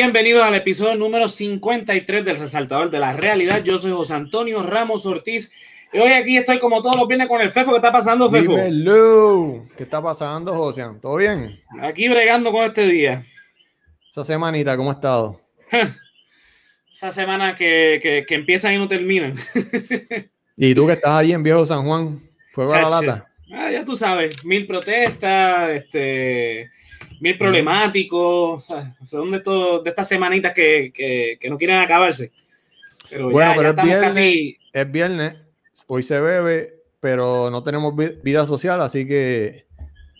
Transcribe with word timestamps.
Bienvenidos 0.00 0.44
al 0.44 0.54
episodio 0.54 0.94
número 0.94 1.26
53 1.26 2.24
del 2.24 2.38
Resaltador 2.38 2.88
de 2.88 3.00
la 3.00 3.14
Realidad. 3.14 3.64
Yo 3.64 3.78
soy 3.78 3.90
José 3.90 4.14
Antonio 4.14 4.62
Ramos 4.62 5.04
Ortiz 5.06 5.50
y 5.92 5.98
hoy 5.98 6.12
aquí 6.12 6.36
estoy 6.36 6.60
como 6.60 6.80
todos 6.82 6.96
los 6.96 7.08
viernes 7.08 7.26
con 7.26 7.40
el 7.40 7.50
Fefo. 7.50 7.72
¿Qué 7.72 7.78
está 7.78 7.90
pasando, 7.90 8.30
Fefo? 8.30 8.52
Dímelo. 8.52 9.66
¿Qué 9.76 9.82
está 9.82 10.00
pasando, 10.00 10.54
José? 10.54 10.84
¿Todo 11.02 11.16
bien? 11.16 11.60
Aquí 11.82 12.08
bregando 12.08 12.52
con 12.52 12.62
este 12.62 12.86
día. 12.86 13.24
Esa 14.08 14.24
semanita, 14.24 14.76
¿cómo 14.76 14.90
ha 14.90 14.94
estado? 14.94 15.40
Esa 16.92 17.10
semana 17.10 17.56
que, 17.56 17.98
que, 18.00 18.24
que 18.24 18.34
empiezan 18.36 18.74
y 18.74 18.78
no 18.78 18.86
terminan. 18.86 19.34
¿Y 20.56 20.76
tú 20.76 20.86
que 20.86 20.92
estás 20.92 21.10
allí 21.10 21.32
en 21.32 21.42
Viejo 21.42 21.66
San 21.66 21.84
Juan? 21.84 22.22
¿Fuego 22.52 22.72
a 22.72 22.82
la 22.82 22.88
lata? 22.88 23.26
Ah, 23.52 23.68
ya 23.72 23.84
tú 23.84 23.96
sabes, 23.96 24.44
mil 24.44 24.64
protestas, 24.64 25.70
este, 25.70 26.70
mil 27.20 27.36
problemáticos, 27.38 28.64
son 29.04 29.30
de, 29.30 29.36
estos- 29.38 29.82
de 29.84 29.90
estas 29.90 30.08
semanitas 30.08 30.52
que, 30.54 30.90
que, 30.94 31.36
que 31.40 31.50
no 31.50 31.58
quieren 31.58 31.78
acabarse. 31.78 32.32
Pero 33.10 33.30
Bueno, 33.30 33.52
ya, 33.52 33.56
pero 33.56 33.74
ya 33.74 33.80
es 33.82 33.86
viernes. 33.86 34.08
casi, 34.08 34.58
Es 34.72 34.92
viernes, 34.92 35.34
hoy 35.86 36.02
se 36.02 36.20
bebe, 36.20 36.74
pero 37.00 37.50
no 37.50 37.62
tenemos 37.62 37.94
vi- 37.96 38.18
vida 38.22 38.46
social, 38.46 38.80
así 38.82 39.06
que... 39.06 39.66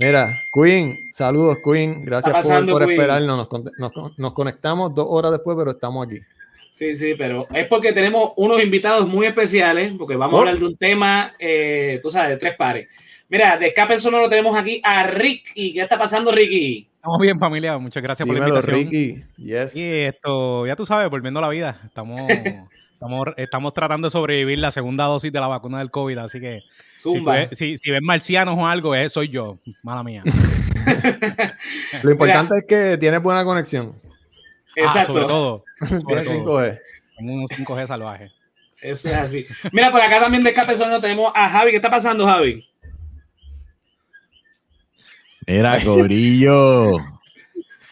Mira, 0.00 0.40
Queen, 0.54 0.96
saludos 1.12 1.58
Queen, 1.64 2.04
gracias 2.04 2.32
por, 2.32 2.40
pasando, 2.42 2.72
por 2.72 2.82
Queen? 2.84 2.92
esperarnos. 2.92 3.48
Nos, 3.50 3.64
nos- 3.96 4.18
nos 4.18 4.32
conectamos 4.32 4.94
dos 4.94 5.06
horas 5.08 5.32
después, 5.32 5.56
pero 5.58 5.72
estamos 5.72 6.06
aquí. 6.06 6.20
sí, 6.70 6.94
sí, 6.94 7.14
pero 7.18 7.48
es 7.52 7.66
porque 7.66 7.92
tenemos 7.92 8.32
unos 8.36 8.62
invitados 8.62 9.08
muy 9.08 9.26
especiales, 9.26 9.92
porque 9.98 10.14
vamos 10.14 10.34
a 10.34 10.36
Oh. 10.36 10.40
hablar 10.46 10.58
de 10.60 10.64
un 10.66 10.76
tema, 10.76 11.34
eh, 11.40 11.98
tú 12.00 12.10
sabes, 12.10 12.30
de 12.30 12.36
tres 12.36 12.54
pares. 12.56 12.86
Mira, 13.28 13.58
de 13.58 13.68
escape 13.68 13.96
sonoro 13.96 14.28
tenemos 14.28 14.56
aquí 14.56 14.80
a 14.84 15.04
Ricky. 15.06 15.72
¿Qué 15.72 15.80
está 15.82 15.98
pasando, 15.98 16.32
Ricky? 16.32 16.88
Estamos 16.96 17.20
bien, 17.20 17.38
familia. 17.38 17.76
Muchas 17.78 18.02
gracias 18.02 18.26
por 18.26 18.36
la 18.38 18.42
invitación. 18.46 18.76
Ricky. 18.76 19.22
Yes. 19.36 19.76
Y 19.76 19.82
esto, 19.84 20.66
ya 20.66 20.74
tú 20.76 20.86
sabes, 20.86 21.10
volviendo 21.10 21.38
a 21.38 21.42
la 21.42 21.48
vida. 21.50 21.78
Estamos, 21.84 22.20
estamos, 22.92 23.28
estamos 23.36 23.74
tratando 23.74 24.06
de 24.06 24.10
sobrevivir 24.10 24.58
la 24.58 24.70
segunda 24.70 25.04
dosis 25.04 25.30
de 25.32 25.40
la 25.40 25.46
vacuna 25.46 25.78
del 25.78 25.90
COVID. 25.90 26.18
Así 26.18 26.40
que 26.40 26.62
si, 26.96 27.22
tú 27.22 27.30
ves- 27.30 27.50
si, 27.52 27.76
si 27.76 27.90
ves 27.90 28.00
marcianos 28.02 28.56
o 28.58 28.66
algo, 28.66 28.94
eh, 28.94 29.08
soy 29.10 29.28
yo. 29.28 29.58
Mala 29.82 30.02
mía. 30.02 30.22
Lo 32.02 32.10
importante 32.10 32.56
es 32.58 32.64
que 32.66 32.96
tienes 32.98 33.22
buena 33.22 33.44
conexión. 33.44 34.00
Ah, 34.04 34.80
Exacto. 34.82 35.12
sobre 35.12 35.24
todo. 35.26 35.64
Sobre 35.78 36.22
Tienes 36.22 36.44
todo. 36.44 36.60
5G. 36.62 36.80
Tengo 37.18 37.32
unos 37.34 37.50
5G 37.50 37.86
salvajes. 37.86 38.32
Eso 38.80 39.08
es 39.08 39.14
así. 39.16 39.46
Mira, 39.72 39.90
por 39.90 40.00
acá 40.00 40.20
también 40.20 40.42
de 40.44 40.50
escape 40.50 40.74
sonoro 40.74 41.00
tenemos 41.00 41.32
a 41.34 41.48
Javi. 41.48 41.70
¿Qué 41.72 41.76
está 41.76 41.90
pasando, 41.90 42.24
Javi? 42.26 42.64
Mira, 45.48 45.80
Corillo. 45.84 46.98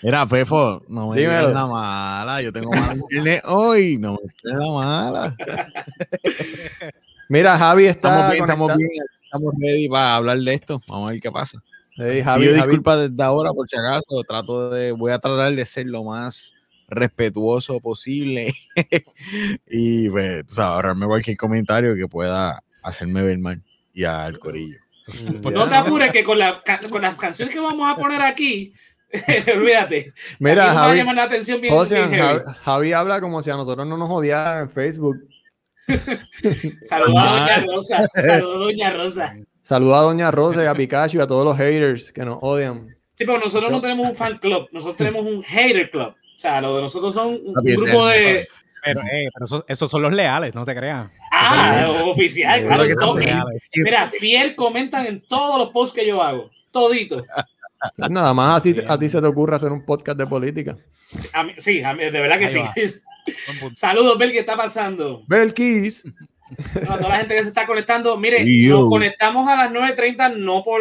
Mira, 0.03 0.27
Fefo, 0.27 0.83
no 0.89 1.09
me 1.11 1.21
digas 1.21 1.53
la 1.53 1.67
mala. 1.67 2.43
Yo 2.43 2.53
tengo 2.53 2.71
mala 2.71 2.95
internet 2.95 3.43
hoy. 3.47 3.97
No 3.99 4.13
me 4.13 4.19
digas 4.45 4.61
la 4.61 4.73
mala. 4.73 5.37
Mira, 7.31 7.59
Javi 7.59 7.87
está. 7.87 8.09
Estamos 8.09 8.33
bien, 8.33 8.45
estamos 8.45 8.77
bien. 8.77 8.91
Estamos 9.25 9.55
ready 9.59 9.89
para 9.89 10.17
hablar 10.17 10.39
de 10.39 10.55
esto. 10.55 10.83
Vamos 10.87 11.09
a 11.09 11.13
ver 11.15 11.21
qué 11.23 11.33
pasa. 11.33 11.63
Hey, 11.97 12.21
Javi, 12.23 12.43
Pido 12.45 12.57
Javi, 12.57 12.69
disculpas 12.69 13.09
desde 13.09 13.23
ahora 13.23 13.53
por 13.55 13.67
si 13.67 13.77
acaso. 13.79 14.23
Trato 14.29 14.71
de, 14.71 14.93
voy 14.93 15.13
a 15.13 15.19
tratar 15.19 15.55
de 15.55 15.65
ser 15.65 15.87
lo 15.87 16.05
más 16.05 16.53
respetuoso 16.89 17.81
posible 17.81 18.55
y 19.67 20.09
pues, 20.11 20.59
ahorrarme 20.59 21.07
cualquier 21.07 21.37
comentario 21.37 21.97
que 21.97 22.07
pueda 22.07 22.63
hacerme 22.83 23.23
ver 23.23 23.39
mal 23.39 23.63
y 23.95 24.05
al 24.05 24.39
corillo. 24.39 24.86
Pues 25.43 25.55
no 25.55 25.69
te 25.69 25.75
apures 25.75 26.13
que 26.13 26.25
con, 26.25 26.39
la, 26.39 26.63
con 26.91 27.03
las 27.03 27.15
canciones 27.17 27.55
que 27.55 27.61
vamos 27.61 27.89
a 27.89 27.97
poner 27.97 28.21
aquí, 28.23 28.73
olvídate. 29.55 30.13
Mira, 30.39 30.73
Javi, 30.75 30.99
llamar 30.99 31.17
la 31.17 31.23
atención 31.25 31.61
bien, 31.61 31.73
José, 31.73 31.97
bien 31.97 32.11
heavy. 32.11 32.41
Javi, 32.41 32.57
Javi 32.63 32.93
habla 32.93 33.21
como 33.21 33.41
si 33.41 33.51
a 33.51 33.57
nosotros 33.57 33.87
no 33.87 33.97
nos 33.97 34.11
odiaran 34.11 34.63
en 34.63 34.71
Facebook. 34.71 35.17
Saludos 36.83 37.17
a 37.17 37.39
Doña 37.39 37.65
Rosa. 37.65 38.03
Saludos 38.15 38.57
a 38.57 38.65
Doña 38.65 38.91
Rosa. 38.91 39.37
Saluda 39.63 39.99
a 39.99 40.03
Doña 40.03 40.31
Rosa 40.31 40.63
y 40.63 40.67
a 40.67 40.75
Pikachu 40.75 41.19
y 41.19 41.21
a 41.21 41.27
todos 41.27 41.45
los 41.45 41.57
haters 41.57 42.13
que 42.13 42.25
nos 42.25 42.39
odian. 42.41 42.97
Sí, 43.13 43.25
pero 43.25 43.39
nosotros 43.39 43.71
no 43.71 43.81
tenemos 43.81 44.07
un 44.07 44.15
fan 44.15 44.39
club, 44.39 44.69
nosotros 44.73 44.97
tenemos 44.97 45.25
un 45.25 45.43
hater 45.43 45.91
club. 45.91 46.09
O 46.09 46.39
sea, 46.39 46.61
lo 46.61 46.77
de 46.77 46.83
nosotros 46.83 47.15
son 47.15 47.29
un, 47.29 47.55
grupo 47.55 48.07
de. 48.09 48.47
Pero, 48.87 49.01
eh, 49.03 49.29
pero 49.35 49.45
esos, 49.45 49.65
esos 49.69 49.91
son 49.91 50.03
los 50.03 50.13
leales, 50.13 50.55
no 50.55 50.65
te 50.65 50.75
creas. 50.75 51.11
Ah, 51.33 51.87
oficial, 52.07 52.65
claro. 52.65 52.85
que 52.85 52.95
son 52.95 53.19
leales. 53.19 53.61
Mira, 53.75 54.07
fiel 54.07 54.55
comentan 54.55 55.07
en 55.07 55.21
todos 55.29 55.59
los 55.59 55.71
posts 55.71 55.95
que 55.99 56.07
yo 56.07 56.23
hago. 56.23 56.51
Todito. 56.71 57.23
Nada 58.09 58.33
más 58.33 58.57
así 58.57 58.75
a 58.89 58.99
ti 58.99 59.09
se 59.09 59.21
te 59.21 59.27
ocurre 59.27 59.57
hacer 59.57 59.71
un 59.71 59.85
podcast 59.85 60.19
de 60.19 60.27
política. 60.27 60.77
A 61.33 61.43
mí- 61.43 61.53
sí, 61.59 61.83
a 61.83 61.93
mí- 61.93 62.05
de 62.05 62.11
verdad 62.11 62.39
que 62.39 62.47
Ahí 62.47 62.87
sí. 62.89 62.95
Saludos, 63.75 64.17
Bel, 64.19 64.33
¿qué 64.33 64.39
está 64.41 64.57
pasando? 64.57 65.23
Belkis. 65.27 66.05
A 66.89 66.97
toda 66.97 67.09
la 67.09 67.17
gente 67.19 67.35
que 67.35 67.43
se 67.43 67.49
está 67.49 67.67
conectando. 67.67 68.17
Mire, 68.17 68.45
yo. 68.47 68.79
nos 68.81 68.89
conectamos 68.89 69.49
a 69.49 69.57
las 69.57 69.71
9.30, 69.71 70.37
no 70.37 70.63
por, 70.65 70.81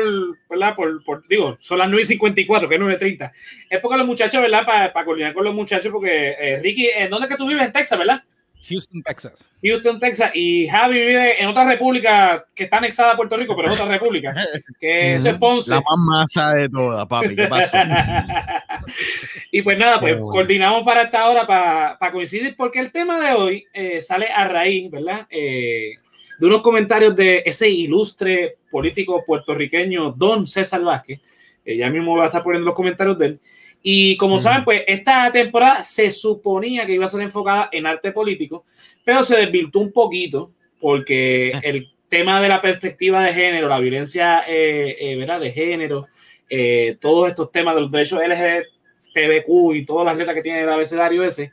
¿verdad? 0.49 0.75
Por, 0.75 1.03
por- 1.03 1.27
digo, 1.27 1.57
son 1.59 1.79
las 1.79 1.89
9.54, 1.89 2.67
que 2.69 2.75
es 2.75 2.81
9.30. 2.81 3.31
Es 3.69 3.79
porque 3.79 3.97
los 3.97 4.07
muchachos, 4.07 4.41
¿verdad? 4.41 4.65
Para 4.65 5.05
coordinar 5.05 5.33
con 5.33 5.43
los 5.43 5.53
muchachos, 5.55 5.91
porque 5.91 6.35
eh, 6.39 6.59
Ricky, 6.61 6.89
¿en 6.95 7.09
dónde 7.09 7.25
es 7.27 7.31
que 7.31 7.37
tú 7.37 7.47
vives? 7.47 7.65
En 7.65 7.71
Texas, 7.71 7.97
¿verdad? 7.97 8.23
Houston, 8.67 9.01
Texas. 9.03 9.49
Houston, 9.61 9.99
Texas, 9.99 10.31
y 10.33 10.67
Javi 10.67 10.99
vive 10.99 11.41
en 11.41 11.47
otra 11.47 11.65
república 11.65 12.45
que 12.55 12.65
está 12.65 12.77
anexada 12.77 13.13
a 13.13 13.15
Puerto 13.15 13.37
Rico, 13.37 13.55
pero 13.55 13.67
es 13.67 13.73
otra 13.73 13.87
república, 13.87 14.33
que 14.79 15.15
es 15.15 15.27
Ponce. 15.35 15.71
La 15.71 15.77
más 15.81 15.97
masa 15.97 16.53
de 16.53 16.69
todas, 16.69 17.05
papi. 17.05 17.35
¿Qué 17.35 17.47
pasó? 17.47 17.77
y 19.51 19.61
pues 19.61 19.77
nada, 19.77 19.99
pues 19.99 20.13
Bueno. 20.13 20.31
coordinamos 20.31 20.83
para 20.83 21.03
esta 21.03 21.29
hora 21.29 21.45
para 21.45 22.11
coincidir, 22.11 22.55
porque 22.55 22.79
el 22.79 22.91
tema 22.91 23.19
de 23.19 23.35
hoy 23.35 23.65
eh, 23.73 23.99
sale 24.01 24.27
a 24.27 24.47
raíz, 24.47 24.89
¿verdad? 24.89 25.27
Eh, 25.29 25.91
de 26.37 26.45
unos 26.45 26.61
comentarios 26.61 27.15
de 27.15 27.43
ese 27.45 27.69
ilustre 27.69 28.57
político 28.69 29.23
puertorriqueño, 29.25 30.11
don 30.11 30.45
César 30.45 30.81
Vázquez. 30.81 31.19
Eh, 31.63 31.77
ya 31.77 31.89
mismo 31.89 32.17
va 32.17 32.25
a 32.25 32.27
estar 32.27 32.43
poniendo 32.43 32.65
los 32.65 32.75
comentarios 32.75 33.17
de 33.17 33.25
él. 33.25 33.39
Y 33.87 34.17
como 34.17 34.39
saben, 34.39 34.63
pues 34.63 34.83
esta 34.87 35.31
temporada 35.31 35.83
se 35.83 36.09
suponía 36.09 36.87
que 36.87 36.93
iba 36.93 37.05
a 37.05 37.07
ser 37.07 37.21
enfocada 37.21 37.69
en 37.71 37.85
arte 37.85 38.11
político, 38.11 38.65
pero 39.03 39.21
se 39.21 39.37
desvirtuó 39.37 39.79
un 39.83 39.91
poquito 39.91 40.51
porque 40.81 41.51
el 41.61 41.91
tema 42.09 42.41
de 42.41 42.49
la 42.49 42.63
perspectiva 42.63 43.21
de 43.21 43.31
género, 43.31 43.67
la 43.67 43.77
violencia 43.77 44.43
eh, 44.47 44.97
eh, 44.99 45.15
¿verdad? 45.17 45.39
de 45.39 45.51
género, 45.51 46.07
eh, 46.49 46.97
todos 46.99 47.29
estos 47.29 47.51
temas 47.51 47.75
de 47.75 47.81
los 47.81 47.91
derechos 47.91 48.19
LGTBQ 48.27 49.75
y 49.75 49.85
todas 49.85 50.07
las 50.07 50.17
letras 50.17 50.35
que 50.35 50.41
tiene 50.41 50.63
el 50.63 50.69
abecedario 50.69 51.23
ese, 51.23 51.51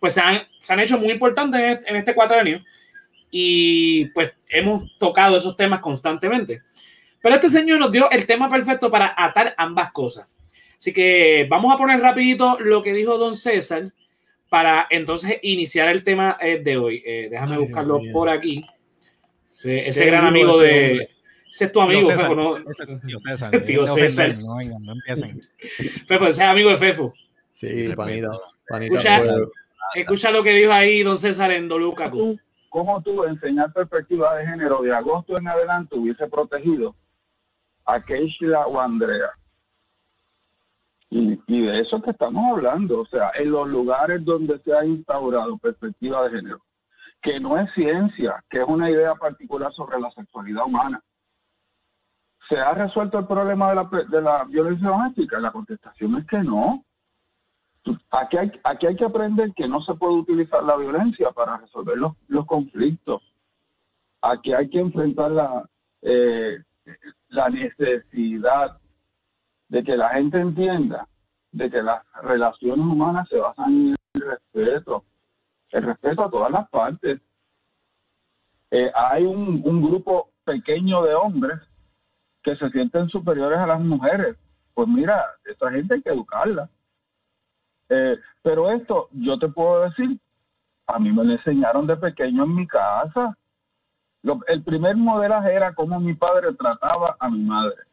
pues 0.00 0.14
se 0.14 0.22
han, 0.22 0.40
se 0.58 0.72
han 0.72 0.80
hecho 0.80 0.98
muy 0.98 1.10
importantes 1.10 1.60
en 1.60 1.68
este, 1.68 1.90
en 1.90 1.96
este 1.96 2.14
cuatrenio 2.14 2.64
y 3.30 4.06
pues 4.06 4.32
hemos 4.48 4.96
tocado 4.96 5.36
esos 5.36 5.54
temas 5.54 5.80
constantemente. 5.80 6.62
Pero 7.20 7.34
este 7.34 7.50
señor 7.50 7.78
nos 7.78 7.92
dio 7.92 8.10
el 8.10 8.24
tema 8.24 8.48
perfecto 8.48 8.90
para 8.90 9.12
atar 9.14 9.52
ambas 9.58 9.92
cosas. 9.92 10.39
Así 10.80 10.94
que 10.94 11.46
vamos 11.50 11.74
a 11.74 11.76
poner 11.76 12.00
rapidito 12.00 12.58
lo 12.58 12.82
que 12.82 12.94
dijo 12.94 13.18
don 13.18 13.34
César 13.34 13.92
para 14.48 14.86
entonces 14.88 15.38
iniciar 15.42 15.90
el 15.90 16.02
tema 16.02 16.38
eh, 16.40 16.58
de 16.64 16.78
hoy. 16.78 17.02
Eh, 17.04 17.28
déjame 17.30 17.56
Ay, 17.56 17.60
buscarlo 17.60 18.00
por 18.14 18.30
aquí. 18.30 18.64
Ese, 19.46 19.86
ese 19.86 20.04
¿Qué 20.04 20.10
gran 20.10 20.24
amigo 20.24 20.62
ese 20.62 20.62
de... 20.62 20.90
hombre? 20.90 21.10
Ese 21.50 21.64
es 21.66 21.72
tu 21.72 21.80
amigo, 21.82 22.00
Tío 22.00 22.08
César, 22.08 22.28
Fefo, 22.28 22.34
¿no? 22.34 22.56
ese 22.56 22.82
es 22.94 23.00
Tío 23.02 23.18
César. 23.18 23.60
Tío 23.66 23.86
César. 23.86 24.34
No 24.40 24.56
vengan, 24.56 24.82
no 24.82 24.92
empiecen. 24.92 25.40
Fefo, 26.06 26.26
ese 26.28 26.42
es 26.44 26.48
amigo 26.48 26.70
de 26.70 26.76
Fefo. 26.78 27.12
Sí, 27.52 27.92
panita. 27.94 28.30
panita 28.66 28.94
Escucha, 28.94 29.20
fuego. 29.20 29.52
escucha 29.96 30.30
lo 30.30 30.42
que 30.42 30.54
dijo 30.54 30.72
ahí 30.72 31.02
don 31.02 31.18
César 31.18 31.50
en 31.50 31.68
tú, 31.68 32.40
cómo 32.70 33.02
tú 33.02 33.24
enseñar 33.24 33.70
perspectiva 33.74 34.34
de 34.36 34.46
género 34.46 34.80
de 34.80 34.94
agosto 34.94 35.36
en 35.36 35.46
adelante 35.46 35.94
hubiese 35.94 36.26
protegido 36.26 36.96
a 37.84 38.02
Keishla 38.02 38.66
o 38.66 38.80
Andrea. 38.80 39.30
Y, 41.10 41.40
y 41.46 41.66
de 41.66 41.80
eso 41.80 42.00
que 42.00 42.10
estamos 42.10 42.52
hablando, 42.52 43.00
o 43.00 43.06
sea, 43.06 43.32
en 43.34 43.50
los 43.50 43.68
lugares 43.68 44.24
donde 44.24 44.60
se 44.60 44.72
ha 44.72 44.84
instaurado 44.84 45.58
perspectiva 45.58 46.22
de 46.22 46.36
género, 46.36 46.60
que 47.20 47.40
no 47.40 47.58
es 47.58 47.70
ciencia, 47.74 48.42
que 48.48 48.58
es 48.58 48.64
una 48.66 48.90
idea 48.90 49.14
particular 49.14 49.72
sobre 49.72 50.00
la 50.00 50.10
sexualidad 50.12 50.64
humana. 50.64 51.02
¿Se 52.48 52.58
ha 52.58 52.72
resuelto 52.74 53.18
el 53.18 53.26
problema 53.26 53.70
de 53.70 53.74
la, 53.76 53.88
de 54.08 54.22
la 54.22 54.44
violencia 54.44 54.88
doméstica? 54.88 55.38
La 55.38 55.52
contestación 55.52 56.16
es 56.16 56.26
que 56.26 56.38
no. 56.38 56.84
Aquí 58.10 58.36
hay, 58.36 58.52
aquí 58.64 58.86
hay 58.86 58.96
que 58.96 59.04
aprender 59.04 59.52
que 59.54 59.68
no 59.68 59.80
se 59.82 59.94
puede 59.94 60.14
utilizar 60.14 60.62
la 60.64 60.76
violencia 60.76 61.30
para 61.30 61.58
resolver 61.58 61.96
los, 61.96 62.12
los 62.28 62.46
conflictos. 62.46 63.22
Aquí 64.22 64.52
hay 64.52 64.68
que 64.68 64.80
enfrentar 64.80 65.30
la, 65.30 65.68
eh, 66.02 66.58
la 67.28 67.48
necesidad 67.48 68.79
de 69.70 69.84
que 69.84 69.96
la 69.96 70.10
gente 70.10 70.38
entienda 70.38 71.06
de 71.52 71.70
que 71.70 71.82
las 71.82 72.02
relaciones 72.22 72.84
humanas 72.84 73.28
se 73.28 73.38
basan 73.38 73.72
en 73.72 73.94
el 74.14 74.20
respeto, 74.20 75.04
el 75.70 75.82
respeto 75.84 76.24
a 76.24 76.30
todas 76.30 76.50
las 76.50 76.68
partes. 76.68 77.20
Eh, 78.72 78.90
hay 78.94 79.24
un, 79.24 79.62
grupo 79.82 80.30
pequeño 80.44 81.02
de 81.02 81.14
hombres 81.14 81.60
que 82.42 82.56
se 82.56 82.68
sienten 82.70 83.08
superiores 83.08 83.58
a 83.58 83.66
las 83.66 83.80
mujeres. 83.80 84.36
Pues 84.74 84.88
mira, 84.88 85.24
esa 85.44 85.70
gente 85.70 85.94
hay 85.94 86.02
que 86.02 86.10
educarla 86.10 86.68
Eh, 87.88 88.16
pero 88.42 88.70
esto, 88.70 89.08
yo 89.12 89.38
te 89.38 89.48
puedo 89.48 89.82
decir, 89.82 90.18
a 90.86 90.98
mí 90.98 91.12
me 91.12 91.24
lo 91.24 91.32
enseñaron 91.32 91.86
de 91.86 91.96
pequeño 91.96 92.44
en 92.44 92.54
mi 92.54 92.66
casa. 92.66 93.36
El 94.48 94.62
primer 94.62 94.96
modelaje 94.96 95.54
era 95.54 95.74
cómo 95.74 95.98
mi 96.00 96.14
padre 96.14 96.52
trataba 96.54 97.16
a 97.20 97.30
mi 97.30 97.42
madre. 97.44 97.89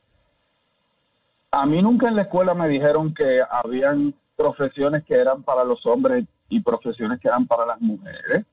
A 1.52 1.66
mí 1.66 1.82
nunca 1.82 2.08
en 2.08 2.16
la 2.16 2.24
escuela 2.24 2.54
me 2.54 2.68
dijeron 2.68 3.14
que 3.14 3.42
habían 3.50 4.14
profesiones 4.36 5.04
que 5.06 5.16
eran 5.16 5.44
para 5.44 5.64
los 5.64 5.86
hombres 5.86 6.26
y 6.50 6.60
profesiones 6.62 7.20
que 7.20 7.28
eran 7.28 7.48
para 7.48 7.66
las 7.66 7.82
mujeres. 7.82 8.46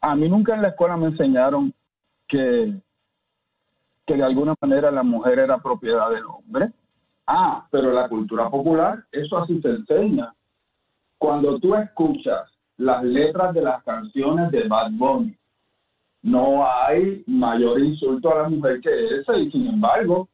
A 0.00 0.14
mí 0.14 0.28
nunca 0.28 0.54
en 0.54 0.62
la 0.62 0.68
escuela 0.68 0.96
me 0.96 1.06
enseñaron 1.06 1.72
que, 2.26 2.74
que 4.06 4.14
de 4.14 4.22
alguna 4.22 4.54
manera 4.60 4.90
la 4.90 5.02
mujer 5.02 5.38
era 5.38 5.58
propiedad 5.58 6.10
del 6.10 6.24
hombre. 6.26 6.70
Ah, 7.26 7.66
pero 7.70 7.92
la 7.92 8.08
cultura 8.08 8.48
popular, 8.50 9.04
eso 9.10 9.38
así 9.38 9.60
te 9.60 9.70
enseña. 9.70 10.32
Cuando 11.18 11.58
tú 11.58 11.74
escuchas 11.74 12.50
las 12.76 13.02
letras 13.02 13.54
de 13.54 13.62
las 13.62 13.82
canciones 13.82 14.50
de 14.50 14.68
Bad 14.68 14.92
Bunny, 14.92 15.36
no 16.22 16.66
hay 16.66 17.24
mayor 17.26 17.80
insulto 17.80 18.32
a 18.32 18.42
la 18.42 18.48
mujer 18.48 18.80
que 18.80 19.20
ese 19.20 19.38
y 19.40 19.50
sin 19.50 19.68
embargo, 19.68 20.28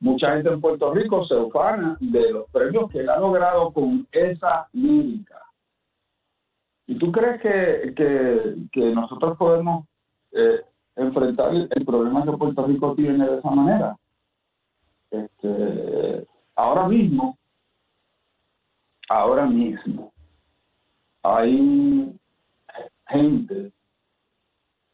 mucha 0.00 0.34
gente 0.34 0.50
en 0.50 0.60
Puerto 0.60 0.92
Rico 0.92 1.26
se 1.26 1.34
ufana 1.34 1.96
de 2.00 2.32
los 2.32 2.50
premios 2.50 2.90
que 2.90 3.00
él 3.00 3.10
ha 3.10 3.18
logrado 3.18 3.72
con 3.72 4.06
esa 4.12 4.68
lírica. 4.72 5.42
¿Y 6.86 6.96
tú 6.96 7.12
crees 7.12 7.40
que, 7.42 7.94
que, 7.94 8.56
que 8.72 8.94
nosotros 8.94 9.36
podemos 9.36 9.86
eh, 10.32 10.62
enfrentar 10.96 11.54
el, 11.54 11.84
problema 11.84 12.24
que 12.24 12.32
Puerto 12.32 12.66
Rico 12.66 12.94
tiene 12.94 13.28
de 13.28 13.38
esa 13.38 13.50
manera? 13.50 13.96
Este, 15.10 16.26
ahora 16.54 16.88
mismo, 16.88 17.36
ahora 19.08 19.46
mismo, 19.46 20.12
hay 21.22 22.18
gente, 23.08 23.72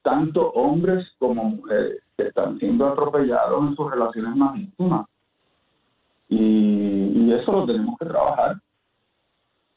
tanto 0.03 0.51
hombres 0.51 1.06
como 1.19 1.45
mujeres, 1.45 2.04
que 2.17 2.29
están 2.29 2.59
siendo 2.59 2.89
atropellados 2.89 3.69
en 3.69 3.77
sus 3.77 3.91
relaciones 3.91 4.37
más 4.37 4.57
íntimas. 4.57 5.07
Y, 6.29 6.37
y 6.39 7.33
eso 7.33 7.53
lo 7.53 7.67
tenemos 7.67 7.97
que 7.99 8.07
trabajar. 8.07 8.57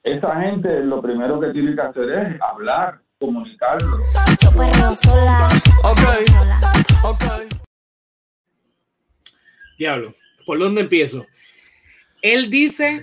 Esa 0.04 0.40
gente 0.42 0.82
lo 0.84 1.02
primero 1.02 1.40
que 1.40 1.50
tiene 1.52 1.76
que 1.76 1.82
hacer 1.82 2.10
es 2.10 2.42
hablar, 2.42 3.00
comunicarlo. 3.20 3.98
Yo 4.42 4.52
perreo 4.52 4.94
sola. 4.96 5.50
sola. 6.26 7.44
Diablo, 9.78 10.14
¿por 10.46 10.60
dónde 10.60 10.82
empiezo? 10.82 11.26
Él 12.22 12.50
dice, 12.50 13.02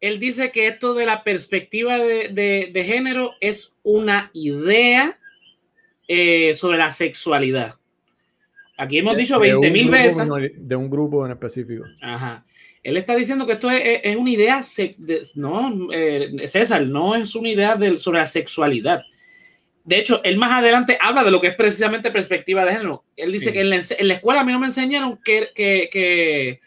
él 0.00 0.18
dice 0.20 0.52
que 0.52 0.66
esto 0.68 0.94
de 0.94 1.06
la 1.06 1.22
perspectiva 1.22 1.98
de, 1.98 2.28
de- 2.28 2.70
de 2.72 2.84
género 2.84 3.32
es 3.40 3.76
una 3.82 4.30
idea 4.32 5.18
eh, 6.06 6.54
sobre 6.54 6.78
la 6.78 6.90
sexualidad. 6.90 7.74
Aquí 8.78 8.98
hemos 8.98 9.16
dicho 9.16 9.38
De 9.38 9.54
un 9.54 9.60
20 9.60 9.70
mil 9.70 9.90
veces. 9.90 10.24
De 10.56 10.76
un 10.76 10.88
grupo 10.88 11.26
en 11.26 11.32
específico. 11.32 11.84
Ajá. 12.00 12.44
Él 12.82 12.96
está 12.96 13.16
diciendo 13.16 13.44
que 13.46 13.54
esto 13.54 13.70
es, 13.70 13.82
es- 13.84 14.00
es 14.04 14.16
una 14.16 14.30
idea, 14.30 14.60
no, 15.34 15.88
eh, 15.92 16.30
César, 16.46 16.86
no 16.86 17.14
es 17.16 17.34
una 17.34 17.50
idea 17.50 17.74
del- 17.74 17.98
sobre 17.98 18.20
la 18.20 18.26
sexualidad. 18.26 19.02
De 19.84 19.98
hecho, 19.98 20.20
él 20.22 20.36
más 20.36 20.52
adelante 20.52 20.96
habla 21.00 21.24
de 21.24 21.30
lo 21.30 21.40
que 21.40 21.48
es 21.48 21.54
precisamente 21.56 22.10
perspectiva 22.10 22.64
de 22.64 22.72
género. 22.72 23.04
Él 23.16 23.32
dice 23.32 23.46
Sí. 23.46 23.52
que 23.52 23.60
en 23.62 23.70
la, 23.70 23.76
ense- 23.76 23.96
en 23.98 24.06
la 24.08 24.14
escuela 24.14 24.42
a 24.42 24.44
mí 24.44 24.52
no 24.52 24.60
me 24.60 24.66
enseñaron 24.66 25.18
que, 25.24 25.48
que, 25.54 25.88
que, 25.90 26.60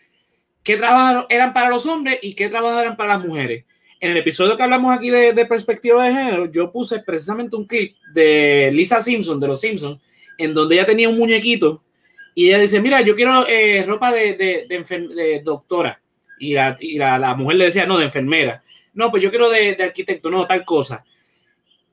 qué 0.63 0.77
trabajos 0.77 1.25
eran 1.29 1.53
para 1.53 1.69
los 1.69 1.85
hombres 1.85 2.19
y 2.21 2.33
qué 2.33 2.49
trabajos 2.49 2.81
eran 2.81 2.97
para 2.97 3.15
las 3.17 3.25
mujeres. 3.25 3.63
En 4.01 4.11
el 4.11 4.17
episodio 4.17 4.57
que 4.57 4.63
hablamos 4.63 4.95
aquí 4.95 5.11
de, 5.11 5.31
de 5.33 5.45
perspectiva 5.45 6.03
de 6.03 6.13
género, 6.13 6.51
yo 6.51 6.71
puse 6.71 6.99
precisamente 6.99 7.55
un 7.55 7.67
clip 7.67 7.95
de 8.13 8.69
Lisa 8.73 8.99
Simpson, 8.99 9.39
de 9.39 9.47
los 9.47 9.61
Simpsons, 9.61 10.01
en 10.37 10.53
donde 10.55 10.75
ella 10.75 10.85
tenía 10.87 11.07
un 11.07 11.17
muñequito 11.19 11.83
y 12.33 12.47
ella 12.47 12.59
dice, 12.59 12.81
mira, 12.81 13.01
yo 13.01 13.15
quiero 13.15 13.47
eh, 13.47 13.83
ropa 13.87 14.11
de, 14.11 14.33
de, 14.35 14.65
de 14.67 15.07
de 15.15 15.41
doctora. 15.43 16.01
Y, 16.39 16.53
la, 16.53 16.75
y 16.79 16.97
la, 16.97 17.19
la 17.19 17.35
mujer 17.35 17.57
le 17.57 17.65
decía, 17.65 17.85
no, 17.85 17.97
de 17.97 18.05
enfermera. 18.05 18.63
No, 18.93 19.11
pues 19.11 19.21
yo 19.21 19.29
quiero 19.29 19.49
de 19.49 19.77
arquitecto, 19.79 20.29
no, 20.29 20.47
tal 20.47 20.65
cosa. 20.65 21.03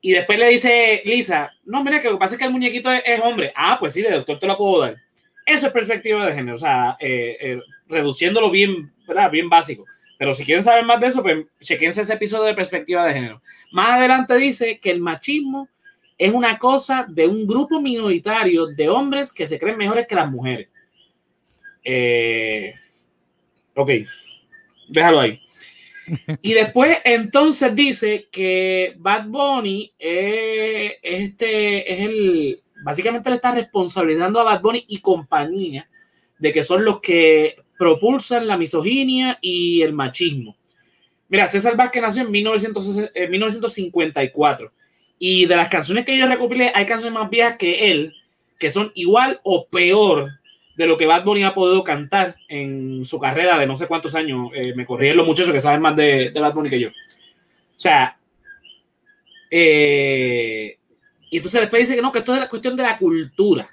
Y 0.01 0.11
después 0.11 0.39
le 0.39 0.47
dice 0.47 1.01
Lisa, 1.05 1.51
no, 1.65 1.83
mira, 1.83 2.01
que 2.01 2.07
lo 2.07 2.13
que 2.15 2.19
pasa 2.19 2.33
es 2.35 2.39
que 2.39 2.45
el 2.45 2.51
muñequito 2.51 2.91
es, 2.91 3.03
es 3.05 3.21
hombre. 3.21 3.51
Ah, 3.55 3.77
pues 3.79 3.93
sí, 3.93 4.01
de 4.01 4.11
doctor 4.11 4.39
te 4.39 4.47
lo 4.47 4.57
puedo 4.57 4.81
dar. 4.81 4.97
Eso 5.45 5.67
es 5.67 5.73
perspectiva 5.73 6.25
de 6.25 6.33
género, 6.33 6.55
o 6.55 6.59
sea, 6.59 6.95
eh, 6.99 7.37
eh, 7.41 7.59
reduciéndolo 7.87 8.49
bien, 8.49 8.93
¿verdad? 9.07 9.31
Bien 9.31 9.49
básico. 9.49 9.85
Pero 10.17 10.33
si 10.33 10.45
quieren 10.45 10.63
saber 10.63 10.85
más 10.85 10.99
de 10.99 11.07
eso, 11.07 11.23
pues 11.23 11.45
chequense 11.61 12.01
ese 12.01 12.13
episodio 12.13 12.43
de 12.43 12.53
perspectiva 12.53 13.05
de 13.05 13.13
género. 13.13 13.41
Más 13.71 13.91
adelante 13.97 14.35
dice 14.37 14.79
que 14.79 14.91
el 14.91 15.01
machismo 15.01 15.69
es 16.19 16.33
una 16.33 16.59
cosa 16.59 17.05
de 17.07 17.25
un 17.25 17.47
grupo 17.47 17.81
minoritario 17.81 18.67
de 18.67 18.89
hombres 18.89 19.31
que 19.31 19.47
se 19.47 19.57
creen 19.57 19.77
mejores 19.77 20.05
que 20.05 20.15
las 20.15 20.29
mujeres. 20.29 20.67
Eh, 21.81 22.73
ok, 23.73 23.89
déjalo 24.89 25.21
ahí. 25.21 25.41
Y 26.41 26.53
después 26.53 26.97
entonces 27.05 27.73
dice 27.75 28.27
que 28.31 28.93
Bad 28.97 29.27
Bunny 29.27 29.93
eh, 29.99 30.97
este 31.03 31.93
es 31.93 32.09
el 32.09 32.63
básicamente 32.83 33.29
le 33.29 33.35
está 33.35 33.51
responsabilizando 33.51 34.39
a 34.39 34.43
Bad 34.43 34.61
Bunny 34.61 34.85
y 34.87 35.01
compañía 35.01 35.87
de 36.39 36.51
que 36.51 36.63
son 36.63 36.83
los 36.83 36.99
que 36.99 37.57
propulsan 37.77 38.47
la 38.47 38.57
misoginia 38.57 39.37
y 39.39 39.83
el 39.83 39.93
machismo. 39.93 40.57
Mira, 41.27 41.45
César 41.45 41.77
Vázquez 41.77 42.01
nació 42.01 42.23
en 42.23 42.31
1960 42.31 43.11
en 43.13 43.31
1954 43.31 44.73
y 45.19 45.45
de 45.45 45.55
las 45.55 45.67
canciones 45.67 46.05
que 46.05 46.17
yo 46.17 46.25
recopilé 46.25 46.71
hay 46.73 46.85
canciones 46.85 47.19
más 47.19 47.29
viejas 47.29 47.57
que 47.57 47.91
él 47.91 48.15
que 48.57 48.71
son 48.71 48.91
igual 48.95 49.39
o 49.43 49.67
peor 49.67 50.31
de 50.75 50.87
lo 50.87 50.97
que 50.97 51.05
Bad 51.05 51.23
Bunny 51.25 51.43
ha 51.43 51.53
podido 51.53 51.83
cantar 51.83 52.37
en 52.47 53.03
su 53.03 53.19
carrera 53.19 53.57
de 53.57 53.65
no 53.65 53.75
sé 53.75 53.87
cuántos 53.87 54.15
años. 54.15 54.49
Eh, 54.53 54.73
me 54.75 54.85
corrían 54.85 55.17
los 55.17 55.25
muchachos 55.25 55.51
que 55.51 55.59
saben 55.59 55.81
más 55.81 55.95
de, 55.95 56.31
de 56.31 56.39
Bad 56.39 56.53
Bunny 56.53 56.69
que 56.69 56.79
yo. 56.79 56.89
O 56.89 57.79
sea, 57.79 58.17
eh, 59.49 60.77
y 61.29 61.37
entonces 61.37 61.61
después 61.61 61.81
dice 61.81 61.95
que 61.95 62.01
no, 62.01 62.11
que 62.11 62.19
esto 62.19 62.33
es 62.33 62.39
la 62.39 62.49
cuestión 62.49 62.75
de 62.75 62.83
la 62.83 62.97
cultura. 62.97 63.69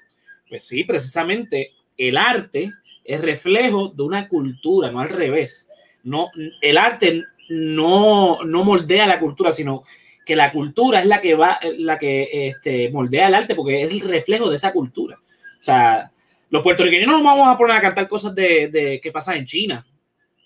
Pues 0.49 0.65
sí, 0.65 0.85
precisamente 0.85 1.73
el 1.97 2.17
arte 2.17 2.73
es 3.05 3.21
reflejo 3.21 3.93
de 3.95 4.03
una 4.03 4.29
cultura, 4.29 4.91
no 4.91 5.00
al 5.00 5.09
revés. 5.09 5.71
No, 6.03 6.31
el 6.61 6.79
arte 6.79 7.25
no, 7.49 8.43
no 8.45 8.65
moldea 8.65 9.07
la 9.07 9.21
cultura, 9.21 9.53
sino 9.53 9.85
que 10.26 10.37
la 10.37 10.50
cultura 10.50 11.00
es 11.00 11.06
la 11.06 11.21
que 11.21 11.37
va, 11.37 11.59
la 11.78 11.99
que 11.99 12.49
este, 12.49 12.90
moldea 12.90 13.28
el 13.28 13.35
arte, 13.37 13.54
porque 13.54 13.83
es 13.83 13.92
el 13.92 14.00
reflejo 14.00 14.50
de 14.50 14.56
esa 14.56 14.73
cultura. 14.73 15.16
O 15.61 15.64
sea, 15.64 16.11
los 16.50 16.64
puertorriqueños 16.64 17.06
no 17.06 17.14
nos 17.14 17.25
vamos 17.25 17.49
a 17.49 17.56
poner 17.56 17.76
a 17.76 17.80
cantar 17.80 18.09
cosas 18.09 18.35
de, 18.35 18.68
de 18.68 19.00
que 19.00 19.12
pasa 19.12 19.37
en 19.37 19.47
China, 19.47 19.87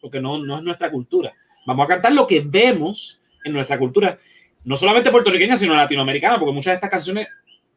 porque 0.03 0.21
no, 0.21 0.39
no 0.39 0.59
es 0.59 0.63
nuestra 0.63 0.91
cultura. 0.91 1.33
Vamos 1.65 1.85
a 1.85 1.89
cantar 1.89 2.13
lo 2.13 2.27
que 2.27 2.43
vemos 2.45 3.23
en 3.43 3.55
nuestra 3.55 3.79
cultura, 3.79 4.19
no 4.65 4.77
solamente 4.77 5.11
puertorriqueña, 5.11 5.57
sino 5.57 5.75
latinoamericana, 5.75 6.39
porque 6.39 6.53
muchas 6.53 6.73
de 6.73 6.75
estas 6.75 6.91
canciones 6.91 7.29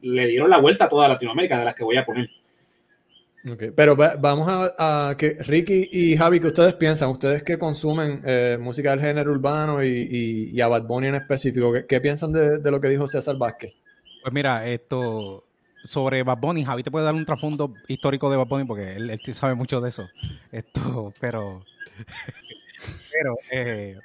le 0.02 0.28
dieron 0.28 0.50
la 0.50 0.58
vuelta 0.58 0.86
a 0.86 0.90
toda 0.90 1.08
Latinoamérica, 1.08 1.58
de 1.58 1.66
las 1.66 1.76
que 1.76 1.86
voy 1.86 1.96
a 1.96 2.06
poner. 2.06 2.30
Ok, 3.46 3.64
Pero 3.76 3.96
va- 3.98 4.16
vamos 4.16 4.48
a, 4.50 5.16
que 5.18 5.36
Ricky 5.40 5.90
y 5.92 6.16
Javi, 6.16 6.40
¿qué 6.40 6.48
ustedes 6.48 6.74
piensan? 6.76 7.10
Ustedes 7.10 7.44
que 7.44 7.58
consumen 7.60 8.22
eh, 8.26 8.58
música 8.60 8.92
del 8.92 9.02
género 9.02 9.32
urbano 9.32 9.84
y, 9.84 9.88
y- 9.90 10.50
y 10.54 10.62
a 10.62 10.68
Bad 10.70 10.84
Bunny 10.84 11.08
en 11.08 11.16
específico, 11.16 11.74
¿qué, 11.74 11.86
qué 11.86 12.00
piensan 12.00 12.32
de, 12.32 12.60
de 12.60 12.72
lo 12.72 12.80
que 12.80 12.88
dijo 12.88 13.06
César 13.06 13.36
Vázquez? 13.38 13.74
Pues 14.22 14.34
mira, 14.34 14.66
esto 14.68 15.44
sobre 15.84 16.24
Bad 16.24 16.38
Bunny, 16.38 16.64
Javi 16.64 16.84
te 16.84 16.92
puede 16.92 17.04
dar 17.04 17.14
un 17.16 17.26
trasfondo 17.26 17.74
histórico 17.90 18.30
de 18.32 18.38
Bad 18.38 18.48
Bunny 18.48 18.64
porque 18.66 18.94
él, 18.96 19.10
él 19.10 19.20
sabe 19.34 19.56
mucho 19.56 19.82
de 19.82 19.90
eso. 19.90 20.08
Esto, 20.52 21.14
pero. 21.20 21.62
Pero, 23.12 23.36
eh, 23.52 23.96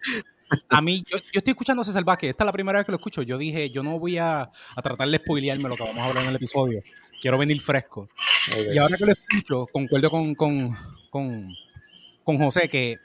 a 0.68 0.80
mí, 0.82 1.04
yo, 1.10 1.18
yo 1.18 1.38
estoy 1.38 1.50
escuchando 1.52 1.82
a 1.82 1.84
César 1.84 2.04
Vázquez, 2.04 2.30
esta 2.30 2.44
es 2.44 2.46
la 2.46 2.52
primera 2.52 2.78
vez 2.78 2.86
que 2.86 2.92
lo 2.92 2.96
escucho. 2.96 3.22
Yo 3.22 3.36
dije, 3.38 3.70
yo 3.70 3.82
no 3.82 3.98
voy 3.98 4.18
a, 4.18 4.42
a 4.42 4.82
tratar 4.82 5.08
de 5.08 5.18
spoilearme 5.18 5.68
lo 5.68 5.76
que 5.76 5.84
vamos 5.84 5.98
a 5.98 6.06
hablar 6.06 6.24
en 6.24 6.30
el 6.30 6.36
episodio. 6.36 6.82
Quiero 7.20 7.36
venir 7.38 7.60
fresco. 7.60 8.08
Y 8.72 8.78
ahora 8.78 8.96
que 8.96 9.04
lo 9.06 9.12
escucho, 9.12 9.66
concuerdo 9.72 10.10
con, 10.10 10.34
con, 10.34 10.74
con, 11.10 11.54
con 12.24 12.38
José 12.38 12.68
que 12.68 12.96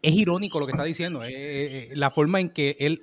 es 0.00 0.14
irónico 0.14 0.58
lo 0.58 0.66
que 0.66 0.72
está 0.72 0.84
diciendo. 0.84 1.22
eh, 1.24 1.30
eh, 1.32 1.88
la 1.94 2.10
forma 2.10 2.40
en 2.40 2.50
que 2.50 2.76
él, 2.80 3.00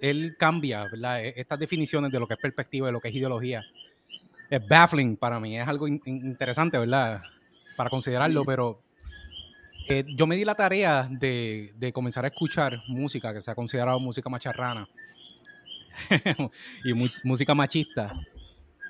él 0.00 0.36
cambia 0.38 0.84
¿verdad? 0.84 1.24
Eh, 1.24 1.34
estas 1.36 1.58
definiciones 1.58 2.12
de 2.12 2.20
lo 2.20 2.26
que 2.26 2.34
es 2.34 2.40
perspectiva, 2.40 2.86
de 2.86 2.92
lo 2.92 3.00
que 3.00 3.08
es 3.08 3.14
ideología. 3.14 3.64
Es 4.50 4.66
baffling 4.68 5.16
para 5.16 5.40
mí. 5.40 5.58
Es 5.58 5.66
algo 5.66 5.88
in- 5.88 6.00
interesante, 6.06 6.78
¿verdad? 6.78 7.20
Para 7.76 7.90
considerarlo, 7.90 8.44
pero 8.44 8.80
eh, 9.88 10.04
yo 10.16 10.26
me 10.26 10.36
di 10.36 10.44
la 10.44 10.54
tarea 10.54 11.08
de, 11.10 11.72
de 11.76 11.92
comenzar 11.92 12.24
a 12.24 12.28
escuchar 12.28 12.82
música 12.88 13.32
que 13.32 13.40
se 13.40 13.50
ha 13.50 13.54
considerado 13.54 14.00
música 14.00 14.28
macharrana 14.28 14.88
y 16.84 16.92
música 17.24 17.54
machista. 17.54 18.12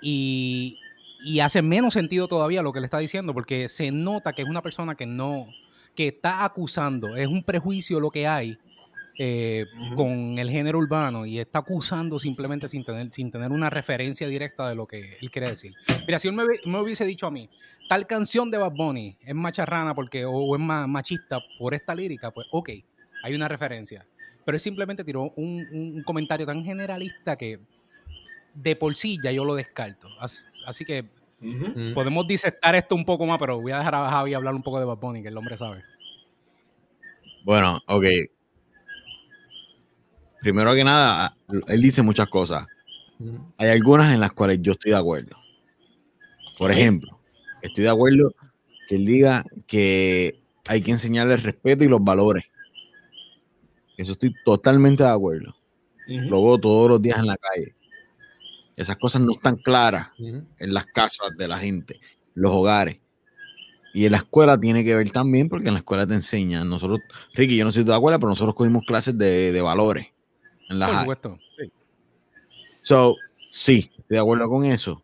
Y, 0.03 0.79
y 1.25 1.41
hace 1.41 1.63
menos 1.63 1.95
sentido 1.95 2.29
todavía 2.29 2.63
lo 2.63 2.73
que 2.73 2.81
le 2.81 2.87
está 2.87 2.99
diciendo, 2.99 3.35
porque 3.35 3.69
se 3.69 3.91
nota 3.91 4.33
que 4.33 4.43
es 4.43 4.49
una 4.49 4.63
persona 4.63 4.95
que 4.95 5.07
no, 5.07 5.49
que 5.95 6.09
está 6.09 6.45
acusando, 6.45 7.17
es 7.17 7.27
un 7.27 7.43
prejuicio 7.43 8.01
lo 8.01 8.11
que 8.11 8.27
hay 8.27 8.59
eh, 9.19 9.67
con 9.95 10.39
el 10.39 10.51
género 10.51 10.79
urbano 10.79 11.25
y 11.25 11.39
está 11.39 11.61
acusando 11.61 12.19
simplemente 12.19 12.69
sin 12.69 12.85
tener, 12.85 13.11
sin 13.13 13.31
tener 13.31 13.51
una 13.51 13.71
referencia 13.71 14.29
directa 14.29 14.69
de 14.69 14.75
lo 14.75 14.87
que 14.87 15.17
él 15.21 15.31
quiere 15.31 15.49
decir. 15.49 15.75
Mira, 16.07 16.19
si 16.19 16.29
él 16.29 16.35
me, 16.35 16.43
hubie- 16.45 16.61
me 16.67 16.79
hubiese 16.81 17.07
dicho 17.07 17.27
a 17.27 17.31
mí, 17.31 17.49
tal 17.89 18.07
canción 18.07 18.51
de 18.51 18.59
Bad 18.59 18.73
Bunny 18.73 19.17
es 19.23 19.35
macharrana 19.35 19.95
porque, 19.95 20.25
o, 20.27 20.33
o 20.33 20.55
es 20.57 20.61
ma- 20.61 20.87
machista 20.87 21.41
por 21.59 21.73
esta 21.75 21.95
lírica, 21.95 22.31
pues 22.31 22.47
ok, 22.51 22.71
hay 23.23 23.35
una 23.35 23.49
referencia. 23.49 24.07
Pero 24.45 24.57
él 24.57 24.61
simplemente 24.61 25.03
tiró 25.03 25.23
un, 25.37 25.67
un 25.73 26.03
comentario 26.03 26.45
tan 26.47 26.63
generalista 26.65 27.37
que 27.37 27.59
de 28.55 28.77
por 28.77 28.95
sí 28.95 29.19
ya 29.23 29.33
yo 29.33 29.45
lo 29.45 29.55
descarto. 29.55 30.09
Así, 30.21 30.43
así 30.67 30.85
que 30.85 31.05
Ujú. 31.41 31.79
Mm. 31.79 31.95
podemos 31.95 32.27
disectar 32.27 32.75
esto 32.75 32.95
un 32.95 33.05
poco 33.05 33.27
más, 33.27 33.39
pero 33.39 33.61
voy 33.61 33.73
a 33.73 33.79
dejar 33.79 33.95
a 33.95 34.11
Javi 34.11 34.35
hablar 34.35 34.55
un 34.55 34.63
poco 34.63 34.79
de 34.79 34.85
Bad 34.87 34.99
Bunny, 34.99 35.23
que 35.23 35.29
el 35.29 35.37
hombre 35.37 35.57
sabe. 35.57 35.83
Bueno, 37.45 37.81
ok. 37.87 38.05
Primero 40.47 40.77
que 40.77 40.85
nada, 40.85 41.37
él 41.67 41.83
dice 41.83 42.03
muchas 42.03 42.29
cosas. 42.29 42.69
Hay 43.59 43.69
algunas 43.69 44.15
en 44.15 44.21
las 44.21 44.31
cuales 44.31 44.61
yo 44.63 44.75
estoy 44.75 44.93
de 44.93 44.97
acuerdo. 44.97 45.37
Por 46.57 46.71
ejemplo, 46.71 47.19
estoy 47.63 47.83
de 47.83 47.91
acuerdo 47.91 48.33
que 48.87 48.95
él 48.95 49.07
diga 49.07 49.43
que 49.67 50.41
hay 50.65 50.83
que 50.83 50.93
enseñarle 50.93 51.35
el 51.35 51.43
respeto 51.43 51.83
y 51.83 51.89
los 51.89 52.01
valores. 52.01 52.45
Eso 53.97 54.13
estoy 54.13 54.37
totalmente 54.45 55.03
de 55.03 55.09
acuerdo. 55.09 55.57
Lo 56.07 56.41
veo 56.45 56.59
todos 56.59 56.91
los 56.91 57.03
días 57.03 57.19
en 57.19 57.27
la 57.27 57.37
calle. 57.39 57.75
Esas 58.77 58.99
cosas 58.99 59.23
no 59.23 59.33
están 59.33 59.57
claras 59.57 60.11
en 60.17 60.75
las 60.75 60.87
casas 60.87 61.31
de 61.37 61.49
la 61.49 61.59
gente, 61.59 61.99
los 62.35 62.53
hogares. 62.53 63.01
Y 63.93 64.07
en 64.07 64.13
la 64.13 64.19
escuela 64.19 64.57
tiene 64.57 64.85
que 64.85 64.95
ver 64.95 65.11
también, 65.11 65.49
porque 65.49 65.67
en 65.67 65.75
la 65.75 65.81
escuela 65.81 66.07
te 66.07 66.15
enseñan. 66.15 66.69
Nosotros, 66.69 67.01
Ricky, 67.35 67.57
yo 67.57 67.65
no 67.65 67.73
soy 67.73 67.83
de 67.83 67.93
acuerdo, 67.93 68.21
pero 68.21 68.31
nosotros 68.31 68.55
cogimos 68.55 68.85
clases 68.87 69.19
de, 69.19 69.51
de 69.51 69.61
valores 69.61 70.07
en 70.69 70.79
la 70.79 70.87
Por 70.87 70.99
supuesto. 70.99 71.39
Sí. 71.57 71.73
So, 72.83 73.17
sí, 73.51 73.91
estoy 73.99 74.17
de 74.17 74.19
acuerdo 74.19 74.49
con 74.49 74.65
eso. 74.65 75.03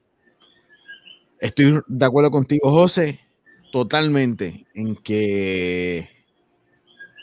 Estoy 1.40 1.80
de 1.86 2.04
acuerdo 2.04 2.30
contigo, 2.30 2.70
José, 2.70 3.20
totalmente 3.72 4.66
en 4.74 4.94
que 4.94 6.08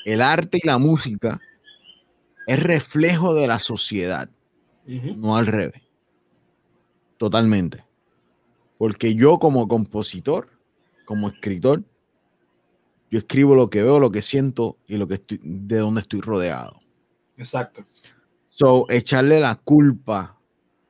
el 0.05 0.21
arte 0.21 0.59
y 0.61 0.67
la 0.67 0.77
música 0.77 1.39
es 2.47 2.61
reflejo 2.61 3.33
de 3.33 3.47
la 3.47 3.59
sociedad, 3.59 4.29
no 4.85 5.37
al 5.37 5.47
revés. 5.47 5.83
Totalmente. 7.17 7.85
Porque 8.77 9.13
yo 9.13 9.39
como 9.39 9.67
compositor, 9.67 10.49
como 11.05 11.27
escritor, 11.27 11.83
yo 13.11 13.19
escribo 13.19 13.55
lo 13.55 13.69
que 13.69 13.83
veo, 13.83 13.99
lo 13.99 14.11
que 14.11 14.21
siento 14.21 14.77
y 14.87 14.97
lo 14.97 15.07
que 15.07 15.15
estoy, 15.15 15.39
de 15.43 15.77
donde 15.77 16.01
estoy 16.01 16.21
rodeado. 16.21 16.79
Exacto. 17.37 17.85
So, 18.59 18.85
echarle 18.89 19.39
la 19.39 19.55
culpa 19.55 20.37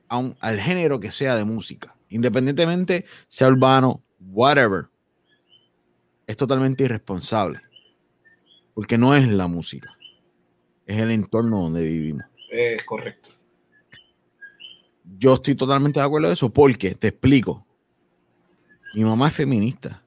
a 0.08 0.18
un- 0.18 0.36
al 0.40 0.60
género 0.60 1.00
que 1.00 1.12
sea 1.12 1.36
de 1.36 1.46
música, 1.46 1.96
independientemente 2.10 3.06
sea 3.28 3.48
urbano, 3.48 4.02
whatever, 4.20 4.88
es 6.26 6.36
totalmente 6.36 6.86
irresponsable. 6.86 7.62
Porque 8.74 8.98
no 8.98 9.14
es 9.14 9.28
la 9.28 9.46
música, 9.46 9.96
es 10.88 11.00
el 11.00 11.12
entorno 11.12 11.62
donde 11.62 11.84
vivimos. 11.84 12.24
Es 12.50 12.84
correcto. 12.86 13.30
Yo 15.20 15.36
estoy 15.36 15.54
totalmente 15.54 16.00
de 16.00 16.08
acuerdo 16.08 16.30
de 16.30 16.34
eso 16.34 16.52
porque, 16.52 16.96
te 16.96 17.10
explico, 17.10 17.68
mi 18.96 19.04
mamá 19.04 19.28
es 19.28 19.36
feminista. 19.36 20.02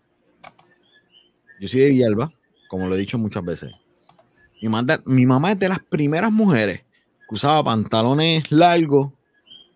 Yo 1.61 1.69
soy 1.69 1.79
de 1.79 1.91
Villalba, 1.91 2.33
como 2.69 2.89
lo 2.89 2.97
he 2.97 2.99
dicho 2.99 3.19
muchas 3.19 3.45
veces. 3.45 3.71
Mi, 4.61 5.27
mamá 5.27 5.53
es 5.53 5.59
de 5.61 5.69
las 5.69 5.79
primeras 5.79 6.33
mujeres 6.33 6.85
usaba 7.33 7.65
pantalones 7.65 8.45
largos, 8.53 9.11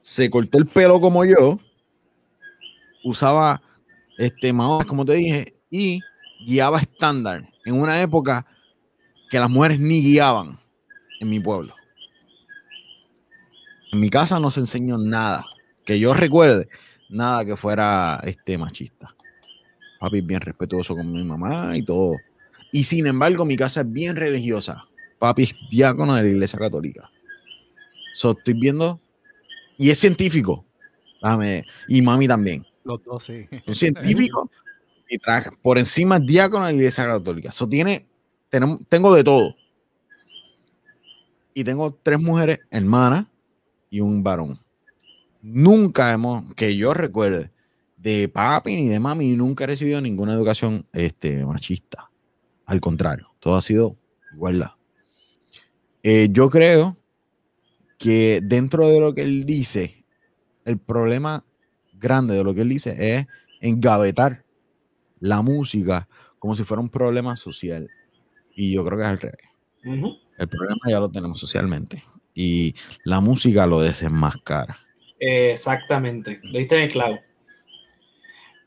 se 0.03 0.29
cortó 0.29 0.59
el 0.59 0.67
pelo 0.67 1.01
como 1.01 1.25
yo, 1.25 1.59
usaba 3.03 3.63
este 4.19 4.53
maones, 4.53 4.87
como 4.87 5.07
te 5.07 5.15
dije, 5.15 5.55
y 5.71 6.01
guiaba 6.47 6.81
estándar 6.81 7.49
en 7.65 7.81
una 7.81 8.01
época 8.03 8.47
que 9.31 9.41
las 9.41 9.49
mujeres 9.49 9.81
ni 9.81 10.03
guiaban 10.03 10.59
en 11.19 11.31
mi 11.31 11.41
pueblo. 11.41 11.75
En 13.91 14.01
mi 14.01 14.11
casa 14.11 14.39
no 14.39 14.51
se 14.51 14.61
enseñó 14.61 14.99
nada, 14.99 15.47
que 15.87 15.99
yo 15.99 16.13
recuerde, 16.13 16.69
nada 17.09 17.43
que 17.47 17.57
fuera 17.57 18.21
este 18.25 18.59
machista. 18.59 19.15
Papi 19.99 20.19
es 20.19 20.27
bien 20.27 20.43
respetuoso 20.43 20.95
con 20.95 21.11
mi 21.11 21.25
mamá 21.25 21.75
y 21.75 21.83
todo. 21.83 22.17
Y 22.71 22.85
sin 22.85 23.07
embargo, 23.07 23.47
mi 23.47 23.57
casa 23.57 23.81
es 23.81 23.91
bien 23.91 24.15
religiosa. 24.15 24.85
Papi 25.19 25.45
es 25.45 25.57
diácono 25.71 26.15
de 26.15 26.23
la 26.23 26.29
iglesia 26.29 26.59
católica. 26.59 27.11
So, 28.17 28.31
estoy 28.31 28.55
viendo. 28.55 28.99
Y 29.77 29.91
es 29.91 29.99
científico. 29.99 30.65
Déjame- 31.21 31.65
y 31.87 32.01
mami 32.01 32.27
también. 32.27 32.65
Los 32.83 33.05
dos, 33.05 33.25
sí. 33.25 33.47
Un 33.67 33.75
científico 33.75 34.51
y 35.09 35.19
trabaja 35.19 35.51
por 35.61 35.77
encima 35.77 36.17
es 36.17 36.25
diácono 36.25 36.65
de 36.65 36.73
la 36.73 36.77
iglesia 36.79 37.05
católica. 37.05 37.51
Eso 37.51 37.69
tiene, 37.69 38.07
tenemos, 38.49 38.81
tengo 38.89 39.15
de 39.15 39.23
todo. 39.23 39.55
Y 41.53 41.63
tengo 41.63 41.93
tres 42.03 42.19
mujeres 42.19 42.61
hermanas 42.71 43.27
y 43.91 44.01
un 44.01 44.23
varón. 44.23 44.59
Nunca 45.43 46.11
hemos, 46.13 46.55
que 46.55 46.75
yo 46.75 46.95
recuerde, 46.95 47.51
de 47.99 48.29
papi 48.29 48.77
ni 48.77 48.89
de 48.89 48.99
mami, 48.99 49.37
nunca 49.37 49.65
he 49.65 49.67
recibido 49.67 50.01
ninguna 50.01 50.33
educación 50.33 50.87
este, 50.95 51.45
machista. 51.45 52.11
Al 52.65 52.81
contrario, 52.81 53.29
todo 53.41 53.57
ha 53.57 53.63
sido 53.63 53.95
igualdad. 54.33 54.71
Eh, 56.03 56.29
yo 56.31 56.49
creo 56.49 56.97
que 57.99 58.41
dentro 58.43 58.89
de 58.89 59.01
lo 59.01 59.15
que 59.15 59.23
él 59.23 59.45
dice, 59.45 60.05
el 60.65 60.79
problema 60.79 61.45
grande 61.95 62.35
de 62.35 62.45
lo 62.45 62.55
que 62.55 62.63
él 62.63 62.69
dice 62.69 62.97
es 62.99 63.27
engavetar 63.61 64.45
la 65.21 65.43
música 65.43 66.09
como 66.39 66.55
si 66.55 66.65
fuera 66.65 66.81
un 66.81 66.91
problema 66.91 67.37
social. 67.37 67.89
Y 68.55 68.75
yo 68.75 68.85
creo 68.85 68.99
que 68.99 69.05
es 69.05 69.11
al 69.11 69.21
revés. 69.21 69.41
El 70.39 70.49
problema 70.49 70.81
ya 70.89 71.01
lo 71.01 71.11
tenemos 71.11 71.41
socialmente. 71.41 72.03
Y 72.35 72.75
la 73.05 73.21
música 73.21 73.67
lo 73.67 73.81
desenmascara. 73.81 74.79
Exactamente, 75.19 76.41
le 76.43 76.59
diste 76.59 76.77
en 76.77 76.85
el 76.85 76.93
clavo. 76.93 77.19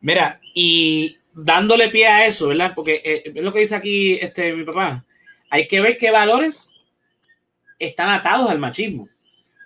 Mira, 0.01 0.39
y 0.55 1.17
dándole 1.33 1.89
pie 1.89 2.07
a 2.07 2.25
eso, 2.25 2.48
¿verdad? 2.48 2.74
Porque 2.75 3.01
eh, 3.03 3.31
es 3.36 3.43
lo 3.43 3.53
que 3.53 3.59
dice 3.59 3.75
aquí 3.75 4.13
este, 4.13 4.53
mi 4.53 4.63
papá. 4.63 5.05
Hay 5.50 5.67
que 5.67 5.81
ver 5.81 5.98
qué 5.98 6.09
valores 6.09 6.75
están 7.77 8.09
atados 8.09 8.50
al 8.50 8.59
machismo. 8.59 9.07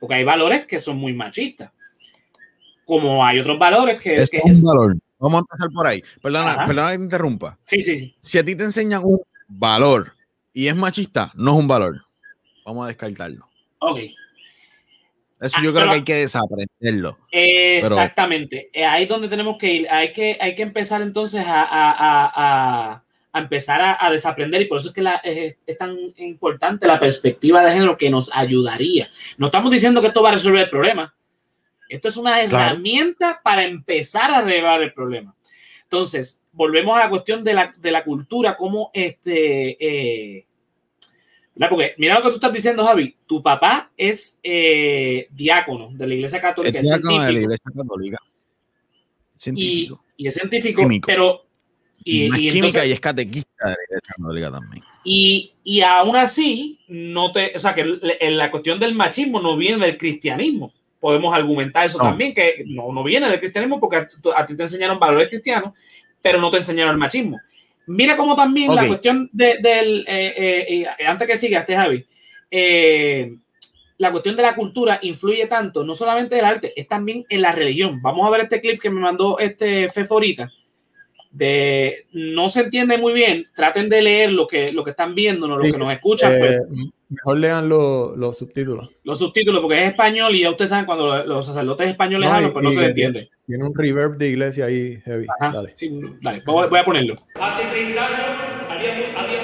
Porque 0.04 0.16
hay 0.16 0.26
valores 0.26 0.66
que 0.66 0.82
son 0.82 0.98
muy 0.98 1.14
machistas. 1.14 1.72
Como 2.84 3.26
hay 3.26 3.40
otros 3.40 3.58
valores 3.58 3.98
que... 4.02 4.16
Es 4.16 4.30
que 4.30 4.42
un 4.44 4.52
es- 4.52 4.62
valor. 4.62 4.96
Vamos 5.18 5.38
a 5.38 5.46
empezar 5.50 5.70
por 5.74 5.88
ahí. 5.88 6.04
Perdona, 6.22 6.52
Ajá. 6.52 6.66
perdona 6.66 6.92
que 6.92 6.98
te 6.98 7.04
interrumpa. 7.06 7.58
sí, 7.64 7.82
sí, 7.82 8.00
sí. 8.00 8.16
Si 8.20 8.38
a 8.38 8.44
ti 8.44 8.54
te 8.58 8.66
enseñan 8.66 9.02
un 9.06 9.18
valor 9.48 10.12
y 10.52 10.68
es 10.68 10.76
machista, 10.76 11.32
no 11.36 11.54
es 11.54 11.60
un 11.60 11.68
valor. 11.70 12.04
Vamos 12.66 12.84
a 12.84 12.88
descartarlo. 12.90 13.48
Ok. 13.80 14.00
Eso 15.40 15.56
Ah, 15.58 15.62
yo 15.64 15.72
creo 15.72 15.74
pero- 15.74 15.86
que 15.92 15.96
hay 15.96 16.04
que 16.04 16.16
desaprenderlo. 16.16 17.18
Exactamente. 17.32 18.70
Eh, 18.74 18.84
Ahí 18.84 19.04
es 19.04 19.10
donde 19.10 19.30
tenemos 19.30 19.58
que 19.58 19.74
ir. 19.74 19.88
Hay 19.90 20.12
que, 20.12 20.38
hay 20.42 20.54
que 20.54 20.64
empezar 20.64 21.02
entonces 21.02 21.46
a, 21.48 21.62
a- 21.64 21.92
a- 21.92 22.32
a- 22.36 23.04
a 23.34 23.40
empezar 23.40 23.82
a, 23.82 23.98
a 24.06 24.10
desaprender 24.12 24.62
y 24.62 24.66
por 24.66 24.78
eso 24.78 24.90
es 24.90 24.94
que 24.94 25.02
la- 25.02 25.16
es, 25.18 25.58
es 25.66 25.78
tan 25.78 25.98
importante 26.18 26.88
la 26.88 27.00
perspectiva 27.00 27.66
de 27.66 27.74
género 27.74 27.98
que 27.98 28.10
nos 28.10 28.32
ayudaría. 28.34 29.10
No 29.38 29.48
estamos 29.48 29.72
diciendo 29.72 30.00
que 30.02 30.08
esto 30.08 30.22
va 30.24 30.30
a 30.30 30.34
resolver 30.34 30.62
el 30.64 30.70
problema. 30.70 31.14
Esto 31.90 32.08
es 32.08 32.18
una 32.18 32.40
Claro. 32.46 32.74
herramienta 32.74 33.42
para 33.44 33.66
empezar 33.66 34.32
a 34.32 34.38
arreglar 34.38 34.82
el 34.82 34.94
problema. 34.94 35.36
Entonces, 35.84 36.44
volvemos 36.52 36.96
a 36.96 37.00
la 37.02 37.10
cuestión 37.10 37.44
de 37.44 37.54
la, 37.54 37.74
de 37.78 37.92
la 37.92 38.04
cultura, 38.04 38.56
como 38.56 38.90
este... 38.94 39.78
eh. 39.80 40.46
Porque 41.70 41.94
mira 42.00 42.16
lo 42.16 42.22
que 42.24 42.30
tú 42.30 42.36
estás 42.36 42.52
diciendo, 42.54 42.84
Javi. 42.84 43.16
Tu 43.28 43.44
papá 43.44 43.92
es 43.96 44.40
eh, 44.42 45.28
diácono 45.30 45.90
de 45.94 46.08
la 46.08 46.14
Iglesia 46.16 46.42
Católica, 46.42 46.80
Es 46.80 46.86
diácono 46.88 47.22
de 47.24 47.32
la 47.32 47.40
iglesia 47.40 47.72
católica. 47.78 48.18
y, 49.56 49.92
es 50.18 50.34
científico, 50.34 50.82
Químico. 50.82 51.06
pero 51.06 51.46
y, 52.06 52.30
Más 52.30 52.40
y 52.40 52.42
química 52.50 52.66
entonces- 52.68 52.88
y 52.90 52.92
es 52.94 53.00
catequista 53.00 53.70
de 53.70 53.76
la 53.92 54.00
católica 54.02 54.52
también. 54.52 54.84
y, 55.04 55.52
y 55.64 55.82
aún 55.82 56.16
así 56.16 56.80
no 56.88 57.32
te, 57.32 57.54
o 57.56 57.60
sea 57.60 57.74
que 57.74 57.84
la 58.32 58.52
cuestión 58.52 58.80
del 58.80 58.94
machismo 58.96 59.40
no 59.42 59.56
viene 59.58 59.86
del 59.86 59.98
cristianismo. 59.98 60.72
Podemos 61.00 61.34
argumentar 61.36 61.86
eso 61.86 61.98
No. 61.98 62.06
también, 62.06 62.34
que 62.34 62.64
no, 62.66 62.92
no 62.94 63.04
viene 63.04 63.30
del 63.30 63.40
cristianismo 63.40 63.80
porque 63.80 63.98
a, 63.98 64.10
a 64.38 64.46
ti 64.46 64.56
te 64.56 64.64
enseñaron 64.64 65.00
valores 65.00 65.30
cristianos, 65.30 65.74
pero 66.22 66.40
no 66.40 66.50
te 66.50 66.58
enseñaron 66.58 66.94
el 66.94 66.98
machismo. 66.98 67.40
Mira 67.88 68.16
cómo 68.16 68.36
también 68.36 68.74
la 68.74 68.84
Ok. 68.84 68.88
cuestión 68.88 69.30
de- 69.34 69.58
del, 69.62 70.06
eh, 70.08 70.34
eh, 70.38 70.86
eh, 71.00 71.06
antes 71.06 71.28
que 71.28 71.36
sigas, 71.36 71.62
este 71.62 71.76
Javi, 71.76 72.06
eh, 72.50 73.36
la 73.98 74.12
cuestión 74.12 74.36
de 74.36 74.42
la 74.44 74.56
cultura 74.56 75.00
influye 75.02 75.46
tanto, 75.48 75.84
no 75.84 75.94
solamente 75.94 76.36
en 76.36 76.40
el 76.40 76.46
arte, 76.46 76.74
es 76.76 76.88
también 76.88 77.26
en 77.30 77.42
la 77.42 77.52
religión. 77.52 78.02
Vamos 78.02 78.26
a 78.26 78.30
ver 78.30 78.42
este 78.42 78.62
clip 78.62 78.82
que 78.82 78.90
me 78.90 79.02
mandó 79.02 79.38
este 79.40 79.90
Fefo 79.90 80.16
ahorita, 80.16 80.52
de 81.34 82.06
no 82.14 82.48
se 82.48 82.62
entiende 82.62 82.98
muy 82.98 83.12
bien, 83.12 83.48
traten 83.56 83.90
de 83.90 84.02
leer 84.04 84.32
lo 84.32 84.48
que, 84.48 84.72
lo 84.72 84.84
que 84.84 84.92
están 84.92 85.16
viendo, 85.16 85.48
no 85.48 85.58
lo 85.58 85.66
Sí, 85.66 85.72
que 85.72 85.78
nos 85.80 85.92
escuchan, 85.92 86.36
pues, 86.38 86.52
Eh, 86.52 86.92
mejor 87.10 87.38
lean 87.40 87.68
lo- 87.68 88.16
los 88.16 88.38
subtítulos. 88.38 88.90
los 89.04 89.18
subtítulos, 89.18 89.60
porque 89.62 89.82
es 89.84 89.90
español 89.90 90.36
y 90.36 90.42
ya 90.42 90.52
ustedes 90.52 90.70
saben 90.70 90.86
cuando 90.86 91.08
lo- 91.08 91.26
los 91.26 91.46
sacerdotes 91.46 91.90
españoles 91.90 92.30
No, 92.30 92.36
y- 92.36 92.38
hablan, 92.38 92.54
pues 92.54 92.64
no 92.64 92.70
y 92.72 92.74
se 92.76 92.80
que 92.82 92.86
entiende. 92.88 93.30
Tiene 93.48 93.64
un 93.66 93.74
reverb 93.76 94.18
de 94.18 94.30
iglesia 94.30 94.66
ahí 94.66 95.02
heavy. 95.04 95.26
Ajá, 95.40 95.54
Dale. 95.56 95.72
sí, 95.76 95.92
dale, 96.22 96.42
voy, 96.46 96.70
voy 96.70 96.80
a 96.80 96.84
ponerlo. 96.86 97.16
Hace 97.36 97.64
30 97.72 98.06
años 98.06 98.20
había, 98.70 99.20
había 99.20 99.42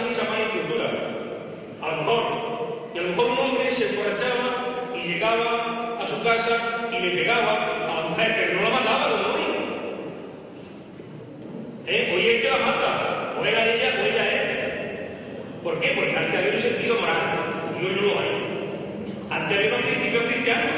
¿Por 15.80 15.88
qué? 15.88 15.96
Porque 15.96 16.18
antes 16.18 16.36
había 16.36 16.52
un 16.52 16.60
sentido 16.60 17.00
moral 17.00 17.54
y 17.80 17.86
hoy 17.86 17.96
no 17.96 18.02
lo 18.02 18.20
hay. 18.20 18.32
Antes 19.30 19.58
había 19.58 19.70
unos 19.70 19.82
principios 19.88 20.24
cristianos 20.26 20.72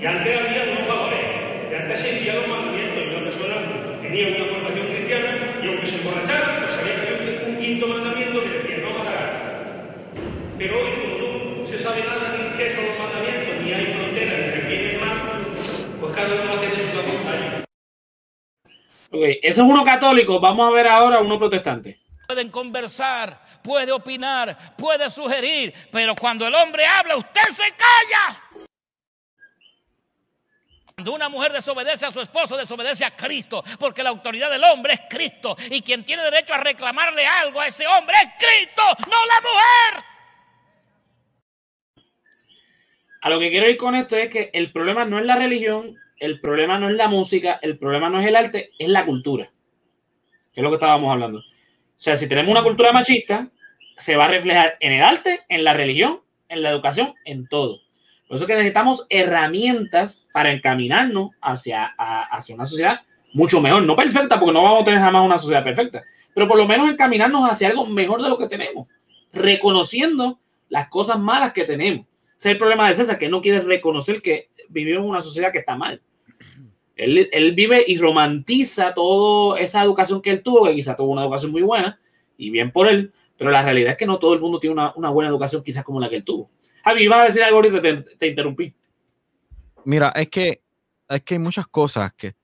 y 0.00 0.06
antes 0.06 0.40
había 0.40 0.62
unos 0.64 0.88
valores. 0.88 1.26
Y 1.70 1.74
antes 1.74 2.00
se 2.00 2.12
seguía 2.12 2.34
los 2.36 2.48
mandamientos 2.48 3.04
y 3.04 3.08
una 3.14 3.24
persona 3.24 3.56
tenía 4.00 4.28
una 4.28 4.44
formación 4.46 4.86
cristiana 4.86 5.28
y 5.62 5.68
aunque 5.68 5.86
se 5.88 5.96
emborrachara, 5.96 6.56
pues 6.56 6.74
sabía 6.76 6.94
que 7.04 7.08
había 7.20 7.48
un 7.48 7.56
quinto 7.60 7.86
mandamiento 7.86 8.42
que 8.44 8.48
decía 8.48 8.78
no 8.78 8.98
matarás. 8.98 9.36
Pero 10.56 10.80
hoy, 10.80 10.90
como 11.04 11.60
no 11.60 11.68
se 11.68 11.78
sabe 11.78 12.00
nada 12.00 12.32
ni 12.32 12.56
qué 12.56 12.74
son 12.74 12.86
los 12.88 12.98
mandamientos, 12.98 13.62
ni 13.62 13.72
hay 13.74 13.86
fronteras 13.92 14.38
entre 14.40 14.60
bien 14.72 14.96
y 14.96 15.04
mal, 15.04 15.18
pues 16.00 16.12
cada 16.16 16.32
uno 16.32 16.52
hace 16.54 16.66
de 16.66 16.76
su 16.80 16.96
cosa. 16.96 17.32
Ok, 19.10 19.24
ese 19.44 19.60
es 19.60 19.66
uno 19.68 19.84
católico, 19.84 20.40
vamos 20.40 20.66
a 20.66 20.74
ver 20.74 20.86
ahora 20.86 21.20
uno 21.20 21.38
protestante. 21.38 22.00
Pueden 22.26 22.50
conversar, 22.50 23.40
puede 23.68 23.92
opinar, 23.92 24.56
puede 24.78 25.10
sugerir, 25.10 25.74
pero 25.92 26.14
cuando 26.14 26.46
el 26.46 26.54
hombre 26.54 26.86
habla, 26.86 27.18
usted 27.18 27.48
se 27.50 27.64
calla. 27.72 28.66
Cuando 30.94 31.12
una 31.12 31.28
mujer 31.28 31.52
desobedece 31.52 32.06
a 32.06 32.10
su 32.10 32.22
esposo, 32.22 32.56
desobedece 32.56 33.04
a 33.04 33.10
Cristo, 33.10 33.62
porque 33.78 34.02
la 34.02 34.08
autoridad 34.08 34.50
del 34.50 34.64
hombre 34.64 34.94
es 34.94 35.00
Cristo, 35.10 35.54
y 35.68 35.82
quien 35.82 36.02
tiene 36.02 36.22
derecho 36.22 36.54
a 36.54 36.60
reclamarle 36.60 37.26
algo 37.26 37.60
a 37.60 37.66
ese 37.66 37.86
hombre 37.86 38.14
es 38.22 38.30
Cristo, 38.38 38.82
no 39.06 39.26
la 39.26 39.40
mujer. 39.42 40.04
A 43.20 43.28
lo 43.28 43.38
que 43.38 43.50
quiero 43.50 43.68
ir 43.68 43.76
con 43.76 43.94
esto 43.94 44.16
es 44.16 44.30
que 44.30 44.48
el 44.54 44.72
problema 44.72 45.04
no 45.04 45.18
es 45.18 45.26
la 45.26 45.36
religión, 45.36 45.94
el 46.16 46.40
problema 46.40 46.78
no 46.78 46.88
es 46.88 46.94
la 46.94 47.08
música, 47.08 47.58
el 47.60 47.76
problema 47.78 48.08
no 48.08 48.18
es 48.18 48.26
el 48.26 48.34
arte, 48.34 48.70
es 48.78 48.88
la 48.88 49.04
cultura. 49.04 49.50
Es 50.54 50.62
lo 50.62 50.70
que 50.70 50.76
estábamos 50.76 51.12
hablando. 51.12 51.40
O 51.40 52.00
sea, 52.00 52.16
si 52.16 52.28
tenemos 52.28 52.50
una 52.50 52.62
cultura 52.62 52.92
machista, 52.92 53.50
se 53.98 54.16
va 54.16 54.26
a 54.26 54.28
reflejar 54.28 54.76
en 54.80 54.92
el 54.92 55.02
arte, 55.02 55.40
en 55.48 55.64
la 55.64 55.74
religión, 55.74 56.20
en 56.48 56.62
la 56.62 56.70
educación, 56.70 57.14
en 57.24 57.46
todo. 57.48 57.80
Por 58.26 58.36
eso 58.36 58.44
es 58.44 58.48
que 58.48 58.54
necesitamos 58.54 59.06
herramientas 59.10 60.26
para 60.32 60.52
encaminarnos 60.52 61.30
hacia, 61.40 61.86
hacia 61.96 62.54
una 62.54 62.64
sociedad 62.64 63.00
mucho 63.32 63.60
mejor. 63.60 63.82
No 63.82 63.96
perfecta, 63.96 64.38
porque 64.38 64.52
no 64.52 64.62
vamos 64.62 64.82
a 64.82 64.84
tener 64.84 65.00
jamás 65.00 65.24
una 65.24 65.38
sociedad 65.38 65.64
perfecta, 65.64 66.04
pero 66.34 66.46
por 66.46 66.56
lo 66.56 66.66
menos 66.66 66.90
encaminarnos 66.90 67.50
hacia 67.50 67.68
algo 67.68 67.86
mejor 67.86 68.22
de 68.22 68.28
lo 68.28 68.38
que 68.38 68.46
tenemos, 68.46 68.86
reconociendo 69.32 70.38
las 70.68 70.88
cosas 70.88 71.18
malas 71.18 71.52
que 71.52 71.64
tenemos. 71.64 72.06
Ese 72.36 72.50
es 72.50 72.52
el 72.52 72.58
problema 72.58 72.88
de 72.88 72.94
César, 72.94 73.18
que 73.18 73.28
no 73.28 73.40
quiere 73.40 73.60
reconocer 73.60 74.22
que 74.22 74.48
vivimos 74.68 75.02
en 75.02 75.10
una 75.10 75.20
sociedad 75.20 75.50
que 75.50 75.58
está 75.58 75.74
mal. 75.74 76.00
Él, 76.94 77.28
él 77.32 77.52
vive 77.52 77.84
y 77.86 77.96
romantiza 77.96 78.92
toda 78.92 79.58
esa 79.58 79.82
educación 79.82 80.20
que 80.20 80.30
él 80.30 80.42
tuvo, 80.42 80.66
que 80.66 80.74
quizá 80.74 80.96
tuvo 80.96 81.12
una 81.12 81.22
educación 81.22 81.50
muy 81.50 81.62
buena, 81.62 81.98
y 82.36 82.50
bien 82.50 82.70
por 82.70 82.88
él, 82.88 83.12
pero 83.38 83.50
la 83.50 83.62
realidad 83.62 83.92
es 83.92 83.96
que 83.96 84.06
no 84.06 84.18
todo 84.18 84.34
el 84.34 84.40
mundo 84.40 84.58
tiene 84.58 84.74
una, 84.96 85.10
buena 85.10 85.30
educación 85.30 85.62
quizás 85.62 85.84
como 85.84 86.00
la 86.00 86.08
que 86.10 86.16
él 86.16 86.24
tuvo. 86.24 86.50
Javi, 86.84 87.04
ibas 87.04 87.20
a 87.20 87.24
decir 87.24 87.42
algo 87.42 87.56
ahorita, 87.56 87.80
te, 87.80 87.96
te 88.02 88.26
interrumpí. 88.26 88.74
Mira, 89.84 90.08
es 90.10 90.28
que, 90.28 90.60
es 91.08 91.22
que 91.22 91.34
hay 91.34 91.38
muchas 91.38 91.66
cosas 91.68 92.12
que, 92.14 92.34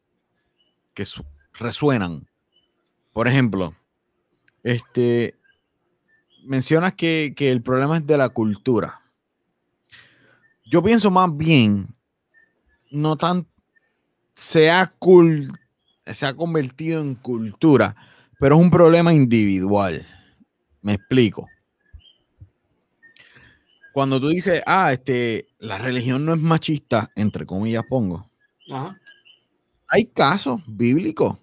que 0.95 1.05
su- 1.05 1.25
resuenan. 1.55 2.27
Por 3.13 3.29
ejemplo, 3.29 3.75
este, 4.63 5.35
mencionas 6.45 6.95
que, 6.95 7.35
que 7.37 7.51
el 7.51 7.63
problema 7.63 7.97
es 7.97 8.07
de 8.07 8.17
la 8.17 8.29
cultura. 8.29 9.01
Yo 10.65 10.83
pienso 10.83 11.11
más 11.11 11.37
bien, 11.37 11.89
no 12.91 13.17
tan 13.17 13.47
se 14.35 14.71
cul- 14.99 15.59
se 16.07 16.27
ha 16.27 16.35
convertido 16.35 17.01
en 17.01 17.15
cultura, 17.15 17.95
pero 18.39 18.57
es 18.57 18.63
un 18.63 18.71
problema 18.71 19.13
individual. 19.13 20.07
Me 20.85 20.93
explico. 20.95 21.49
Cuando 23.95 24.21
tú 24.21 24.29
dices, 24.29 24.63
ah, 24.67 24.93
este, 24.93 25.47
la 25.59 25.79
religión 25.79 26.25
no 26.27 26.35
es 26.35 26.41
machista, 26.41 27.11
entre 27.17 27.47
comillas 27.47 27.85
pongo, 27.89 28.29
Ajá. 28.71 29.01
hay 29.89 30.05
casos 30.07 30.61
bíblicos 30.67 31.39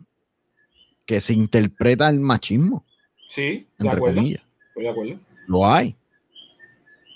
que 1.06 1.20
se 1.22 1.34
interpreta 1.34 2.08
el 2.10 2.20
machismo, 2.20 2.86
Sí, 3.28 3.42
de 3.42 3.68
entre 3.80 3.90
acuerdo. 3.98 4.18
comillas. 4.18 4.44
Estoy 4.68 4.84
de 4.84 4.90
acuerdo. 4.90 5.20
Lo 5.48 5.68
hay. 5.68 5.96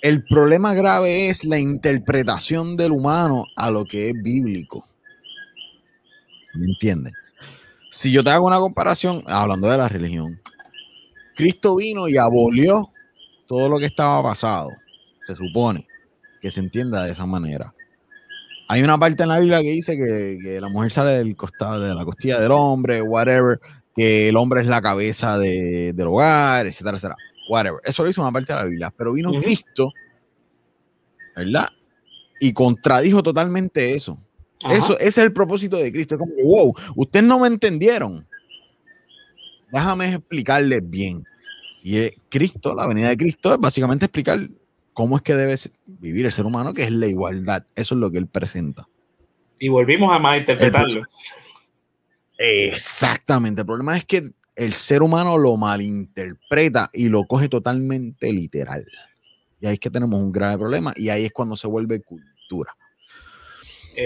El 0.02 0.24
problema 0.26 0.74
grave 0.74 1.30
es 1.30 1.44
la 1.46 1.60
interpretación 1.60 2.76
del 2.76 2.92
humano 2.94 3.46
a 3.56 3.70
lo 3.70 3.86
que 3.86 4.10
es 4.10 4.16
bíblico. 4.24 4.88
¿Me 6.56 6.66
entiendes? 6.66 7.14
Si 7.92 8.12
yo 8.12 8.24
te 8.24 8.30
hago 8.32 8.48
una 8.48 8.58
comparación, 8.60 9.24
hablando 9.28 9.70
de 9.70 9.78
la 9.78 9.88
religión, 9.90 10.42
Cristo 11.36 11.76
vino 11.76 12.08
y 12.08 12.18
abolió 12.18 12.90
todo 13.48 13.70
lo 13.70 13.78
que 13.80 13.86
estaba 13.86 14.24
pasado. 14.24 14.70
Se 15.24 15.36
supone 15.36 15.88
que 16.42 16.52
se 16.52 16.60
entienda 16.60 17.04
de 17.04 17.12
esa 17.12 17.26
manera. 17.26 17.74
Hay 18.68 18.82
una 18.82 18.98
parte 18.98 19.24
en 19.24 19.30
la 19.30 19.40
Biblia 19.40 19.62
que 19.62 19.70
dice 19.72 19.96
que, 19.98 20.40
que 20.42 20.60
la 20.62 20.70
mujer 20.70 20.92
sale 20.92 21.12
del 21.12 21.36
costado 21.36 21.80
de 21.82 21.94
la 21.94 22.04
costilla 22.06 22.40
del 22.40 22.52
hombre, 22.52 23.02
whatever, 23.02 23.60
que 23.96 24.30
el 24.30 24.38
hombre 24.38 24.62
es 24.62 24.68
la 24.68 24.82
cabeza 24.82 25.38
de- 25.38 25.94
del 25.94 26.08
hogar, 26.08 26.66
etcétera, 26.66 26.98
etcétera. 26.98 27.16
Whatever. 27.50 27.80
Eso 27.84 28.04
lo 28.04 28.10
hizo 28.10 28.22
una 28.22 28.32
parte 28.32 28.52
de 28.54 28.60
la 28.60 28.66
Biblia. 28.66 28.94
Pero 28.98 29.14
vino. 29.14 29.32
Cristo, 29.40 29.92
¿verdad? 31.36 31.70
Y 32.40 32.54
contradijo 32.54 33.22
totalmente 33.22 33.94
eso. 33.94 34.18
Ajá. 34.64 34.76
Eso, 34.76 34.94
ese 34.98 35.08
es 35.08 35.18
el 35.20 35.34
propósito 35.34 35.78
de 35.78 35.92
Cristo. 35.92 36.16
Es 36.16 36.20
como 36.20 36.34
wow, 36.44 36.74
ustedes 36.96 37.26
no 37.26 37.40
me 37.40 37.48
entendieron. 37.48 38.28
Déjame 39.76 40.14
explicarles 40.14 40.90
bien. 40.90 41.26
Y 41.84 42.10
Cristo, 42.30 42.74
la 42.74 42.88
venida 42.88 43.10
de 43.10 43.18
Cristo, 43.18 43.54
es 43.54 43.60
básicamente 43.60 44.06
explicar 44.06 44.40
cómo 44.94 45.18
es 45.18 45.22
que 45.22 45.36
debe 45.36 45.54
vivir 45.86 46.26
el 46.26 46.32
ser 46.32 46.46
humano, 46.46 46.74
que 46.74 46.84
es 46.84 46.92
la 46.92 47.08
igualdad. 47.08 47.66
Eso 47.76 47.94
es 47.94 48.00
lo 48.00 48.10
que 48.10 48.18
él 48.18 48.28
presenta. 48.28 48.88
Y 49.60 49.68
volvimos 49.68 50.16
a 50.16 50.20
malinterpretarlo. 50.20 51.04
Exactamente. 52.38 53.62
El 53.62 53.68
problema 53.68 53.98
es 53.98 54.06
que 54.06 54.32
el 54.56 54.74
ser 54.74 55.04
humano 55.04 55.38
lo 55.38 55.58
malinterpreta 55.58 56.90
y 56.94 57.10
lo 57.10 57.26
coge 57.26 57.50
totalmente 57.50 58.32
literal. 58.32 58.86
Y 59.60 59.68
ahí 59.68 59.74
es 59.74 59.80
que 59.82 59.90
tenemos 59.90 60.18
un 60.18 60.32
grave 60.32 60.58
problema 60.58 60.94
y 60.96 61.10
ahí 61.10 61.26
es 61.26 61.34
cuando 61.34 61.58
se 61.58 61.68
vuelve 61.68 62.02
cultura. 62.02 62.74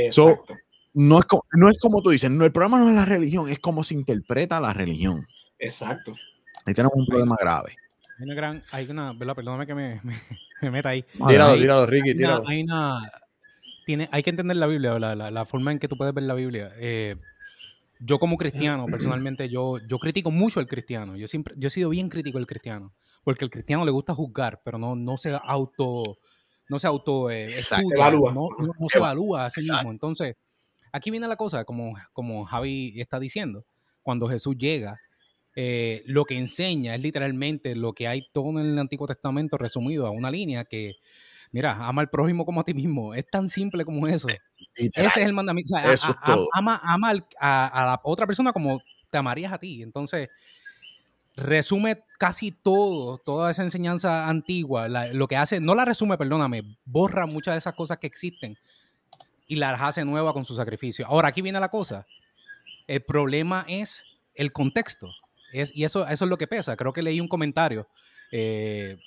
So. 0.10 0.44
No 0.96 1.20
es, 1.20 1.26
como, 1.26 1.44
no 1.54 1.70
es 1.70 1.78
como 1.80 2.02
tú 2.02 2.10
dices, 2.10 2.32
no, 2.32 2.44
el 2.44 2.52
problema 2.52 2.80
no 2.80 2.90
es 2.90 2.96
la 2.96 3.06
religión, 3.06 3.48
es 3.48 3.60
cómo 3.60 3.84
se 3.84 3.94
interpreta 3.94 4.60
la 4.60 4.74
religión. 4.74 5.28
Exacto. 5.60 6.16
Ahí 6.66 6.74
tenemos 6.74 6.96
un 6.96 7.06
problema 7.06 7.36
grave. 7.40 7.76
Hay 8.18 8.26
una 8.26 8.34
gran, 8.36 8.64
hay 8.72 8.90
una, 8.90 9.14
¿verdad? 9.14 9.36
Perdóname 9.36 9.66
que 9.68 9.76
me, 9.76 10.02
me, 10.04 10.14
me 10.62 10.72
meta 10.72 10.90
ahí. 10.90 11.04
Tíralo, 11.28 11.54
Hay- 11.54 11.60
tíralo, 11.60 11.86
Ricky, 11.86 12.10
hay 12.10 12.16
una- 12.16 12.18
tíralo. 12.18 12.48
hay 12.48 12.64
una- 12.64 13.12
tiene, 13.86 14.10
hay 14.12 14.24
que 14.24 14.30
entender 14.30 14.58
la 14.58 14.68
Biblia, 14.68 15.00
la, 15.00 15.16
la- 15.16 15.32
la 15.32 15.46
forma 15.46 15.72
en 15.72 15.80
que 15.80 15.88
tú 15.88 15.98
puedes 15.98 16.14
ver 16.14 16.24
la 16.24 16.34
Biblia. 16.36 16.72
Eh, 16.78 17.16
yo 18.00 18.20
como 18.20 18.38
cristiano, 18.38 18.86
personalmente, 19.22 19.50
yo, 19.50 19.78
yo 19.88 20.00
critico 20.00 20.32
mucho 20.32 20.60
al 20.60 20.68
cristiano. 20.68 21.16
Yo 21.16 21.28
siempre, 21.28 21.54
yo 21.58 21.68
he 21.68 21.72
sido 21.72 21.90
bien 21.90 22.10
crítico 22.10 22.38
del 22.38 22.48
cristiano, 22.48 22.94
porque 23.24 23.46
al 23.46 23.50
cristiano 23.52 23.84
le 23.86 23.92
gusta 23.92 24.14
juzgar, 24.14 24.62
pero 24.64 24.78
no, 24.78 24.96
no 24.96 25.18
se 25.18 25.38
auto, 25.44 26.18
no 26.70 26.78
se 26.80 26.88
auto 26.88 27.30
eh, 27.32 27.46
Exacto. 27.50 27.84
estudia, 27.84 27.96
Evalúa. 28.08 28.32
no, 28.34 28.50
no- 28.60 28.74
no 28.78 28.90
se 28.90 28.98
evalúa 29.00 29.46
a 29.46 29.50
sí 29.50 29.62
Exacto. 29.62 29.80
mismo. 29.82 29.92
Entonces, 29.92 30.36
aquí 30.92 31.10
viene 31.10 31.28
la 31.28 31.36
cosa, 31.36 31.64
como, 31.66 31.96
como 32.14 32.44
Javi 32.46 33.00
está 33.00 33.20
diciendo, 33.20 33.66
cuando 34.04 34.28
Jesús 34.28 34.56
llega, 34.58 35.00
eh, 35.62 36.04
lo 36.06 36.24
que 36.24 36.38
enseña 36.38 36.96
es 36.96 37.02
literalmente 37.02 37.76
lo 37.76 37.92
que 37.92 38.08
hay 38.08 38.22
todo 38.32 38.50
en 38.52 38.60
el 38.66 38.80
Antiguo 38.80 39.08
Testamento 39.08 39.58
resumido 39.58 40.08
a 40.08 40.12
una 40.12 40.32
línea 40.32 40.64
que, 40.64 40.96
mira, 41.52 41.74
ama 41.86 42.02
al 42.02 42.10
prójimo 42.10 42.46
como 42.46 42.62
a 42.62 42.64
ti 42.64 42.74
mismo. 42.74 43.14
Es 43.14 43.26
tan 43.30 43.50
simple 43.50 43.84
como 43.84 44.08
eso. 44.08 44.30
Literal. 44.78 45.08
Ese 45.08 45.20
es 45.20 45.26
el 45.26 45.34
mandamiento. 45.34 45.74
O 45.76 45.78
sea, 45.78 45.90
a- 45.90 45.94
Eso 45.94 46.12
es 46.12 46.16
a- 46.18 46.20
a- 46.22 46.26
todo. 46.36 46.48
ama 46.54 46.80
ama 46.82 47.10
al- 47.10 47.28
a, 47.42 47.72
la 47.88 48.00
otra 48.04 48.26
persona 48.26 48.54
como 48.54 48.80
te 49.10 49.18
amarías 49.18 49.52
a 49.52 49.58
ti. 49.58 49.82
Entonces, 49.84 50.30
resume 51.36 52.04
casi 52.18 52.52
todo, 52.52 53.18
toda 53.18 53.52
esa 53.52 53.64
enseñanza 53.64 54.30
antigua. 54.30 54.88
la- 54.88 55.08
lo 55.14 55.28
que 55.28 55.36
hace, 55.36 55.60
no 55.60 55.76
la 55.76 55.84
resume, 55.84 56.18
perdóname, 56.18 56.78
borra 56.86 57.26
muchas 57.26 57.54
de 57.56 57.58
esas 57.60 57.74
cosas 57.74 57.98
que 57.98 58.08
existen 58.08 58.58
y 59.48 59.56
las 59.58 59.82
hace 59.82 60.06
nuevas 60.06 60.34
con 60.34 60.46
su 60.46 60.56
sacrificio. 60.56 61.06
Ahora, 61.08 61.28
aquí 61.30 61.42
viene 61.42 61.60
la 61.60 61.70
cosa. 61.70 62.06
El 62.88 63.02
problema 63.04 63.66
es 63.68 64.04
el 64.36 64.52
contexto. 64.54 65.10
Es, 65.52 65.76
y 65.76 65.84
eso, 65.84 66.08
eso 66.08 66.26
es 66.26 66.30
lo 66.30 66.38
que 66.38 66.48
pesa. 66.48 66.76
Creo 66.76 66.94
que 66.94 67.02
leí 67.02 67.20
un 67.20 67.28
comentario 67.28 67.88
eh, 68.32 68.98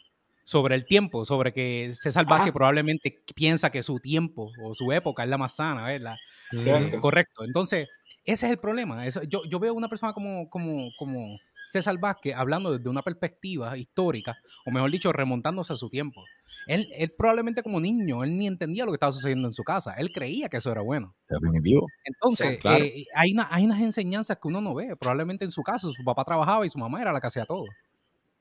sobre 0.44 0.74
el 0.74 0.85
tiempo, 0.85 1.24
sobre 1.24 1.52
que 1.52 1.92
César 1.94 2.26
Vázquez 2.26 2.52
probablemente 2.52 3.22
piensa 3.35 3.70
que 3.70 3.83
su 3.83 4.00
tiempo 4.00 4.50
o 4.62 4.74
su 4.74 4.90
época 4.92 5.22
es 5.22 5.28
la 5.28 5.38
más 5.38 5.57
sana, 5.57 5.87
¿verdad? 5.87 6.16
Cierto. 6.50 7.00
Correcto. 7.00 7.44
Entonces, 7.44 7.88
ese 8.24 8.46
es 8.46 8.52
el 8.52 8.59
problema. 8.59 9.07
Eso- 9.07 9.22
yo, 9.22 9.42
yo 9.48 9.59
veo 9.59 9.74
una 9.74 9.88
persona 9.88 10.12
como, 10.12 10.48
como, 10.50 10.90
como 10.98 11.38
César 11.72 11.98
Vázquez 11.98 12.35
hablando 12.37 12.76
desde 12.76 12.90
una 12.90 13.00
perspectiva 13.02 13.76
histórica, 13.78 14.37
o 14.66 14.70
mejor 14.70 14.90
dicho, 14.90 15.11
remontándose 15.11 15.72
a 15.72 15.76
su 15.76 15.88
tiempo. 15.88 16.22
Él, 16.66 16.87
él 16.96 17.11
probablemente 17.16 17.62
como 17.62 17.80
niño, 17.80 18.22
él 18.22 18.37
ni 18.37 18.46
entendía 18.46 18.85
lo 18.85 18.92
que 18.92 18.96
estaba 18.96 19.11
sucediendo 19.11 19.48
en 19.48 19.52
su 19.52 19.64
casa. 19.64 19.94
Él 19.94 20.12
creía 20.12 20.50
que 20.50 20.58
eso 20.58 20.70
era 20.70 20.82
bueno. 20.82 21.16
Definitivo. 21.30 21.87
Entonces, 22.04 22.61
claro. 22.61 22.85
eh, 22.85 23.06
hay, 23.14 23.32
una- 23.32 23.48
hay 23.50 23.64
unas 23.64 23.80
enseñanzas 23.80 24.37
que 24.40 24.48
uno 24.48 24.61
no 24.61 24.74
ve. 24.74 24.94
Probablemente 24.96 25.44
en 25.46 25.50
su 25.50 25.62
caso, 25.62 25.90
su 25.92 26.04
papá 26.04 26.24
trabajaba 26.24 26.66
y 26.66 26.68
su 26.70 26.78
mamá 26.78 27.00
era 27.00 27.11
la 27.12 27.20
que 27.20 27.26
hacía 27.28 27.46
todo. 27.46 27.64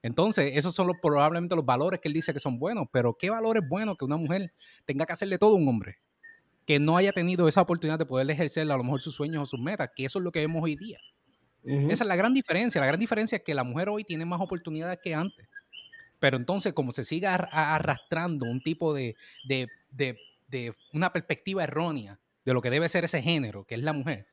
Entonces, 0.04 0.52
esos 0.56 0.76
son 0.76 0.88
los, 0.88 0.98
probablemente 1.02 1.56
los 1.56 1.66
valores 1.66 2.00
que 2.02 2.10
él 2.10 2.14
dice 2.14 2.34
que 2.34 2.40
son 2.40 2.60
buenos. 2.60 2.88
Pero, 2.92 3.16
¿qué 3.18 3.30
valor 3.30 3.58
es 3.58 3.64
bueno 3.68 3.96
que 3.96 4.04
una 4.06 4.18
mujer 4.18 4.52
tenga 4.86 5.06
que 5.06 5.14
hacerle 5.14 5.38
todo 5.38 5.54
a 5.54 5.58
un 5.58 5.68
hombre? 5.68 5.98
Que 6.66 6.80
no 6.80 6.98
haya 6.98 7.14
tenido 7.14 7.48
esa 7.48 7.62
oportunidad 7.62 7.98
de 7.98 8.06
poder 8.06 8.30
ejercer 8.30 8.70
a 8.72 8.78
lo 8.78 8.84
mejor 8.84 9.00
sus 9.02 9.16
sueños 9.16 9.44
o 9.44 9.46
sus 9.46 9.60
metas, 9.60 9.90
que 9.96 10.06
eso 10.06 10.20
es 10.20 10.26
lo 10.26 10.32
que 10.32 10.40
vemos 10.42 10.62
hoy 10.64 10.76
día. 10.76 11.00
Esa 11.92 12.04
es 12.04 12.08
la 12.08 12.16
gran 12.16 12.34
diferencia. 12.34 12.82
La 12.82 12.88
gran 12.88 13.00
diferencia 13.00 13.38
es 13.38 13.44
que 13.44 13.54
la 13.54 13.64
mujer 13.64 13.90
hoy 13.90 14.04
tiene 14.04 14.26
más 14.26 14.42
oportunidades 14.42 15.00
que 15.02 15.14
antes. 15.14 15.48
Pero 16.20 16.38
entonces, 16.38 16.74
como 16.74 16.92
se 16.92 17.04
sigue 17.04 17.28
ar- 17.28 17.50
a- 17.52 17.76
arrastrando 17.76 18.46
un 18.46 18.62
tipo 18.62 18.94
de, 18.94 19.16
de- 19.48 19.68
de- 19.92 20.18
de 20.48 20.74
una 20.94 21.12
perspectiva 21.14 21.64
errónea 21.64 22.20
de 22.46 22.54
lo 22.54 22.62
que 22.62 22.70
debe 22.70 22.90
ser 22.90 23.04
ese 23.06 23.22
género, 23.22 23.64
que 23.66 23.76
es 23.76 23.82
la 23.82 23.94
mujer, 23.94 24.28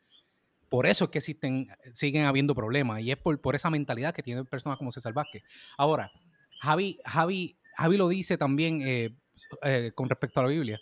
por 0.68 0.86
eso 0.86 1.04
es 1.06 1.10
que 1.10 1.18
existen, 1.18 1.68
siguen 1.92 2.24
habiendo 2.24 2.54
problemas. 2.54 3.00
Y 3.00 3.10
es 3.10 3.16
por, 3.16 3.40
por 3.40 3.54
esa 3.54 3.70
mentalidad 3.70 4.14
que 4.14 4.22
tienen 4.22 4.44
personas 4.46 4.76
como 4.78 4.90
César 4.90 5.12
Vázquez. 5.14 5.42
Ahora, 5.76 6.10
Javi, 6.60 6.98
Javi, 7.04 7.56
Javi 7.76 7.96
lo 7.96 8.08
dice 8.08 8.36
también 8.36 8.82
eh, 8.84 9.14
eh, 9.62 9.92
con 9.94 10.08
respecto 10.08 10.40
a 10.40 10.42
la 10.44 10.48
Biblia. 10.50 10.78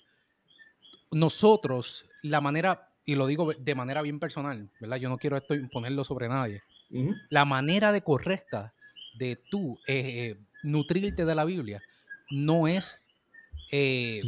Nosotros, 1.13 2.07
la 2.23 2.41
manera, 2.41 2.91
y 3.07 3.15
lo 3.15 3.27
digo 3.27 3.53
de 3.55 3.75
manera 3.75 4.03
bien 4.03 4.19
personal, 4.19 4.69
¿verdad? 4.81 4.97
Yo 4.99 5.09
no 5.09 5.17
quiero 5.17 5.37
esto 5.37 5.55
imponerlo 5.55 6.05
sobre 6.05 6.29
nadie 6.29 6.61
Ujú. 6.91 7.15
la 7.31 7.45
manera 7.45 7.93
de 7.93 8.03
correcta 8.03 8.75
de 9.19 9.37
tú 9.51 9.79
eh, 9.87 10.35
eh, 10.35 10.37
nutrirte 10.63 11.25
de 11.25 11.35
la 11.35 11.45
Biblia 11.45 11.83
no 12.31 12.69
es 12.69 13.01
eh, 13.73 14.21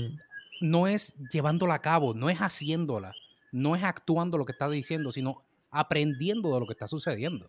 no 0.61 0.89
es 0.89 1.15
llevándola 1.31 1.75
a 1.75 1.83
cabo, 1.83 2.15
no 2.15 2.31
es 2.31 2.39
haciéndola, 2.39 3.13
no 3.53 3.77
es 3.77 3.85
actuando 3.85 4.39
lo 4.39 4.45
que 4.45 4.53
está 4.53 4.69
diciendo, 4.69 5.13
sino 5.13 5.45
aprendiendo 5.71 6.53
de 6.53 6.61
lo 6.61 6.67
que 6.67 6.73
está 6.73 6.89
sucediendo. 6.89 7.49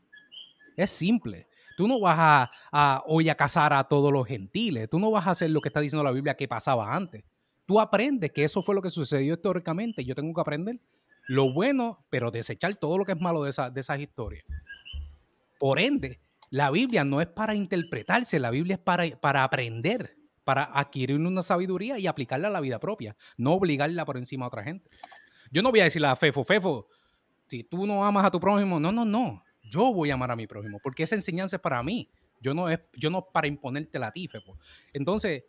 Es 0.78 0.92
simple. 0.92 1.48
Tú 1.76 1.88
no 1.88 2.00
vas 2.00 2.18
a, 2.20 2.52
a 2.72 3.04
hoy 3.08 3.30
a 3.30 3.36
casar 3.36 3.74
a 3.74 3.84
todos 3.86 4.14
los 4.14 4.28
gentiles, 4.28 4.90
tú 4.90 5.00
no 5.00 5.10
vas 5.10 5.26
a 5.26 5.32
hacer 5.32 5.50
lo 5.50 5.62
que 5.62 5.70
está 5.70 5.80
diciendo 5.80 6.04
la 6.04 6.12
Biblia 6.12 6.36
que 6.36 6.48
pasaba 6.48 6.94
antes. 6.94 7.24
Tú 7.66 7.80
aprendes 7.80 8.32
que 8.32 8.44
eso 8.44 8.62
fue 8.62 8.76
lo 8.76 8.82
que 8.82 8.90
sucedió 8.90 9.34
históricamente. 9.34 10.04
Yo 10.04 10.14
tengo 10.14 10.34
que 10.34 10.42
aprender 10.42 10.80
lo 11.30 11.54
bueno, 11.54 12.06
pero 12.10 12.32
desechar 12.32 12.76
todo 12.76 12.98
lo 12.98 13.06
que 13.06 13.12
es 13.12 13.22
malo 13.22 13.44
de, 13.44 13.52
esa- 13.52 13.70
de 13.70 13.80
esas 13.80 14.00
historias. 14.00 14.44
Por 15.60 15.80
ende, 15.80 16.20
la 16.50 16.72
Biblia 16.72 17.04
no 17.04 17.22
es 17.22 17.28
para 17.28 17.54
interpretarse, 17.54 18.40
la 18.40 18.50
Biblia 18.50 18.76
es 18.76 18.80
para, 18.82 19.06
para 19.20 19.44
aprender, 19.44 20.16
para 20.44 20.64
adquirir 20.64 21.18
una 21.18 21.44
sabiduría 21.44 22.00
y 22.00 22.08
aplicarla 22.08 22.48
a 22.48 22.52
la 22.52 22.62
vida 22.62 22.80
propia, 22.80 23.16
no 23.38 23.54
obligarla 23.54 24.06
por 24.06 24.18
encima 24.18 24.46
a 24.46 24.48
otra 24.48 24.64
gente. 24.64 24.90
Yo 25.52 25.62
no 25.62 25.70
voy 25.70 25.82
a 25.82 25.84
decirle 25.84 26.08
a 26.08 26.16
Fefo, 26.16 26.44
Fefo, 26.44 26.88
si 27.48 27.64
tú 27.64 27.86
no 27.86 28.04
amas 28.04 28.26
a 28.26 28.32
tu 28.32 28.40
prójimo, 28.40 28.80
no, 28.80 28.92
no, 28.92 29.06
no, 29.06 29.44
yo 29.64 29.94
voy 29.94 30.10
a 30.10 30.16
amar 30.16 30.32
a 30.32 30.36
mi 30.36 30.48
prójimo, 30.48 30.80
porque 30.80 31.04
esa 31.04 31.16
enseñanza 31.16 31.58
es 31.58 31.62
para 31.62 31.84
mí, 31.84 32.10
yo 32.40 32.56
no 32.56 32.70
es, 32.70 32.80
yo 32.94 33.12
no 33.12 33.30
para 33.32 33.48
imponértela 33.48 34.08
a 34.08 34.12
ti, 34.12 34.28
Fefo. 34.28 34.58
Entonces, 34.94 35.44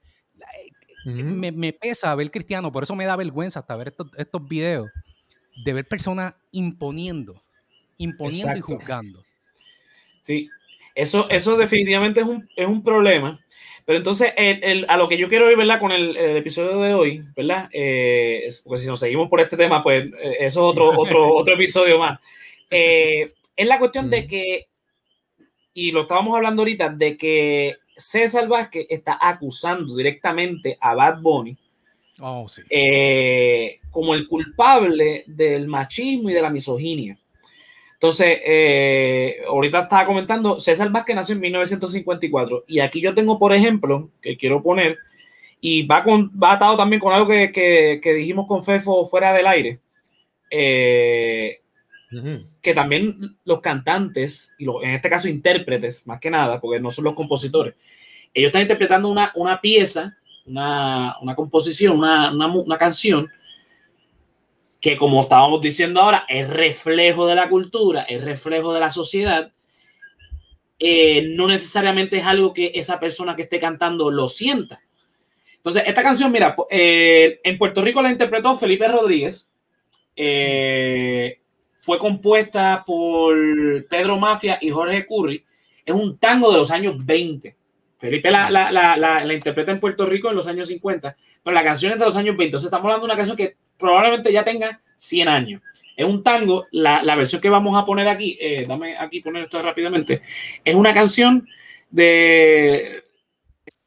Ujú. 1.06 1.16
me, 1.16 1.52
me 1.52 1.72
pesa 1.72 2.14
ver 2.14 2.30
cristiano, 2.30 2.70
por 2.70 2.82
eso 2.82 2.94
me 2.94 3.06
da 3.06 3.16
vergüenza 3.16 3.60
hasta 3.60 3.76
ver 3.76 3.88
estos, 3.88 4.08
estos 4.16 4.46
videos 4.46 4.90
de 5.56 5.72
ver 5.72 5.86
personas 5.86 6.34
imponiendo, 6.52 7.42
imponiendo 7.98 8.56
y 8.58 8.60
juzgando. 8.60 9.24
Sí, 10.20 10.48
eso, 10.94 11.28
eso 11.30 11.56
definitivamente 11.56 12.20
es 12.20 12.26
un, 12.26 12.48
es 12.56 12.66
un 12.66 12.82
problema. 12.82 13.40
Pero 13.86 13.98
entonces, 13.98 14.32
el- 14.36 14.62
el- 14.62 14.86
a 14.88 14.96
lo 14.96 15.08
que 15.08 15.16
yo 15.16 15.28
quiero 15.28 15.50
ir, 15.50 15.56
¿verdad? 15.56 15.80
Con 15.80 15.90
el, 15.90 16.16
el 16.16 16.36
episodio 16.36 16.78
de 16.80 16.94
hoy, 16.94 17.24
¿verdad? 17.34 17.68
Eh, 17.72 18.42
es- 18.46 18.60
porque 18.60 18.82
si 18.82 18.86
nos 18.86 19.00
seguimos 19.00 19.28
por 19.28 19.40
este 19.40 19.56
tema, 19.56 19.82
pues 19.82 20.04
eh, 20.04 20.36
eso 20.40 20.70
es 20.70 20.76
otro, 20.76 20.90
otro, 21.00 21.34
otro 21.34 21.54
episodio 21.54 21.98
más. 21.98 22.20
Eh, 22.70 23.32
es 23.56 23.66
la 23.66 23.78
cuestión 23.78 24.08
de 24.10 24.26
que, 24.26 24.68
y 25.74 25.90
lo 25.92 26.02
estábamos 26.02 26.36
hablando 26.36 26.62
ahorita, 26.62 26.90
de 26.90 27.16
que 27.16 27.76
César 27.96 28.46
Vázquez 28.48 28.86
está 28.88 29.18
acusando 29.20 29.96
directamente 29.96 30.76
a 30.80 30.94
Bad 30.94 31.20
Bunny 31.20 31.56
Oh, 32.20 32.46
sí. 32.48 32.62
eh, 32.68 33.80
como 33.90 34.14
el 34.14 34.28
culpable 34.28 35.24
del 35.26 35.66
machismo 35.66 36.30
y 36.30 36.34
de 36.34 36.42
la 36.42 36.50
misoginia. 36.50 37.18
Entonces, 37.94 38.38
eh, 38.44 39.36
ahorita 39.46 39.80
estaba 39.82 40.06
comentando, 40.06 40.58
César 40.58 40.90
Vázquez 40.90 41.16
nació 41.16 41.34
en 41.34 41.40
1954 41.42 42.64
y 42.66 42.80
aquí 42.80 43.00
yo 43.00 43.14
tengo, 43.14 43.38
por 43.38 43.52
ejemplo, 43.52 44.10
que 44.22 44.36
quiero 44.38 44.62
poner, 44.62 44.96
y 45.60 45.82
va, 45.86 46.02
con, 46.02 46.30
va 46.42 46.52
atado 46.52 46.76
también 46.78 47.00
con 47.00 47.12
algo 47.12 47.26
que, 47.28 47.52
que- 47.52 48.00
que 48.02 48.14
dijimos 48.14 48.46
con 48.46 48.64
Fefo 48.64 49.04
fuera 49.06 49.32
del 49.34 49.46
aire, 49.46 49.80
eh, 50.50 51.60
que 52.62 52.74
también 52.74 53.36
los 53.44 53.60
cantantes, 53.60 54.54
y 54.58 54.64
los- 54.64 54.82
en 54.82 54.90
este 54.90 55.08
caso 55.10 55.28
intérpretes, 55.28 56.06
más 56.06 56.18
que 56.20 56.30
nada, 56.30 56.60
porque 56.60 56.80
no 56.80 56.90
son 56.90 57.04
los 57.04 57.14
compositores, 57.14 57.74
ellos 58.34 58.48
están 58.48 58.62
interpretando 58.62 59.08
una, 59.10 59.32
una 59.34 59.60
pieza, 59.60 60.16
una, 60.46 61.16
una 61.20 61.34
composición, 61.34 61.98
una, 61.98 62.32
una 62.32 62.46
una 62.48 62.78
canción, 62.78 63.28
que 64.80 64.96
como 64.96 65.20
estábamos 65.22 65.60
diciendo 65.60 66.00
ahora, 66.00 66.24
es 66.28 66.48
reflejo 66.48 67.26
de 67.26 67.34
la 67.34 67.48
cultura, 67.48 68.02
es 68.04 68.24
reflejo 68.24 68.72
de 68.72 68.80
la 68.80 68.90
sociedad. 68.90 69.52
eh, 70.78 71.28
no 71.36 71.46
necesariamente 71.46 72.16
es 72.18 72.24
algo 72.26 72.54
que 72.54 72.72
esa 72.74 72.98
persona 72.98 73.36
que 73.36 73.42
esté 73.42 73.60
cantando 73.60 74.10
lo 74.10 74.28
sienta. 74.28 74.80
Entonces, 75.56 75.84
esta 75.86 76.02
canción, 76.02 76.32
mira, 76.32 76.56
eh, 76.70 77.40
en 77.44 77.58
Puerto 77.58 77.82
Rico 77.82 78.00
la 78.02 78.10
interpretó 78.10 78.56
Felipe 78.56 78.88
Rodríguez. 78.88 79.50
eh, 80.16 81.38
fue 81.80 81.98
compuesta 81.98 82.84
por 82.86 83.36
Pedro 83.88 84.18
Mafia 84.18 84.58
y 84.60 84.70
Jorge 84.70 85.06
Curry. 85.06 85.44
Es 85.84 85.94
un 85.94 86.18
tango 86.18 86.50
de 86.52 86.58
los 86.58 86.70
años 86.70 86.94
20. 87.04 87.56
Felipe 88.00 88.30
la, 88.30 88.48
la, 88.50 88.72
la, 88.72 88.96
la, 88.96 89.34
interpreta 89.34 89.70
en 89.70 89.78
Puerto 89.78 90.06
Rico 90.06 90.30
en 90.30 90.36
los 90.36 90.48
años 90.48 90.68
50, 90.68 91.16
pero 91.44 91.54
la 91.54 91.62
canción 91.62 91.92
es 91.92 91.98
de 91.98 92.06
los 92.06 92.16
años 92.16 92.34
20. 92.34 92.44
Entonces 92.44 92.66
estamos 92.66 92.86
hablando 92.86 93.06
de 93.06 93.12
una 93.12 93.16
canción 93.16 93.36
que 93.36 93.56
probablemente 93.78 94.32
ya 94.32 94.42
tenga 94.42 94.80
100 94.96 95.28
años. 95.28 95.62
Es 95.96 96.06
un 96.06 96.22
tango, 96.22 96.66
la, 96.70 97.02
la 97.02 97.14
versión 97.14 97.42
que 97.42 97.50
vamos 97.50 97.76
a 97.76 97.84
poner 97.84 98.08
aquí, 98.08 98.38
eh, 98.40 98.64
dame 98.66 98.96
aquí 98.96 99.20
poner 99.20 99.44
esto 99.44 99.62
rápidamente, 99.62 100.22
es 100.64 100.74
una 100.74 100.94
canción 100.94 101.46
de... 101.90 103.04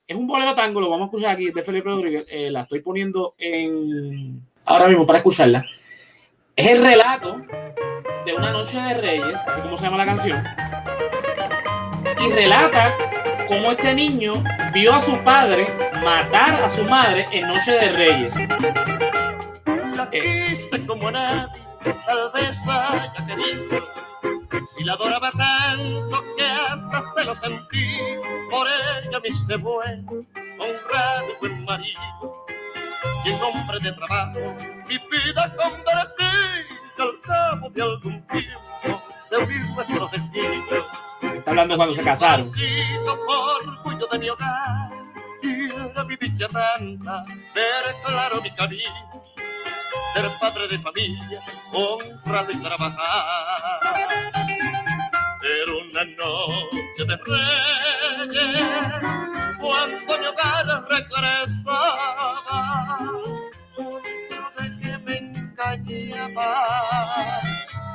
Es 0.05 0.15
un 0.15 0.27
bolero 0.27 0.53
tango, 0.53 0.79
lo 0.79 0.89
vamos 0.89 1.05
a 1.05 1.07
escuchar 1.07 1.31
aquí 1.31 1.49
de 1.49 1.63
Felipe 1.63 1.89
Rodríguez. 1.89 2.25
eh, 2.27 2.51
la 2.51 2.61
estoy 2.61 2.81
poniendo 2.81 3.33
en 3.39 4.41
ahora 4.65 4.87
mismo 4.87 5.05
para 5.05 5.19
escucharla. 5.19 5.65
Es 6.55 6.67
el 6.67 6.83
relato 6.85 7.41
de 8.25 8.33
una 8.33 8.51
noche 8.51 8.77
de 8.77 8.93
reyes, 8.93 9.39
así 9.47 9.61
como 9.61 9.75
se 9.75 9.85
llama 9.85 9.97
la 9.97 10.05
canción, 10.05 10.43
y 12.19 12.31
relata 12.31 12.95
cómo 13.47 13.71
este 13.71 13.93
niño 13.93 14.43
vio 14.73 14.93
a 14.93 15.01
su 15.01 15.17
padre 15.23 15.67
matar 16.03 16.63
a 16.63 16.69
su 16.69 16.83
madre 16.83 17.27
en 17.31 17.47
Noche 17.47 17.71
de 17.71 17.89
Reyes. 17.91 18.35
La 19.95 20.09
quise 20.09 20.85
como 20.85 21.11
nadie, 21.11 21.61
tal 21.83 22.31
vez 22.33 22.57
haya 22.67 23.25
querido. 23.25 23.83
Y 24.77 24.83
la 24.83 24.93
adoraba 24.93 25.31
tanto 25.31 26.23
que 26.37 26.45
hasta 26.45 27.13
se 27.15 27.23
lo 27.25 27.35
sentí. 27.37 27.97
Por 28.49 28.67
ella 28.67 29.19
me 29.19 29.29
hice 29.29 29.55
bueno, 29.57 30.11
honrado 30.59 31.27
y 31.29 31.39
buen 31.39 31.65
marido. 31.65 32.45
Y 33.23 33.29
en 33.29 33.39
nombre 33.39 33.79
de 33.79 33.91
trabajo, 33.93 34.39
mi 34.87 34.97
vida 34.97 35.55
convertí. 35.55 36.23
Y 36.97 37.01
al 37.01 37.21
cabo 37.21 37.69
de 37.69 37.81
algún 37.81 38.27
tiempo, 38.27 39.01
de 39.31 39.37
unir 39.37 39.65
nuestros 39.75 40.11
destinos. 40.11 40.85
Está 41.37 41.51
hablando 41.51 41.75
cuando 41.77 41.93
se 41.93 42.03
casaron. 42.03 42.51
Mi 44.19 44.29
hogar. 44.29 44.83
Padre 50.43 50.67
de 50.67 50.79
familia, 50.79 51.41
y 52.51 52.57
trabajar. 52.57 53.79
Una 55.65 56.03
noche 56.03 57.05
de 57.05 57.15
reyes, 57.15 58.69
cuando 59.59 60.19
mi 60.19 60.25
hogar 60.25 60.65
regresaba, 60.89 62.39
que 64.81 64.97
me 64.99 65.17
engañaba, 65.17 66.51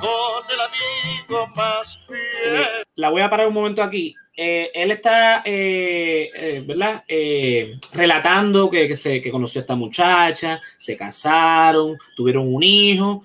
con 0.01 0.45
el 0.51 0.61
amigo 0.61 1.47
más 1.55 1.99
fiel. 2.07 2.67
La 2.97 3.11
voy 3.11 3.23
a 3.23 3.31
parar 3.31 3.49
un 3.49 3.55
momento 3.55 3.83
aquí. 3.83 4.15
Eh, 4.37 4.71
él 4.73 4.93
está, 4.93 5.43
eh, 5.45 6.31
eh, 6.33 6.63
¿verdad? 6.65 7.03
Eh, 7.09 7.77
relatando 7.95 8.71
que, 8.71 8.87
que 8.87 8.95
se, 8.95 9.21
que 9.21 9.31
conoció 9.33 9.61
a 9.61 9.63
esta 9.63 9.75
muchacha, 9.75 10.61
se 10.77 10.97
casaron, 10.97 11.99
tuvieron 12.15 12.55
un 12.55 12.63
hijo, 12.63 13.25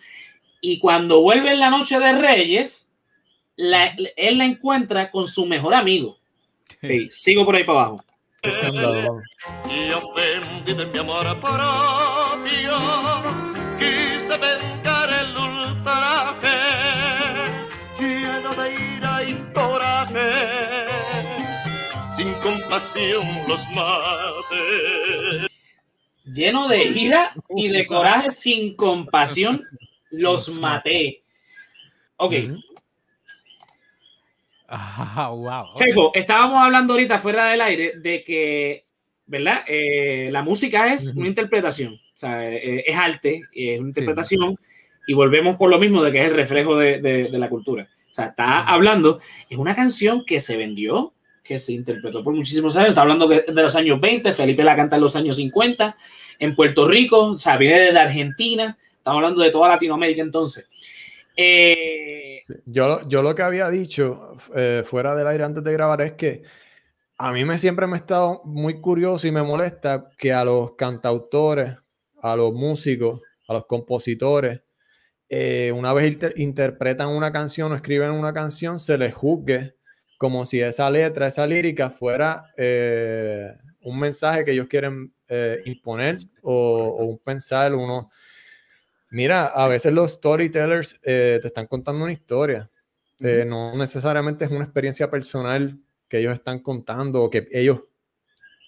y 0.59 0.79
cuando 0.79 1.21
vuelve 1.21 1.51
en 1.53 1.59
la 1.59 1.69
noche 1.69 1.99
de 1.99 2.13
Reyes, 2.13 2.89
la- 3.55 3.95
él 4.15 4.37
la 4.39 4.45
encuentra 4.45 5.11
con 5.11 5.27
su 5.27 5.45
mejor 5.45 5.75
amigo. 5.75 6.17
Sigo 7.09 7.45
por 7.45 7.55
ahí 7.55 7.63
para 7.63 7.79
abajo. 7.81 8.03
Y 9.69 10.73
de 10.73 10.85
mi 10.87 10.97
amor 10.99 11.39
propio, 11.39 12.73
quise 13.77 14.72
compasión 22.43 23.25
los 23.47 23.59
maté. 23.71 25.47
Lleno 26.25 26.67
de 26.67 26.83
ira 26.85 27.33
y 27.55 27.67
de 27.69 27.85
coraje, 27.85 28.31
sin 28.31 28.75
compasión, 28.75 29.63
los 30.11 30.57
maté. 30.59 31.23
Ok, 32.17 32.33
Ah, 34.75 35.29
wow. 35.31 35.77
Fefo, 35.77 36.11
estábamos 36.15 36.57
hablando 36.63 36.93
ahorita 36.93 37.19
fuera 37.19 37.49
del 37.51 37.61
aire 37.61 37.93
de 37.97 38.23
que, 38.23 38.85
¿verdad? 39.27 39.63
Eh, 39.67 40.29
la 40.31 40.41
música 40.41 40.91
es 40.91 41.13
una 41.15 41.27
interpretación, 41.27 41.93
o 41.93 42.17
sea, 42.17 42.49
eh, 42.51 42.83
es 42.87 42.95
arte, 42.97 43.41
es 43.53 43.79
una 43.79 43.89
interpretación, 43.89 44.55
y 45.05 45.13
volvemos 45.13 45.57
con 45.57 45.69
lo 45.69 45.77
mismo 45.77 46.01
de 46.01 46.11
que 46.11 46.21
es 46.21 46.29
el 46.31 46.35
reflejo 46.35 46.75
de, 46.77 46.99
de- 47.01 47.27
de 47.29 47.37
la 47.37 47.49
cultura. 47.49 47.87
O 48.09 48.13
sea, 48.13 48.27
está 48.27 48.63
hablando, 48.63 49.19
es 49.47 49.57
una 49.59 49.75
canción 49.75 50.23
que 50.25 50.39
se 50.39 50.57
vendió, 50.57 51.12
que 51.43 51.59
se 51.59 51.73
interpretó 51.73 52.23
por 52.23 52.33
muchísimos 52.33 52.75
años, 52.77 52.89
está 52.89 53.01
hablando 53.01 53.27
de 53.27 53.43
los 53.47 53.75
años 53.75 53.99
20, 53.99 54.31
Felipe 54.33 54.63
la 54.63 54.75
canta 54.75 54.95
en 54.95 55.01
los 55.01 55.15
años 55.15 55.35
50, 55.35 55.97
en 56.39 56.55
Puerto 56.55 56.87
Rico, 56.87 57.31
o 57.31 57.37
sea, 57.37 57.57
viene 57.57 57.91
de 57.91 57.99
Argentina, 57.99 58.77
estamos 58.97 59.17
hablando 59.17 59.41
de 59.41 59.49
toda 59.51 59.69
Latinoamérica 59.69 60.21
entonces. 60.21 60.65
Eh. 61.35 62.41
Yo, 62.65 63.07
yo 63.07 63.21
lo 63.21 63.33
que 63.35 63.41
había 63.41 63.69
dicho 63.69 64.37
eh, 64.55 64.83
fuera 64.85 65.15
del 65.15 65.27
aire 65.27 65.43
antes 65.43 65.63
de 65.63 65.73
grabar 65.73 66.01
es 66.01 66.13
que 66.13 66.43
a 67.17 67.31
mí 67.31 67.45
me 67.45 67.57
siempre 67.57 67.87
me 67.87 67.93
ha 67.93 67.97
estado 67.97 68.41
muy 68.45 68.79
curioso 68.81 69.27
y 69.27 69.31
me 69.31 69.41
molesta 69.43 70.09
que 70.17 70.33
a 70.33 70.43
los 70.43 70.75
cantautores, 70.75 71.75
a 72.21 72.35
los 72.35 72.53
músicos, 72.53 73.21
a 73.47 73.53
los 73.53 73.65
compositores, 73.65 74.61
eh, 75.29 75.71
una 75.73 75.93
vez 75.93 76.11
inter- 76.11 76.33
interpretan 76.37 77.09
una 77.09 77.31
canción 77.31 77.71
o 77.71 77.75
escriben 77.75 78.11
una 78.11 78.33
canción, 78.33 78.77
se 78.77 78.97
les 78.97 79.13
juzgue 79.13 79.75
como 80.17 80.45
si 80.45 80.61
esa 80.61 80.89
letra, 80.89 81.27
esa 81.27 81.45
lírica 81.45 81.89
fuera 81.89 82.51
eh, 82.57 83.51
un 83.81 83.99
mensaje 83.99 84.45
que 84.45 84.51
ellos 84.51 84.67
quieren 84.67 85.13
eh, 85.27 85.61
imponer 85.65 86.17
o, 86.41 86.95
o 86.99 87.05
un 87.05 87.19
pensar, 87.19 87.73
uno... 87.75 88.09
Mira, 89.09 89.45
a 89.45 89.67
veces 89.67 89.93
los 89.93 90.13
storytellers 90.13 90.99
eh, 91.03 91.37
te 91.39 91.47
están 91.47 91.67
contando 91.67 92.03
una 92.03 92.13
historia. 92.13 92.69
No 93.19 93.77
necesariamente 93.77 94.43
es 94.43 94.51
una 94.51 94.65
experiencia 94.65 95.09
personal 95.09 95.79
que 96.09 96.17
ellos 96.17 96.33
están 96.33 96.59
contando 96.59 97.23
o 97.23 97.29
que 97.29 97.47
ellos 97.51 97.81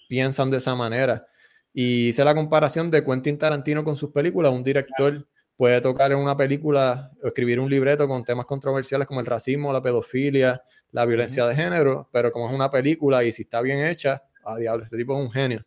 piensan 0.08 0.50
de 0.50 0.58
esa 0.58 0.74
manera. 0.74 1.26
Y 1.74 2.08
hice 2.08 2.24
la 2.24 2.34
comparación 2.34 2.90
de 2.90 3.04
Quentin 3.04 3.36
Tarantino 3.38 3.84
con 3.84 3.96
sus 3.96 4.12
películas. 4.12 4.52
Un 4.52 4.62
director 4.62 5.26
puede 5.56 5.80
tocar 5.80 6.12
en 6.12 6.18
una 6.18 6.36
película 6.36 7.10
o 7.22 7.26
escribir 7.26 7.60
un 7.60 7.68
libreto 7.68 8.06
con 8.06 8.24
temas 8.24 8.46
controversiales 8.46 9.06
como 9.06 9.20
el 9.20 9.26
racismo, 9.26 9.72
la 9.72 9.82
pedofilia, 9.82 10.62
la 10.96 11.04
violencia 11.06 11.46
de 11.46 11.54
género, 11.54 12.08
pero 12.12 12.32
como 12.32 12.48
es 12.48 12.54
una 12.54 12.70
película 12.70 13.22
y 13.24 13.32
si 13.32 13.42
está 13.42 13.60
bien 13.60 13.84
hecha, 13.86 14.22
a 14.44 14.56
diablo, 14.56 14.84
este 14.84 14.96
tipo 14.96 15.14
es 15.14 15.20
un 15.26 15.30
genio. 15.30 15.64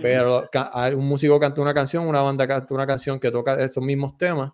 Pero 0.00 0.48
ca- 0.52 0.70
hay 0.72 0.94
un 0.94 1.06
músico 1.06 1.40
canta 1.40 1.60
una 1.60 1.74
canción, 1.74 2.06
una 2.06 2.20
banda 2.20 2.46
canta 2.46 2.72
una 2.74 2.86
canción 2.86 3.18
que 3.18 3.30
toca 3.30 3.60
esos 3.62 3.82
mismos 3.82 4.16
temas 4.16 4.52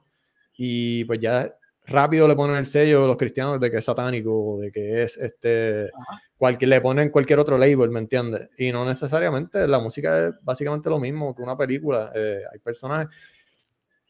y 0.56 1.04
pues 1.04 1.20
ya 1.20 1.54
rápido 1.86 2.26
le 2.28 2.34
ponen 2.36 2.56
el 2.56 2.66
sello 2.66 3.06
los 3.06 3.16
cristianos 3.16 3.60
de 3.60 3.70
que 3.70 3.78
es 3.78 3.84
satánico, 3.84 4.58
de 4.60 4.72
que 4.72 5.02
es 5.02 5.16
este, 5.18 5.90
cualquier, 6.38 6.68
le 6.70 6.80
ponen 6.80 7.10
cualquier 7.10 7.38
otro 7.40 7.58
label, 7.58 7.90
¿me 7.90 8.00
entiendes? 8.00 8.48
Y 8.56 8.72
no 8.72 8.84
necesariamente, 8.86 9.66
la 9.68 9.80
música 9.80 10.28
es 10.28 10.34
básicamente 10.42 10.88
lo 10.88 10.98
mismo 10.98 11.34
que 11.34 11.42
una 11.42 11.56
película. 11.56 12.10
eh, 12.14 12.40
hay 12.52 12.58
personajes 12.60 13.08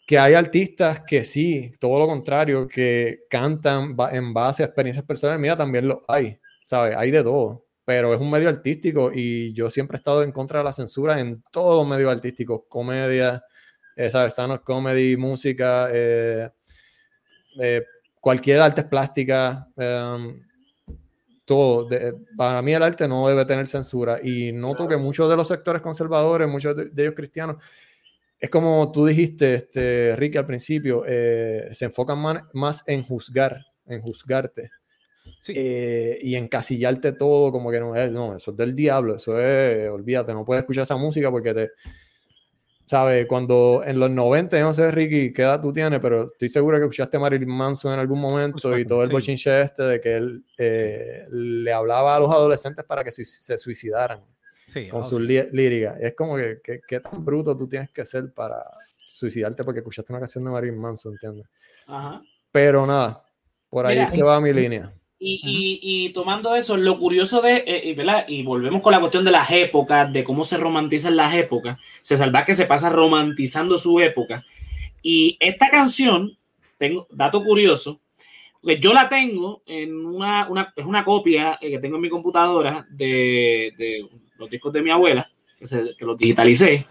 que 0.07 0.19
hay 0.19 0.35
artistas 0.35 1.01
que 1.07 1.25
sí, 1.25 1.73
todo 1.81 1.99
lo 1.99 2.07
contrario, 2.07 2.69
que 2.69 3.21
cantan 3.31 3.97
en 4.13 4.35
base 4.35 4.63
a 4.63 4.67
experiencias 4.67 5.05
personales. 5.07 5.41
Mira, 5.41 5.57
también 5.57 5.89
lo 5.89 6.03
hay, 6.09 6.39
¿sabes? 6.67 6.95
Hay 6.97 7.11
de 7.11 7.23
todo, 7.23 7.65
pero 7.85 8.13
es 8.15 8.21
un 8.21 8.31
medio 8.31 8.49
artístico 8.51 9.11
y 9.15 9.53
yo 9.55 9.71
siempre 9.71 9.97
he 9.97 9.99
estado 9.99 10.23
en 10.23 10.33
contra 10.33 10.59
de 10.59 10.65
la 10.65 10.73
censura 10.73 11.21
en 11.21 11.43
todos 11.51 11.77
los 11.77 11.89
medios 11.89 12.13
artísticos, 12.13 12.63
comedia, 12.69 13.43
eh, 13.97 14.11
¿sabes? 14.11 14.33
Stand-up 14.35 14.63
comedy, 14.65 15.17
música, 15.17 15.89
eh, 15.93 16.51
eh, 17.61 17.83
cualquier 18.21 18.61
artes 18.61 18.85
plásticas, 18.85 19.59
em, 19.77 20.41
todo. 21.45 21.85
De- 21.89 22.15
para 22.37 22.63
mí 22.63 22.73
el 22.75 22.83
arte 22.83 23.07
no 23.07 23.29
debe 23.29 23.45
tener 23.45 23.67
censura 23.67 24.19
y 24.23 24.53
noto 24.53 24.89
que 24.89 24.97
muchos 24.97 25.29
de 25.29 25.37
los 25.37 25.49
sectores 25.49 25.83
conservadores, 25.83 26.49
muchos 26.49 26.77
de, 26.77 26.87
de 26.87 27.03
ellos 27.03 27.15
cristianos, 27.15 27.57
es 28.45 28.51
como 28.51 28.93
tú 28.93 29.07
dijiste, 29.07 29.55
este, 29.55 30.15
Ricky, 30.17 30.39
al 30.39 30.47
principio, 30.47 31.03
eh, 31.07 31.69
se 31.73 31.87
enfocan 31.87 32.19
man- 32.19 32.43
más 32.53 32.83
en 32.87 33.03
juzgar, 33.03 33.59
en 33.87 34.01
juzgarte 34.03 34.71
Sí. 35.39 35.55
eh, 35.57 36.19
y 36.23 36.35
encasillarte 36.37 37.13
todo 37.13 37.51
como 37.51 37.71
que 37.71 37.81
no 37.81 37.97
es, 37.97 38.11
no, 38.11 38.37
eso 38.37 38.51
es 38.51 38.57
del 38.57 38.75
diablo, 38.75 39.17
eso 39.17 39.39
es, 39.39 39.89
olvídate, 39.89 40.33
no 40.35 40.45
puedes 40.45 40.63
escuchar 40.63 40.83
esa 40.83 40.97
música 40.97 41.31
porque 41.31 41.55
te, 41.55 41.71
¿sabes? 42.87 43.27
Cuando 43.27 43.83
en 43.85 43.99
los 43.99 44.11
90, 44.11 44.59
yo 44.59 44.65
no 44.67 44.73
sé, 44.75 44.91
Ricky, 44.91 45.33
qué 45.33 45.43
edad 45.43 45.61
tú 45.61 45.73
tienes, 45.73 46.01
pero 46.01 46.27
estoy 46.27 46.49
seguro 46.51 46.77
que 46.77 46.85
escuchaste 46.85 47.17
a 47.17 47.21
Marilyn 47.21 47.49
Manson 47.49 47.95
en 47.95 48.01
algún 48.01 48.21
momento 48.21 48.77
y 48.79 48.85
todo 48.85 49.03
el 49.03 49.09
sí. 49.09 49.13
bochinche 49.15 49.63
este 49.63 49.83
de 49.85 50.01
que 50.01 50.15
él 50.15 50.45
eh, 50.59 51.27
le 51.31 51.73
hablaba 51.73 52.15
a 52.15 52.19
los 52.19 52.31
adolescentes 52.31 52.85
para 52.85 53.03
que 53.03 53.11
se, 53.13 53.25
se 53.25 53.57
suicidaran 53.57 54.21
Sí, 54.67 54.89
con 54.89 55.03
oh, 55.03 55.05
sus 55.05 55.19
sí. 55.19 55.25
lí- 55.25 55.49
líricas. 55.53 55.97
Es 56.01 56.15
como 56.15 56.37
que, 56.37 56.61
que- 56.65 56.81
qué 56.87 57.01
tan 57.01 57.25
bruto 57.25 57.57
tú 57.57 57.69
tienes 57.69 57.91
que 57.91 58.05
ser 58.07 58.33
para 58.33 58.63
suicidarte 59.13 59.63
porque 59.63 59.81
escuchaste 59.81 60.13
una 60.13 60.21
canción 60.21 60.45
de 60.45 60.51
Marilyn 60.51 60.79
Manson, 60.79 61.13
¿entiendes? 61.13 61.47
ajá. 61.87 62.23
Pero 62.51 62.87
nada, 62.87 63.25
por 63.69 63.87
ahí 63.87 63.97
Mira, 63.97 64.09
es 64.09 64.15
que 64.15 64.23
va 64.23 64.41
mi 64.41 64.53
línea. 64.53 64.93
Y, 65.19 65.41
y- 65.43 65.81
y 66.07 66.13
tomando 66.13 66.55
eso, 66.55 66.77
lo 66.77 66.99
curioso 66.99 67.41
de, 67.41 67.65
eh, 67.67 67.83
y, 67.85 67.95
¿verdad? 67.95 68.27
y 68.29 68.43
volvemos 68.43 68.83
con 68.83 68.93
la 68.93 69.01
cuestión 69.01 69.25
de 69.25 69.31
las 69.31 69.51
épocas, 69.51 70.13
de 70.13 70.23
cómo 70.23 70.45
se 70.45 70.57
romantizan 70.59 71.17
las 71.17 71.35
épocas, 71.35 71.79
se 72.03 72.17
salva 72.17 72.45
que 72.45 72.53
se 72.55 72.67
pasa 72.67 72.91
romantizando 72.91 73.79
su 73.79 74.01
época. 74.01 74.45
Y 75.03 75.37
esta 75.41 75.71
canción, 75.71 76.37
tengo 76.79 77.07
dato 77.11 77.43
curioso, 77.43 78.01
porque 78.61 78.79
yo 78.79 78.93
la 78.93 79.09
tengo 79.09 79.63
en 79.67 79.95
una, 80.05 80.49
una- 80.49 80.73
es 80.77 80.85
una 80.85 81.05
copia 81.05 81.59
eh, 81.61 81.71
que 81.71 81.79
tengo 81.79 81.97
en 81.97 82.03
mi 82.03 82.09
computadora 82.11 82.87
de, 82.91 83.73
de 83.79 84.09
los 84.39 84.51
discos 84.51 84.73
de 84.73 84.83
mi 84.83 84.91
abuela, 84.91 85.31
que, 85.59 85.67
se- 85.67 85.95
que 85.99 86.05
los 86.05 86.17
digitalicé, 86.19 86.85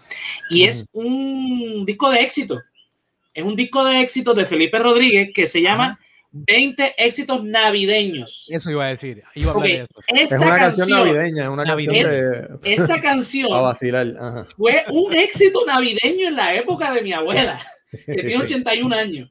y 0.50 0.64
es 0.64 0.88
un 0.92 1.84
disco 1.86 2.10
de 2.10 2.20
éxito. 2.20 2.60
Es 3.32 3.44
un 3.44 3.56
disco 3.56 3.84
de 3.84 4.00
éxito 4.00 4.32
de 4.34 4.46
Felipe 4.46 4.78
Rodríguez 4.78 5.30
que 5.34 5.46
se 5.46 5.60
llama 5.60 5.98
20 6.30 6.94
éxitos 7.04 7.42
navideños. 7.44 8.46
Eso 8.50 8.70
iba 8.70 8.84
a 8.86 8.88
decir. 8.88 9.22
Iba 9.34 9.50
a 9.50 9.54
hablar 9.54 9.66
Ok, 9.66 9.72
de 9.76 9.82
eso. 9.82 9.94
Es 10.06 10.32
una 10.32 10.58
canción, 10.58 10.58
canción 10.58 10.90
navideña, 10.90 11.42
es 11.44 11.48
una 11.48 11.64
canción 11.64 11.94
de, 11.94 12.48
esta 12.62 13.00
canción 13.00 13.48
para 13.50 13.60
vacilar. 13.62 14.06
Ajá. 14.20 14.46
fue 14.56 14.84
un 14.90 15.14
éxito 15.14 15.64
navideño 15.66 16.28
en 16.28 16.36
la 16.36 16.54
época 16.54 16.92
de 16.92 17.02
mi 17.02 17.12
abuela, 17.12 17.60
que 18.06 18.14
tiene 18.14 18.30
Sí. 18.30 18.42
81 18.42 18.94
años. 18.96 19.30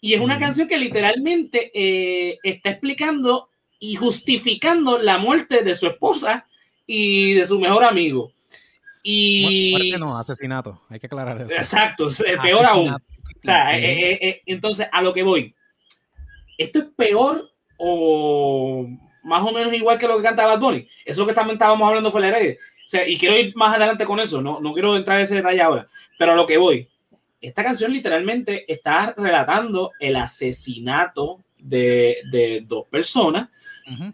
Y 0.00 0.14
es 0.14 0.20
una 0.20 0.38
canción 0.38 0.66
que 0.68 0.78
literalmente 0.78 1.70
eh, 1.74 2.38
está 2.42 2.70
explicando 2.70 3.48
y 3.78 3.94
justificando 3.96 4.98
la 4.98 5.18
muerte 5.18 5.62
de 5.62 5.74
su 5.76 5.86
esposa 5.88 6.46
y 6.94 7.32
de 7.32 7.46
su 7.46 7.58
mejor 7.58 7.84
amigo. 7.84 8.32
Y 9.02 9.70
Muerte 9.72 9.98
no, 9.98 10.18
asesinato. 10.18 10.82
Hay 10.90 11.00
que 11.00 11.06
aclarar 11.06 11.40
eso. 11.40 11.54
Exacto, 11.56 12.08
es 12.08 12.16
peor 12.42 12.66
aún. 12.66 12.90
Asesinato. 12.90 13.04
O 13.24 13.42
sea, 13.42 13.78
Sí. 13.80 13.86
eh, 13.86 14.12
eh, 14.12 14.18
eh, 14.20 14.42
entonces, 14.44 14.86
a 14.92 15.00
lo 15.00 15.14
que 15.14 15.22
voy. 15.22 15.54
¿Esto 16.58 16.80
es 16.80 16.84
peor 16.94 17.50
o 17.78 18.86
más 19.24 19.42
o 19.42 19.52
menos 19.52 19.72
igual 19.72 19.98
que 19.98 20.06
lo 20.06 20.18
que 20.18 20.22
canta 20.22 20.46
Bad 20.46 20.60
Bunny? 20.60 20.86
Eso 21.04 21.26
que 21.26 21.32
también 21.32 21.54
estábamos 21.54 21.88
hablando 21.88 22.12
fue 22.12 22.20
la 22.20 22.28
heredia. 22.28 22.56
O 22.84 22.88
sea, 22.88 23.08
y 23.08 23.16
quiero 23.16 23.38
ir 23.38 23.56
más 23.56 23.74
adelante 23.74 24.04
con 24.04 24.20
eso, 24.20 24.42
no, 24.42 24.60
no 24.60 24.74
quiero 24.74 24.94
entrar 24.94 25.16
en 25.16 25.24
ese 25.24 25.36
detalle 25.36 25.62
ahora, 25.62 25.88
pero 26.18 26.32
a 26.32 26.36
lo 26.36 26.44
que 26.44 26.58
voy. 26.58 26.88
Esta 27.40 27.64
canción 27.64 27.90
literalmente 27.90 28.70
está 28.70 29.14
relatando 29.16 29.92
el 29.98 30.14
asesinato 30.16 31.40
de, 31.58 32.18
de 32.30 32.62
dos 32.66 32.86
personas 32.88 33.48
Ujú. 33.90 34.12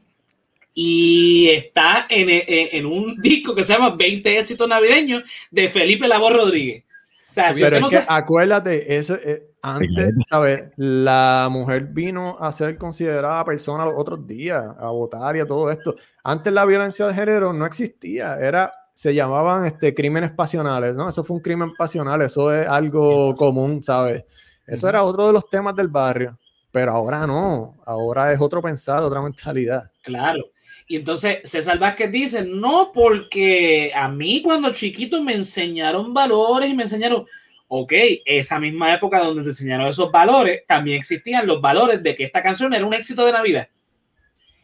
Y 0.80 1.48
está 1.50 2.06
en, 2.08 2.28
en- 2.30 2.44
en 2.46 2.86
un 2.86 3.16
disco 3.20 3.52
que 3.52 3.64
se 3.64 3.72
llama 3.72 3.96
20 3.96 4.38
éxitos 4.38 4.68
navideños 4.68 5.24
de 5.50 5.68
Felipe 5.68 6.06
Labor 6.06 6.34
Rodríguez. 6.34 6.84
O 7.30 7.34
sea, 7.34 7.52
si 7.52 7.60
Pero 7.62 7.66
usted 7.66 7.76
es 7.76 7.82
no 7.82 7.88
que 7.88 7.96
se- 7.96 8.04
acuérdate, 8.08 8.96
eso, 8.96 9.16
eh, 9.16 9.42
antes, 9.60 10.14
¿sabes? 10.30 10.64
La 10.76 11.48
mujer 11.50 11.82
vino 11.90 12.36
a 12.38 12.52
ser 12.52 12.78
considerada 12.78 13.44
persona 13.44 13.84
los 13.84 13.94
otros 13.96 14.24
días, 14.24 14.64
a 14.78 14.90
votar 14.90 15.36
y 15.36 15.40
a 15.40 15.46
todo 15.46 15.68
esto. 15.70 15.96
Antes 16.22 16.52
la 16.52 16.64
violencia 16.64 17.06
de 17.08 17.14
género 17.14 17.52
no 17.52 17.66
existía, 17.66 18.38
era, 18.40 18.72
se 18.94 19.12
llamaban 19.14 19.66
este, 19.66 19.92
crímenes 19.94 20.30
pasionales, 20.30 20.94
¿no? 20.94 21.08
Eso 21.08 21.24
fue 21.24 21.36
un 21.38 21.42
crimen 21.42 21.72
pasional, 21.76 22.22
eso 22.22 22.54
es 22.54 22.68
algo 22.68 23.34
común, 23.34 23.82
¿sabes? 23.82 24.22
Eso 24.64 24.88
era 24.88 25.02
otro 25.02 25.26
de 25.26 25.32
los 25.32 25.50
temas 25.50 25.74
del 25.74 25.88
barrio, 25.88 26.38
pero 26.70 26.92
ahora 26.92 27.26
no, 27.26 27.74
ahora 27.84 28.32
es 28.32 28.40
otro 28.40 28.62
pensar, 28.62 29.02
otra 29.02 29.20
mentalidad. 29.20 29.90
Claro. 30.02 30.44
Y 30.90 30.96
entonces 30.96 31.40
César 31.44 31.78
Vázquez 31.78 32.10
dice, 32.10 32.42
no, 32.42 32.90
porque 32.92 33.92
a 33.94 34.08
mí 34.08 34.40
cuando 34.42 34.72
chiquito 34.72 35.22
me 35.22 35.34
enseñaron 35.34 36.14
valores 36.14 36.70
y 36.70 36.74
me 36.74 36.84
enseñaron, 36.84 37.26
ok, 37.68 37.92
esa 38.24 38.58
misma 38.58 38.94
época 38.94 39.18
donde 39.20 39.42
te 39.42 39.48
enseñaron 39.48 39.86
esos 39.86 40.10
valores, 40.10 40.62
también 40.66 40.98
existían 40.98 41.46
los 41.46 41.60
valores 41.60 42.02
de 42.02 42.16
que 42.16 42.24
esta 42.24 42.42
canción 42.42 42.72
era 42.72 42.86
un 42.86 42.94
éxito 42.94 43.26
de 43.26 43.32
Navidad. 43.32 43.68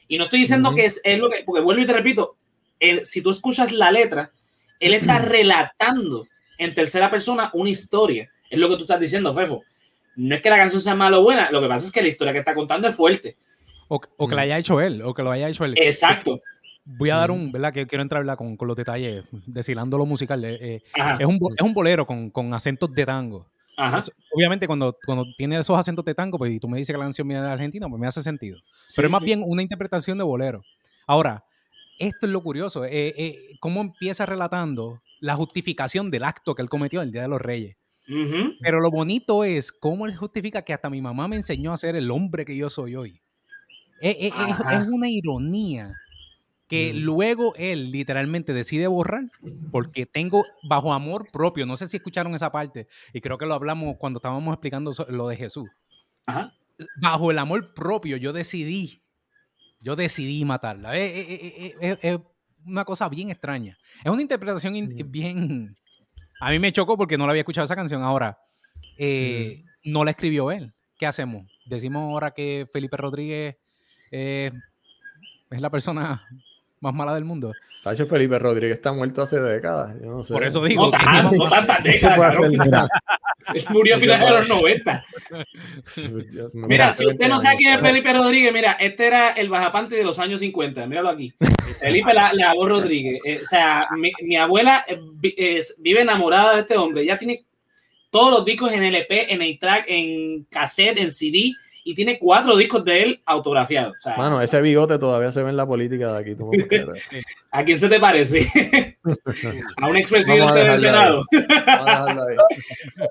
Y 0.08 0.16
no 0.16 0.24
estoy 0.24 0.40
diciendo 0.40 0.74
que 0.74 0.86
es, 0.86 1.00
es 1.04 1.18
lo 1.18 1.28
que, 1.28 1.42
porque 1.44 1.60
vuelvo 1.60 1.82
y 1.82 1.86
te 1.86 1.92
repito, 1.92 2.36
él- 2.80 3.04
si 3.04 3.20
tú 3.20 3.28
escuchas 3.30 3.70
la 3.70 3.90
letra, 3.92 4.30
él 4.80 4.94
está 4.94 5.18
relatando 5.18 6.26
en 6.56 6.74
tercera 6.74 7.10
persona 7.10 7.50
una 7.52 7.68
historia. 7.70 8.30
Es 8.48 8.58
lo 8.58 8.68
que 8.70 8.76
tú 8.76 8.82
estás 8.82 9.00
diciendo, 9.00 9.34
Fefo. 9.34 9.62
No 10.16 10.34
es 10.34 10.40
que 10.40 10.48
la 10.50 10.56
canción 10.56 10.80
sea 10.80 10.94
mala 10.94 11.18
o 11.18 11.22
buena, 11.22 11.50
lo 11.50 11.60
que 11.60 11.68
pasa 11.68 11.86
es 11.86 11.92
que 11.92 12.00
la 12.02 12.08
historia 12.08 12.32
que 12.32 12.38
está 12.38 12.54
contando 12.54 12.88
es 12.88 12.94
fuerte. 12.94 13.36
O, 13.88 14.00
o 14.16 14.28
que 14.28 14.34
lo 14.34 14.40
haya 14.40 14.58
hecho 14.58 14.80
él, 14.80 15.02
o 15.02 15.12
que 15.14 15.22
lo 15.22 15.30
haya 15.30 15.48
hecho 15.48 15.64
él. 15.64 15.74
Exacto. 15.76 16.40
Voy 16.84 17.10
a 17.10 17.16
dar 17.16 17.30
un, 17.30 17.50
¿verdad? 17.50 17.72
Que 17.72 17.86
quiero 17.86 18.02
entrar 18.02 18.22
¿verdad? 18.22 18.36
Con, 18.36 18.56
con 18.56 18.68
los 18.68 18.76
detalles, 18.76 19.24
deshilando 19.46 19.96
lo 19.96 20.04
musical. 20.06 20.44
eh, 20.44 20.58
eh, 20.60 20.82
es, 21.18 21.26
un, 21.26 21.38
es 21.56 21.62
un 21.62 21.72
bolero 21.72 22.06
con, 22.06 22.30
con 22.30 22.52
acentos 22.52 22.92
de 22.94 23.06
tango. 23.06 23.46
Ajá. 23.76 23.98
Eso- 23.98 24.12
obviamente, 24.32 24.66
cuando, 24.66 24.96
cuando 25.04 25.24
tiene 25.36 25.56
esos 25.58 25.78
acentos 25.78 26.04
de 26.04 26.14
tango, 26.14 26.36
pues, 26.38 26.52
y 26.52 26.60
tú 26.60 26.68
me 26.68 26.78
dices 26.78 26.92
que 26.92 26.98
la 26.98 27.04
canción 27.04 27.26
viene 27.26 27.42
de 27.42 27.48
Argentina, 27.50 27.88
pues 27.88 27.98
me 28.00 28.06
hace 28.06 28.22
sentido. 28.22 28.58
Pero 28.94 29.08
es 29.08 29.12
más 29.12 29.20
sí. 29.20 29.26
bien 29.26 29.42
una 29.44 29.62
interpretación 29.62 30.18
de 30.18 30.24
bolero. 30.24 30.62
Ahora, 31.06 31.44
esto 31.98 32.26
es 32.26 32.32
lo 32.32 32.42
curioso. 32.42 32.84
eh, 32.84 33.12
eh, 33.16 33.36
¿Cómo 33.60 33.80
empieza 33.80 34.26
relatando 34.26 35.00
la 35.20 35.34
justificación 35.36 36.10
del 36.10 36.24
acto 36.24 36.54
que 36.54 36.62
él 36.62 36.68
cometió 36.68 37.00
el 37.02 37.12
Día 37.12 37.22
de 37.22 37.28
los 37.28 37.40
Reyes? 37.40 37.76
Ujú. 38.08 38.52
Pero 38.60 38.80
lo 38.80 38.90
bonito 38.90 39.42
es 39.44 39.72
cómo 39.72 40.04
él 40.06 40.14
justifica 40.14 40.62
que 40.62 40.74
hasta 40.74 40.90
mi 40.90 41.00
mamá 41.00 41.28
me 41.28 41.36
enseñó 41.36 41.72
a 41.72 41.78
ser 41.78 41.96
el 41.96 42.10
hombre 42.10 42.44
que 42.44 42.54
yo 42.56 42.68
soy 42.68 42.94
hoy. 42.94 43.22
Es, 44.04 44.16
es- 44.18 44.26
es- 44.26 44.32
Ajá. 44.34 44.82
es 44.82 44.88
una 44.88 45.08
ironía 45.08 45.94
que 46.68 46.92
Mm. 46.94 46.96
luego 47.04 47.54
él 47.56 47.90
literalmente 47.90 48.52
decide 48.52 48.86
borrar 48.86 49.24
porque 49.70 50.06
tengo 50.06 50.44
bajo 50.68 50.92
amor 50.94 51.28
propio. 51.30 51.66
No 51.66 51.76
sé 51.76 51.86
si 51.88 51.96
escucharon 51.98 52.34
esa 52.34 52.50
parte 52.52 52.86
y 53.12 53.20
creo 53.20 53.38
que 53.38 53.46
lo 53.46 53.54
hablamos 53.54 53.96
cuando 53.98 54.18
estábamos 54.18 54.52
explicando 54.52 54.90
lo 55.08 55.28
de 55.28 55.36
Jesús. 55.36 55.68
Ajá. 56.26 56.52
Bajo 57.00 57.30
el 57.30 57.38
amor 57.38 57.72
propio 57.74 58.16
yo 58.16 58.32
decidí, 58.32 59.02
yo 59.80 59.94
decidí 59.96 60.44
matarla. 60.44 60.96
Es, 60.96 61.12
es- 61.28 61.40
es- 61.58 61.76
es- 61.80 61.98
es 62.02 62.18
una 62.66 62.84
cosa 62.84 63.08
bien 63.08 63.30
extraña. 63.30 63.76
Es 64.02 64.10
una 64.10 64.22
interpretación 64.22 64.74
in- 64.76 65.10
bien... 65.10 65.76
A 66.40 66.50
mí 66.50 66.58
me 66.58 66.72
chocó 66.72 66.96
porque 66.96 67.16
no 67.16 67.26
la 67.26 67.30
había 67.32 67.40
escuchado 67.42 67.64
esa 67.66 67.76
canción. 67.76 68.02
Ahora, 68.02 68.38
eh, 68.98 69.62
no 69.84 70.02
la 70.04 70.10
escribió 70.10 70.50
él. 70.50 70.74
¿Qué 70.98 71.06
hacemos? 71.06 71.46
Decimos 71.66 72.02
ahora 72.10 72.32
que 72.32 72.66
Felipe 72.72 72.96
Rodríguez 72.96 73.56
eh, 74.16 74.52
es 75.50 75.60
la 75.60 75.70
persona 75.70 76.24
más 76.78 76.94
mala 76.94 77.14
del 77.14 77.24
mundo. 77.24 77.52
Tacho 77.82 78.06
Felipe 78.06 78.38
Rodríguez 78.38 78.76
está 78.76 78.92
muerto 78.92 79.22
hace 79.22 79.40
décadas. 79.40 79.96
Yo 80.00 80.10
no 80.10 80.22
sé. 80.22 80.32
Por 80.32 80.44
eso 80.44 80.62
digo 80.62 80.86
No, 80.86 81.30
que 81.30 81.36
no 81.36 81.50
tantas 81.50 81.82
décadas. 81.82 82.36
Él 83.54 83.64
murió 83.70 83.96
a 83.96 83.98
finales 83.98 84.28
de 84.28 84.38
los 84.38 84.48
90. 84.48 85.04
Mira, 86.54 86.92
si 86.92 87.06
usted 87.06 87.28
no 87.28 87.40
sabe 87.40 87.56
quién 87.56 87.74
es 87.74 87.80
Felipe 87.80 88.12
Rodríguez, 88.12 88.54
mira, 88.54 88.72
este 88.72 89.06
era 89.06 89.32
el 89.32 89.48
bajapante 89.48 89.96
de 89.96 90.04
los 90.04 90.18
años 90.20 90.40
50. 90.40 90.86
Míralo 90.86 91.10
aquí. 91.10 91.34
Felipe 91.80 92.14
la, 92.14 92.32
Lagos 92.32 92.68
Rodríguez. 92.68 93.20
Eh, 93.24 93.40
o 93.42 93.44
sea, 93.44 93.88
mi, 93.98 94.12
mi 94.22 94.36
abuela 94.36 94.84
eh, 94.86 95.60
vive 95.78 96.00
enamorada 96.00 96.54
de 96.54 96.60
este 96.60 96.76
hombre. 96.76 97.02
Ella 97.02 97.18
tiene 97.18 97.44
todos 98.10 98.30
los 98.30 98.44
discos 98.44 98.70
en 98.72 98.84
LP, 98.84 99.32
en 99.32 99.42
A-Track, 99.42 99.86
en 99.88 100.44
cassette, 100.44 100.98
en 100.98 101.10
CD, 101.10 101.52
y 101.86 101.94
tiene 101.94 102.18
cuatro 102.18 102.56
discos 102.56 102.82
de 102.84 103.02
él 103.02 103.22
autografiados. 103.26 103.94
O 103.98 104.00
sea, 104.00 104.16
Mano, 104.16 104.40
ese 104.40 104.60
bigote 104.62 104.98
todavía 104.98 105.30
se 105.30 105.42
ve 105.42 105.50
en 105.50 105.56
la 105.56 105.66
política 105.66 106.12
de 106.14 106.18
aquí. 106.18 106.34
tú. 106.34 106.50
¿a 107.50 107.64
quién 107.64 107.78
se 107.78 107.88
te 107.88 108.00
parece? 108.00 108.98
a 109.76 109.86
un 109.88 109.96
expresidente 109.96 110.60
del 110.64 110.78
Senado. 110.78 111.24
A. 111.66 112.26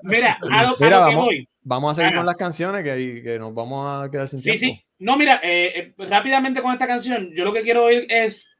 Mira, 0.02 0.38
a 0.50 0.64
lo, 0.64 0.76
que 0.76 0.84
vamos, 0.88 1.24
voy. 1.24 1.48
vamos 1.62 1.92
a 1.92 1.94
seguir 1.94 2.08
Ajá. 2.08 2.16
con 2.18 2.26
las 2.26 2.34
canciones 2.36 2.82
que, 2.84 3.22
que 3.22 3.38
nos 3.38 3.54
vamos 3.54 4.04
a 4.06 4.10
quedar 4.10 4.28
sin 4.28 4.40
Sí, 4.40 4.52
tiempo. 4.54 4.60
sí. 4.78 4.84
No, 4.98 5.16
mira, 5.16 5.40
eh, 5.42 5.92
eh, 5.98 6.04
rápidamente 6.06 6.60
con 6.62 6.72
esta 6.72 6.86
canción, 6.86 7.30
yo 7.34 7.44
lo 7.44 7.52
que 7.52 7.62
quiero 7.62 7.84
oír 7.84 8.06
es, 8.08 8.50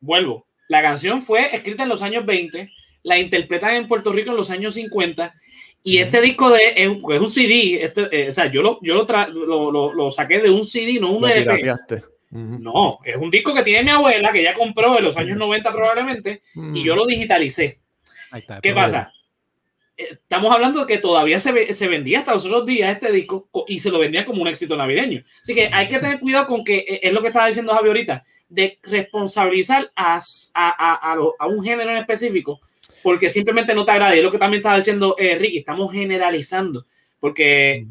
vuelvo, 0.00 0.46
la 0.68 0.82
canción 0.82 1.22
fue 1.22 1.54
escrita 1.54 1.82
en 1.84 1.88
los 1.88 2.02
años 2.02 2.24
20, 2.26 2.70
la 3.06 3.18
interpretan 3.18 3.76
en 3.76 3.86
Puerto 3.86 4.12
Rico 4.12 4.30
en 4.32 4.36
los 4.36 4.50
años 4.50 4.74
50, 4.74 5.32
y 5.84 5.98
este 5.98 6.20
disco 6.20 6.50
de, 6.50 6.72
es, 6.76 6.88
un- 6.88 7.12
es 7.12 7.20
un 7.20 7.28
CD, 7.28 7.84
este, 7.84 8.08
eh, 8.10 8.28
o 8.28 8.32
sea, 8.32 8.50
yo, 8.50 8.60
lo, 8.62 8.80
yo 8.82 8.94
lo, 8.94 9.06
tra- 9.06 9.28
lo, 9.28 9.70
lo- 9.70 9.92
lo 9.94 10.10
saqué 10.10 10.40
de 10.40 10.50
un 10.50 10.64
CD, 10.64 10.98
no 11.00 11.12
un 11.12 11.22
LP. 11.30 11.62
Ujú. 12.32 12.58
No, 12.58 12.98
es 13.04 13.14
un 13.16 13.30
disco 13.30 13.54
que 13.54 13.62
tiene 13.62 13.84
mi 13.84 13.90
abuela, 13.90 14.32
que 14.32 14.40
ella 14.40 14.54
compró 14.54 14.98
en 14.98 15.04
los 15.04 15.16
años 15.16 15.38
90 15.38 15.72
probablemente, 15.72 16.42
y 16.74 16.82
yo 16.84 16.96
lo 16.96 17.06
digitalicé. 17.06 17.78
Ahí 18.32 18.40
está. 18.40 18.60
¿Qué 18.60 18.70
pasa? 18.74 19.12
Eh, 19.96 20.08
Estamos 20.10 20.52
hablando 20.52 20.80
de 20.80 20.86
que 20.92 20.98
todavía 21.00 21.38
se, 21.38 21.72
se 21.72 21.86
vendía 21.86 22.18
hasta 22.18 22.32
los 22.32 22.44
otros 22.46 22.66
días 22.66 22.90
este 22.92 23.12
disco 23.12 23.46
co- 23.52 23.64
y 23.68 23.78
se 23.78 23.90
lo 23.90 24.00
vendía 24.00 24.26
como 24.26 24.42
un 24.42 24.48
éxito 24.48 24.76
navideño. 24.76 25.22
Así 25.40 25.54
que 25.54 25.70
hay 25.72 25.86
que 25.88 26.00
tener 26.00 26.18
cuidado 26.18 26.48
con 26.48 26.64
que 26.64 26.78
eh, 26.78 27.00
es 27.04 27.12
lo 27.12 27.20
que 27.22 27.28
estaba 27.28 27.46
diciendo 27.46 27.72
Javi 27.72 27.86
ahorita, 27.88 28.24
de 28.48 28.78
responsabilizar 28.82 29.90
a, 29.94 30.16
a, 30.16 30.20
a- 31.12 31.16
a 31.38 31.46
un 31.46 31.62
género 31.64 31.90
en 31.90 31.98
específico 31.98 32.60
porque 33.06 33.30
simplemente 33.30 33.72
no 33.72 33.84
te 33.84 33.92
agrada. 33.92 34.16
Y 34.16 34.18
es 34.18 34.24
lo 34.24 34.32
que 34.32 34.38
también 34.38 34.58
estaba 34.58 34.74
diciendo 34.74 35.14
eh, 35.16 35.38
Ricky, 35.38 35.58
estamos 35.58 35.92
generalizando. 35.92 36.86
Porque, 37.20 37.86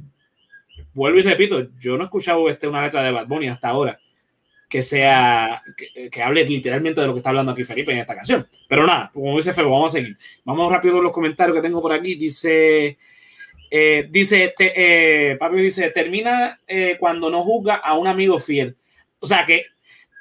vuelvo 0.93 1.19
y 1.19 1.21
repito, 1.21 1.69
yo 1.79 1.95
no 1.95 2.03
he 2.03 2.07
escuchado 2.07 2.49
este, 2.49 2.67
una 2.67 2.83
letra 2.83 3.01
de 3.01 3.11
Bad 3.11 3.27
Bunny 3.27 3.47
hasta 3.47 3.69
ahora 3.69 3.97
que 4.67 4.81
sea, 4.81 5.63
que, 5.77 6.09
que 6.09 6.21
hable 6.21 6.43
literalmente 6.43 6.99
de 6.99 7.07
lo 7.07 7.13
que 7.13 7.19
está 7.19 7.29
hablando 7.29 7.53
aquí 7.53 7.63
Felipe 7.63 7.93
en 7.93 7.99
esta 7.99 8.13
canción. 8.13 8.45
Pero 8.67 8.85
nada, 8.85 9.09
como 9.13 9.37
dice 9.37 9.53
Febo, 9.53 9.71
vamos 9.71 9.93
a 9.95 9.99
seguir. 9.99 10.17
Vamos 10.43 10.69
rápido 10.69 10.95
con 10.95 11.03
los 11.05 11.13
comentarios 11.13 11.55
que 11.55 11.61
tengo 11.61 11.81
por 11.81 11.93
aquí. 11.93 12.15
Dice, 12.15 12.97
eh, 13.71 14.07
dice, 14.09 14.53
te- 14.57 14.73
eh, 15.31 15.37
papi 15.37 15.61
dice, 15.61 15.91
termina 15.91 16.59
eh, 16.67 16.97
cuando 16.99 17.29
no 17.29 17.41
juzga 17.41 17.75
a 17.75 17.97
un 17.97 18.07
amigo 18.07 18.37
fiel. 18.37 18.75
O 19.19 19.25
sea 19.25 19.45
que 19.45 19.63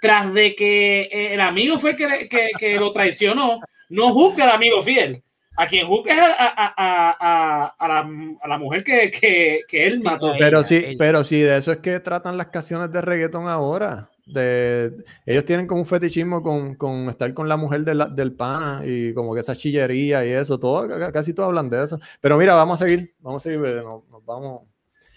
tras 0.00 0.32
de 0.32 0.54
que 0.54 1.00
eh, 1.10 1.34
el 1.34 1.40
amigo 1.40 1.80
fue 1.80 1.96
que, 1.96 2.28
que, 2.28 2.50
que 2.56 2.76
lo 2.76 2.92
traicionó, 2.92 3.58
no 3.88 4.12
juzga 4.12 4.44
al 4.44 4.50
amigo 4.50 4.82
fiel. 4.82 5.22
A 5.56 5.68
quien 5.68 5.86
juzga 5.86 6.12
es 6.14 6.20
a, 6.20 6.32
a, 6.48 6.74
a, 6.76 7.16
a, 7.20 7.66
a 7.78 7.88
la, 7.88 8.10
a 8.42 8.48
la 8.48 8.58
mujer 8.58 8.82
que, 8.82 9.08
que, 9.10 9.60
que 9.68 9.86
él 9.86 10.00
mató. 10.02 10.32
Pero 10.36 10.58
ella, 10.58 10.66
sí, 10.66 10.96
pero 10.98 11.22
sí, 11.22 11.40
de 11.40 11.56
eso 11.58 11.70
es 11.70 11.78
que 11.78 12.00
tratan 12.00 12.36
las 12.36 12.48
canciones 12.48 12.90
de 12.90 13.00
reggaetón 13.00 13.46
ahora. 13.48 14.10
De, 14.26 14.90
ellos 15.26 15.44
tienen 15.44 15.66
como 15.68 15.82
un 15.82 15.86
fetichismo 15.86 16.42
con, 16.42 16.74
con 16.74 17.08
estar 17.10 17.32
con 17.34 17.48
la 17.48 17.56
mujer 17.56 17.84
de 17.84 17.94
la- 17.94 18.06
del 18.06 18.32
pana 18.32 18.80
y 18.84 19.12
como 19.14 19.32
que 19.34 19.40
esa 19.40 19.54
chillería 19.54 20.24
y 20.26 20.30
eso, 20.30 20.58
todo, 20.58 20.88
ca- 20.88 21.12
casi 21.12 21.32
todos 21.34 21.48
hablan 21.50 21.70
de 21.70 21.84
eso. 21.84 22.00
Pero 22.20 22.36
mira, 22.38 22.54
vamos 22.54 22.80
a 22.82 22.88
seguir, 22.88 23.14
vamos 23.20 23.42
a 23.46 23.50
seguir, 23.50 23.64
eh, 23.64 23.74
nos, 23.76 24.08
nos 24.08 24.24
vamos. 24.24 24.62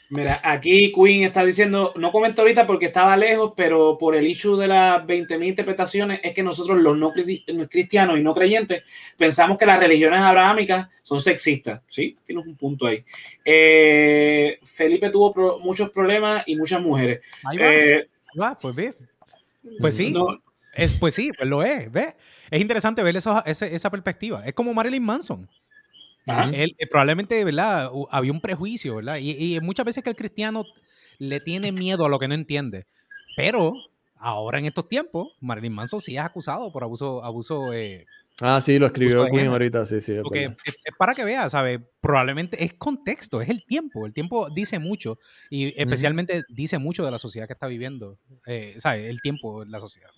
Mira, 0.10 0.40
aquí 0.42 0.94
Queen 0.94 1.24
está 1.24 1.44
diciendo, 1.44 1.94
no 1.98 2.14
comento 2.14 2.42
ahorita 2.42 2.66
porque 2.66 2.86
estaba 2.86 3.18
lejos, 3.18 3.52
pero 3.58 3.98
por 3.98 4.16
el 4.16 4.26
issue 4.26 4.58
de 4.58 4.68
las 4.68 5.06
20.000 5.06 5.48
interpretaciones 5.50 6.22
es 6.24 6.34
que 6.34 6.44
nosotros 6.44 6.78
los 6.78 6.98
no 6.98 7.12
cri- 7.12 7.44
cristianos 7.70 8.18
y 8.18 8.24
no 8.24 8.34
creyentes 8.34 8.84
pensamos 9.18 9.58
que 9.58 9.66
las 9.66 9.80
religiones 9.80 10.20
abrahámicas 10.22 10.88
son 11.04 11.20
sexistas. 11.20 11.82
Sí, 11.90 12.16
tienes 12.26 12.46
un 12.46 12.56
punto 12.56 12.86
ahí. 12.88 13.04
Eh, 13.44 14.60
Felipe 14.64 15.10
tuvo 15.10 15.34
pro- 15.34 15.60
muchos 15.60 15.90
problemas 15.90 16.44
y 16.48 16.56
muchas 16.56 16.82
mujeres. 16.82 17.20
Ahí 17.44 17.58
va, 17.58 17.74
Eh, 17.74 17.96
ahí 18.34 18.40
va, 18.40 18.58
pues 18.58 18.76
ve. 18.76 18.94
Pues 19.80 19.96
sí, 19.96 20.12
no, 20.12 20.40
es, 20.74 20.96
pues 20.96 21.14
sí, 21.16 21.32
pues 21.38 21.50
lo 21.50 21.64
es, 21.64 21.92
¿ves? 21.92 22.16
Es 22.50 22.62
interesante 22.62 23.04
ver 23.04 23.18
ese- 23.18 23.76
esa 23.76 23.90
perspectiva. 23.90 24.46
Es 24.46 24.54
como 24.54 24.74
Marilyn 24.74 25.04
Manson. 25.04 25.50
Él, 26.54 26.76
eh, 26.78 26.88
probablemente, 26.88 27.44
¿verdad? 27.44 27.90
Había 28.12 28.32
un 28.32 28.42
prejuicio, 28.42 28.96
¿verdad? 28.96 29.18
Y, 29.20 29.56
y 29.56 29.60
muchas 29.62 29.86
veces 29.86 30.04
que 30.04 30.10
el 30.10 30.16
cristiano 30.16 30.66
le 31.20 31.40
tiene 31.40 31.72
miedo 31.72 32.06
a 32.06 32.10
lo 32.10 32.20
que 32.20 32.28
no 32.28 32.34
entiende. 32.36 32.86
Pero 33.36 33.74
ahora 34.16 34.60
en 34.60 34.66
estos 34.66 34.88
tiempos, 34.90 35.30
Marilyn 35.40 35.74
Manson 35.74 36.02
sí 36.02 36.16
es 36.18 36.22
acusado 36.24 36.72
por 36.72 36.84
abuso, 36.84 37.24
abuso 37.24 37.74
eh, 37.74 38.06
Ah, 38.40 38.62
sí, 38.62 38.78
lo 38.78 38.86
escribió 38.86 39.26
Queen 39.32 39.48
ahorita, 39.48 39.86
sí, 39.88 40.00
sí. 40.00 40.14
es 40.14 40.22
Porque 40.22 40.46
es, 40.64 40.76
es 40.84 40.96
para 40.98 41.16
que 41.16 41.24
veas, 41.24 41.52
¿sabes? 41.52 41.80
Probablemente 42.02 42.64
es 42.64 42.74
contexto, 42.76 43.42
es 43.42 43.50
el 43.50 43.64
tiempo. 43.66 44.06
El 44.06 44.14
tiempo 44.14 44.50
dice 44.52 44.78
mucho 44.78 45.18
y 45.50 45.74
especialmente 45.82 46.44
dice 46.50 46.78
mucho 46.78 47.04
de 47.04 47.10
la 47.12 47.18
sociedad 47.18 47.48
que 47.48 47.54
está 47.54 47.66
viviendo, 47.66 48.20
eh, 48.46 48.76
¿sabes? 48.78 49.10
El 49.10 49.22
tiempo 49.22 49.66
la 49.66 49.80
sociedad. 49.80 50.10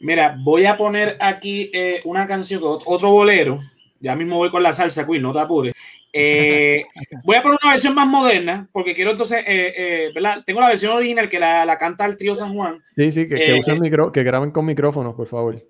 Mira, 0.00 0.36
voy 0.38 0.66
a 0.66 0.76
poner 0.76 1.16
aquí 1.20 1.70
eh, 1.72 2.00
una 2.04 2.26
canción, 2.26 2.62
ot- 2.62 2.82
otro 2.84 3.10
bolero. 3.10 3.60
Ya 4.00 4.14
mismo 4.14 4.36
voy 4.36 4.50
con 4.50 4.62
la 4.62 4.72
salsa, 4.72 5.06
Queen, 5.06 5.22
no 5.22 5.32
te 5.32 5.40
apures. 5.40 5.74
Eh, 6.12 6.84
voy 7.24 7.36
a 7.36 7.42
poner 7.42 7.58
una 7.62 7.72
versión 7.72 7.94
más 7.94 8.06
moderna, 8.06 8.68
porque 8.72 8.94
quiero 8.94 9.10
entonces, 9.10 9.44
eh, 9.46 9.74
eh, 9.76 10.10
¿verdad? 10.14 10.42
Tengo 10.46 10.60
la 10.60 10.68
versión 10.68 10.92
original 10.94 11.28
que 11.28 11.38
la, 11.38 11.64
la 11.66 11.76
canta 11.78 12.04
el 12.06 12.16
trío 12.16 12.34
San 12.34 12.54
Juan. 12.54 12.82
Sí, 12.96 13.12
sí, 13.12 13.28
que, 13.28 13.34
que 13.36 13.54
Eh, 13.56 13.60
usen 13.60 13.76
eh. 13.76 13.80
micro, 13.80 14.10
que 14.10 14.22
graben 14.22 14.50
con 14.50 14.64
micrófonos, 14.66 15.14
por 15.14 15.26
favor. 15.26 15.62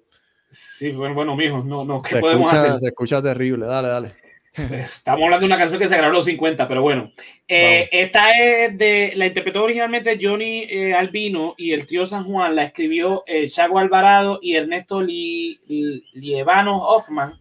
Sí, 0.51 0.91
bueno, 0.93 1.14
bueno, 1.14 1.37
mijo, 1.37 1.62
no, 1.64 1.85
no, 1.85 2.01
¿qué 2.03 2.11
Se 2.14 2.20
podemos 2.20 2.51
escucha, 2.53 2.68
hacer? 2.68 2.79
se 2.81 2.87
escucha 2.89 3.22
terrible. 3.22 3.66
Dale, 3.66 3.89
dale. 3.89 4.12
Estamos 4.83 5.24
hablando 5.24 5.41
de 5.41 5.47
una 5.47 5.59
canción 5.59 5.81
que 5.81 5.87
se 5.89 5.95
grabó 5.97 6.09
en 6.09 6.14
los 6.14 6.24
50, 6.24 6.66
pero 6.68 6.83
bueno. 6.83 7.11
Eh, 7.47 7.89
esta 7.93 8.31
es 8.33 8.76
de, 8.79 9.12
la 9.16 9.26
interpretó 9.26 9.62
originalmente 9.64 10.18
Johnny 10.20 10.66
Albino 10.95 11.55
y 11.59 11.72
el 11.72 11.85
trío 11.87 12.07
San 12.07 12.24
Juan, 12.24 12.57
la 12.57 12.64
escribió 12.64 13.24
Chago 13.49 13.79
Alvarado 13.79 14.39
y 14.41 14.55
Ernesto 14.57 15.03
Li- 15.03 15.59
Li- 15.66 16.05
Lievano 16.14 16.79
Hoffman. 16.79 17.39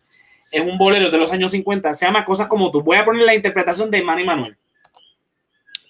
Es 0.51 0.61
un 0.65 0.77
bolero 0.77 1.11
de 1.11 1.17
los 1.17 1.31
años 1.31 1.51
50, 1.51 1.93
se 1.93 2.05
llama 2.05 2.23
Cosas 2.25 2.47
como 2.47 2.71
tú. 2.71 2.81
Voy 2.81 2.97
a 2.97 3.05
poner 3.05 3.25
la 3.25 3.35
interpretación 3.35 3.91
de 3.91 4.01
Manny 4.01 4.23
Manuel. 4.23 4.57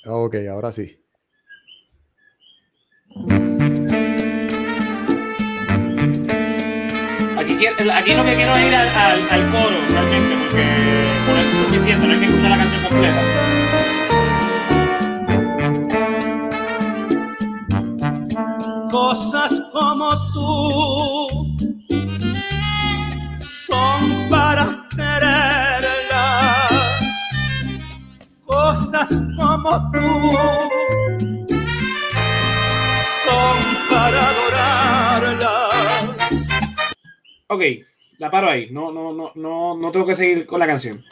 Ok, 0.06 0.36
ahora 0.50 0.72
sí. 0.72 1.00
Aquí, 7.38 8.14
lo 8.14 8.24
que 8.24 8.36
quiero 8.36 8.56
es 8.56 8.68
ir 8.68 8.76
al, 8.76 8.88
al- 8.88 9.30
al 9.32 9.52
coro 9.52 9.76
realmente, 9.90 10.36
porque 10.44 10.64
por 11.26 11.38
eso 11.40 11.50
es 11.50 11.66
suficiente, 11.68 12.06
no 12.08 12.14
hay 12.14 12.20
que 12.20 12.26
escuchar 12.26 12.50
la 12.52 12.58
canción 12.58 12.84
completa. 12.84 13.22
Cosas 18.92 19.62
como 19.74 20.10
tú 20.34 21.37
Cosas 28.78 29.10
como 29.36 29.92
tú 29.92 30.08
son 33.24 33.58
para 33.90 34.30
adorarlas. 34.30 36.48
Ok, 37.48 37.64
la 38.20 38.30
paro 38.30 38.52
ahí. 38.52 38.70
No, 38.70 38.92
no, 38.92 39.14
no, 39.14 39.32
no, 39.34 39.76
no 39.76 39.92
tengo 39.92 40.06
que 40.06 40.14
seguir 40.14 40.46
con 40.46 40.60
la 40.60 40.68
canción. 40.68 41.04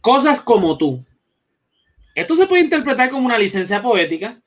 Cosas 0.00 0.40
como 0.40 0.78
tú. 0.78 1.04
Esto 2.14 2.34
se 2.34 2.46
puede 2.46 2.62
interpretar 2.62 3.10
como 3.10 3.26
una 3.26 3.36
licencia 3.36 3.82
poética, 3.82 4.40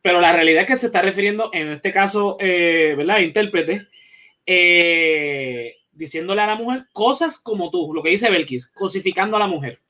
pero 0.00 0.22
la 0.22 0.32
realidad 0.32 0.62
es 0.62 0.68
que 0.68 0.78
se 0.78 0.86
está 0.86 1.02
refiriendo, 1.02 1.50
en 1.52 1.68
este 1.68 1.92
caso, 1.92 2.38
eh, 2.40 2.94
¿verdad? 2.96 3.18
Intérprete, 3.18 3.88
eh, 4.46 5.74
diciéndole 5.92 6.40
a 6.40 6.46
la 6.46 6.56
mujer 6.56 6.86
cosas 6.94 7.38
como 7.38 7.70
tú, 7.70 7.92
lo 7.92 8.02
que 8.02 8.08
dice 8.08 8.30
Belkis, 8.30 8.70
cosificando 8.70 9.36
a 9.36 9.40
la 9.40 9.48
mujer. 9.48 9.82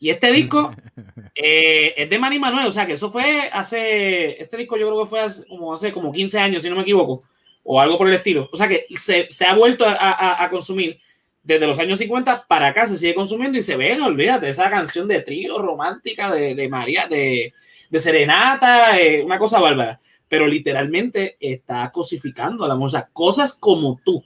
Y 0.00 0.10
este 0.10 0.32
disco 0.32 0.72
eh, 1.34 1.94
es 1.96 2.08
de 2.10 2.18
Manny 2.18 2.38
Manuel, 2.38 2.66
o 2.66 2.70
sea 2.70 2.86
que 2.86 2.92
eso 2.94 3.10
fue 3.10 3.48
hace, 3.52 4.40
este 4.40 4.56
disco 4.56 4.76
yo 4.76 4.88
creo 4.88 5.02
que 5.02 5.08
fue 5.10 5.20
hace, 5.20 5.46
como 5.46 5.72
hace 5.74 5.92
como 5.92 6.12
15 6.12 6.38
años, 6.38 6.62
si 6.62 6.70
no 6.70 6.76
me 6.76 6.82
equivoco, 6.82 7.22
o 7.64 7.80
algo 7.80 7.98
por 7.98 8.08
el 8.08 8.14
estilo. 8.14 8.48
O 8.52 8.56
sea 8.56 8.68
que 8.68 8.86
se, 8.96 9.26
se 9.30 9.44
ha 9.46 9.54
vuelto 9.54 9.84
a, 9.84 9.92
a- 9.94 10.44
a 10.44 10.50
consumir 10.50 10.98
desde 11.42 11.66
los 11.66 11.78
años 11.78 11.98
50 11.98 12.46
para 12.46 12.68
acá, 12.68 12.86
se 12.86 12.98
sigue 12.98 13.14
consumiendo 13.14 13.56
y 13.58 13.62
se 13.62 13.76
ve, 13.76 14.00
olvídate, 14.00 14.48
esa 14.48 14.68
canción 14.70 15.08
de 15.08 15.20
trío 15.22 15.58
romántica 15.58 16.32
de, 16.32 16.54
de 16.54 16.68
María, 16.68 17.06
de, 17.08 17.54
de 17.88 17.98
Serenata, 17.98 19.00
eh, 19.00 19.22
una 19.24 19.38
cosa 19.38 19.58
bárbara. 19.60 19.98
Pero 20.28 20.46
literalmente 20.46 21.36
está 21.40 21.90
cosificando 21.90 22.64
a 22.64 22.68
la 22.68 22.74
mujer, 22.74 22.86
o 22.86 22.90
sea, 22.90 23.08
cosas 23.14 23.54
como 23.58 23.98
tú. 24.04 24.22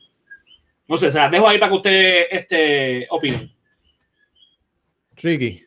No 0.89 0.97
sé, 0.97 1.13
se 1.13 1.19
las 1.19 1.31
dejo 1.31 1.47
ahí 1.49 1.59
para 1.59 1.71
que 1.71 1.77
usted 1.77 2.23
este, 2.29 3.07
opinen. 3.11 3.53
Ricky. 5.23 5.65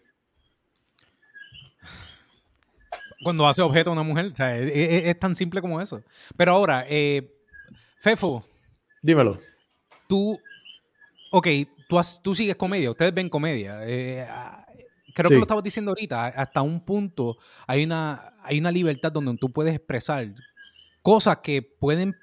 Cuando 3.24 3.48
hace 3.48 3.62
objeto 3.62 3.90
a 3.90 3.94
una 3.94 4.04
mujer, 4.04 4.26
o 4.28 4.36
sea, 4.36 4.58
es, 4.58 4.72
es- 4.72 5.06
es 5.08 5.20
tan 5.20 5.36
simple 5.36 5.62
como 5.62 5.82
eso. 5.82 6.04
Pero 6.38 6.52
ahora, 6.52 6.86
eh, 6.88 7.32
Fefo, 8.00 8.46
Dímelo. 9.02 9.40
tú, 10.08 10.40
ok, 11.32 11.48
tú, 11.88 11.98
has- 11.98 12.22
tú 12.22 12.36
sigues 12.36 12.56
comedia, 12.56 12.92
ustedes 12.92 13.14
ven 13.14 13.30
comedia. 13.30 13.80
eh, 13.88 14.26
ah, 14.30 14.66
creo 15.16 15.30
Sí. 15.30 15.34
que 15.34 15.38
lo 15.40 15.42
estabas 15.44 15.64
diciendo 15.64 15.92
ahorita, 15.92 16.26
hasta 16.28 16.62
un 16.62 16.84
punto 16.84 17.38
hay 17.66 17.84
una, 17.86 18.34
hay 18.44 18.60
una 18.60 18.72
libertad 18.72 19.12
donde 19.12 19.36
tú 19.38 19.52
puedes 19.52 19.74
expresar 19.74 20.28
cosas 21.02 21.38
que 21.38 21.62
pueden 21.64 22.16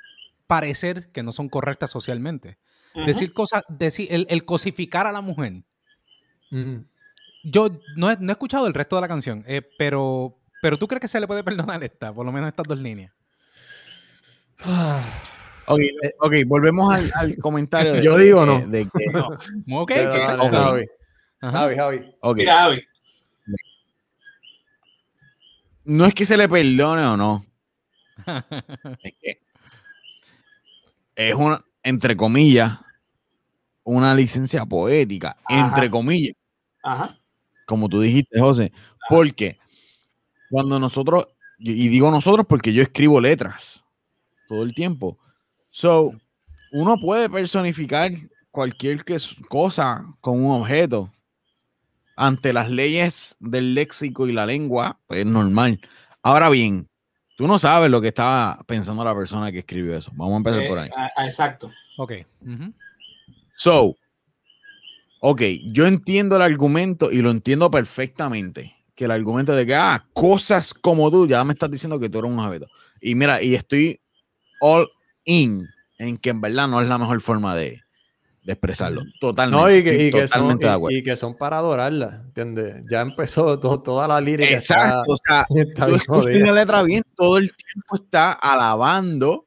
parecer 0.47 1.11
que 1.11 1.23
no 1.23 1.33
son 1.33 1.49
correctas 1.49 1.91
socialmente. 1.91 2.59
Decir 3.07 3.33
cosas, 3.33 3.63
decir, 3.71 4.07
el, 4.11 4.27
el 4.29 4.45
cosificar 4.45 5.07
a 5.07 5.13
la 5.13 5.23
mujer. 5.23 5.65
Ujú. 6.53 6.85
Yo 7.45 7.69
no 7.97 8.11
he, 8.11 8.17
no 8.21 8.29
he 8.31 8.33
escuchado 8.33 8.67
el 8.67 8.75
resto 8.75 8.97
de 8.97 9.03
la 9.03 9.09
canción, 9.09 9.45
eh, 9.47 9.63
pero, 9.79 10.39
pero 10.61 10.79
tú 10.79 10.87
crees 10.87 11.01
que 11.01 11.09
se 11.09 11.19
le 11.21 11.27
puede 11.27 11.43
perdonar 11.43 11.83
esta, 11.83 12.13
por 12.15 12.25
lo 12.25 12.33
menos 12.33 12.49
estas 12.49 12.67
dos 12.67 12.79
líneas. 12.79 13.13
Ok, 15.67 15.81
ok, 16.21 16.33
volvemos 16.47 16.93
al, 16.93 17.11
al 17.15 17.37
comentario. 17.41 17.95
de- 17.95 18.03
Yo 18.03 18.17
digo 18.17 18.47
no. 18.47 18.61
de- 18.61 18.67
de 18.67 18.85
que- 18.85 19.07
No. 19.67 19.81
Ok, 19.83 19.89
que-. 19.89 20.07
Javi. 20.07 20.87
Javi, 21.41 21.77
Javi. 21.77 22.15
ok, 22.21 22.37
Mira, 22.37 22.55
Javi. 22.61 22.83
no 25.85 26.05
es 26.07 26.15
que 26.15 26.25
se 26.25 26.37
le 26.37 26.49
perdone 26.49 27.05
o 27.05 27.17
no. 27.17 27.45
Es 29.03 29.13
que 29.21 29.41
es 31.17 31.35
una, 31.35 31.63
entre 31.83 32.17
comillas, 32.17 32.79
una 33.83 34.15
licencia 34.15 34.65
poética, 34.65 35.37
Ajá. 35.45 35.67
entre 35.67 35.91
comillas, 35.91 36.35
Ajá. 36.85 37.19
Como 37.73 37.89
tú 37.89 38.03
dijiste, 38.03 38.39
José, 38.39 38.71
porque 39.09 39.57
cuando 40.51 40.79
nosotros, 40.79 41.27
y 41.59 41.89
digo 41.89 42.11
nosotros 42.11 42.45
porque 42.47 42.75
yo 42.75 42.83
escribo 42.83 43.19
letras 43.19 43.83
todo 44.47 44.63
el 44.63 44.75
tiempo, 44.75 45.17
so, 45.71 46.13
uno 46.71 46.99
puede 46.99 47.31
personificar 47.31 48.13
cualquier 48.51 49.07
que- 49.07 49.17
cosa 49.49 50.05
con 50.21 50.45
un 50.45 50.53
objeto 50.53 51.11
ante 52.15 52.53
las 52.53 52.69
leyes 52.69 53.37
del 53.41 53.73
léxico 53.75 54.29
y 54.29 54.33
la 54.33 54.45
lengua, 54.45 54.99
pues 55.07 55.21
es 55.21 55.27
normal. 55.27 55.81
Ahora 56.23 56.51
bien, 56.51 56.91
tú 57.39 57.47
no 57.49 57.59
sabes 57.59 57.91
lo 57.91 58.03
que 58.03 58.09
estaba 58.09 58.63
pensando 58.67 59.03
la 59.03 59.15
persona 59.15 59.51
que 59.51 59.61
escribió 59.61 59.97
eso. 59.97 60.11
Vamos 60.15 60.35
a 60.35 60.37
empezar 60.37 60.61
Eh, 60.61 60.69
por 60.69 60.79
ahí. 60.79 60.91
a- 60.95 61.11
a- 61.17 61.25
exacto. 61.25 61.73
Ok. 61.97 62.13
So, 63.57 63.97
ok, 65.25 65.41
yo 65.73 65.87
entiendo 65.87 66.35
el 66.37 66.43
argumento 66.43 67.11
y 67.13 67.23
lo 67.23 67.31
entiendo 67.31 67.71
perfectamente. 67.71 68.75
Que 68.97 69.05
el 69.07 69.13
argumento 69.13 69.55
de 69.55 69.65
que, 69.65 69.75
ah, 69.75 70.05
cosas 70.13 70.75
como 70.75 71.11
tú, 71.11 71.27
ya 71.29 71.45
me 71.45 71.53
estás 71.53 71.71
diciendo 71.71 71.99
que 72.01 72.11
tú 72.11 72.19
eres 72.19 72.31
un 72.31 72.41
abeto. 72.41 72.67
Y 73.01 73.15
mira, 73.15 73.41
y 73.41 73.55
estoy 73.55 74.01
all 74.61 74.89
in 75.25 75.67
en 75.99 76.19
que 76.19 76.31
en 76.31 76.41
verdad 76.41 76.67
no 76.69 76.81
es 76.83 76.89
la 76.89 76.99
mejor 76.99 77.21
forma 77.21 77.55
de, 77.55 77.81
de 78.43 78.53
expresarlo. 78.53 79.03
Totalmente. 79.21 79.63
No, 79.63 79.71
y 79.71 79.83
que, 79.85 79.91
estoy 79.91 80.07
y 80.07 80.11
que 80.11 80.29
son, 80.29 80.29
totalmente 80.59 80.67
de 80.67 80.95
y- 80.95 80.99
y 80.99 81.03
que 81.05 81.17
son 81.17 81.37
para 81.39 81.59
adorarla, 81.59 82.23
¿entiendes? 82.27 82.85
Ya 82.91 83.01
empezó 83.01 83.59
to- 83.61 83.81
toda 83.81 84.09
la 84.09 84.21
lírica. 84.21 84.51
Exacto, 84.53 85.13
o 85.13 85.17
sea, 85.17 85.47
Está, 85.55 85.87
tú 85.87 86.23
la 86.29 86.53
letra 86.53 86.83
bien, 86.83 87.03
todo 87.17 87.39
el 87.39 87.51
tiempo 87.55 87.95
está 87.95 88.33
alabando 88.33 89.47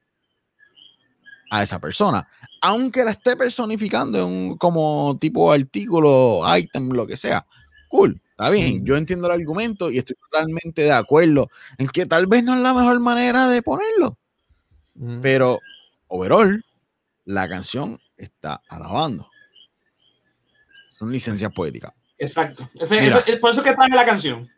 a 1.51 1.63
esa 1.63 1.79
persona. 1.79 2.27
Aunque 2.67 3.03
la 3.03 3.11
esté 3.11 3.35
personificando 3.35 4.17
en 4.17 4.25
un, 4.25 4.57
como 4.57 5.15
tipo 5.21 5.51
artículo, 5.51 6.41
item, 6.57 6.89
lo 6.89 7.05
que 7.05 7.15
sea. 7.15 7.45
Cool, 7.89 8.19
está 8.31 8.49
bien. 8.49 8.83
Yo 8.83 8.97
entiendo 8.97 9.27
el 9.27 9.33
argumento 9.39 9.91
y 9.91 9.99
estoy 9.99 10.15
totalmente 10.15 10.81
de 10.81 10.91
acuerdo 10.91 11.49
en 11.77 11.87
que 11.89 12.07
tal 12.07 12.25
vez 12.25 12.43
no 12.43 12.55
es 12.55 12.61
la 12.61 12.73
mejor 12.73 12.99
manera 12.99 13.47
de 13.49 13.61
ponerlo. 13.61 14.17
Pero, 15.21 15.59
overall, 16.07 16.65
la 17.25 17.47
canción 17.47 17.99
está 18.17 18.61
alabando. 18.67 19.29
Son 20.97 21.11
licencias 21.11 21.51
poéticas. 21.53 21.93
Exacto. 22.17 22.67
Ese- 22.79 22.97
ese- 22.99 23.23
es 23.27 23.39
por 23.39 23.51
eso 23.51 23.61
que 23.61 23.73
traje 23.75 23.93
la 23.93 24.05
canción. 24.05 24.49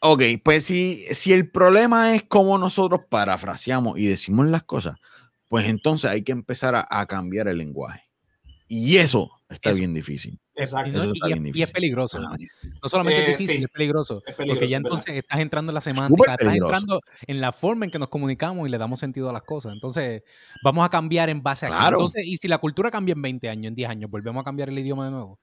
Ok, 0.00 0.22
pues 0.42 0.64
si, 0.64 1.04
si 1.10 1.32
el 1.34 1.50
problema 1.50 2.14
es 2.14 2.22
cómo 2.22 2.56
nosotros 2.56 3.00
parafraseamos 3.10 3.98
y 3.98 4.06
decimos 4.06 4.46
las 4.46 4.62
cosas, 4.62 4.96
pues 5.48 5.66
entonces 5.68 6.10
hay 6.10 6.22
que 6.22 6.32
empezar 6.32 6.74
a, 6.74 6.86
a 6.88 7.06
cambiar 7.06 7.48
el 7.48 7.58
lenguaje. 7.58 8.02
Y 8.70 8.98
eso 8.98 9.30
está 9.48 9.70
Eso. 9.70 9.78
bien 9.78 9.94
difícil. 9.94 10.38
Y, 10.54 10.60
Exacto. 10.60 10.90
Eso 10.90 11.06
y 11.06 11.12
está 11.16 11.28
es, 11.28 11.40
bien 11.40 11.56
y 11.56 11.62
es 11.62 11.70
peligroso. 11.70 12.18
No 12.20 12.88
solamente 12.88 13.20
Eh, 13.20 13.22
es 13.32 13.38
difícil, 13.38 13.56
sí. 13.58 13.64
es 13.64 13.70
peligroso. 13.70 14.22
Es 14.26 14.34
peligroso, 14.34 14.58
porque 14.58 14.68
ya 14.68 14.76
¿verdad? 14.78 14.90
entonces 14.90 15.14
estás 15.16 15.40
entrando 15.40 15.70
en 15.70 15.74
la 15.74 15.80
semántica, 15.80 16.34
estás 16.34 16.54
entrando 16.54 17.00
en 17.26 17.40
la 17.40 17.52
forma 17.52 17.86
en 17.86 17.90
que 17.90 17.98
nos 17.98 18.08
comunicamos 18.08 18.68
y 18.68 18.70
le 18.70 18.76
damos 18.76 19.00
sentido 19.00 19.30
a 19.30 19.32
las 19.32 19.42
cosas. 19.42 19.72
Entonces, 19.72 20.22
vamos 20.62 20.84
a 20.84 20.90
cambiar 20.90 21.30
en 21.30 21.42
base 21.42 21.64
a. 21.64 21.70
Claro. 21.70 21.96
Entonces, 21.96 22.26
y 22.26 22.36
si 22.36 22.46
la 22.46 22.58
cultura 22.58 22.90
cambia 22.90 23.14
en 23.14 23.22
20 23.22 23.48
años, 23.48 23.68
en 23.68 23.74
10 23.74 23.88
años, 23.88 24.10
volvemos 24.10 24.42
a 24.42 24.44
cambiar 24.44 24.68
el 24.68 24.78
idioma 24.78 25.06
de 25.06 25.12
nuevo. 25.12 25.38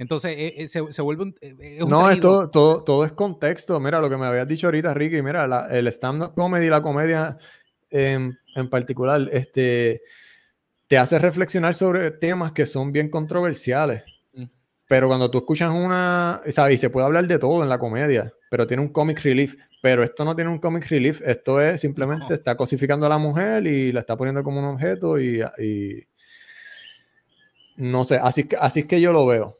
Entonces, 0.00 0.36
eh, 0.38 0.54
eh, 0.58 0.68
se, 0.68 0.92
se 0.92 1.02
vuelve 1.02 1.24
un. 1.24 1.34
eh, 1.40 1.56
es 1.78 1.82
un 1.82 1.90
No, 1.90 2.08
es 2.08 2.20
todo, 2.20 2.48
todo, 2.48 2.84
todo 2.84 3.04
es 3.04 3.10
contexto. 3.10 3.80
Mira, 3.80 3.98
lo 4.00 4.08
que 4.08 4.16
me 4.16 4.26
habías 4.26 4.46
dicho 4.46 4.68
ahorita, 4.68 4.94
Ricky, 4.94 5.20
mira, 5.22 5.48
la- 5.48 5.66
el 5.76 5.88
stand-up 5.88 6.34
comedy, 6.36 6.68
la 6.68 6.80
comedia 6.80 7.36
en, 7.90 8.38
en 8.54 8.70
particular, 8.70 9.28
este, 9.32 10.02
te 10.86 10.98
hace 10.98 11.18
reflexionar 11.18 11.74
sobre 11.74 12.10
temas 12.10 12.52
que 12.52 12.66
son 12.66 12.92
bien 12.92 13.10
controversiales. 13.10 14.02
Mm. 14.32 14.44
Pero 14.86 15.08
cuando 15.08 15.30
tú 15.30 15.38
escuchas 15.38 15.70
una, 15.70 16.40
¿sabes? 16.50 16.74
Y 16.76 16.78
se 16.78 16.90
puede 16.90 17.06
hablar 17.06 17.26
de 17.26 17.38
todo 17.38 17.62
en 17.62 17.68
la 17.68 17.78
comedia, 17.78 18.32
pero 18.50 18.66
tiene 18.66 18.82
un 18.82 18.88
comic 18.88 19.20
relief. 19.22 19.54
Pero 19.80 20.02
esto 20.02 20.24
no 20.24 20.34
tiene 20.34 20.50
un 20.50 20.58
comic 20.58 20.88
relief, 20.88 21.20
esto 21.24 21.60
es 21.60 21.80
simplemente 21.80 22.26
No. 22.28 22.34
está 22.34 22.56
cosificando 22.56 23.06
a 23.06 23.08
la 23.08 23.18
mujer 23.18 23.64
y 23.66 23.92
la 23.92 24.00
está 24.00 24.16
poniendo 24.16 24.42
como 24.42 24.58
un 24.58 24.74
objeto 24.74 25.20
y, 25.20 25.40
y- 25.58 26.04
no 27.76 28.02
sé, 28.04 28.16
así, 28.16 28.44
que- 28.44 28.56
así 28.56 28.80
es 28.80 28.86
que 28.86 29.00
yo 29.00 29.12
lo 29.12 29.24
veo. 29.26 29.56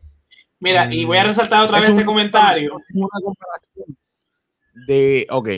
Mira, 0.58 0.92
y 0.92 1.04
voy 1.04 1.18
a 1.18 1.24
resaltar 1.24 1.62
otra 1.62 1.76
Es 1.78 1.82
vez 1.84 1.90
este 1.92 2.04
comentario. 2.04 2.80
Una 2.94 3.08
comparación 3.22 3.96
de, 4.88 5.24
ok, 5.30 5.48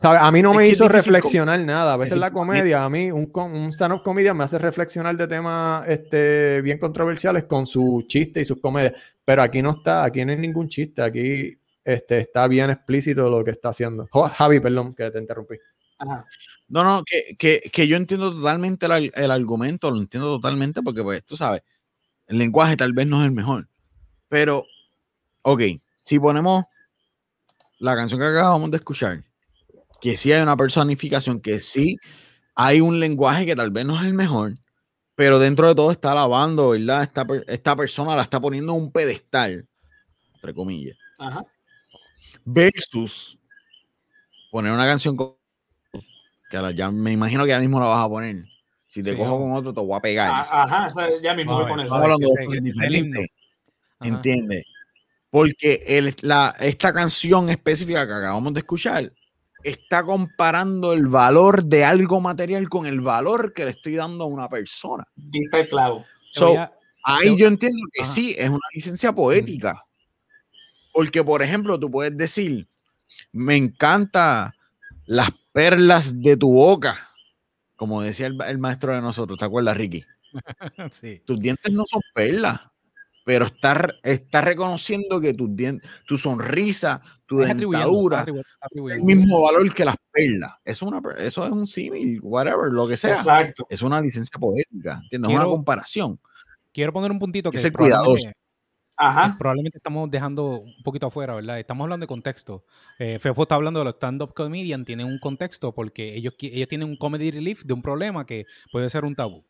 ¿Sabe? 0.00 0.18
A 0.20 0.30
mí 0.30 0.42
no 0.42 0.52
Es 0.52 0.56
me 0.56 0.68
hizo 0.68 0.88
reflexionar 0.88 1.58
nada. 1.60 1.94
A 1.94 1.96
veces 1.96 2.12
es 2.12 2.18
la 2.18 2.30
comedia, 2.30 2.84
a 2.84 2.88
mí, 2.88 3.10
un, 3.10 3.30
un 3.34 3.72
stand-up 3.72 4.02
comedian 4.04 4.36
me 4.36 4.44
hace 4.44 4.58
reflexionar 4.58 5.16
de 5.16 5.26
temas 5.26 5.88
este, 5.88 6.62
bien 6.62 6.78
controversiales 6.78 7.44
con 7.44 7.66
sus 7.66 8.06
chistes 8.06 8.42
y 8.42 8.44
sus 8.44 8.60
comedias. 8.60 8.92
Pero 9.24 9.42
aquí 9.42 9.60
no 9.60 9.72
está, 9.72 10.04
aquí 10.04 10.24
no 10.24 10.30
hay 10.30 10.38
ningún 10.38 10.68
chiste. 10.68 11.02
Aquí 11.02 11.58
este, 11.84 12.18
está 12.18 12.46
bien 12.46 12.70
explícito 12.70 13.28
lo 13.28 13.42
que 13.42 13.50
está 13.50 13.70
haciendo. 13.70 14.08
Javi, 14.12 14.60
perdón, 14.60 14.94
que 14.94 15.10
te 15.10 15.18
interrumpí. 15.18 15.56
Ajá. 15.98 16.24
No, 16.68 16.84
no, 16.84 17.02
que, 17.02 17.36
que, 17.36 17.68
que 17.72 17.88
yo 17.88 17.96
entiendo 17.96 18.32
totalmente 18.32 18.86
el, 18.86 19.10
el 19.12 19.30
argumento, 19.32 19.90
lo 19.90 19.98
entiendo 19.98 20.36
totalmente 20.36 20.80
porque, 20.80 21.02
pues, 21.02 21.24
tú 21.24 21.36
sabes, 21.36 21.62
el 22.28 22.38
lenguaje 22.38 22.76
tal 22.76 22.92
vez 22.92 23.06
no 23.06 23.20
es 23.20 23.26
el 23.26 23.32
mejor. 23.32 23.68
Pero, 24.28 24.64
ok, 25.42 25.62
si 25.96 26.20
ponemos 26.20 26.66
la 27.78 27.96
canción 27.96 28.20
que 28.20 28.26
acabamos 28.26 28.70
de 28.70 28.76
escuchar, 28.76 29.24
que 30.00 30.16
sí 30.16 30.32
hay 30.32 30.42
una 30.42 30.56
personificación, 30.56 31.40
que 31.40 31.60
sí 31.60 31.98
hay 32.54 32.80
un 32.80 33.00
lenguaje 33.00 33.46
que 33.46 33.56
tal 33.56 33.70
vez 33.70 33.84
no 33.84 34.00
es 34.00 34.06
el 34.06 34.14
mejor, 34.14 34.54
pero 35.14 35.38
dentro 35.38 35.68
de 35.68 35.74
todo 35.74 35.90
está 35.90 36.12
alabando, 36.12 36.70
¿verdad? 36.70 37.02
Esta, 37.02 37.26
esta 37.46 37.76
persona 37.76 38.16
la 38.16 38.22
está 38.22 38.40
poniendo 38.40 38.74
en 38.74 38.82
un 38.82 38.92
pedestal, 38.92 39.66
entre 40.34 40.54
comillas 40.54 40.96
Ajá. 41.18 41.44
versus 42.44 43.38
poner 44.50 44.72
una 44.72 44.86
canción 44.86 45.16
con, 45.16 45.34
que 46.48 46.56
ahora 46.56 46.70
ya 46.70 46.90
me 46.90 47.12
imagino 47.12 47.44
que 47.44 47.50
ya 47.50 47.60
mismo 47.60 47.80
la 47.80 47.86
vas 47.86 48.04
a 48.04 48.08
poner. 48.08 48.44
Si 48.86 49.02
te 49.02 49.10
Sí, 49.10 49.16
cojo 49.16 49.38
con 49.38 49.52
otro, 49.52 49.74
te 49.74 49.80
voy 49.80 49.96
a 49.96 50.00
pegar. 50.00 50.30
A- 50.30 50.62
Ajá, 50.62 50.86
ya 51.22 51.34
mismo 51.34 51.54
voy 51.54 51.64
a 51.64 51.68
poner. 51.68 51.86
Estamos 51.86 52.04
hablando 52.04 52.28
de 52.28 53.30
Ajá. 54.00 54.14
¿entiendes? 54.14 54.64
Porque 55.30 55.82
el, 55.86 56.14
la, 56.22 56.54
esta 56.60 56.92
canción 56.92 57.50
específica 57.50 58.06
que 58.06 58.12
acabamos 58.12 58.54
de 58.54 58.60
escuchar 58.60 59.12
está 59.62 60.02
comparando 60.04 60.92
el 60.92 61.06
valor 61.06 61.64
de 61.64 61.84
algo 61.84 62.20
material 62.20 62.68
con 62.68 62.86
el 62.86 63.00
valor 63.00 63.52
que 63.52 63.64
le 63.64 63.72
estoy 63.72 63.96
dando 63.96 64.24
a 64.24 64.26
una 64.28 64.48
persona. 64.48 65.04
El 65.32 65.68
clavo. 65.68 65.96
Voy 65.98 66.06
So, 66.32 66.58
a- 66.58 66.72
Ahí 67.04 67.38
yo 67.38 67.46
entiendo 67.46 67.86
que 67.92 68.02
Ajá. 68.02 68.12
sí, 68.12 68.34
es 68.36 68.50
una 68.50 68.58
licencia 68.74 69.12
poética. 69.14 69.82
Porque, 70.92 71.22
por 71.24 71.42
ejemplo, 71.42 71.78
tú 71.78 71.90
puedes 71.90 72.16
decir, 72.16 72.68
me 73.32 73.56
encanta 73.56 74.54
las 75.06 75.30
perlas 75.52 76.20
de 76.20 76.36
tu 76.36 76.52
boca, 76.52 77.08
como 77.76 78.02
decía 78.02 78.26
el, 78.26 78.36
el 78.46 78.58
maestro 78.58 78.92
de 78.94 79.00
nosotros, 79.00 79.38
¿te 79.38 79.44
acuerdas, 79.44 79.76
Ricky? 79.76 80.04
sí. 80.90 81.22
Tus 81.24 81.40
dientes 81.40 81.72
no 81.72 81.84
son 81.86 82.02
perlas, 82.12 82.60
pero 83.28 83.44
está, 83.44 83.94
está 84.02 84.40
reconociendo 84.40 85.20
que 85.20 85.36
dientes, 85.38 85.86
tu 86.06 86.16
sonrisa, 86.16 87.02
tu 87.26 87.42
Es 87.42 87.50
atribuyendo, 87.50 88.08
dentadura, 88.08 88.24
el 88.94 89.02
mismo 89.02 89.42
valor 89.42 89.74
que 89.74 89.84
las 89.84 89.96
perlas. 90.10 90.52
Eso 90.64 90.86
es, 90.86 90.92
una, 90.92 91.14
eso 91.18 91.44
es 91.44 91.52
un 91.52 91.66
símil, 91.66 92.20
whatever, 92.22 92.72
lo 92.72 92.88
que 92.88 92.96
sea. 92.96 93.10
Exacto. 93.10 93.66
Es 93.68 93.82
una 93.82 94.00
licencia 94.00 94.38
poética, 94.40 95.00
¿entiendes? 95.02 95.28
Es 95.28 95.36
Quiero- 95.36 95.42
una 95.42 95.56
comparación. 95.56 96.18
Quiero 96.72 96.90
poner 96.90 97.10
un 97.10 97.18
puntito 97.18 97.50
que 97.50 97.58
Es 97.58 97.64
el 97.66 97.72
probablemente, 97.72 98.06
cuidadoso. 98.12 98.32
Ajá. 98.96 99.36
probablemente 99.38 99.76
estamos 99.76 100.10
dejando 100.10 100.60
un 100.60 100.82
poquito 100.82 101.08
afuera, 101.08 101.34
¿verdad? 101.34 101.58
Estamos 101.58 101.84
hablando 101.84 102.04
de 102.04 102.08
contexto. 102.08 102.64
Eh, 102.98 103.18
Fefo 103.18 103.42
está 103.42 103.56
hablando 103.56 103.80
de 103.80 103.84
los 103.84 103.94
stand-up 103.96 104.32
comedian, 104.32 104.86
tienen 104.86 105.06
un 105.06 105.18
contexto 105.18 105.74
porque 105.74 106.14
ellos, 106.14 106.32
ellos 106.40 106.66
tienen 106.68 106.88
un 106.88 106.96
comedy 106.96 107.30
relief 107.30 107.62
de 107.62 107.74
un 107.74 107.82
problema 107.82 108.24
que 108.24 108.46
puede 108.72 108.88
ser 108.88 109.04
un 109.04 109.14
tabú. 109.14 109.44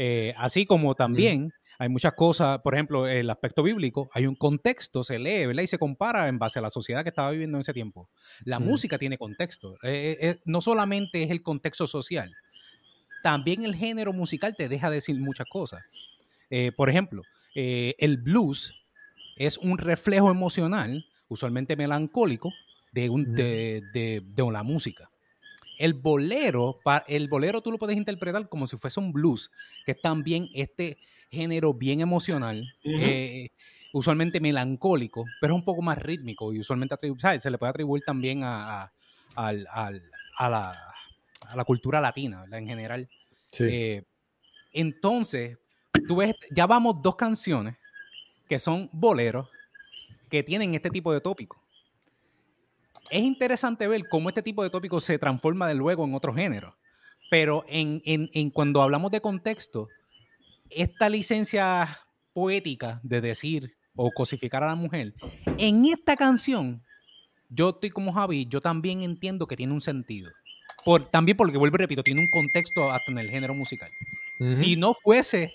Eh, 0.00 0.32
así 0.38 0.64
como 0.66 0.94
también 0.94 1.52
hay 1.78 1.88
muchas 1.88 2.14
cosas, 2.14 2.60
por 2.60 2.74
ejemplo, 2.74 3.06
el 3.06 3.30
aspecto 3.30 3.62
bíblico, 3.62 4.10
hay 4.12 4.26
un 4.26 4.34
contexto, 4.34 5.04
se 5.04 5.18
lee, 5.18 5.46
¿verdad? 5.46 5.62
Y 5.62 5.66
se 5.68 5.78
compara 5.78 6.26
en 6.28 6.38
base 6.38 6.58
a 6.58 6.62
la 6.62 6.70
sociedad 6.70 7.02
que 7.04 7.10
estaba 7.10 7.30
viviendo 7.30 7.56
en 7.56 7.60
ese 7.60 7.72
tiempo. 7.72 8.08
La 8.44 8.58
Mm. 8.58 8.64
música 8.64 8.98
tiene 8.98 9.16
contexto. 9.16 9.74
Eh, 9.84 9.88
eh, 9.92 10.16
eh, 10.20 10.36
no 10.44 10.60
solamente 10.60 11.22
es 11.22 11.30
el 11.30 11.42
contexto 11.42 11.86
social, 11.86 12.34
también 13.22 13.64
el 13.64 13.74
género 13.74 14.12
musical 14.12 14.54
te 14.56 14.68
deja 14.68 14.90
decir 14.90 15.16
muchas 15.20 15.46
cosas. 15.48 15.82
Eh, 16.50 16.72
por 16.72 16.88
ejemplo, 16.90 17.22
el 17.54 18.18
blues 18.18 18.72
es 19.36 19.58
un 19.58 19.78
reflejo 19.78 20.30
emocional, 20.30 21.04
usualmente 21.28 21.76
melancólico, 21.76 22.52
de, 22.92 23.10
un, 23.10 23.34
de, 23.34 23.82
de- 23.92 24.22
de 24.24 24.52
la 24.52 24.62
música. 24.62 25.10
El 25.78 25.94
bolero, 25.94 26.78
el 27.06 27.28
bolero 27.28 27.60
tú 27.60 27.70
lo 27.70 27.78
puedes 27.78 27.96
interpretar 27.96 28.48
como 28.48 28.66
si 28.66 28.76
fuese 28.76 28.98
un 28.98 29.12
blues, 29.12 29.50
que 29.84 29.92
es 29.92 30.00
también 30.00 30.48
este 30.54 30.98
género 31.30 31.74
bien 31.74 32.00
emocional, 32.00 32.66
eh, 32.84 33.48
usualmente 33.92 34.40
melancólico, 34.40 35.24
pero 35.40 35.54
es 35.54 35.58
un 35.58 35.64
poco 35.64 35.82
más 35.82 35.98
rítmico 35.98 36.52
y 36.52 36.58
usualmente 36.60 36.96
se 37.40 37.50
le 37.50 37.58
puede 37.58 37.70
atribuir 37.70 38.02
también 38.04 38.42
a, 38.44 38.82
a- 38.82 38.92
al- 39.34 39.66
al- 39.70 40.10
a 40.38 40.48
la, 40.50 40.94
a 41.42 41.56
la 41.56 41.64
cultura 41.64 42.00
latina 42.00 42.42
¿verdad? 42.42 42.58
en 42.58 42.66
general. 42.66 43.08
Sí. 43.52 43.64
Eh, 43.68 44.04
entonces, 44.72 45.58
tú 46.06 46.16
ves, 46.16 46.34
ya 46.50 46.66
vamos 46.66 46.96
dos 47.02 47.16
canciones 47.16 47.76
que 48.48 48.58
son 48.58 48.88
boleros 48.92 49.48
que 50.28 50.42
tienen 50.42 50.74
este 50.74 50.90
tipo 50.90 51.12
de 51.12 51.20
tópico. 51.20 51.62
Es 53.10 53.22
interesante 53.22 53.86
ver 53.88 54.06
cómo 54.08 54.28
este 54.28 54.42
tipo 54.42 54.62
de 54.62 54.70
tópico 54.70 55.00
se 55.00 55.18
transforma 55.18 55.66
de 55.66 55.74
luego 55.74 56.04
en 56.04 56.14
otro 56.14 56.34
género. 56.34 56.76
Pero 57.30 57.64
en, 57.68 58.00
en- 58.04 58.28
en 58.34 58.50
cuando 58.50 58.82
hablamos 58.82 59.10
de 59.10 59.20
contexto, 59.20 59.88
esta 60.70 61.08
licencia 61.08 61.98
poética 62.32 63.00
de 63.02 63.20
decir 63.20 63.76
o 63.96 64.10
cosificar 64.12 64.62
a 64.62 64.68
la 64.68 64.74
mujer, 64.74 65.14
en 65.58 65.86
esta 65.86 66.16
canción, 66.16 66.82
yo 67.48 67.70
estoy 67.70 67.90
como 67.90 68.12
Javi, 68.12 68.46
yo 68.48 68.60
también 68.60 69.02
entiendo 69.02 69.46
que 69.46 69.56
tiene 69.56 69.72
un 69.72 69.80
sentido. 69.80 70.30
Por, 70.84 71.10
también 71.10 71.36
porque, 71.36 71.58
vuelvo 71.58 71.76
y 71.76 71.80
repito, 71.80 72.02
tiene 72.02 72.20
un 72.20 72.30
contexto 72.30 72.90
hasta 72.90 73.10
en 73.10 73.18
el 73.18 73.30
género 73.30 73.54
musical. 73.54 73.90
Si 74.52 74.76
no 74.76 74.94
fuese 74.94 75.52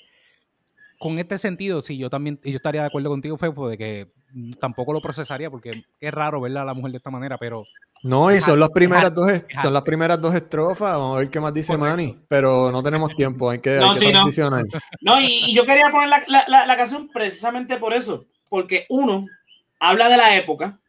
con 1.03 1.19
este 1.19 1.37
sentido, 1.37 1.81
sí, 1.81 1.97
yo 1.97 2.09
también 2.09 2.39
yo 2.45 2.55
estaría 2.55 2.79
de 2.81 2.87
acuerdo 2.87 3.09
contigo, 3.09 3.37
Fepo, 3.37 3.67
de 3.67 3.77
que 3.77 4.07
mm, 4.31 4.53
tampoco 4.53 4.93
lo 4.93 5.01
procesaría 5.01 5.51
porque 5.51 5.83
es 5.99 6.11
raro 6.13 6.39
verla 6.39 6.61
a 6.61 6.65
la 6.65 6.73
mujer 6.73 6.91
de 6.91 6.97
esta 6.97 7.11
manera, 7.11 7.37
pero 7.37 7.65
No, 8.03 8.33
y 8.33 8.39
son 8.39 8.57
las 8.57 8.69
primeras 8.69 9.13
dos, 9.13 9.29
son 9.61 9.73
las 9.73 9.81
primeras 9.81 10.21
dos 10.21 10.33
estrofas. 10.33 10.93
Vamos 10.93 11.15
a 11.17 11.19
ver 11.19 11.29
qué 11.29 11.41
más 11.41 11.53
dice 11.53 11.75
Correcto. 11.75 11.97
Manny. 11.97 12.17
Pero 12.29 12.71
no 12.71 12.81
tenemos 12.81 13.09
tiempo, 13.17 13.49
hay 13.49 13.59
que, 13.59 13.77
No, 13.79 13.87
hay 13.87 13.93
que 13.93 13.99
sí, 13.99 14.05
no. 14.05 14.11
transicionar. 14.11 14.63
No, 15.01 15.19
y, 15.19 15.25
y 15.25 15.53
yo 15.53 15.65
quería 15.65 15.89
poner 15.91 16.07
la, 16.07 16.23
la- 16.27 16.45
la- 16.47 16.65
la 16.65 16.77
canción 16.77 17.09
precisamente 17.09 17.75
por 17.75 17.93
eso, 17.93 18.25
porque 18.47 18.85
uno, 18.87 19.25
habla 19.81 20.07
de 20.07 20.15
la 20.17 20.37
época, 20.37 20.79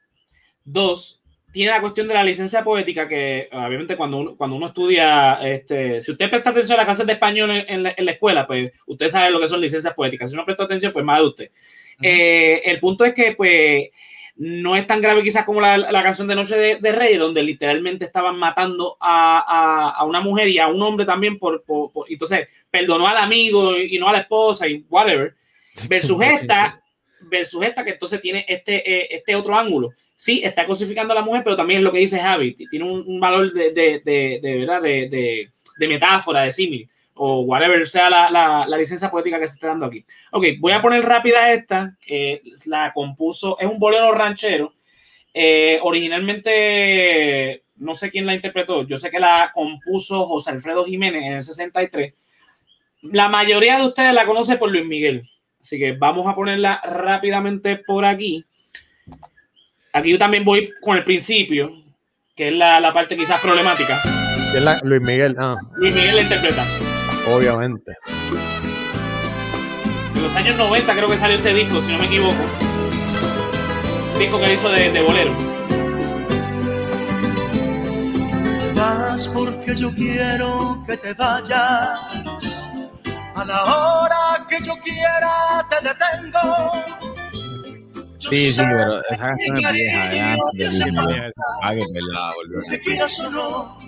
dos, 0.65 1.24
tiene 1.55 1.70
la 1.70 1.80
cuestión 1.80 2.09
de 2.09 2.14
la 2.14 2.24
licencia 2.24 2.64
poética, 2.64 3.07
que 3.09 3.48
obviamente 3.52 3.96
cuando 3.96 4.16
uno, 4.18 4.36
cuando 4.36 4.57
uno 4.57 4.66
estudia, 4.66 5.38
este, 5.42 6.02
si 6.02 6.11
usted 6.11 6.28
presta 6.28 6.50
atención 6.50 6.74
a 6.74 6.78
las 6.78 6.86
clases 6.86 7.07
de 7.07 7.12
español 7.12 7.50
en, 7.52 7.64
en 7.68 7.82
la, 7.84 7.94
en 7.96 8.05
la 8.05 8.11
escuela, 8.12 8.44
pues 8.46 8.72
usted 8.86 9.09
sabe 9.09 9.30
lo 9.30 9.38
que 9.40 9.46
son 9.48 9.61
licencias 9.61 9.94
poéticas, 9.94 10.28
si 10.30 10.36
no 10.36 10.44
presta 10.44 10.64
atención, 10.64 10.92
pues 10.92 11.05
más 11.05 11.20
de 11.20 11.24
usted. 11.26 11.50
Eh, 12.02 12.61
el 12.64 12.80
punto 12.80 13.05
es 13.05 13.14
que, 13.14 13.34
pues, 13.36 13.88
no 14.36 14.74
es 14.74 14.84
tan 14.84 15.00
grave 15.00 15.22
quizás 15.22 15.44
como 15.44 15.61
la, 15.61 15.78
la 15.78 16.02
canción 16.02 16.26
de 16.26 16.34
Noche 16.34 16.57
de, 16.57 16.76
de 16.80 16.90
Rey, 16.92 17.16
donde 17.16 17.40
literalmente 17.44 18.05
estaban 18.05 18.36
matando 18.36 18.96
a, 19.00 19.38
a- 19.46 19.90
a 19.90 20.05
una 20.05 20.20
mujer 20.20 20.48
y 20.48 20.59
a 20.59 20.66
un 20.66 20.82
hombre 20.82 21.07
también 21.07 21.38
por, 21.38 21.62
por- 21.62 21.92
por- 21.92 22.11
entonces 22.11 22.48
perdonó 22.68 23.07
al 23.07 23.16
amigo 23.18 23.76
y, 23.78 23.96
no 23.98 24.09
a 24.09 24.12
la 24.12 24.18
esposa 24.18 24.66
y 24.66 24.84
whatever, 24.90 25.34
versus 25.88 26.20
esta, 26.20 26.82
versus 27.20 27.62
esta 27.62 27.84
que 27.84 27.90
entonces 27.92 28.20
tiene 28.20 28.44
este, 28.48 28.74
eh, 29.02 29.07
este 29.12 29.36
otro 29.36 29.57
ángulo. 29.57 29.90
Sí, 30.17 30.41
está 30.45 30.65
cosificando 30.65 31.12
a 31.12 31.17
la 31.17 31.23
mujer, 31.23 31.43
pero 31.45 31.57
también 31.57 31.79
es 31.79 31.85
lo 31.85 31.93
que 31.93 31.99
dice 31.99 32.21
Javi, 32.21 32.55
tiene 32.71 32.85
un, 32.85 33.21
valor 33.21 33.53
de, 33.53 33.73
de, 33.73 34.03
de, 34.05 34.41
de, 34.43 34.57
¿verdad? 34.59 34.83
De 34.83 35.89
metáfora, 35.89 36.43
de 36.43 36.51
símil, 36.51 36.89
o 37.15 37.41
whatever 37.43 37.87
sea 37.87 38.11
la, 38.11 38.31
la, 38.31 38.67
la 38.67 38.79
licencia 38.79 39.11
poética 39.11 39.39
que 39.39 39.47
se 39.47 39.55
está 39.55 39.69
dando 39.69 39.87
aquí. 39.87 40.05
Ok, 40.33 40.47
voy 40.59 40.73
a 40.73 40.83
poner 40.83 41.03
rápida 41.05 41.53
esta, 41.53 41.97
que 42.01 42.43
la 42.67 42.93
compuso, 42.93 43.59
es 43.59 43.67
un 43.67 43.79
bolero 43.79 44.12
ranchero. 44.12 44.73
Eh, 45.33 45.81
originalmente, 45.83 47.65
no 47.77 47.95
sé 47.95 48.11
quién 48.11 48.27
la 48.27 48.35
interpretó, 48.35 48.87
yo 48.87 48.97
sé 48.97 49.11
que 49.11 49.19
la 49.19 49.51
compuso 49.53 50.27
José 50.27 50.51
Alfredo 50.51 50.85
Jiménez 50.85 51.25
en 51.25 51.33
el 51.33 51.43
63. 51.43 52.15
La 53.03 53.29
mayoría 53.29 53.79
de 53.79 53.87
ustedes 53.87 54.15
la 54.15 54.27
conoce 54.27 54.57
por 54.57 54.71
Luis 54.71 54.87
Miguel, 54.87 55.23
así 55.61 55.79
que 55.79 55.93
vamos 55.93 56.27
a 56.27 56.35
ponerla 56.35 56.81
rápidamente 56.85 57.77
por 57.77 58.05
aquí. 58.05 58.45
Aquí 59.95 60.11
yo 60.11 60.18
también 60.18 60.45
voy 60.45 60.70
con 60.82 60.97
el 60.97 61.05
principio, 61.05 61.70
que 62.34 62.49
es 62.49 62.55
la, 62.55 62.80
la 62.80 62.92
parte 62.92 63.16
quizás 63.16 63.40
problemática. 63.40 64.01
Es 64.55 64.62
la- 64.62 64.78
Luis 64.82 65.01
Miguel, 65.03 65.36
ah, 65.38 65.57
Luis 65.76 65.95
Miguel 65.95 66.16
la 66.16 66.22
interpreta. 66.22 66.64
obviamente. 67.30 67.92
los 70.20 70.34
años 70.36 70.57
90 70.57 70.92
creo 70.95 71.09
que 71.09 71.16
salió 71.16 71.36
este 71.36 71.55
disco, 71.55 71.80
si 71.80 71.92
no 71.92 71.99
me 71.99 72.07
equivoco. 72.07 72.34
Disco 74.18 74.40
que 74.40 74.53
hizo 74.55 74.68
de, 74.70 74.90
de 74.90 75.03
bolero. 75.03 75.32
Vas 78.74 79.28
porque 79.28 79.74
yo 79.76 79.90
quiero 79.95 80.82
que 80.86 80.97
te 80.97 81.14
vayas. 81.14 82.01
A 83.36 83.45
la 83.45 83.64
hora 83.64 84.47
que 84.49 84.59
yo 84.64 84.74
quiera 84.82 85.66
te 85.68 85.76
detengo. 85.86 86.72
Yo 88.25 88.31
Sí, 88.31 88.53
sí, 88.53 88.61
pero 88.61 89.03
esa 89.11 89.29
canción 89.29 89.59
es 89.59 89.72
vieja, 89.72 90.14
ya. 90.14 90.35
Ah, 90.35 90.39
que 90.57 90.64
es 90.64 91.93
verdad, 91.93 92.33
volvió. 92.37 92.62
Te 92.70 92.81
quieras 92.81 93.20
o 93.20 93.31
no, 93.31 93.79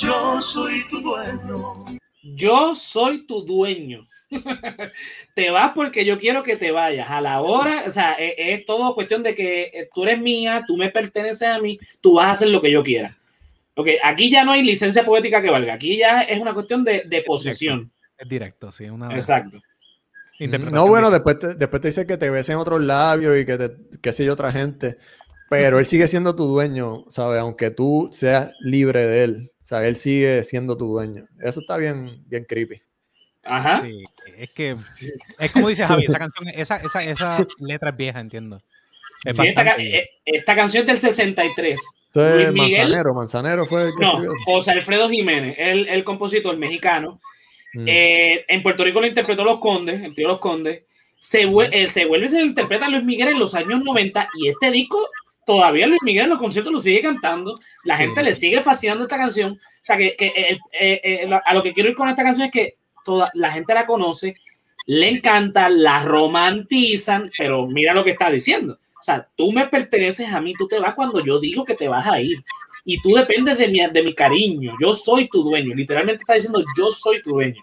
yo 0.00 0.40
soy 0.40 0.86
tu 0.88 1.00
dueño. 1.00 1.84
Yo 2.22 2.74
soy 2.74 3.26
tu 3.26 3.42
dueño. 3.42 4.06
te 5.34 5.50
vas 5.50 5.72
porque 5.74 6.04
yo 6.04 6.18
quiero 6.18 6.42
que 6.42 6.56
te 6.56 6.70
vayas. 6.70 7.08
A 7.10 7.20
la 7.20 7.40
hora, 7.40 7.84
o 7.86 7.90
sea, 7.90 8.12
es, 8.14 8.34
es 8.36 8.66
todo 8.66 8.94
cuestión 8.94 9.22
de 9.22 9.34
que 9.34 9.70
eh, 9.72 9.88
tú 9.94 10.02
eres 10.02 10.20
mía, 10.20 10.64
tú 10.66 10.76
me 10.76 10.90
perteneces 10.90 11.48
a 11.48 11.58
mí, 11.58 11.78
tú 12.00 12.14
vas 12.14 12.26
a 12.26 12.30
hacer 12.32 12.48
lo 12.48 12.60
que 12.60 12.70
yo 12.70 12.82
quiera. 12.82 13.16
Ok, 13.74 13.88
aquí 14.02 14.30
ya 14.30 14.44
no 14.44 14.52
hay 14.52 14.62
licencia 14.62 15.04
poética 15.04 15.40
que 15.40 15.50
valga. 15.50 15.74
Aquí 15.74 15.96
ya 15.96 16.22
es 16.22 16.38
una 16.38 16.52
cuestión 16.52 16.84
de, 16.84 17.02
de 17.06 17.22
posesión. 17.22 17.90
Es 18.18 18.28
directo, 18.28 18.72
sí. 18.72 18.84
Una 18.84 19.14
Exacto. 19.14 19.60
Interpretación 20.38 20.74
No, 20.74 20.86
bueno, 20.88 21.08
directa. 21.10 21.30
después 21.32 21.38
te, 21.54 21.58
después 21.58 21.82
te 21.82 21.88
dice 21.88 22.06
que 22.06 22.16
te 22.16 22.30
besen 22.30 22.56
otros 22.56 22.80
labios 22.82 23.38
y 23.38 23.44
que 23.46 23.56
te, 24.02 24.12
sé 24.12 24.24
yo, 24.24 24.32
otra 24.32 24.52
gente. 24.52 24.96
Pero 25.48 25.78
él 25.78 25.86
sigue 25.86 26.08
siendo 26.08 26.34
tu 26.34 26.44
dueño, 26.46 27.04
¿sabes? 27.08 27.40
Aunque 27.40 27.70
tú 27.70 28.08
seas 28.12 28.50
libre 28.60 29.06
de 29.06 29.24
él. 29.24 29.52
Sea, 29.62 29.84
él 29.86 29.96
sigue 29.96 30.42
siendo 30.44 30.76
tu 30.76 30.86
dueño. 30.88 31.26
Eso 31.40 31.60
está 31.60 31.76
bien, 31.76 32.22
bien 32.26 32.44
creepy. 32.44 32.82
Ajá. 33.44 33.80
Sí, 33.82 34.04
es 34.36 34.50
que 34.50 34.76
es 35.38 35.52
como 35.52 35.68
dice 35.68 35.84
Javi, 35.86 36.04
esa 36.04 36.18
canción, 36.18 36.48
esa, 36.48 36.76
esa, 36.78 37.02
esa 37.04 37.46
letra 37.60 37.90
es 37.90 37.96
vieja, 37.96 38.18
entiendo. 38.20 38.60
Es 39.24 39.36
Sí, 39.36 39.46
esta, 39.46 39.76
eh, 39.76 40.08
esta 40.24 40.54
canción 40.56 40.82
es 40.82 40.86
del 40.88 40.98
63. 40.98 41.80
Eso 42.10 42.34
Luis 42.34 42.52
Miguel. 42.52 42.78
Manzanero. 42.88 43.14
Manzanero 43.14 43.64
fue 43.66 43.82
el 43.84 43.94
que 43.94 44.00
No, 44.00 44.08
escribió. 44.12 44.32
José 44.44 44.70
Alfredo 44.72 45.08
Jiménez, 45.08 45.54
el, 45.58 45.86
el 45.88 46.02
compositor 46.04 46.56
mexicano. 46.56 47.20
Mm. 47.76 47.84
Eh, 47.88 48.44
en 48.48 48.62
Puerto 48.62 48.84
Rico 48.84 49.00
lo 49.00 49.06
interpretó 49.06 49.44
Los 49.44 49.58
Condes, 49.58 50.02
el 50.02 50.14
tío 50.14 50.28
Los 50.28 50.38
Condes. 50.40 50.82
Se, 51.18 51.42
eh, 51.42 51.88
se 51.88 52.04
vuelve 52.04 52.26
y 52.26 52.28
se 52.28 52.38
lo 52.40 52.46
interpreta 52.46 52.88
Luis 52.88 53.04
Miguel 53.04 53.28
en 53.28 53.38
los 53.38 53.54
años 53.54 53.82
90 53.82 54.28
y 54.38 54.48
este 54.48 54.70
disco 54.70 55.08
todavía 55.46 55.86
Luis 55.86 56.02
Miguel 56.04 56.24
en 56.24 56.30
los 56.30 56.38
conciertos 56.38 56.72
lo 56.72 56.78
sigue 56.78 57.02
cantando. 57.02 57.54
La 57.84 57.96
Sí. 57.96 58.04
gente 58.04 58.22
le 58.22 58.34
sigue 58.34 58.60
fascinando 58.60 59.04
esta 59.04 59.16
canción. 59.16 59.52
O 59.52 59.58
sea, 59.82 59.96
que, 59.96 60.16
que, 60.16 60.26
eh, 60.26 60.58
eh, 60.80 61.00
eh, 61.04 61.30
a 61.44 61.54
lo 61.54 61.62
que 61.62 61.72
quiero 61.72 61.88
ir 61.88 61.94
con 61.96 62.08
esta 62.08 62.22
canción 62.24 62.46
es 62.46 62.52
que 62.52 62.74
toda 63.04 63.30
la 63.34 63.52
gente 63.52 63.72
la 63.72 63.86
conoce, 63.86 64.34
le 64.86 65.08
encanta, 65.08 65.68
la 65.68 66.02
romantizan, 66.02 67.30
pero 67.36 67.66
mira 67.66 67.94
lo 67.94 68.04
que 68.04 68.10
está 68.10 68.30
diciendo. 68.30 68.78
O 69.00 69.02
sea, 69.02 69.28
tú 69.36 69.52
me 69.52 69.66
perteneces 69.68 70.28
a 70.32 70.40
mí, 70.40 70.52
tú 70.54 70.66
te 70.66 70.80
vas 70.80 70.94
cuando 70.94 71.24
yo 71.24 71.38
digo 71.38 71.64
que 71.64 71.74
te 71.74 71.86
vas 71.88 72.06
a 72.06 72.20
ir. 72.20 72.38
Y 72.88 73.00
tú 73.02 73.10
dependes 73.14 73.58
de 73.58 73.66
mi, 73.68 73.84
de 73.86 74.02
mi 74.02 74.14
cariño. 74.14 74.72
Yo 74.80 74.94
soy 74.94 75.28
tu 75.28 75.42
dueño. 75.42 75.74
Literalmente 75.74 76.22
está 76.22 76.34
diciendo, 76.34 76.62
yo 76.78 76.90
soy 76.90 77.20
tu 77.20 77.30
dueño. 77.30 77.60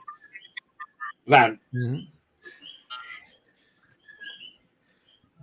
O 1.26 1.30
sea, 1.30 1.56
Ujú. 1.72 2.02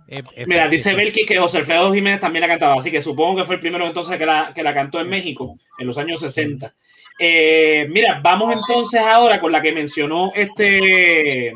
Es- 0.07 0.25
es- 0.35 0.47
Mira, 0.47 0.65
es- 0.65 0.71
dice 0.71 0.93
Belki 0.93 1.25
que 1.25 1.37
José 1.37 1.59
Alfredo 1.59 1.93
Jiménez 1.93 2.19
también 2.19 2.41
la 2.41 2.47
cantaba, 2.49 2.75
así 2.75 2.91
que 2.91 2.99
supongo 3.01 3.37
que 3.37 3.45
fue 3.45 3.55
el 3.55 3.61
primero 3.61 3.85
entonces 3.87 4.17
que 4.17 4.25
la, 4.25 4.51
que 4.53 4.61
la 4.63 4.73
cantó 4.73 4.99
en 4.99 5.09
México 5.09 5.57
en 5.79 5.87
los 5.87 5.97
años 5.97 6.19
60. 6.19 6.73
Eh, 7.17 7.87
mira, 7.89 8.19
vamos 8.21 8.55
entonces 8.57 8.99
ahora 9.01 9.39
con 9.39 9.51
la 9.51 9.61
que 9.61 9.71
mencionó 9.71 10.31
este 10.35 11.49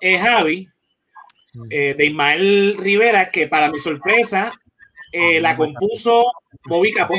eh, 0.00 0.18
Javi, 0.18 0.68
eh, 1.70 1.94
de 1.98 2.06
Ismael 2.06 2.76
Rivera, 2.78 3.28
que 3.30 3.48
para 3.48 3.68
mi 3.68 3.78
sorpresa 3.78 4.52
eh, 5.16 5.40
la 5.40 5.56
compuso 5.56 6.24
Bobby 6.68 6.92
Capó. 6.92 7.14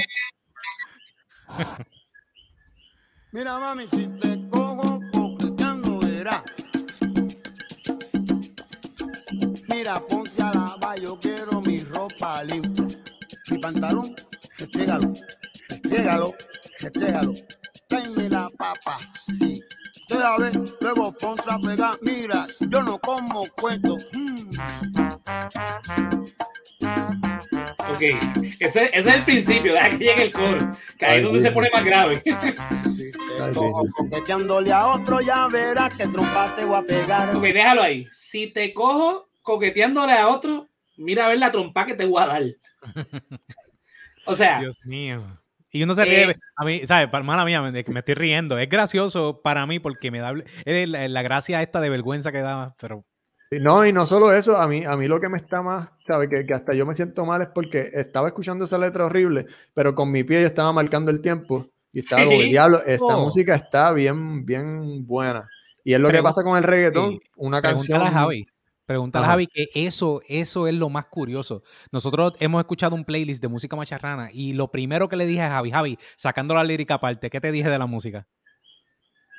Mira, 3.32 3.60
mami, 3.60 3.88
si 3.88 4.08
te 4.20 4.48
cojo 4.50 5.00
coqueteando, 5.12 6.00
verás. 6.00 6.44
Mira, 9.70 10.00
ponte 10.00 10.42
a 10.42 10.52
lavar, 10.54 11.00
yo 11.00 11.18
quiero 11.20 11.60
mi 11.62 11.80
ropa 11.80 12.44
limpia. 12.44 12.86
Mi 13.50 13.58
pantalón, 13.58 14.16
restrégalo, 14.58 15.14
restrégalo, 15.70 16.34
restrégalo. 16.80 17.34
Tráeme 17.88 18.30
la 18.30 18.50
papa, 18.58 18.98
sí. 19.40 19.60
Ves, 20.10 20.74
luego 20.80 21.12
ponte 21.12 21.44
a 21.50 21.60
pegar. 21.60 21.96
Mira, 22.02 22.46
yo 22.70 22.82
no 22.82 22.98
como 23.00 23.46
cuento. 23.60 23.98
Mm. 24.14 24.52
Ok, 27.90 28.02
ese, 28.60 28.86
ese 28.86 28.98
es 28.98 29.08
el 29.08 29.24
principio, 29.24 29.74
deja 29.74 29.90
que 29.90 29.98
llegue 29.98 30.24
el 30.24 30.34
coro, 30.34 30.72
que 30.98 31.06
ahí 31.06 31.18
es 31.18 31.24
donde 31.24 31.40
se 31.40 31.52
pone 31.52 31.70
más 31.74 31.84
grave. 31.84 32.22
Si 32.98 33.12
te 33.12 33.44
Ay, 33.44 33.54
cojo 33.54 33.82
sí, 33.82 33.88
sí. 33.88 33.94
coqueteándole 33.94 34.74
a 34.74 34.88
otro, 34.88 35.22
ya 35.22 35.48
verás 35.48 35.94
que 35.94 36.08
trompa 36.08 36.56
te 36.56 36.66
voy 36.66 36.78
a 36.78 36.82
pegar. 36.82 37.36
Ok, 37.36 37.44
déjalo 37.44 37.84
ahí. 37.84 38.08
Si 38.12 38.48
te 38.48 38.74
cojo 38.74 39.30
coqueteándole 39.44 40.14
a 40.14 40.28
otro, 40.28 40.68
mira 40.98 41.26
a 41.26 41.30
ver 41.30 41.38
la 41.38 41.52
trompa 41.52 41.86
que 41.86 41.94
te 41.94 42.06
voy 42.06 42.24
a 42.24 42.28
dar. 42.28 42.44
O 44.30 44.36
sea, 44.36 44.60
Dios 44.60 44.76
mío. 44.84 45.24
Y 45.78 45.84
uno 45.84 45.94
se 45.94 46.06
ríe, 46.06 46.24
Eh, 46.32 46.36
a 46.56 46.66
mí, 46.66 46.82
¿sabes? 46.86 47.10
Mala 47.24 47.46
mía, 47.46 47.62
me, 47.62 47.72
de 47.72 47.84
que 47.84 47.92
me 47.92 48.00
estoy 48.00 48.16
riendo. 48.16 48.58
Es 48.58 48.70
gracioso 48.70 49.42
para 49.42 49.66
mí 49.66 49.80
porque 49.80 50.12
me 50.12 50.20
da 50.20 50.34
es 50.66 50.90
la, 50.90 51.08
la 51.08 51.22
gracia 51.22 51.62
esta 51.62 51.80
de 51.80 51.90
vergüenza 51.90 52.32
que 52.32 52.40
da, 52.42 52.76
pero 52.80 53.06
No, 53.52 53.86
y 53.86 53.94
no 53.94 54.06
solo 54.06 54.34
eso, 54.34 54.58
a 54.58 54.68
mí, 54.68 54.84
a 54.86 54.98
mí 54.98 55.08
lo 55.08 55.20
que 55.22 55.30
me 55.30 55.38
está 55.38 55.62
más, 55.62 55.90
¿sabes? 56.06 56.28
Que, 56.30 56.46
que 56.46 56.54
hasta 56.54 56.74
yo 56.74 56.86
me 56.86 56.96
siento 56.96 57.26
mal 57.26 57.42
es 57.42 57.48
porque 57.54 57.90
estaba 57.94 58.28
escuchando 58.28 58.66
esa 58.66 58.78
letra 58.78 59.06
horrible, 59.06 59.46
pero 59.74 59.96
con 59.96 60.12
mi 60.12 60.24
pie 60.24 60.42
yo 60.42 60.48
estaba 60.48 60.74
marcando 60.74 61.12
el 61.12 61.22
tiempo 61.22 61.68
y 61.94 62.00
estaba 62.00 62.26
como, 62.26 62.42
Sí. 62.42 62.50
diablo, 62.50 62.82
esta 62.86 63.16
Oh. 63.18 63.24
música 63.24 63.56
está 63.56 63.92
bien, 63.94 64.46
bien 64.46 65.06
buena. 65.08 65.48
Y 65.86 65.94
es 65.94 66.00
lo 66.02 66.10
que 66.10 66.22
pasa 66.22 66.44
con 66.44 66.58
el 66.58 66.64
reggaetón, 66.64 67.12
sí. 67.12 67.20
una 67.38 67.62
canción... 67.62 68.02
a 68.02 68.12
Javi. 68.12 68.46
Pregúntale 68.88 69.24
a 69.24 69.28
Ajá. 69.28 69.34
Javi 69.34 69.48
que 69.48 69.68
eso, 69.76 70.22
eso 70.30 70.66
es 70.66 70.74
lo 70.74 70.90
más 70.90 71.08
curioso. 71.08 71.62
Nosotros 71.92 72.34
hemos 72.40 72.60
escuchado 72.62 72.96
un 72.96 73.04
playlist 73.04 73.42
de 73.42 73.50
música 73.50 73.76
macharrana 73.76 74.30
y 74.34 74.54
lo 74.54 74.72
primero 74.72 75.10
que 75.10 75.18
le 75.18 75.28
dije 75.28 75.42
a 75.42 75.50
Javi, 75.50 75.72
Javi, 75.72 75.98
sacando 76.16 76.56
la 76.56 76.64
lírica 76.64 76.96
aparte, 76.96 77.30
¿qué 77.30 77.42
te 77.42 77.52
dije 77.52 77.70
de 77.70 77.78
la 77.78 77.86
música? 77.86 78.26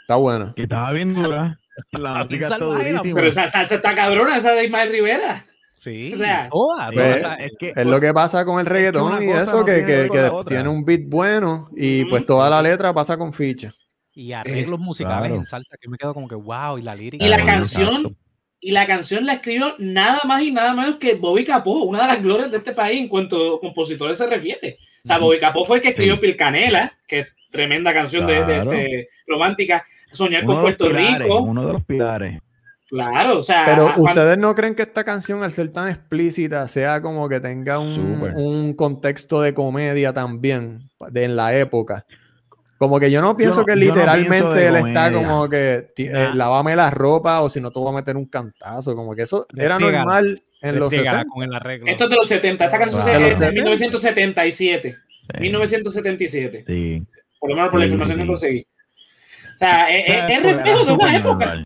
Está 0.02 0.16
buena. 0.16 0.52
Y 0.56 0.62
estaba 0.62 0.92
bien 0.92 1.14
dura. 1.14 1.58
La 1.92 2.24
música 2.24 2.46
está 2.48 2.58
pero 2.58 3.20
esa 3.20 3.46
salsa 3.48 3.76
está 3.76 3.94
cabrona, 3.94 4.36
esa 4.36 4.50
de 4.52 4.64
Ismael 4.64 4.90
Rivera. 4.90 5.46
Sí, 5.76 6.12
O 6.12 6.16
sea, 6.16 6.48
toda, 6.50 6.90
pues, 6.90 7.20
toda, 7.22 7.34
o 7.34 7.36
sea, 7.36 7.44
es 7.46 7.52
que 7.56 7.72
Es 7.76 7.86
lo 7.86 8.00
que 8.00 8.12
pasa 8.12 8.44
con 8.44 8.58
el 8.58 8.66
reggaetón 8.66 9.22
y 9.22 9.30
eso, 9.30 9.60
no 9.60 9.64
que, 9.64 9.82
tiene 9.82 10.08
que- 10.08 10.10
que 10.10 10.30
tiene 10.46 10.68
un 10.68 10.84
beat 10.84 11.02
bueno 11.06 11.70
y 11.76 12.04
pues 12.06 12.26
toda 12.26 12.50
la 12.50 12.60
letra 12.60 12.92
pasa 12.92 13.16
con 13.16 13.32
ficha. 13.32 13.72
y 14.12 14.32
arreglos 14.32 14.80
musicales 14.80 15.18
claro. 15.28 15.34
en 15.36 15.44
salsa 15.44 15.76
que 15.80 15.88
me 15.88 15.96
quedo 15.96 16.12
como 16.14 16.26
que 16.26 16.34
wow, 16.34 16.78
y 16.78 16.82
la 16.82 16.96
lírica. 16.96 17.24
Y 17.24 17.28
la 17.28 17.44
canción, 17.44 17.94
exacto. 17.94 18.16
Y 18.60 18.70
la 18.72 18.86
canción 18.86 19.24
la 19.26 19.34
escribió 19.34 19.74
nada 19.78 20.20
más 20.24 20.42
y 20.42 20.50
nada 20.50 20.74
menos 20.74 20.96
que 20.96 21.14
Bobby 21.14 21.44
Capó, 21.44 21.82
una 21.84 22.02
de 22.02 22.08
las 22.08 22.22
glorias 22.22 22.50
de 22.50 22.56
este 22.58 22.72
país 22.72 23.00
en 23.00 23.08
cuanto 23.08 23.56
a 23.56 23.60
compositores 23.60 24.18
se 24.18 24.26
refiere. 24.26 24.78
O 25.04 25.06
sea, 25.06 25.18
Bobby 25.18 25.38
Capó 25.38 25.64
fue 25.64 25.76
el 25.76 25.82
que 25.82 25.88
escribió 25.90 26.14
Sí. 26.16 26.20
Pilcanela, 26.20 26.92
que 27.06 27.20
es 27.20 27.28
tremenda 27.50 27.94
canción 27.94 28.26
de, 28.26 28.34
de- 28.34 28.44
Claro. 28.44 28.70
de 28.70 29.08
romántica. 29.26 29.84
Soñar 30.10 30.42
Uno 30.44 30.54
con 30.54 30.64
de 30.64 30.70
los 30.70 30.76
Puerto 30.78 30.96
pilares, 30.96 31.22
Rico. 31.22 31.40
Uno 31.42 31.66
de 31.66 31.72
los 31.72 31.84
pilares. 31.84 32.40
Claro, 32.88 33.38
o 33.38 33.42
sea, 33.42 33.64
Pero 33.66 33.82
cuando- 33.94 34.02
ustedes 34.04 34.38
no 34.38 34.54
creen 34.54 34.74
que 34.74 34.82
esta 34.82 35.04
canción, 35.04 35.42
al 35.42 35.52
ser 35.52 35.70
tan 35.70 35.90
explícita, 35.90 36.66
sea 36.68 37.02
como 37.02 37.28
que 37.28 37.38
tenga 37.38 37.78
un, 37.78 38.22
un 38.34 38.72
contexto 38.74 39.42
de 39.42 39.52
comedia 39.52 40.14
también 40.14 40.88
de 41.10 41.24
en 41.24 41.36
la 41.36 41.54
época. 41.54 42.06
Como 42.78 43.00
que 43.00 43.10
yo 43.10 43.20
no 43.20 43.36
pienso 43.36 43.60
no- 43.60 43.64
que 43.66 43.72
yo 43.72 43.76
no 43.76 43.80
pienso 43.80 43.94
literalmente 43.96 44.60
de 44.60 44.66
él 44.68 44.76
está 44.76 45.12
como 45.12 45.48
que 45.48 45.92
eh, 45.96 46.10
Nah. 46.12 46.34
lávame 46.34 46.76
la 46.76 46.90
ropa 46.90 47.40
o 47.42 47.50
si 47.50 47.60
no 47.60 47.70
te 47.72 47.80
voy 47.80 47.88
a 47.92 47.96
meter 47.96 48.16
un 48.16 48.26
cantazo. 48.26 48.94
Como 48.94 49.14
que 49.16 49.22
eso 49.22 49.46
era 49.56 49.78
normal 49.78 50.40
en 50.62 50.78
los 50.78 50.90
Restriégala 50.92 51.22
60. 51.24 51.78
con 51.80 51.88
esto 51.88 52.04
es 52.04 52.10
de 52.10 52.16
los 52.16 52.26
70, 52.28 52.64
esta 52.66 52.78
canción 52.78 53.02
Claro. 53.02 53.26
es 53.26 53.38
de 53.38 53.46
De 53.46 53.52
los 53.52 53.80
1977. 53.80 54.96
Sí. 55.34 55.40
1977. 55.40 56.64
Sí. 56.66 57.02
Por 57.38 57.50
lo 57.50 57.56
menos 57.56 57.70
por 57.70 57.80
la 57.80 57.86
Sí, 57.86 57.92
información 57.92 58.18
sí. 58.18 58.22
que 58.22 58.26
conseguí. 58.28 58.66
O 59.54 59.58
sea, 59.58 59.96
es, 59.96 60.08
es- 60.08 60.30
es 60.38 60.42
reflejo 60.42 60.84
de 60.84 60.92
una 60.92 61.16
época. 61.16 61.64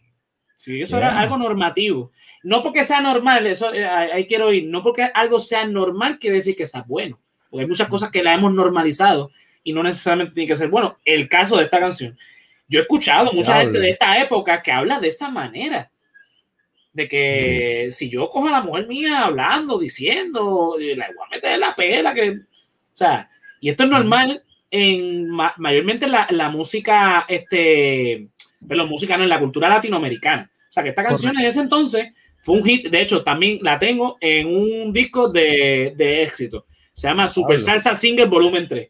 Sí, 0.57 0.81
eso 0.81 0.97
era 0.97 1.11
Yeah. 1.11 1.21
algo 1.21 1.39
normativo. 1.39 2.13
No 2.45 2.63
porque 2.63 2.85
sea 2.85 3.01
normal, 3.01 3.47
eso 3.47 3.73
eh, 3.75 3.85
ahí 3.85 4.11
ahí 4.13 4.27
quiero 4.27 4.53
ir. 4.53 4.65
No 4.69 4.83
porque 4.83 5.03
algo 5.15 5.41
sea 5.41 5.67
normal 5.67 6.19
quiere 6.19 6.37
decir 6.37 6.57
que 6.57 6.67
sea 6.67 6.85
bueno. 6.87 7.21
Porque 7.51 7.63
hay 7.65 7.69
muchas 7.69 7.89
cosas 7.89 8.11
que 8.11 8.23
la 8.23 8.35
hemos 8.35 8.53
normalizado 8.55 9.31
y 9.65 9.73
no 9.73 9.83
necesariamente 9.83 10.35
tiene 10.35 10.49
que 10.49 10.57
ser 10.57 10.69
bueno. 10.69 10.97
El 11.05 11.29
caso 11.29 11.57
de 11.57 11.65
esta 11.65 11.79
canción. 11.81 12.19
Yo 12.69 12.79
he 12.81 12.83
escuchado 12.83 13.33
mucha 13.33 13.55
Diablo. 13.55 13.73
gente 13.73 13.79
de 13.87 13.91
esta 13.91 14.19
época 14.21 14.63
que 14.63 14.73
habla 14.73 14.99
de 15.01 15.09
esta 15.09 15.29
manera. 15.29 15.91
De 16.93 17.09
que 17.09 17.89
si 17.91 18.11
yo 18.11 18.29
cojo 18.29 18.49
a 18.49 18.51
la 18.53 18.61
mujer 18.63 18.87
mía 18.87 19.21
hablando, 19.25 19.79
diciendo, 19.79 20.77
eh, 20.79 20.95
la 20.97 21.07
voy 21.09 21.27
a 21.27 21.35
meter 21.35 21.59
la 21.59 21.75
pela, 21.75 22.13
que. 22.15 22.31
O 22.31 22.97
sea, 22.97 23.31
y 23.61 23.71
esto 23.71 23.85
es 23.85 23.91
normal 23.91 24.43
en 24.71 25.29
ma- 25.31 25.55
mayormente 25.57 26.07
la, 26.07 26.27
la 26.31 26.49
música, 26.51 27.25
este, 27.29 28.29
pero 28.67 28.87
música 28.87 29.17
no, 29.17 29.23
en 29.23 29.29
la 29.31 29.39
cultura 29.39 29.69
latinoamericana. 29.69 30.51
O 30.69 30.73
sea, 30.73 30.83
que 30.83 30.91
esta 30.91 31.05
canción 31.05 31.39
en 31.39 31.47
ese 31.47 31.61
entonces 31.61 32.13
fue 32.43 32.57
un 32.57 32.65
hit. 32.65 32.89
De 32.89 33.01
hecho, 33.01 33.23
también 33.23 33.59
la 33.63 33.79
tengo 33.79 34.19
en 34.21 34.49
un 34.55 34.93
disco 34.93 35.29
de, 35.29 35.95
de 35.97 36.23
éxito. 36.23 36.67
Se 36.93 37.07
llama 37.09 37.27
Super. 37.29 37.59
Salsa 37.61 37.95
Single 37.95 38.27
Volumen 38.27 38.69
3. 38.69 38.89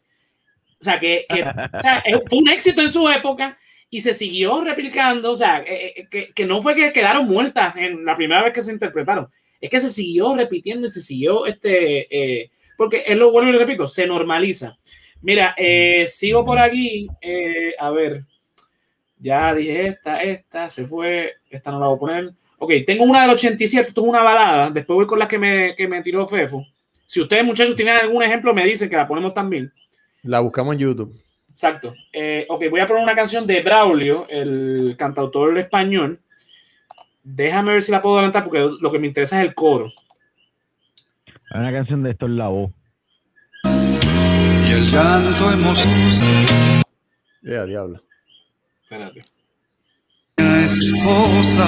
O 0.83 0.91
sea, 0.91 0.99
que, 0.99 1.25
que- 1.29 1.41
o 1.43 1.81
sea, 1.81 2.03
fue 2.27 2.39
un 2.39 2.49
éxito 2.49 2.81
en 2.81 2.89
su 2.89 3.07
época 3.07 3.57
y 3.89 4.01
se 4.01 4.13
siguió 4.13 4.61
replicando. 4.61 5.31
O 5.31 5.35
sea, 5.37 5.61
eh, 5.65 5.93
eh, 5.95 6.07
que, 6.11 6.33
que 6.33 6.45
no 6.45 6.61
fue 6.61 6.75
que 6.75 6.91
quedaron 6.91 7.25
muertas 7.25 7.75
en 7.77 8.03
la 8.03 8.17
primera 8.17 8.43
vez 8.43 8.51
que 8.51 8.61
se 8.61 8.73
interpretaron. 8.73 9.29
Es 9.61 9.69
que 9.69 9.79
se 9.79 9.87
siguió 9.89 10.35
repitiendo 10.35 10.87
y 10.87 10.89
se 10.89 10.99
siguió 11.01 11.45
este. 11.45 12.07
eh, 12.41 12.51
porque 12.77 13.03
es 13.07 13.15
lo 13.15 13.31
vuelvo 13.31 13.51
y 13.51 13.57
repito, 13.57 13.87
se 13.87 14.05
normaliza. 14.05 14.77
Mira, 15.21 15.55
eh, 15.57 16.05
sigo 16.05 16.43
por 16.43 16.59
aquí. 16.59 17.07
eh, 17.21 17.73
a 17.79 17.89
ver. 17.91 18.23
Ya 19.19 19.53
dije 19.55 19.87
esta, 19.87 20.21
esta, 20.21 20.67
se 20.67 20.85
fue. 20.85 21.35
Esta 21.49 21.71
no 21.71 21.79
la 21.79 21.87
voy 21.87 21.95
a 21.95 21.99
poner. 21.99 22.33
Ok, 22.57 22.71
tengo 22.85 23.03
una 23.05 23.21
del 23.21 23.31
87, 23.31 23.87
esto 23.89 24.01
es 24.01 24.07
una 24.07 24.21
balada. 24.21 24.69
Después 24.69 24.95
voy 24.95 25.05
con 25.07 25.19
las 25.19 25.27
que 25.29 25.37
me, 25.37 25.75
que 25.75 25.87
me 25.87 26.01
tiró 26.01 26.27
Fefo. 26.27 26.65
Si 27.05 27.21
ustedes, 27.21 27.43
muchachos, 27.45 27.75
tienen 27.75 27.95
algún 27.95 28.23
ejemplo, 28.23 28.53
me 28.53 28.65
dicen 28.65 28.89
que 28.89 28.95
la 28.95 29.07
ponemos 29.07 29.33
también. 29.33 29.71
La 30.23 30.39
buscamos 30.39 30.73
en 30.73 30.79
YouTube. 30.79 31.23
Exacto. 31.49 31.93
Eh, 32.11 32.45
ok, 32.49 32.63
voy 32.69 32.79
a 32.79 32.87
poner 32.87 33.03
una 33.03 33.15
canción 33.15 33.45
de 33.45 33.61
Braulio, 33.61 34.25
el 34.29 34.95
cantautor 34.97 35.57
español. 35.57 36.19
Déjame 37.23 37.73
ver 37.73 37.81
si 37.81 37.91
la 37.91 38.01
puedo 38.01 38.15
adelantar 38.15 38.43
porque 38.43 38.69
lo 38.79 38.91
que 38.91 38.99
me 38.99 39.07
interesa 39.07 39.39
es 39.39 39.47
el 39.47 39.53
coro. 39.53 39.91
Hay 41.51 41.59
una 41.59 41.71
canción 41.71 42.01
de 42.03 42.11
esto 42.11 42.25
en 42.25 42.37
la 42.37 42.47
voz. 42.47 42.71
Y 43.65 44.71
el 44.71 44.87
llanto 44.87 45.51
hermoso 45.51 45.87
Ya, 47.43 47.65
diablo. 47.65 48.01
Espérate. 48.83 49.19
esposa. 50.65 51.65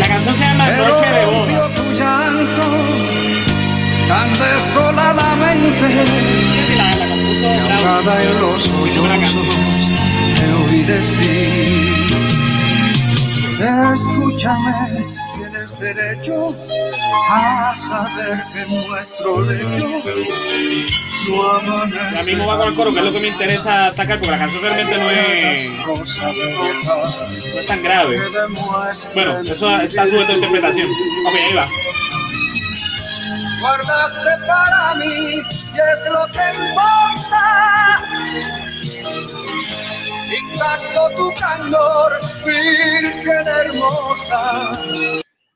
La 0.00 0.06
canción 0.08 0.34
se 0.34 0.40
llama 0.44 0.70
Noche 0.76 1.06
de 1.06 1.26
Bodas. 1.26 3.17
Tan 4.08 4.32
desoladamente. 4.32 5.86
Ahogada 7.84 8.22
en 8.22 8.40
los 8.40 8.62
sollozos 8.62 9.46
te 10.38 10.52
oí 10.52 10.82
decir 10.82 12.08
Escúchame, 13.60 15.04
tienes 15.36 15.78
derecho 15.78 16.46
a 17.30 17.74
saber 17.76 18.44
que 18.52 18.60
en 18.62 18.88
nuestro 18.88 19.40
lecho 19.42 20.00
no 21.28 21.50
amanece 21.50 22.14
Ya 22.14 22.22
mismo 22.24 22.46
va 22.46 22.58
con 22.58 22.68
el 22.68 22.74
coro, 22.74 22.92
que 22.92 22.98
es 23.00 23.04
lo 23.04 23.12
que 23.12 23.20
me 23.20 23.28
interesa 23.28 23.86
atacar, 23.86 24.18
porque 24.18 24.30
la 24.30 24.38
canción 24.38 24.62
realmente 24.62 24.96
no 24.96 25.10
es, 25.10 25.72
no 25.86 27.60
es 27.60 27.66
tan 27.66 27.82
grave. 27.82 28.18
Bueno, 29.14 29.40
eso 29.40 29.80
está 29.80 30.06
sujeto 30.06 30.32
a 30.32 30.34
interpretación. 30.34 30.88
Ok, 30.88 31.34
ahí 31.48 31.54
va. 31.54 31.68
Guardaste 33.60 34.46
para 34.46 34.94
mí 34.96 35.36
y 35.36 35.78
es 35.78 36.10
lo 36.10 36.26
que 36.32 36.44
importa. 36.68 38.04
Intacto 40.38 41.10
tu 41.16 41.34
candor, 41.40 42.12
virgen 42.44 43.46
hermosa. 43.48 44.72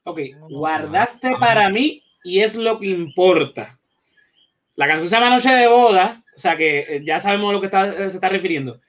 Ok, 0.05 0.19
guardaste 0.49 1.33
para 1.39 1.69
mí 1.71 2.03
y 2.25 2.41
es 2.41 2.55
lo 2.57 2.79
que 2.79 2.87
importa. 2.87 3.79
La 4.77 4.87
canción 4.87 5.09
se 5.09 5.15
llama 5.17 5.31
Noche 5.31 5.51
de 5.51 5.67
Boda, 5.69 6.23
o 6.35 6.39
sea 6.39 6.57
que 6.57 6.81
eh, 6.81 7.03
ya 7.05 7.21
sabemos 7.21 7.51
a 7.51 7.53
lo 7.53 7.61
que 7.61 7.67
está- 7.67 7.89
eh, 7.89 8.11
se 8.11 8.17
está 8.17 8.29
refiriendo. 8.29 8.81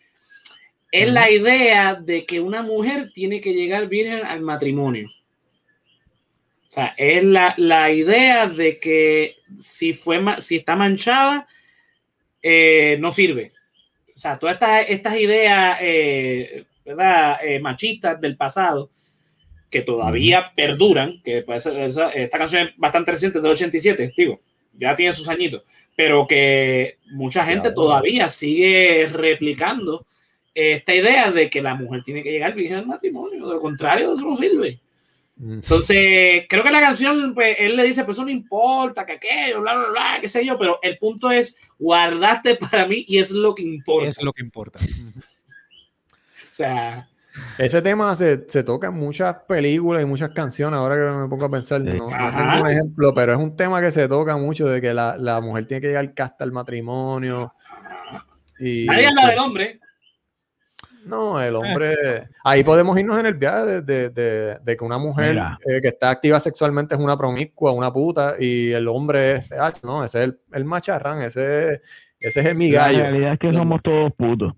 Es 0.92 1.10
la 1.12 1.30
idea 1.30 1.96
de 1.96 2.26
que 2.26 2.40
una 2.40 2.62
mujer 2.62 3.12
tiene 3.14 3.42
que 3.42 3.54
llegar 3.54 3.88
virgen 3.88 4.26
al 4.26 4.42
matrimonio. 4.42 5.10
O 6.74 6.76
sea, 6.76 6.96
es 6.98 7.24
la, 7.24 7.54
la 7.58 7.92
idea 7.92 8.48
de 8.48 8.80
que 8.80 9.36
si, 9.60 9.94
fue, 9.94 10.20
si 10.40 10.56
está 10.56 10.76
manchada, 10.76 11.48
eh, 12.42 12.98
no 13.00 13.12
sirve. 13.12 13.52
O 14.16 14.18
sea, 14.18 14.40
todas 14.40 14.56
estas, 14.56 14.86
estas 14.90 15.16
ideas 15.18 15.78
eh, 15.82 16.66
¿verdad? 16.84 17.38
Eh, 17.44 17.60
machistas 17.60 18.20
del 18.20 18.36
pasado 18.38 18.90
que 19.70 19.84
todavía 19.84 20.52
perduran, 20.56 21.22
que 21.24 21.44
pues, 21.44 21.64
esa- 21.68 22.10
esta 22.10 22.38
canción 22.40 22.68
es 22.70 22.74
bastante 22.78 23.12
reciente, 23.12 23.40
del 23.40 23.52
87, 23.52 24.12
digo, 24.18 24.40
ya 24.76 24.96
tiene 24.96 25.12
sus 25.12 25.30
añitos, 25.30 25.62
pero 25.96 26.26
que 26.28 26.98
mucha 27.12 27.46
gente 27.46 27.72
todavía 27.72 28.28
sigue 28.28 29.08
replicando 29.12 30.08
esta 30.56 30.94
idea 30.96 31.32
de 31.32 31.52
que 31.52 31.62
la 31.62 31.76
mujer 31.76 32.02
tiene 32.04 32.24
que 32.24 32.32
llegar 32.32 32.56
virgen 32.56 32.78
al 32.78 32.88
matrimonio, 32.88 33.48
de 33.48 33.54
lo 33.54 33.62
contrario, 33.62 34.16
eso 34.16 34.28
no 34.28 34.36
sirve. 34.36 34.80
Entonces, 35.42 36.44
creo 36.48 36.64
que 36.64 36.72
la 36.72 36.80
canción, 36.80 37.34
pues, 37.34 37.56
él 37.60 37.76
le 37.76 37.84
dice, 37.84 38.04
pues 38.04 38.16
eso 38.16 38.24
no 38.24 38.32
importa, 38.32 39.06
que 39.06 39.14
aquello, 39.14 39.62
bla, 39.62 39.76
bla, 39.76 39.90
bla, 39.90 40.18
qué 40.22 40.28
sé 40.28 40.46
yo, 40.46 40.58
pero 40.58 40.80
el 40.82 40.98
punto 40.98 41.32
es, 41.32 41.58
guardaste 41.80 42.56
para 42.56 42.88
mí 42.88 43.04
y 43.08 43.18
es 43.18 43.32
lo 43.32 43.56
que 43.56 43.64
importa. 43.64 44.08
Es 44.08 44.22
lo 44.22 44.34
que 44.34 44.42
importa. 44.42 44.80
O 46.54 46.56
sea, 46.56 47.10
Ese 47.58 47.82
tema 47.82 48.14
se, 48.16 48.48
se 48.48 48.64
toca 48.64 48.90
en 48.90 48.94
muchas 48.94 49.38
películas 49.48 50.04
y 50.04 50.06
muchas 50.06 50.30
canciones. 50.36 50.78
Ahora 50.78 50.94
que 50.94 51.18
me 51.24 51.28
pongo 51.28 51.46
a 51.46 51.50
pensar, 51.50 51.82
no, 51.82 51.92
no 51.92 52.10
tengo 52.10 52.62
un 52.62 52.70
ejemplo, 52.70 53.12
pero 53.16 53.34
es 53.34 53.40
un 53.40 53.58
tema 53.58 53.82
que 53.82 53.90
se 53.90 54.08
toca 54.08 54.38
mucho 54.38 54.68
de 54.68 54.80
que 54.80 54.94
la, 54.94 55.18
la 55.18 55.42
mujer 55.42 55.66
tiene 55.66 55.82
que 55.82 55.88
llegar 55.88 56.14
hasta 56.16 56.44
el 56.44 56.52
matrimonio. 56.52 57.56
Y 58.60 58.86
nadie 58.86 59.08
habla 59.08 59.22
sí. 59.24 59.28
del 59.30 59.40
hombre. 59.40 59.80
No, 61.06 61.42
el 61.42 61.56
hombre. 61.56 61.94
Ahí 62.44 62.64
podemos 62.64 62.98
irnos 62.98 63.18
en 63.18 63.26
el 63.26 63.34
viaje 63.36 63.66
de, 63.66 63.82
de- 63.82 64.10
de- 64.10 64.58
de 64.64 64.78
que 64.78 64.84
una 64.86 64.98
mujer 64.98 65.38
eh, 65.66 65.82
que 65.82 65.90
está 65.90 66.10
activa 66.10 66.40
sexualmente 66.40 66.96
es 66.96 67.02
una 67.02 67.18
promiscua, 67.18 67.72
una 67.74 67.92
puta, 67.92 68.36
y 68.40 68.72
el 68.72 68.88
hombre 68.88 69.34
es. 69.34 69.52
ah, 69.52 69.74
no, 69.84 70.04
ese 70.04 70.20
es 70.20 70.24
el, 70.26 70.40
el 70.54 70.66
macharrán, 70.66 71.22
ese, 71.22 71.82
ese 72.20 72.40
es 72.40 72.46
el 72.46 72.54
La 72.54 72.54
migallo. 72.54 73.00
realidad 73.02 73.34
es 73.34 73.40
que 73.40 73.54
somos 73.54 73.82
todos 73.82 74.12
putos. 74.14 74.54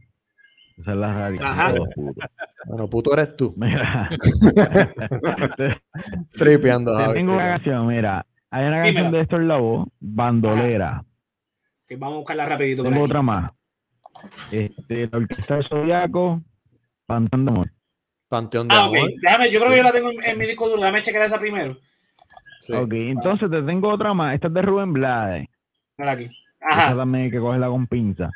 Esa 0.77 0.91
es 0.91 0.97
la 0.97 1.13
realidad. 1.13 1.45
Ajá. 1.47 1.73
Todos 1.73 1.87
putos. 1.95 2.25
Bueno, 2.65 2.89
puto 2.89 3.13
eres 3.13 3.35
tú. 3.37 3.53
Mira. 3.57 4.09
Tripeando, 6.31 6.95
Javi, 6.95 7.13
tengo 7.13 7.33
una 7.33 7.53
canción, 7.55 7.87
mira. 7.87 8.25
Hay 8.51 8.65
una 8.65 8.77
Dímela. 8.77 8.93
canción 8.93 9.11
de 9.11 9.19
Héctor 9.21 9.41
Lavoe, 9.43 9.85
Bandolera. 9.99 11.03
Que 11.87 11.95
vamos 11.95 12.15
a 12.15 12.17
buscarla 12.19 12.45
rapidito. 12.45 12.83
Tengo 12.83 13.03
otra 13.03 13.21
más. 13.21 13.51
Este, 14.51 15.07
la 15.11 15.17
Orquesta 15.17 15.55
del 15.55 15.67
Zodiaco, 15.67 16.41
Panteón 17.05 17.45
de 17.45 17.51
Amor. 17.51 17.71
Panteón 18.27 18.67
de 18.67 18.75
Ah, 18.75 18.85
amor. 18.85 19.09
Déjame, 19.21 19.51
yo 19.51 19.59
creo 19.59 19.71
que 19.71 19.77
yo 19.77 19.83
la 19.83 19.91
tengo 19.91 20.11
en, 20.11 20.23
en 20.23 20.37
mi 20.37 20.45
disco 20.47 20.67
duro. 20.67 20.81
Déjame 20.81 21.01
checar 21.01 21.21
esa 21.23 21.39
primero. 21.39 21.77
Sí. 22.61 22.73
Ok, 22.73 22.93
entonces 22.93 23.49
te 23.51 23.61
tengo 23.61 23.89
otra 23.89 24.13
más. 24.13 24.33
Esta 24.33 24.47
es 24.47 24.53
de 24.53 24.61
Rubén 24.63 24.93
Blades. 24.93 25.47
Aquí. 25.99 26.23
Esa 26.25 26.87
Ajá. 26.87 26.95
también 26.95 27.25
hay 27.25 27.31
que 27.31 27.39
cogerla 27.39 27.67
con 27.67 27.85
pinza. 27.87 28.29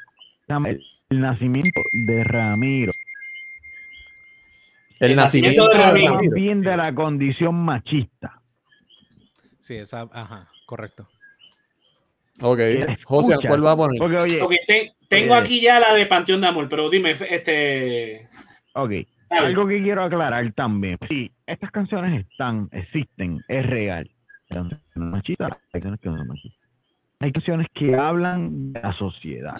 El, 0.48 0.82
el 1.10 1.20
nacimiento 1.22 1.80
de 2.08 2.24
Ramiro. 2.24 2.92
El, 5.00 5.12
El 5.12 5.16
nacimiento, 5.16 5.64
nacimiento 5.64 5.70
de 5.70 5.84
Ramiro. 5.84 6.14
Más 6.14 6.18
Ramiro. 6.18 6.36
bien 6.36 6.62
de 6.62 6.78
la 6.78 6.94
condición 6.94 7.56
machista. 7.56 8.42
Sí, 9.58 9.76
esa, 9.76 10.02
ajá, 10.14 10.48
correcto. 10.66 11.08
Ok. 12.42 12.60
Escucha, 12.60 12.98
José, 13.06 13.36
¿cuál 13.48 13.66
va 13.66 13.72
a 13.72 13.78
poner? 13.78 14.00
Porque, 14.00 14.18
oye, 14.18 14.42
Ok, 14.42 14.54
te- 14.68 14.94
tengo 15.08 15.34
Oye. 15.34 15.42
aquí 15.42 15.62
ya 15.62 15.80
la 15.80 15.94
de 15.94 16.06
Panteón 16.06 16.42
de 16.42 16.48
Amor, 16.48 16.68
pero 16.70 16.90
dime, 16.90 17.12
este. 17.12 18.28
ok. 18.74 18.92
Algo 19.32 19.68
que 19.68 19.82
quiero 19.84 20.04
aclarar 20.04 20.52
también. 20.54 20.98
Sí, 21.08 21.32
estas 21.46 21.70
canciones 21.72 22.26
están, 22.30 22.68
existen, 22.72 23.42
es 23.48 23.66
real. 23.68 24.10
Hay 24.50 24.56
canciones 24.56 24.82
machistas, 24.96 25.52
hay 25.74 25.82
canciones 25.82 26.00
que 26.02 26.10
no 26.10 26.18
son 26.18 26.28
machistas. 26.28 26.70
Hay 27.20 27.32
canciones 27.32 27.68
que 27.76 27.96
hablan 27.96 28.74
de 28.74 28.82
la 28.82 28.94
sociedad. 28.94 29.60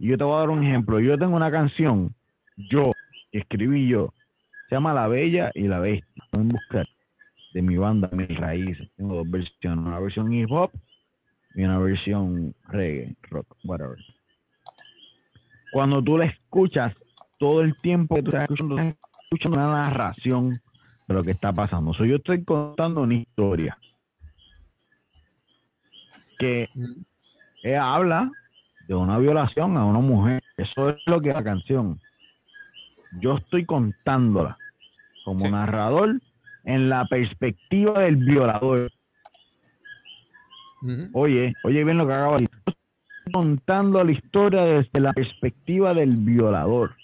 Y 0.00 0.08
yo 0.08 0.18
te 0.18 0.24
voy 0.24 0.36
a 0.36 0.40
dar 0.40 0.50
un 0.50 0.64
ejemplo. 0.64 0.98
Yo 0.98 1.16
tengo 1.18 1.36
una 1.36 1.50
canción, 1.50 2.12
yo, 2.56 2.82
que 3.30 3.38
escribí 3.38 3.86
yo, 3.88 4.12
se 4.68 4.74
llama 4.74 4.92
La 4.94 5.06
Bella 5.06 5.50
y 5.54 5.68
la 5.68 5.78
Bestia. 5.78 6.24
Pueden 6.30 6.48
buscar 6.48 6.86
de 7.54 7.62
mi 7.62 7.76
banda, 7.76 8.08
mis 8.12 8.28
raíces. 8.36 8.88
Tengo 8.96 9.16
dos 9.16 9.30
versiones, 9.30 9.84
una 9.86 10.00
versión 10.00 10.32
hip 10.32 10.50
hop 10.50 10.72
y 11.54 11.64
una 11.64 11.78
versión 11.78 12.54
reggae, 12.68 13.16
rock, 13.30 13.56
whatever. 13.64 13.98
Cuando 15.72 16.02
tú 16.02 16.18
la 16.18 16.26
escuchas, 16.26 16.94
todo 17.38 17.60
el 17.62 17.76
tiempo 17.76 18.16
que 18.16 18.22
tú 18.22 18.28
estás 18.28 18.42
escuchando, 18.44 18.78
estás 18.78 18.96
escuchando 19.24 19.58
una 19.58 19.82
narración 19.82 20.60
de 21.06 21.14
lo 21.14 21.22
que 21.22 21.30
está 21.32 21.52
pasando. 21.52 21.92
So, 21.94 22.04
yo 22.04 22.16
estoy 22.16 22.44
contando 22.44 23.02
una 23.02 23.14
historia 23.14 23.76
que 26.38 26.68
ella 27.62 27.94
habla 27.94 28.30
de 28.86 28.94
una 28.94 29.18
violación 29.18 29.76
a 29.76 29.84
una 29.84 29.98
mujer. 30.00 30.42
Eso 30.56 30.90
es 30.90 30.96
lo 31.06 31.20
que 31.20 31.30
es 31.30 31.34
la 31.34 31.42
canción. 31.42 32.00
Yo 33.20 33.36
estoy 33.36 33.64
contándola 33.64 34.56
como 35.24 35.40
Sí. 35.40 35.50
narrador 35.50 36.20
en 36.64 36.88
la 36.88 37.04
perspectiva 37.06 38.00
del 38.00 38.16
violador. 38.16 38.90
Oye, 41.12 41.54
oye 41.64 41.84
bien 41.84 41.98
lo 41.98 42.06
que 42.06 42.12
acabo 42.12 42.36
de 42.36 42.44
decir. 42.44 42.74
Contando 43.32 44.02
la 44.02 44.12
historia 44.12 44.62
desde 44.64 45.00
la 45.00 45.12
perspectiva 45.12 45.92
del 45.92 46.16
violador. 46.16 46.94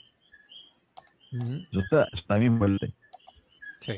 Eso 1.33 1.81
está, 1.81 2.09
está 2.13 2.37
bien 2.37 2.59
fuerte. 2.59 2.93
Sí. 3.81 3.95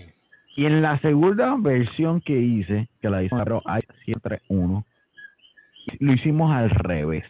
Y 0.56 0.64
en 0.64 0.80
la 0.80 0.98
segunda 1.00 1.54
versión 1.58 2.20
que 2.20 2.38
hice, 2.38 2.88
que 3.00 3.10
la 3.10 3.22
hice 3.22 3.36
pero 3.44 3.62
hay 3.66 3.82
731, 4.06 4.84
lo 6.00 6.12
hicimos 6.12 6.50
al 6.50 6.70
revés. 6.70 7.24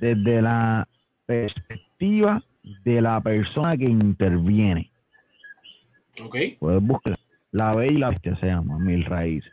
Desde 0.00 0.42
la 0.42 0.88
perspectiva 1.26 2.42
de 2.84 3.00
la 3.00 3.20
persona 3.20 3.76
que 3.76 3.84
interviene. 3.84 4.90
Ok. 6.22 6.36
Puedes 6.58 6.82
buscar. 6.82 7.14
La 7.52 7.72
Bella 7.72 7.92
y 7.92 7.98
la 7.98 8.10
Bestia 8.10 8.36
se 8.36 8.46
llama, 8.46 8.78
Mil 8.78 9.04
Raíces. 9.04 9.52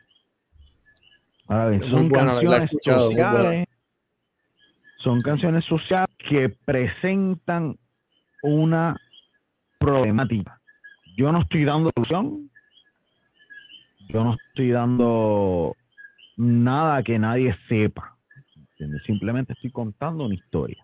Ahora 1.52 1.68
bien, 1.68 1.82
Muy 1.82 1.89
son 1.89 2.10
canciones 2.10 2.72
sociales. 2.82 3.68
Son 4.99 5.22
canciones 5.22 5.66
sociales 5.66 6.08
que 6.30 6.47
presentan 6.47 7.76
una 8.41 8.95
problemática. 9.78 10.62
Yo 11.18 11.30
no 11.34 11.41
estoy 11.41 11.66
dando 11.66 11.89
solución. 11.93 12.49
Yo 14.08 14.24
no 14.24 14.36
estoy 14.36 14.72
dando 14.72 15.76
nada 16.38 17.04
que 17.04 17.20
nadie 17.20 17.54
sepa. 17.68 18.16
¿entiendes? 18.70 19.04
Simplemente 19.06 19.52
estoy 19.52 19.72
contando 19.72 20.24
una 20.24 20.36
historia. 20.36 20.82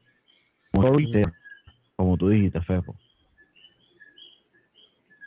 Como 0.74 2.18
tú 2.18 2.28
dijiste, 2.28 2.60
Fefo. 2.60 2.94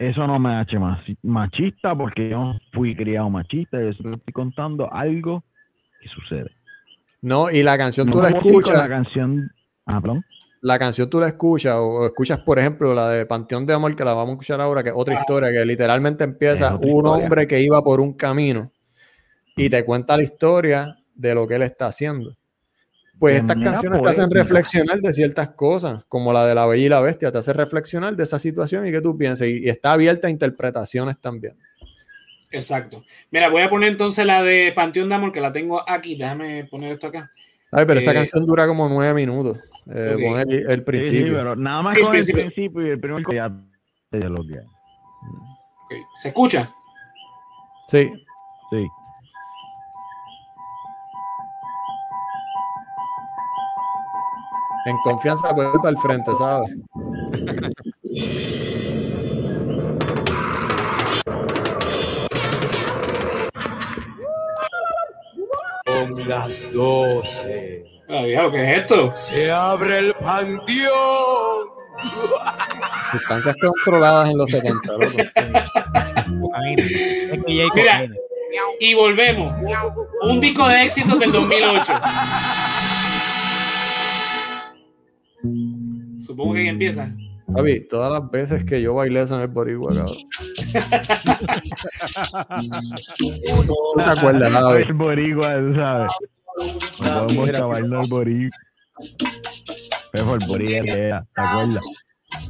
Eso 0.01 0.26
no 0.26 0.38
me 0.38 0.55
hace 0.55 0.78
machi- 0.78 1.18
machista 1.22 1.94
porque 1.94 2.30
yo 2.30 2.55
fui 2.72 2.96
criado 2.96 3.28
machista. 3.28 3.78
Yo 3.78 3.92
solo 3.92 4.14
estoy 4.14 4.32
contando 4.32 4.90
algo 4.90 5.44
que 6.01 6.09
sucede. 6.09 6.51
No, 7.20 7.51
y 7.51 7.62
la 7.62 7.76
canción 7.76 8.07
No 8.07 8.14
tú 8.14 8.22
la 8.22 8.30
escuchas. 8.30 8.78
La 8.78 8.88
canción. 8.88 9.53
Ah, 9.84 10.01
perdón. 10.01 10.24
la 10.62 10.78
canción 10.78 11.11
tú 11.11 11.20
la 11.20 11.26
escuchas 11.28 11.74
o, 11.76 12.07
escuchas, 12.07 12.38
por 12.38 12.59
ejemplo, 12.59 12.94
la 12.94 13.11
de 13.11 13.26
Panteón 13.26 13.66
de 13.66 13.74
Amor, 13.74 13.94
que 13.94 14.03
la 14.03 14.14
vamos 14.14 14.30
a 14.30 14.32
escuchar 14.32 14.61
ahora, 14.62 14.82
que 14.82 14.88
es 14.88 14.94
otra 14.96 15.20
historia, 15.20 15.51
que 15.51 15.66
literalmente 15.66 16.24
empieza 16.24 16.76
un 16.76 16.82
historia. 16.84 17.12
hombre 17.12 17.46
que 17.46 17.61
iba 17.61 17.82
por 17.84 18.01
un 18.01 18.14
camino 18.14 18.70
y 19.55 19.68
te 19.68 19.84
cuenta 19.84 20.16
la 20.16 20.22
historia 20.22 20.96
de 21.14 21.34
lo 21.34 21.46
que 21.46 21.57
él 21.57 21.62
está 21.62 21.88
haciendo. 21.88 22.34
Pues 23.20 23.34
De 23.34 23.40
estas 23.40 23.62
canciones 23.62 24.02
te 24.02 24.08
hacen 24.08 24.30
reflexionar 24.30 24.98
de 24.98 25.12
ciertas 25.12 25.50
cosas, 25.50 26.02
como 26.08 26.32
la 26.32 26.46
de 26.46 26.54
La 26.54 26.64
Bella 26.66 26.86
y 26.86 26.88
la 26.88 27.00
Bestia, 27.02 27.30
te 27.30 27.36
hace 27.38 27.52
reflexionar 27.52 28.16
de 28.16 28.22
esa 28.24 28.38
situación 28.38 28.86
y 28.86 28.90
que 28.90 29.00
tú 29.02 29.16
pienses, 29.16 29.46
y, 29.48 29.58
y 29.66 29.68
está 29.68 29.92
abierta 29.92 30.26
a 30.26 30.30
interpretaciones 30.30 31.18
también. 31.20 31.54
Exacto. 32.50 33.04
Mira, 33.30 33.48
voy 33.50 33.62
a 33.62 33.68
poner 33.70 33.90
entonces 33.90 34.24
la 34.26 34.42
de 34.42 34.72
Panteón 34.74 35.08
de 35.10 35.14
Amor, 35.14 35.32
que 35.32 35.40
la 35.40 35.52
tengo 35.52 35.88
aquí. 35.88 36.16
Déjame 36.16 36.64
poner 36.64 36.92
esto 36.92 37.06
acá. 37.08 37.30
Ay, 37.70 37.84
pero 37.86 38.00
esa 38.00 38.10
Eh, 38.10 38.14
canción 38.14 38.44
dura 38.46 38.66
como 38.66 38.88
nueve 38.88 39.14
minutos. 39.14 39.58
Eh, 39.94 40.16
pon 40.20 40.40
el, 40.40 40.50
el 40.50 40.66
Sí, 40.68 40.74
sí, 40.76 40.80
principio. 40.80 41.34
pero 41.34 41.54
nada 41.56 41.82
más 41.82 41.96
El 41.96 42.02
con 42.02 42.10
principio. 42.12 42.42
el 42.42 42.52
principio 42.52 42.86
y 42.86 42.90
el 42.90 43.00
primer 43.00 43.24
ya 43.32 43.52
¿Se 46.14 46.28
escucha? 46.28 46.68
Sí. 47.88 48.10
Sí. 48.70 48.86
En 54.86 54.96
confianza 55.04 55.48
ir 55.50 55.54
para 55.56 55.90
el 55.90 55.98
frente, 55.98 56.30
¿sabes? 56.36 56.70
Con 65.84 66.28
las 66.28 66.72
doce 66.72 67.84
Ah, 68.08 68.22
¿qué 68.50 68.72
es 68.72 68.80
esto? 68.80 69.14
se 69.14 69.52
abre 69.52 69.98
el 69.98 70.14
panteón. 70.14 71.68
Sustancias 73.12 73.54
controladas 73.60 74.30
en 74.30 74.38
los 74.38 74.50
70, 74.50 74.92
loco. 74.94 75.16
Cocaína. 76.40 76.82
Es 76.82 77.44
que 77.44 77.56
ya 77.56 77.62
hay 77.62 77.70
Mira, 77.74 78.08
y 78.80 78.94
volvemos. 78.94 79.54
Un 80.22 80.40
disco 80.40 80.66
de 80.66 80.82
éxitos 80.82 81.20
del 81.20 81.30
2008. 81.30 81.92
Supongo 86.41 86.55
que 86.55 86.61
ahí 86.61 86.68
empieza. 86.68 87.12
Javi, 87.55 87.86
todas 87.86 88.11
las 88.11 88.30
veces 88.30 88.64
que 88.64 88.80
yo 88.80 88.95
bailé 88.95 89.20
eso 89.20 89.36
en 89.36 89.43
el 89.43 89.49
Boricua, 89.49 89.95
cabrón. 89.95 90.16
¿Tú 93.18 93.36
te 93.99 94.05
acuerdas, 94.05 94.51
Javi? 94.51 94.82
El 94.84 94.95
boricua, 94.95 95.59
tú 95.59 95.74
¿sabes? 95.74 96.11
No 97.03 97.26
podemos 97.26 97.68
bailar 97.68 98.03
el 98.03 98.09
boricua. 98.09 98.59
Pero 100.12 100.34
el 100.34 100.47
boricua 100.47 100.78
era, 100.78 101.26
¿te 101.34 101.43
acuerdas? 101.45 101.84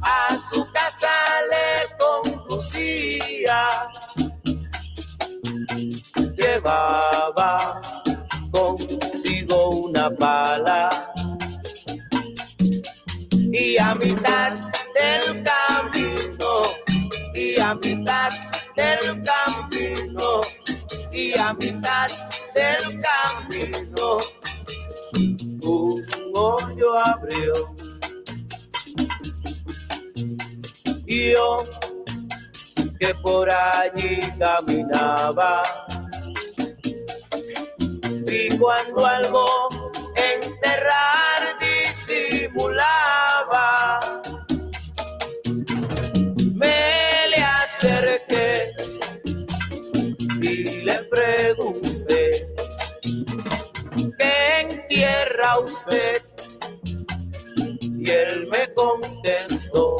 A 0.03 0.37
su 0.37 0.65
casa 0.71 1.11
le 1.51 1.89
conducía. 2.47 3.67
Llevaba 6.37 7.81
consigo 8.51 9.71
una 9.71 10.09
pala. 10.11 11.11
Y 13.51 13.77
a 13.77 13.95
mitad 13.95 14.53
del 14.95 15.43
camino, 15.43 16.65
y 17.33 17.59
a 17.59 17.75
mitad 17.75 18.31
del 18.75 19.23
camino, 19.23 20.41
y 21.11 21.37
a 21.37 21.53
mitad 21.53 22.09
del 22.55 23.01
camino, 23.01 24.19
un 25.63 26.05
hoyo 26.33 26.97
abrió. 26.97 27.75
Y 31.05 31.31
yo 31.31 31.63
que 33.01 33.15
por 33.15 33.49
allí 33.49 34.19
caminaba. 34.39 35.63
Y 38.27 38.57
cuando 38.57 39.05
algo 39.05 39.69
enterrar 40.15 41.57
disimulaba, 41.59 43.20
entierra 55.41 55.59
usted? 55.59 56.21
Y 57.81 58.09
él 58.09 58.47
me 58.51 58.73
contestó, 58.73 59.95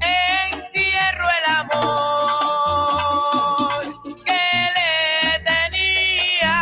entierro 0.00 1.26
el 1.38 1.44
amor 1.56 1.78
que 4.24 4.42
le 4.76 4.92
tenía 5.44 6.54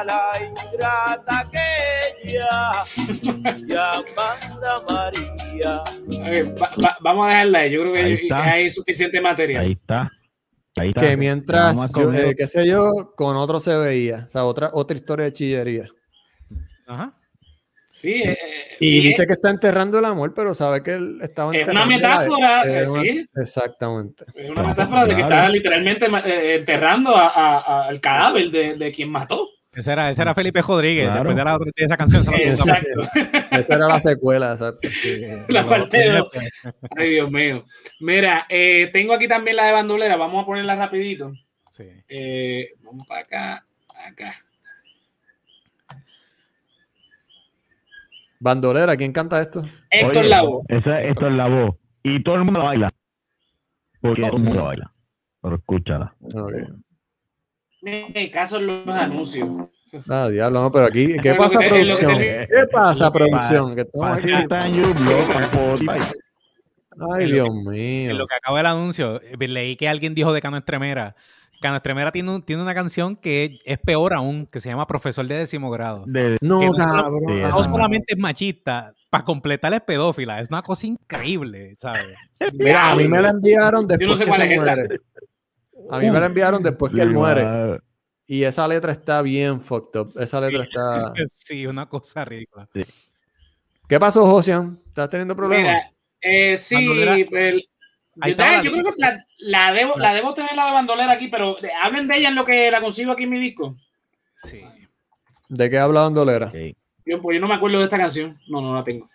a 0.00 0.04
la 0.04 0.22
ingrata 0.44 1.34
aquella 1.40 2.84
llamada 3.66 4.72
María. 4.90 5.72
Ok, 5.82 6.36
va- 6.60 6.74
va- 6.84 6.96
vamos 7.00 7.26
a 7.26 7.28
dejarla 7.30 7.58
ahí. 7.60 7.70
Yo 7.70 7.80
creo 7.82 7.92
que 7.92 8.00
Ahí 8.00 8.28
hay 8.32 8.70
suficiente 8.70 9.20
material. 9.20 9.64
Ahí 9.64 9.72
está. 9.72 10.10
Ahí 10.80 10.88
está. 10.90 11.00
Que 11.00 11.16
mientras, 11.16 11.74
yo, 11.76 11.92
con 11.92 12.16
eh, 12.16 12.34
qué 12.36 12.46
sé 12.48 12.66
yo, 12.66 13.12
con 13.16 13.36
otro 13.36 13.60
se 13.60 13.76
veía. 13.76 14.24
O 14.26 14.30
sea, 14.30 14.44
otra, 14.44 14.70
otra 14.72 14.96
historia 14.96 15.24
de 15.26 15.32
chillería. 15.32 15.88
Ajá. 16.86 17.14
Sí, 17.90 18.22
eh, 18.24 18.38
Y 18.78 18.98
eh, 19.00 19.02
dice 19.08 19.26
que 19.26 19.32
está 19.32 19.50
enterrando 19.50 19.98
el 19.98 20.04
amor, 20.04 20.32
pero 20.32 20.54
sabe 20.54 20.84
que 20.84 20.92
él 20.92 21.18
estaba 21.20 21.52
Es 21.54 21.68
una 21.68 21.82
enterrando 21.82 21.90
la- 21.90 22.18
metáfora, 22.18 22.62
eh, 22.64 22.78
eh, 22.84 22.88
una- 22.90 23.02
sí. 23.02 23.26
Exactamente. 23.34 24.24
es 24.36 24.50
una 24.50 24.62
metáfora 24.62 25.04
de 25.06 25.14
que 25.16 25.20
está 25.22 25.48
literalmente 25.48 26.06
eh, 26.06 26.54
enterrando 26.60 27.16
a- 27.16 27.26
a- 27.28 27.58
a- 27.58 27.88
al 27.88 28.00
cadáver 28.00 28.50
de, 28.52 28.74
de 28.76 28.92
quien 28.92 29.10
mató. 29.10 29.48
Ese 29.78 29.92
era, 29.92 30.10
ese 30.10 30.22
era 30.22 30.34
Felipe 30.34 30.60
Rodríguez. 30.60 31.04
Claro. 31.04 31.18
Después 31.20 31.36
de 31.36 31.44
la 31.44 31.54
otra 31.54 31.70
de 31.76 31.84
esa 31.84 31.96
canción. 31.96 32.24
se 32.24 32.32
la 32.32 32.38
puso. 32.38 32.62
Exacto. 32.68 33.00
Esa 33.52 33.74
era 33.76 33.86
la 33.86 34.00
secuela, 34.00 34.52
exacto. 34.54 34.88
La 35.48 35.64
parte 35.64 36.10
dos. 36.10 36.28
Ay, 36.96 37.10
Dios 37.10 37.30
mío. 37.30 37.64
Mira, 38.00 38.44
eh, 38.48 38.90
tengo 38.92 39.14
aquí 39.14 39.28
también 39.28 39.54
la 39.56 39.66
de 39.66 39.72
bandolera. 39.72 40.16
Vamos 40.16 40.42
a 40.42 40.46
ponerla 40.46 40.74
rapidito. 40.74 41.32
Eh, 42.08 42.70
vamos 42.82 43.06
para 43.06 43.20
acá, 43.20 43.66
acá. 44.04 44.34
Bandolera, 48.40 48.96
¿quién 48.96 49.12
canta 49.12 49.40
esto? 49.40 49.62
Héctor 49.90 50.18
Oye, 50.18 50.28
Lavoe. 50.28 50.62
esa- 50.68 51.00
esto 51.02 51.26
es 51.28 51.32
la 51.34 51.48
voz. 51.48 51.76
Y 52.02 52.20
todo 52.24 52.34
el 52.36 52.44
mundo 52.44 52.64
baila. 52.64 52.88
Porque 54.00 54.22
todo 54.22 54.36
el 54.38 54.42
mundo 54.42 54.64
baila. 54.64 54.92
Pero 55.40 55.54
escúchala. 55.54 56.14
Me 58.14 58.30
caso 58.30 58.56
en 58.58 58.66
los 58.66 58.88
anuncios. 58.88 59.48
Ah, 60.08 60.28
diablo, 60.28 60.62
no, 60.62 60.70
pero 60.72 60.86
aquí, 60.86 61.16
¿qué 61.22 61.34
pasa, 61.34 61.58
que 61.58 61.64
que 61.64 61.70
producción? 61.70 62.18
¿Qué 62.18 62.66
pasa, 62.70 63.10
producción? 63.12 63.74
Que 63.74 63.80
estamos 63.82 64.18
aquí. 64.18 64.30
en 64.32 64.48
en. 65.52 65.98
Ay, 67.14 67.24
En 67.26 67.30
Dios 67.30 67.48
En 67.48 67.64
mío. 67.70 68.14
lo 68.14 68.26
que 68.26 68.34
acaba 68.34 68.58
el 68.60 68.66
anuncio, 68.66 69.20
eh, 69.22 69.46
leí 69.48 69.76
que 69.76 69.88
alguien 69.88 70.14
dijo 70.14 70.32
de 70.32 70.40
Cano 70.40 70.56
Estremera 70.56 71.14
Cano 71.60 71.76
Estremera 71.76 72.12
tiene, 72.12 72.30
un- 72.32 72.42
tiene 72.42 72.62
una 72.62 72.74
canción 72.74 73.16
que 73.16 73.58
es, 73.64 73.78
peor 73.78 74.14
aún, 74.14 74.46
que 74.46 74.60
se 74.60 74.68
llama 74.68 74.86
Profesor 74.86 75.26
de 75.26 75.36
décimo 75.38 75.70
grado. 75.70 76.04
De- 76.06 76.38
No, 76.40 76.60
no, 76.62 76.72
cabrón. 76.72 77.40
No 77.42 77.64
solamente 77.64 78.14
es 78.14 78.18
machista, 78.18 78.94
para 79.10 79.24
completar 79.24 79.72
es 79.74 79.80
pedófila. 79.80 80.40
Es 80.40 80.50
una 80.50 80.62
cosa 80.62 80.86
increíble, 80.86 81.74
¿sabes? 81.76 82.04
Mira, 82.52 82.92
a 82.92 82.96
mí 82.96 83.08
me 83.08 83.20
la 83.22 83.30
enviaron 83.30 83.88
Yo 83.88 83.96
no 84.06 84.16
después 84.16 84.18
sé 84.18 84.24
que 84.24 84.28
cuál 84.28 84.40
se 84.42 84.54
es 84.54 84.60
esa. 84.62 84.76
A 85.90 85.98
mí 85.98 86.10
me 86.10 86.20
la 86.20 86.26
enviaron 86.26 86.62
después 86.62 86.92
que 86.92 87.00
él 87.02 87.10
muere. 87.10 87.80
Y 88.26 88.42
esa 88.44 88.68
letra 88.68 88.92
está 88.92 89.22
bien 89.22 89.60
fucked 89.62 90.00
up. 90.00 90.06
Esa 90.20 90.40
letra 90.40 90.62
Sí. 90.64 90.68
está... 90.68 91.12
Sí, 91.32 91.66
una 91.66 91.88
cosa 91.88 92.24
ridícula. 92.24 92.68
¿Qué 93.88 93.98
pasó, 93.98 94.26
Josian? 94.26 94.78
¿Estás 94.86 95.08
teniendo 95.08 95.34
problemas? 95.34 95.64
Mira, 95.64 95.92
eh, 96.20 96.56
sí, 96.56 96.76
el- 96.76 97.66
yo, 98.16 98.30
estaba 98.30 98.52
la 98.56 98.62
yo 98.62 98.72
creo 98.72 98.84
que 98.84 98.90
la, 98.98 99.24
la 99.38 99.72
debo, 99.72 99.96
la 99.96 100.12
debo 100.12 100.34
tener 100.34 100.54
la 100.56 100.66
de 100.66 100.72
bandolera 100.72 101.12
aquí, 101.12 101.28
pero 101.28 101.56
eh, 101.64 101.70
hablen 101.82 102.08
de 102.08 102.16
ella 102.18 102.28
en 102.30 102.34
lo 102.34 102.44
que 102.44 102.70
la 102.70 102.80
consigo 102.80 103.12
aquí 103.12 103.22
en 103.24 103.30
mi 103.30 103.38
disco. 103.38 103.76
Sí. 104.34 104.62
¿De 105.48 105.70
qué 105.70 105.78
habla 105.78 106.00
Bandolera? 106.02 106.48
ok. 106.48 106.76
Yo, 107.06 107.22
pues 107.22 107.36
yo 107.36 107.40
no 107.40 107.46
me 107.48 107.54
acuerdo 107.54 107.78
de 107.78 107.84
esta 107.84 107.96
canción. 107.96 108.36
No, 108.48 108.60
no 108.60 108.74
la 108.74 108.84
tengo. 108.84 109.06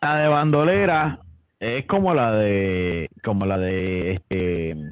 La 0.00 0.16
de 0.18 0.28
bandolera 0.28 1.18
es 1.58 1.86
como 1.86 2.14
la 2.14 2.30
de 2.32 3.08
como 3.24 3.46
la 3.46 3.58
de 3.58 4.12
este 4.12 4.91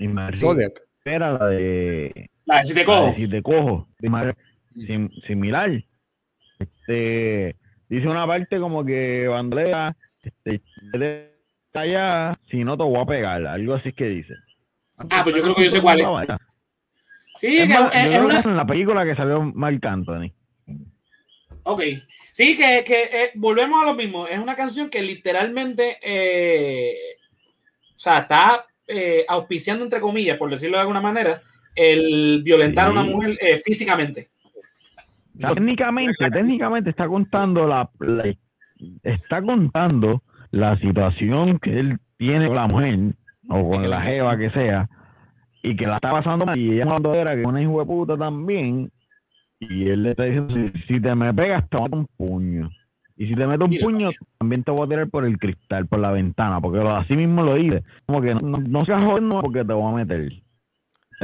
Ismael 0.00 0.36
Zodiac. 0.36 0.72
Era 1.04 1.32
la 1.32 1.46
de 1.46 2.30
La 2.46 2.56
de 2.58 2.64
Si 2.64 2.74
te 2.74 2.84
cojo. 2.84 3.14
Si 3.14 3.28
te 3.28 3.42
cojo, 3.42 3.88
sim- 4.86 5.10
similar. 5.26 5.70
Este 6.58 7.56
dice 7.88 8.06
una 8.08 8.26
parte 8.26 8.58
como 8.58 8.84
que 8.84 9.26
bandolera 9.28 9.96
este, 10.22 11.30
allá, 11.74 12.32
si 12.50 12.62
no 12.64 12.76
te 12.76 12.82
voy 12.84 13.00
a 13.00 13.06
pegar, 13.06 13.46
algo 13.46 13.74
así 13.74 13.92
que 13.92 14.06
dice. 14.06 14.34
Ah, 15.08 15.22
pues 15.24 15.36
yo 15.36 15.42
creo 15.42 15.54
que 15.54 15.64
yo 15.64 15.70
sé 15.70 15.80
cuál 15.80 16.00
es. 16.00 16.06
Sí, 17.36 17.58
Es 17.58 17.68
que 17.68 17.74
más, 17.74 17.94
es- 17.94 18.04
yo 18.04 18.10
es 18.10 18.16
creo 18.16 18.20
que 18.20 18.26
una- 18.26 18.38
es 18.40 18.44
en 18.46 18.56
la 18.56 18.66
película 18.66 19.04
que 19.04 19.14
salió 19.16 19.40
Marc 19.42 19.84
Anthony. 19.86 20.32
Ok. 21.62 21.82
Sí, 22.32 22.56
que, 22.56 22.84
que 22.84 23.02
eh, 23.04 23.30
volvemos 23.34 23.82
a 23.82 23.86
lo 23.86 23.94
mismo. 23.94 24.26
Es 24.26 24.38
una 24.38 24.54
canción 24.56 24.88
que 24.90 25.02
literalmente, 25.02 25.96
eh, 26.02 26.94
o 27.94 27.98
sea, 27.98 28.20
está 28.20 28.66
eh, 28.90 29.24
auspiciando, 29.28 29.84
entre 29.84 30.00
comillas, 30.00 30.36
por 30.38 30.50
decirlo 30.50 30.76
de 30.76 30.82
alguna 30.82 31.00
manera, 31.00 31.40
el 31.74 32.42
violentar 32.42 32.88
a 32.88 32.90
una 32.90 33.02
mujer 33.04 33.38
eh, 33.40 33.58
físicamente. 33.58 34.28
Técnicamente, 35.38 36.30
técnicamente 36.30 36.90
está 36.90 37.06
contando 37.06 37.66
la, 37.66 37.88
la- 38.00 38.34
está 39.02 39.40
contando 39.40 40.22
la 40.50 40.76
situación 40.78 41.58
que 41.58 41.78
él 41.78 41.98
tiene 42.18 42.46
con 42.46 42.56
la 42.56 42.66
mujer 42.66 42.98
o 43.48 43.70
con 43.70 43.88
la 43.88 44.02
jeva 44.02 44.36
que 44.36 44.50
sea 44.50 44.88
y 45.62 45.76
que 45.76 45.86
la 45.86 45.94
está 45.96 46.10
pasando 46.10 46.44
mal 46.44 46.58
y 46.58 46.72
ella 46.72 46.84
cuando 46.86 47.14
era 47.14 47.34
que 47.34 47.42
es 47.42 47.46
una 47.46 47.62
hijo 47.62 47.78
de 47.80 47.86
puta 47.86 48.16
también 48.16 48.90
y 49.60 49.88
él 49.88 50.02
le 50.02 50.10
está 50.10 50.24
diciendo 50.24 50.54
si, 50.54 50.82
si 50.86 51.00
te 51.00 51.14
me 51.14 51.32
pegas 51.32 51.68
te 51.70 51.76
un 51.76 52.06
puño 52.16 52.70
y 53.20 53.26
si 53.28 53.34
te 53.34 53.46
meto 53.46 53.66
un 53.66 53.76
puño 53.78 54.10
también 54.38 54.64
te 54.64 54.70
voy 54.70 54.86
a 54.86 54.88
tirar 54.88 55.08
por 55.10 55.26
el 55.26 55.38
cristal 55.38 55.86
por 55.86 55.98
la 55.98 56.10
ventana 56.10 56.58
porque 56.60 56.78
lo, 56.78 56.96
así 56.96 57.14
mismo 57.14 57.42
lo 57.42 57.54
dice 57.54 57.82
como 58.06 58.22
que 58.22 58.34
no, 58.34 58.40
no, 58.40 58.56
no 58.66 58.80
seas 58.86 59.04
jodiendo 59.04 59.40
porque 59.40 59.62
te 59.62 59.72
voy 59.74 59.92
a 59.92 59.96
meter 59.96 60.20
eso 60.22 60.42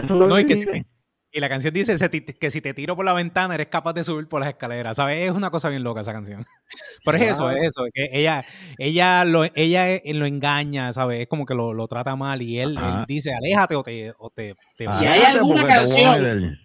es 0.02 0.10
lo 0.10 0.28
No, 0.28 0.38
y, 0.38 0.44
que 0.44 0.54
dice. 0.56 0.70
si- 0.74 0.86
y 1.32 1.40
la 1.40 1.48
canción 1.48 1.72
dice 1.72 1.96
"Se 1.98 2.08
ti- 2.10 2.20
que 2.22 2.50
si 2.50 2.60
te 2.60 2.74
tiro 2.74 2.96
por 2.96 3.04
la 3.06 3.12
ventana 3.14 3.54
eres 3.54 3.68
capaz 3.68 3.94
de 3.94 4.04
subir 4.04 4.28
por 4.28 4.40
las 4.40 4.50
escaleras, 4.50 4.96
¿sabes? 4.96 5.18
Es 5.28 5.30
una 5.32 5.50
cosa 5.50 5.68
bien 5.70 5.82
loca 5.84 6.00
esa 6.02 6.12
canción. 6.12 6.44
Pero 7.04 7.16
es 7.18 7.22
eso, 7.32 7.50
es 7.50 7.62
eso, 7.62 7.84
que 7.92 8.08
ella, 8.12 8.44
ella, 8.78 9.24
lo, 9.24 9.44
ella 9.54 9.90
eh, 9.90 10.02
lo 10.14 10.26
engaña, 10.26 10.92
¿sabes? 10.92 11.20
Es 11.20 11.26
como 11.28 11.44
que 11.46 11.54
lo, 11.54 11.72
lo 11.74 11.88
trata 11.88 12.14
mal 12.16 12.42
y 12.42 12.58
él, 12.60 12.78
dice, 13.08 13.34
aléjate 13.34 13.74
o 13.74 13.82
te... 13.82 14.12
O 14.18 14.30
te, 14.30 14.54
te 14.76 14.84
Y 14.84 14.86
voy 14.86 15.06
a-". 15.06 15.12
hay 15.12 15.22
alguna 15.24 15.66
canción-. 15.66 16.58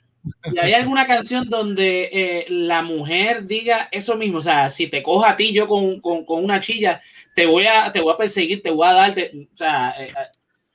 Y 0.54 0.58
hay 0.60 0.74
alguna 0.74 1.08
canción 1.08 1.50
donde 1.50 2.10
eh, 2.12 2.46
la 2.50 2.82
mujer 2.84 3.46
diga 3.48 3.88
eso 3.92 4.16
mismo, 4.18 4.38
o 4.38 4.42
sea, 4.42 4.70
si 4.70 4.88
te 4.88 5.02
cojo 5.02 5.26
a 5.26 5.36
ti 5.36 5.52
yo 5.54 5.68
con, 5.68 6.00
con- 6.00 6.26
con 6.26 6.44
una 6.44 6.60
chilla, 6.60 7.02
te 7.36 7.46
voy 7.46 7.66
a 7.66 7.92
te 7.92 8.02
voy 8.02 8.14
a 8.14 8.18
perseguir, 8.18 8.62
te 8.62 8.70
voy 8.72 8.88
a 8.88 8.94
darte, 8.94 9.32
o 9.54 9.58
sea, 9.58 9.92
eh, 10.00 10.10
eh, 10.10 10.14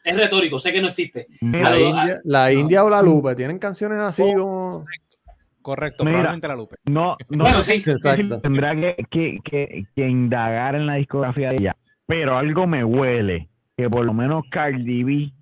es 0.04 0.16
retórico, 0.16 0.58
sé 0.58 0.72
que 0.72 0.80
no 0.80 0.86
existe. 0.88 1.26
La 1.40 1.70
Pero, 1.70 1.78
India, 1.78 2.20
la 2.24 2.52
India 2.52 2.84
o 2.84 2.90
la 2.90 3.02
Lupe 3.02 3.34
tienen 3.34 3.58
canciones 3.58 3.98
así 4.00 4.22
como. 4.34 4.84
Correcto, 5.62 6.04
Mira. 6.04 6.18
probablemente 6.18 6.46
la 6.48 6.54
Lupe. 6.54 6.76
No, 6.84 7.16
no 7.28 7.42
Bueno, 7.44 7.62
sé 7.62 7.80
sí, 7.80 7.90
exacto. 7.90 8.40
tendrá 8.40 8.74
que, 8.76 8.96
que, 9.10 9.38
que, 9.44 9.84
que 9.96 10.08
indagar 10.08 10.76
en 10.76 10.86
la 10.86 10.94
discografía 10.94 11.48
de 11.48 11.56
ella, 11.56 11.76
pero 12.06 12.36
algo 12.38 12.66
me 12.68 12.84
huele 12.84 13.48
que 13.76 13.90
por 13.90 14.04
lo 14.04 14.14
menos 14.14 14.44
Cardi 14.50 15.02
B 15.02 15.32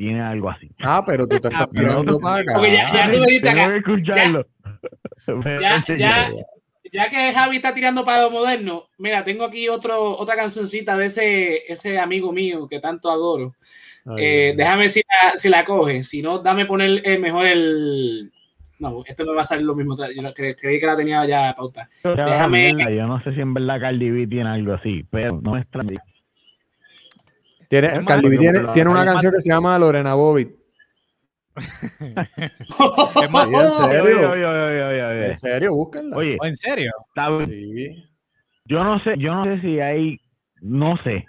tiene 0.00 0.22
algo 0.22 0.48
así. 0.48 0.70
Ah, 0.82 1.04
pero 1.06 1.26
tú 1.26 1.38
te 1.38 1.48
estás 1.48 1.68
tirando 1.70 2.18
para 2.18 2.40
acá. 2.40 2.54
Porque 2.54 2.72
ya- 2.72 2.90
ya 2.90 3.12
tú 3.12 3.18
me 3.18 3.26
dijiste 3.26 3.48
Tengo 3.48 3.60
acá. 3.62 3.70
que 3.72 3.76
escucharlo. 3.78 4.46
Ya, 5.60 5.84
ya, 5.96 6.30
ya 6.90 7.10
que 7.10 7.32
Javi 7.34 7.56
está 7.56 7.74
tirando 7.74 8.02
para 8.02 8.22
lo 8.22 8.30
moderno, 8.30 8.84
mira, 8.96 9.22
tengo 9.24 9.44
aquí 9.44 9.68
otro, 9.68 10.16
otra 10.16 10.36
cancioncita 10.36 10.96
de 10.96 11.04
ese, 11.04 11.70
ese 11.70 11.98
amigo 11.98 12.32
mío 12.32 12.66
que 12.66 12.80
tanto 12.80 13.10
adoro. 13.10 13.54
Ay, 14.06 14.14
Eh, 14.24 14.54
déjame 14.56 14.88
si 14.88 15.00
la, 15.00 15.36
si 15.36 15.48
la 15.50 15.64
coge. 15.64 16.02
Si 16.02 16.22
no, 16.22 16.38
dame 16.38 16.64
poner 16.64 17.02
eh, 17.04 17.18
mejor 17.18 17.44
el. 17.46 18.32
No, 18.78 19.02
esto 19.06 19.26
me 19.26 19.34
va 19.34 19.42
a 19.42 19.44
salir 19.44 19.66
lo 19.66 19.74
mismo. 19.74 19.94
Yo 19.94 20.22
cre- 20.32 20.56
creí 20.58 20.80
que 20.80 20.86
la 20.86 20.96
tenía 20.96 21.26
ya 21.26 21.54
pauta. 21.54 21.90
Déjame- 22.02 22.96
Yo 22.96 23.06
no 23.06 23.22
sé 23.22 23.34
si 23.34 23.40
en 23.42 23.52
verdad 23.52 23.78
Cardi 23.78 24.10
B 24.10 24.26
tiene 24.26 24.48
algo 24.48 24.72
así, 24.72 25.04
pero 25.10 25.38
no 25.42 25.56
es 25.58 25.64
extraño. 25.64 26.00
Tiene, 27.70 28.04
Cardi 28.04 28.36
tiene, 28.36 28.64
tiene 28.72 28.90
una 28.90 29.04
canción 29.04 29.32
que 29.32 29.40
se 29.40 29.48
llama 29.48 29.78
Lorena 29.78 30.14
Bobbitt. 30.14 30.50
Es 33.22 33.30
más, 33.30 33.46
en 33.46 33.72
serio. 33.72 34.02
Oye, 34.02 34.26
oye, 34.26 34.44
oye, 34.44 34.82
oye, 34.82 35.04
oye. 35.04 35.26
En 35.26 35.34
serio, 35.36 35.74
búsquenla. 35.76 36.16
Oye, 36.16 36.36
¿en 36.42 36.56
serio? 36.56 36.90
Sí. 37.46 38.08
yo 38.64 38.78
no 38.80 38.98
sé, 39.04 39.14
yo 39.18 39.34
no 39.36 39.44
sé 39.44 39.60
si 39.60 39.78
hay, 39.78 40.20
no 40.60 40.96
sé, 41.04 41.24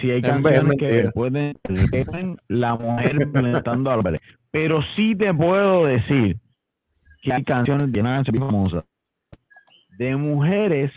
si 0.00 0.10
hay 0.10 0.20
canciones 0.20 0.76
que 0.80 1.10
pueden 1.14 1.56
la 2.48 2.74
mujer 2.74 3.26
violentando 3.26 3.92
al 3.92 3.98
hombre, 3.98 4.20
pero 4.50 4.80
sí 4.96 5.14
te 5.14 5.32
puedo 5.32 5.86
decir 5.86 6.38
que 7.22 7.32
hay 7.32 7.44
canciones 7.44 7.92
de 7.92 8.00
una 8.00 8.24
famosa 8.24 8.84
de 9.96 10.16
mujeres 10.16 10.90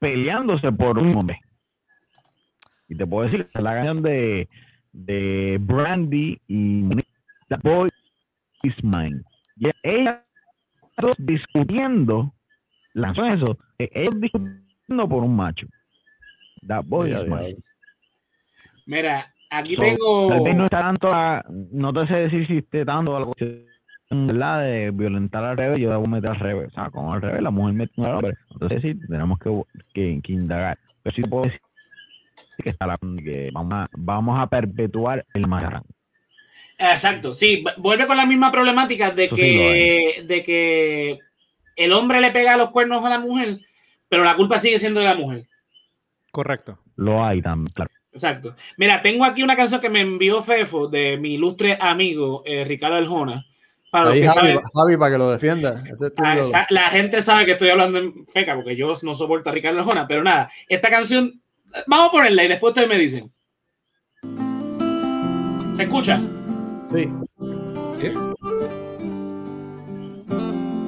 peleándose 0.00 0.72
por 0.72 1.00
un 1.00 1.16
hombre. 1.16 1.40
Y 2.88 2.96
te 2.96 3.06
puedo 3.06 3.28
decir, 3.28 3.46
la 3.54 3.70
canción 3.72 4.02
de, 4.02 4.48
de 4.92 5.58
Brandy 5.60 6.40
y 6.48 6.54
Monique, 6.82 7.08
That 7.48 7.60
Boy 7.62 7.88
Is 8.62 8.82
Mine. 8.82 9.22
Y 9.56 9.68
ellas 9.82 10.20
dos 10.96 11.14
discutiendo, 11.18 12.32
la 12.94 13.12
es 13.12 13.34
eso, 13.34 13.58
ellos 13.78 14.20
discutiendo 14.20 15.08
por 15.08 15.22
un 15.22 15.36
macho. 15.36 15.66
That 16.66 16.84
Boy 16.86 17.10
Ya, 17.10 17.20
Is 17.22 17.28
Mine. 17.28 17.54
Mira, 18.86 19.34
aquí 19.50 19.74
So, 19.74 19.82
tengo. 19.82 20.28
Tal 20.28 20.40
vez 20.40 20.56
no 20.56 20.64
está 20.64 20.80
tanto, 20.80 21.08
la- 21.08 21.44
no 21.72 21.92
te 21.92 22.06
sé 22.06 22.14
decir 22.14 22.46
si 22.46 22.58
esté 22.58 22.84
tanto 22.86 23.18
la 23.18 23.26
cuestión 23.26 23.66
¿verdad? 24.26 24.62
de 24.62 24.90
violentar 24.90 25.44
al 25.44 25.56
revés, 25.58 25.78
yo 25.78 25.90
debo 25.90 26.06
meter 26.06 26.30
al 26.30 26.40
revés. 26.40 26.68
O 26.68 26.74
sea, 26.74 26.90
como 26.90 27.12
al 27.12 27.20
revés, 27.20 27.42
la 27.42 27.50
mujer 27.50 27.74
mete 27.74 27.92
al 28.02 28.14
hombre. 28.14 28.34
Entonces 28.50 28.80
sí, 28.82 28.94
tenemos 29.06 29.38
que, 29.38 29.62
que, 29.92 30.20
que 30.22 30.32
indagar. 30.32 30.78
Pero 31.02 31.14
sí 31.16 31.22
puedo 31.22 31.44
decir 31.44 31.60
que, 32.62 32.70
está 32.70 32.86
la, 32.86 32.98
que 32.98 33.50
vamos, 33.52 33.72
a, 33.74 33.88
vamos 33.92 34.38
a 34.40 34.46
perpetuar 34.48 35.24
el 35.34 35.46
macharrán. 35.48 35.84
Exacto, 36.78 37.34
sí, 37.34 37.62
vu- 37.64 37.74
vuelve 37.78 38.06
con 38.06 38.16
la 38.16 38.26
misma 38.26 38.52
problemática 38.52 39.10
de 39.10 39.24
Eso 39.24 39.34
sí 39.34 39.42
que, 39.42 40.24
de 40.26 40.42
que 40.44 41.18
el 41.76 41.92
hombre 41.92 42.20
le 42.20 42.30
pega 42.30 42.56
los 42.56 42.70
cuernos 42.70 43.04
a 43.04 43.08
la 43.08 43.18
mujer, 43.18 43.60
pero 44.08 44.24
la 44.24 44.36
culpa 44.36 44.58
sigue 44.58 44.78
siendo 44.78 45.00
de 45.00 45.06
la 45.06 45.14
mujer. 45.14 45.46
Correcto. 46.30 46.78
Lo 46.96 47.24
hay 47.24 47.42
también, 47.42 47.72
claro. 47.72 47.90
Exacto. 48.12 48.54
Mira, 48.76 49.00
tengo 49.02 49.24
aquí 49.24 49.42
una 49.42 49.56
canción 49.56 49.80
que 49.80 49.90
me 49.90 50.00
envió 50.00 50.42
Fefo 50.42 50.88
de 50.88 51.16
mi 51.16 51.34
ilustre 51.34 51.78
amigo 51.80 52.42
eh, 52.44 52.64
Ricardo 52.64 52.96
Aljona. 52.96 53.44
Para 53.90 54.06
los 54.06 54.14
Ahí, 54.14 54.20
que 54.20 54.28
Javi, 54.28 54.36
saben, 54.38 54.60
Javi, 54.74 54.96
para 54.96 55.12
que 55.12 55.18
lo 55.18 55.30
defienda. 55.30 55.82
Ese 55.90 56.08
es 56.08 56.14
tu 56.14 56.22
ah, 56.22 56.66
la 56.68 56.90
gente 56.90 57.22
sabe 57.22 57.46
que 57.46 57.52
estoy 57.52 57.70
hablando 57.70 57.98
en 57.98 58.26
feca 58.26 58.54
porque 58.54 58.76
yo 58.76 58.92
no 59.02 59.14
soporto 59.14 59.48
a 59.48 59.52
Ricardo 59.52 59.78
Aljona, 59.78 60.06
pero 60.06 60.22
nada, 60.22 60.50
esta 60.68 60.90
canción, 60.90 61.40
vamos 61.86 62.08
a 62.08 62.12
ponerla 62.12 62.44
y 62.44 62.48
después 62.48 62.70
ustedes 62.72 62.88
me 62.88 62.98
dicen. 62.98 63.32
¿Se 65.76 65.82
escucha? 65.84 66.20
Sí. 66.90 67.08
¿Sí? 68.00 68.06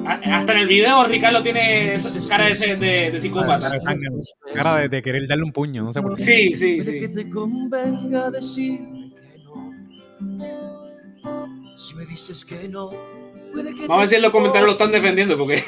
A- 0.05 0.37
Hasta 0.37 0.51
en 0.53 0.57
el 0.59 0.67
video 0.67 1.05
Ricardo 1.05 1.41
tiene 1.41 1.97
cara 2.27 2.45
de, 2.45 2.51
ese- 2.51 2.75
de, 2.75 3.11
de 3.11 3.19
psicópata. 3.19 3.59
Cara 3.59 3.69
de 3.73 3.79
sangre, 3.79 4.07
cara 4.53 4.75
de, 4.77 4.89
de 4.89 5.01
querer 5.01 5.27
darle 5.27 5.43
un 5.43 5.51
puño, 5.53 5.83
no 5.83 5.91
sé 5.91 6.01
por 6.01 6.17
qué. 6.17 6.23
Sí, 6.23 6.53
sí, 6.55 6.81
Puede 6.83 6.99
que 6.99 7.07
sí. 7.07 7.13
te 7.15 7.29
convenga 7.29 8.29
decirme 8.31 9.13
que 9.15 9.37
no. 9.43 9.73
Si 11.77 11.95
me 11.95 12.05
dices 12.05 12.43
que 12.43 12.67
no, 12.67 12.89
Vamos 13.53 13.89
a 13.89 13.97
ver 13.97 14.07
si 14.07 14.15
en 14.15 14.21
los 14.21 14.31
comentarios 14.31 14.67
lo 14.67 14.71
están 14.73 14.91
defendiendo 14.91 15.37
porque, 15.37 15.63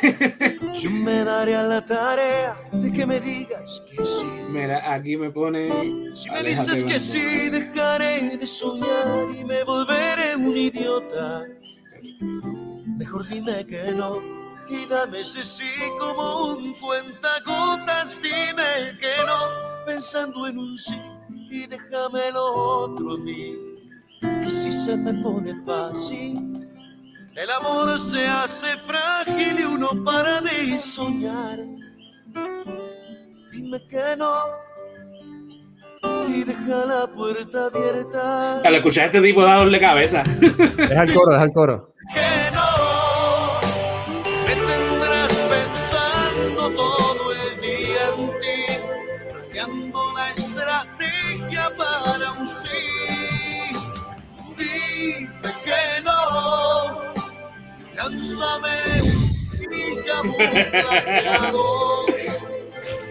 Yo 0.80 0.90
me 0.90 1.24
daré 1.24 1.56
a 1.56 1.64
la 1.64 1.86
tarea 1.86 2.56
de 2.72 2.92
que 2.92 3.06
me 3.06 3.20
digas 3.20 3.84
que 3.90 4.06
sí. 4.06 4.26
mira, 4.50 4.94
aquí 4.94 5.18
me 5.18 5.32
pone... 5.32 6.16
Si 6.16 6.30
me 6.30 6.44
dices 6.44 6.84
que 6.84 7.00
sí, 7.00 7.50
dejaré 7.50 8.38
de 8.38 8.48
soñar 8.48 9.36
y 9.38 9.44
me 9.44 9.64
volveré 9.64 10.36
un 10.36 10.44
un 10.54 10.58
idiota. 10.58 11.46
Mejor 12.98 13.28
dime 13.28 13.66
que 13.66 13.92
no 13.92 14.22
y 14.70 14.86
dame 14.86 15.22
ese 15.22 15.44
sí 15.44 15.70
como 16.00 16.54
un 16.54 16.74
cuentagotas. 16.74 18.22
Dime 18.22 18.98
que 19.00 19.14
no, 19.26 19.86
pensando 19.86 20.48
en 20.48 20.58
un 20.58 20.78
sí 20.78 21.00
y 21.50 21.66
déjame 21.68 22.32
lo 22.32 22.54
otro 22.54 23.16
a 23.16 23.18
mí. 23.18 23.58
Que 24.22 24.50
si 24.50 24.72
se 24.72 24.96
me 24.96 25.14
pone 25.22 25.54
fácil, 25.66 26.53
el 27.36 27.50
amor 27.50 28.00
se 28.00 28.26
hace 28.26 28.78
frágil 28.78 29.60
y 29.60 29.64
uno 29.64 29.90
para 30.04 30.42
de 30.42 30.80
soñar. 30.80 31.60
Dime 33.52 33.80
que 33.88 34.16
no 34.18 34.34
y 36.28 36.44
deja 36.44 36.86
la 36.86 37.08
puerta 37.08 37.66
abierta. 37.66 38.60
Al 38.62 38.76
escuchar 38.76 39.04
a 39.04 39.06
este 39.08 39.22
tipo 39.22 39.44
da 39.44 39.58
doble 39.58 39.80
cabeza. 39.80 40.24
Deja 40.40 41.04
el 41.04 41.14
coro, 41.14 41.32
deja 41.32 41.44
el 41.44 41.52
coro. 41.52 41.94
Que 42.14 42.56
no 42.56 42.63
lánzame 58.14 58.70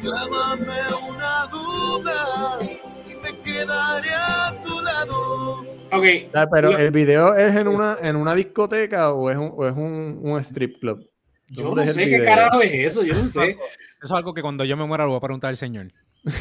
clávame 0.01 0.81
una 1.09 1.47
duda 1.51 2.59
y 3.07 3.15
me 3.15 3.39
quedaré 3.43 4.11
a 4.11 4.63
tu 4.65 4.81
lado. 4.83 5.61
Ok. 5.93 6.05
Ah, 6.35 6.47
Pero 6.51 6.77
el 6.77 6.91
video 6.91 7.35
es 7.35 7.55
en 7.55 7.69
una, 7.69 7.99
en 8.01 8.17
una 8.17 8.35
discoteca 8.35 9.13
o 9.13 9.31
es 9.31 9.37
un, 9.37 9.53
o 9.55 9.67
es 9.67 9.73
un, 9.73 10.21
un 10.23 10.41
strip 10.41 10.81
club. 10.81 11.09
Yo 11.49 11.65
¿Dónde 11.65 11.87
no 11.87 11.93
sé 11.93 12.09
qué 12.09 12.25
carajo 12.25 12.63
es 12.63 12.73
eso, 12.73 13.03
yo 13.03 13.15
no 13.15 13.29
sé. 13.29 13.51
Eso 13.51 13.59
es 14.03 14.13
algo 14.13 14.33
que 14.33 14.43
cuando 14.43 14.65
yo 14.65 14.77
me 14.77 14.87
muera 14.87 15.05
lo 15.05 15.11
voy 15.11 15.19
a 15.19 15.21
preguntar 15.21 15.51
al 15.51 15.57
señor. 15.57 15.93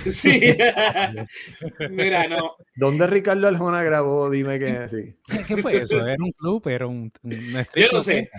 Sí. 0.10 0.40
Mira, 1.90 2.28
no. 2.28 2.56
¿Dónde 2.76 3.08
Ricardo 3.08 3.48
Arjona 3.48 3.84
grabó? 3.84 4.30
Dime 4.30 4.60
que 4.60 4.88
sí. 4.90 5.16
¿Qué 5.48 5.58
fue 5.58 5.82
eso? 5.82 6.06
¿Era 6.06 6.24
un 6.24 6.32
club? 6.32 6.68
¿Era 6.68 6.88
un, 6.88 7.12
un 7.24 7.66
Yo 7.76 7.90
club? 7.90 8.02
sé. 8.02 8.30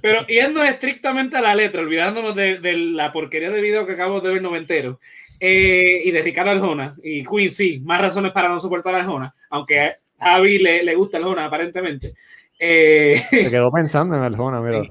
Pero 0.00 0.26
yendo 0.26 0.62
estrictamente 0.62 1.36
a 1.36 1.42
la 1.42 1.54
letra, 1.54 1.82
olvidándonos 1.82 2.34
de, 2.34 2.58
de 2.58 2.72
la 2.76 3.12
porquería 3.12 3.50
de 3.50 3.60
video 3.60 3.86
que 3.86 3.92
acabo 3.92 4.20
de 4.20 4.32
ver 4.32 4.40
noventero, 4.42 4.98
eh, 5.38 6.00
y 6.04 6.10
de 6.10 6.22
Ricardo 6.22 6.52
Arjona, 6.52 6.94
y 7.02 7.22
Queen 7.24 7.50
sí, 7.50 7.80
más 7.84 8.00
razones 8.00 8.32
para 8.32 8.48
no 8.48 8.58
soportar 8.58 8.94
a 8.94 8.98
Arjona, 9.00 9.34
aunque 9.50 9.80
a 9.80 9.96
Javi 10.20 10.58
le, 10.58 10.84
le 10.84 10.94
gusta 10.94 11.18
Arjona 11.18 11.44
aparentemente. 11.44 12.14
Eh, 12.58 13.20
Se 13.28 13.50
quedó 13.50 13.70
pensando 13.70 14.16
en 14.16 14.22
Arjona, 14.22 14.62
mira. 14.62 14.82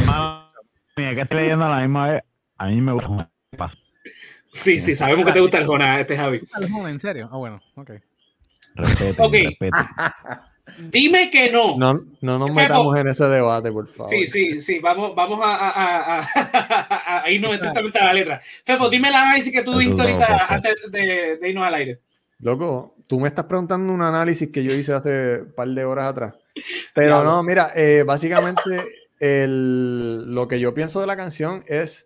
Hermano, 0.00 0.50
mira, 0.96 1.14
que 1.14 1.20
estoy 1.20 1.42
leyendo 1.42 1.66
a 1.66 1.68
la 1.76 1.80
misma 1.82 2.10
vez. 2.10 2.22
A 2.58 2.66
mí 2.66 2.80
me 2.80 2.92
gusta. 2.92 3.30
Sí, 4.56 4.80
sí, 4.80 4.94
sabemos 4.94 5.26
que 5.26 5.32
te 5.32 5.40
gusta 5.40 5.58
Arjona, 5.58 6.00
este 6.00 6.16
Javi. 6.16 6.40
¿En 6.88 6.98
serio? 6.98 7.28
Ah, 7.32 7.36
bueno, 7.36 7.60
ok. 7.74 7.90
Respeto, 8.74 9.22
Ok. 9.24 9.32
respeto. 9.32 9.76
Dime 10.90 11.30
que 11.30 11.48
no. 11.50 11.78
No, 11.78 11.94
no 12.20 12.38
nos 12.38 12.48
Fefo. 12.48 12.60
metamos 12.60 12.96
en 12.98 13.08
ese 13.08 13.24
debate, 13.28 13.70
por 13.72 13.86
favor. 13.88 14.10
Sí, 14.10 14.26
sí, 14.26 14.60
sí, 14.60 14.78
vamos, 14.80 15.14
vamos 15.14 15.40
a, 15.42 15.54
a, 15.56 15.70
a- 15.70 16.20
a- 16.20 17.22
a 17.24 17.30
irnos 17.30 17.54
estrictamente 17.54 17.98
a 17.98 18.04
la 18.06 18.12
letra. 18.12 18.42
Fefo, 18.64 18.90
dime 18.90 19.08
el 19.08 19.14
análisis 19.14 19.52
que 19.52 19.62
tú 19.62 19.78
dijiste 19.78 20.02
ahorita 20.02 20.46
antes 20.48 20.74
de, 20.90 21.38
de 21.40 21.48
irnos 21.48 21.64
al 21.66 21.74
aire. 21.74 22.00
Loco, 22.40 22.96
tú 23.06 23.18
me 23.20 23.28
estás 23.28 23.46
preguntando 23.46 23.90
un 23.92 24.02
análisis 24.02 24.50
que 24.50 24.62
yo 24.64 24.74
hice 24.74 24.92
hace 24.92 25.40
un 25.42 25.52
par 25.54 25.68
de 25.68 25.84
horas 25.84 26.06
atrás. 26.06 26.34
Pero 26.94 27.22
no, 27.24 27.42
mira, 27.42 27.72
eh, 27.74 28.02
básicamente 28.06 28.84
el- 29.18 30.34
lo 30.34 30.46
que 30.48 30.60
yo 30.60 30.74
pienso 30.74 31.00
de 31.00 31.06
la 31.06 31.16
canción 31.16 31.64
es 31.68 32.05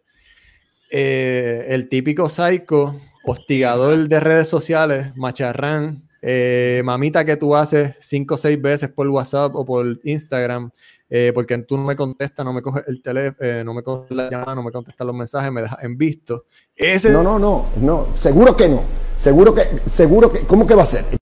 eh, 0.90 1.66
el 1.68 1.88
típico 1.88 2.28
psycho, 2.28 2.96
hostigador 3.24 4.08
de 4.08 4.20
redes 4.20 4.48
sociales, 4.48 5.16
macharrán, 5.16 6.08
eh, 6.22 6.82
mamita 6.84 7.24
que 7.24 7.36
tú 7.36 7.56
haces 7.56 7.94
cinco 8.00 8.34
o 8.34 8.38
seis 8.38 8.60
veces 8.60 8.90
por 8.90 9.08
WhatsApp 9.08 9.54
o 9.54 9.64
por 9.64 10.00
Instagram, 10.04 10.70
eh, 11.08 11.32
porque 11.34 11.56
tú 11.58 11.76
no 11.76 11.84
me 11.84 11.96
contestas, 11.96 12.44
no 12.44 12.52
me 12.52 12.60
coges 12.60 12.84
el 12.88 13.02
teléfono, 13.02 13.64
no 13.64 13.74
me 13.74 13.82
coges 13.82 14.10
la 14.10 14.28
llamada, 14.28 14.54
no 14.54 14.62
me 14.62 14.72
contestas 14.72 15.06
los 15.06 15.16
mensajes, 15.16 15.50
me 15.50 15.62
dejas 15.62 15.78
en 15.82 15.96
visto. 15.96 16.46
Ese, 16.74 17.10
No, 17.10 17.22
no, 17.22 17.38
no, 17.38 17.66
no, 17.80 18.06
seguro 18.14 18.56
que 18.56 18.68
no. 18.68 18.82
Seguro 19.16 19.54
que, 19.54 19.62
seguro 19.86 20.32
que, 20.32 20.40
¿cómo 20.40 20.66
que 20.66 20.74
va 20.74 20.82
a 20.82 20.86
ser? 20.86 21.19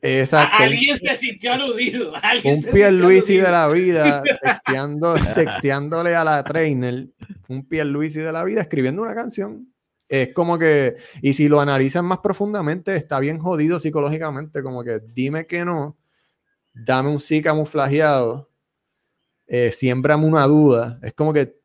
Exacto. 0.00 0.64
Alguien 0.64 0.96
se 0.96 1.16
sintió 1.16 1.52
aludido. 1.52 2.12
Alguien 2.22 2.56
un 2.56 2.62
Pierluisi 2.72 3.36
de 3.36 3.50
la 3.50 3.68
vida, 3.68 4.22
texteando, 4.42 5.14
texteándole 5.34 6.14
a 6.14 6.24
la 6.24 6.44
trainer, 6.44 7.08
un 7.48 7.66
Pierluisi 7.66 8.20
de 8.20 8.32
la 8.32 8.44
vida, 8.44 8.62
escribiendo 8.62 9.02
una 9.02 9.14
canción. 9.14 9.72
Es 10.08 10.34
como 10.34 10.58
que, 10.58 10.96
y 11.22 11.32
si 11.32 11.48
lo 11.48 11.60
analizan 11.60 12.04
más 12.04 12.18
profundamente, 12.18 12.94
está 12.96 13.18
bien 13.18 13.38
jodido 13.38 13.80
psicológicamente, 13.80 14.62
como 14.62 14.84
que 14.84 15.00
dime 15.14 15.46
que 15.46 15.64
no, 15.64 15.96
dame 16.74 17.08
un 17.08 17.18
sí 17.18 17.40
camuflajeado, 17.40 18.50
eh, 19.46 19.72
siémbrame 19.72 20.26
una 20.26 20.46
duda. 20.46 20.98
Es 21.02 21.14
como 21.14 21.32
que 21.32 21.56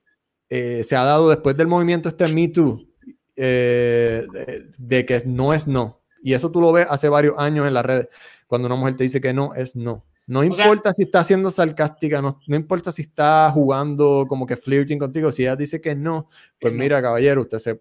eh, 0.50 0.82
se 0.84 0.96
ha 0.96 1.04
dado 1.04 1.30
después 1.30 1.58
del 1.58 1.68
movimiento 1.68 2.08
este 2.08 2.28
Me 2.30 2.48
Too, 2.48 2.88
eh, 3.36 4.26
de, 4.32 4.70
de 4.78 5.06
que 5.06 5.22
no 5.26 5.54
es 5.54 5.68
no. 5.68 6.02
Y 6.24 6.34
eso 6.34 6.52
tú 6.52 6.60
lo 6.62 6.72
ves 6.72 6.88
hace 6.90 7.10
varios 7.10 7.36
años 7.38 7.68
en 7.68 7.74
las 7.74 7.86
redes. 7.86 8.08
Cuando 8.48 8.66
una 8.68 8.76
mujer 8.76 8.96
te 8.96 9.04
dice 9.04 9.22
que 9.22 9.34
no, 9.34 9.54
es 9.54 9.76
no. 9.76 10.06
No 10.26 10.42
sea- 10.42 10.66
importa 10.66 10.92
si 10.92 11.04
está 11.04 11.24
siendo 11.24 11.50
sarcástica, 11.52 12.22
no, 12.22 12.40
no 12.48 12.56
importa 12.58 12.92
si 12.92 13.04
está 13.04 13.50
jugando 13.54 14.26
como 14.28 14.46
que 14.46 14.58
flirting 14.58 15.00
contigo, 15.00 15.32
si 15.32 15.44
ella 15.44 15.56
dice 15.56 15.80
que 15.80 15.96
no, 15.96 16.30
pues 16.60 16.74
no. 16.74 16.80
mira, 16.80 17.02
caballero, 17.02 17.42
usted 17.42 17.60
se 17.60 17.80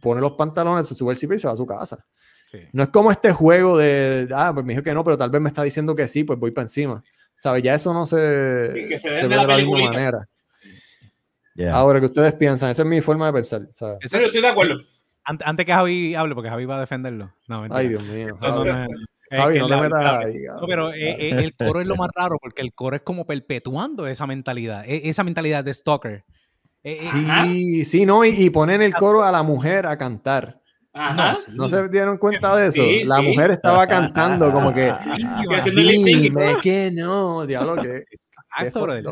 pone 0.00 0.20
los 0.22 0.32
pantalones, 0.32 0.86
se 0.86 0.94
sube 0.94 1.12
el 1.12 1.18
zipper 1.18 1.36
y 1.36 1.38
se 1.40 1.46
va 1.46 1.52
a 1.52 1.56
su 1.56 1.66
casa. 1.66 2.06
Sí. 2.46 2.58
No 2.72 2.82
es 2.82 2.88
como 2.88 3.10
este 3.12 3.30
juego 3.32 3.76
de, 3.76 4.26
ah, 4.34 4.52
pues 4.54 4.64
me 4.64 4.72
dijo 4.72 4.82
que 4.82 4.94
no, 4.94 5.04
pero 5.04 5.18
tal 5.18 5.28
vez 5.30 5.40
me 5.42 5.48
está 5.48 5.62
diciendo 5.62 5.94
que 5.94 6.08
sí, 6.08 6.24
pues 6.24 6.38
voy 6.38 6.50
para 6.50 6.62
encima. 6.64 7.02
¿Sabes? 7.36 7.62
Ya 7.62 7.74
eso 7.74 7.92
no 7.92 8.06
se, 8.06 8.72
Sí, 8.74 8.88
se 8.98 9.14
se 9.14 9.26
ve 9.28 9.36
la 9.36 9.42
de 9.42 9.48
la 9.48 9.56
misma 9.58 9.78
manera. 9.92 10.28
Ya. 11.54 11.74
Ahora 11.74 12.00
que 12.00 12.06
ustedes 12.06 12.32
piensan, 12.34 12.70
esa 12.70 12.82
es 12.82 12.88
mi 12.88 13.00
forma 13.00 13.26
de 13.26 13.32
pensar. 13.34 13.68
¿sabes? 13.78 13.98
Ese- 14.00 14.16
Pero 14.16 14.26
estoy 14.26 14.40
de 14.42 14.48
acuerdo. 14.48 14.74
Ante- 15.30 15.44
antes 15.46 15.64
que 15.64 15.72
Javi 15.72 16.14
hable, 16.16 16.34
porque 16.34 16.50
Javi 16.50 16.64
va 16.64 16.76
a 16.76 16.80
defenderlo. 16.80 17.32
No, 17.46 17.60
mentira. 17.60 17.78
Ay, 17.78 17.88
Dios 17.88 18.02
mío. 18.02 18.36
No, 18.40 18.48
no, 18.64 18.72
Javi. 18.72 18.90
no, 19.30 19.38
Javi, 19.38 19.54
te 19.60 19.80
metas 19.80 20.24
ahí. 20.24 20.34
No, 20.60 20.66
pero 20.66 20.92
eh, 20.92 21.16
eh, 21.20 21.30
el 21.38 21.54
coro 21.54 21.80
es 21.80 21.86
lo 21.86 21.94
más 21.94 22.08
raro 22.16 22.36
porque 22.42 22.62
el 22.62 22.72
coro 22.74 22.96
es 22.96 23.02
como 23.02 23.24
perpetuando 23.26 24.08
esa 24.08 24.26
mentalidad, 24.26 24.84
e- 24.88 25.08
esa 25.08 25.22
mentalidad 25.22 25.62
de 25.62 25.72
stalker. 25.72 26.24
Eh, 26.82 27.02
eh, 27.02 27.06
Sí, 27.44 27.84
sí, 27.84 28.04
no, 28.06 28.24
y, 28.24 28.30
y 28.30 28.50
ponen 28.50 28.82
el 28.82 28.92
coro 28.92 29.22
a 29.22 29.30
la 29.30 29.44
mujer 29.44 29.86
a 29.86 29.96
cantar. 29.96 30.60
Ajá. 30.92 31.28
no, 31.28 31.34
sí. 31.36 31.52
¿No 31.54 31.68
se 31.68 31.88
dieron 31.88 32.18
cuenta 32.18 32.56
de 32.56 32.66
eso? 32.66 32.82
Sí, 32.82 33.04
la 33.04 33.18
sí. 33.18 33.22
mujer 33.22 33.52
estaba 33.52 33.86
cantando 33.86 34.50
como 34.52 34.74
que 34.74 34.92
dime 35.72 36.56
que 36.60 36.90
no, 36.92 37.46
diablo 37.46 37.76
que 37.80 38.02
Exacto, 38.10 38.80
qué 38.86 39.00
brother. 39.00 39.04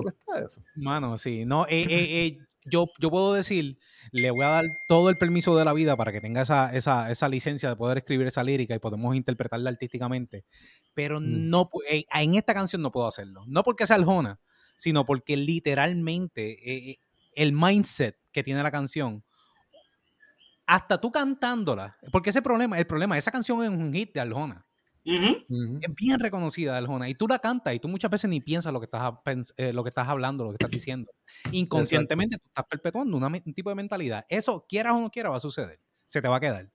Mano, 0.74 1.16
sí. 1.16 1.44
No, 1.44 1.64
eh, 1.66 1.86
eh, 1.88 2.26
eh, 2.26 2.38
yo, 2.70 2.86
yo 3.00 3.10
puedo 3.10 3.34
decir, 3.34 3.78
le 4.12 4.30
voy 4.30 4.44
a 4.44 4.48
dar 4.48 4.64
todo 4.88 5.10
el 5.10 5.18
permiso 5.18 5.56
de 5.56 5.64
la 5.64 5.72
vida 5.72 5.96
para 5.96 6.12
que 6.12 6.20
tenga 6.20 6.42
esa, 6.42 6.74
esa, 6.74 7.10
esa 7.10 7.28
licencia 7.28 7.68
de 7.68 7.76
poder 7.76 7.98
escribir 7.98 8.26
esa 8.26 8.42
lírica 8.44 8.74
y 8.74 8.78
podemos 8.78 9.14
interpretarla 9.14 9.70
artísticamente. 9.70 10.44
Pero 10.94 11.20
Mm. 11.20 11.50
no 11.50 11.68
en 12.12 12.34
esta 12.34 12.54
canción 12.54 12.82
no 12.82 12.90
puedo 12.90 13.06
hacerlo. 13.06 13.44
No 13.46 13.62
porque 13.62 13.86
sea 13.86 13.96
Aljona, 13.96 14.40
sino 14.76 15.04
porque 15.04 15.36
literalmente 15.36 16.52
eh, 16.52 16.90
eh, 16.90 16.96
el 17.34 17.52
mindset 17.52 18.16
que 18.32 18.44
tiene 18.44 18.62
la 18.62 18.70
canción, 18.70 19.24
hasta 20.66 21.00
tú 21.00 21.10
cantándola, 21.10 21.96
porque 22.12 22.30
ese 22.30 22.42
problema, 22.42 22.78
el 22.78 22.86
problema, 22.86 23.16
esa 23.16 23.30
canción 23.30 23.62
es 23.62 23.70
un 23.70 23.92
hit 23.92 24.12
de 24.12 24.20
Aljona. 24.20 24.66
Es 25.80 25.94
bien 25.94 26.20
reconocida 26.20 26.72
de 26.72 26.78
Aljona 26.78 27.08
y 27.08 27.14
tú 27.14 27.26
la 27.28 27.38
cantas 27.38 27.74
y 27.74 27.78
tú 27.80 27.88
muchas 27.88 28.10
veces 28.10 28.28
ni 28.28 28.40
piensas 28.40 28.72
lo 28.72 28.80
que 28.80 28.84
estás, 28.86 29.54
eh, 29.56 29.72
lo 29.72 29.82
que 29.82 29.88
estás 29.88 30.08
hablando, 30.08 30.44
lo 30.44 30.50
que 30.50 30.56
estás 30.56 30.70
diciendo. 30.70 31.10
Inconscientemente 31.52 32.36
tú 32.38 32.44
estás 32.48 32.64
perpetuando 32.68 33.16
una 33.16 33.28
me- 33.28 33.42
un 33.46 33.54
tipo 33.54 33.70
de 33.70 33.76
mentalidad. 33.76 34.26
Eso, 34.28 34.66
quieras 34.68 34.92
o 34.94 35.00
no 35.00 35.10
quieras, 35.10 35.32
va 35.32 35.36
a 35.36 35.40
suceder. 35.40 35.80
Se 36.04 36.20
te 36.20 36.28
va 36.28 36.36
a 36.36 36.40
quedar. 36.40 36.70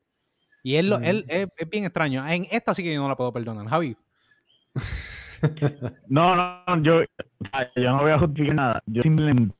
Y 0.63 0.75
él, 0.75 0.89
lo- 0.89 0.99
él 0.99 1.25
es, 1.27 1.47
es 1.57 1.69
bien 1.69 1.83
extraño. 1.83 2.25
En 2.27 2.47
esta 2.51 2.73
sí 2.73 2.83
que 2.83 2.93
yo 2.93 3.01
no 3.01 3.07
la 3.09 3.15
puedo 3.17 3.31
perdonar. 3.33 3.67
Javi. 3.67 3.95
No, 6.07 6.35
no, 6.37 6.81
yo, 6.83 7.01
yo 7.75 7.91
no 7.91 8.01
voy 8.01 8.11
a 8.11 8.17
justificar 8.19 8.55
nada. 8.55 8.83
Yo 8.85 9.01
simplemente 9.01 9.53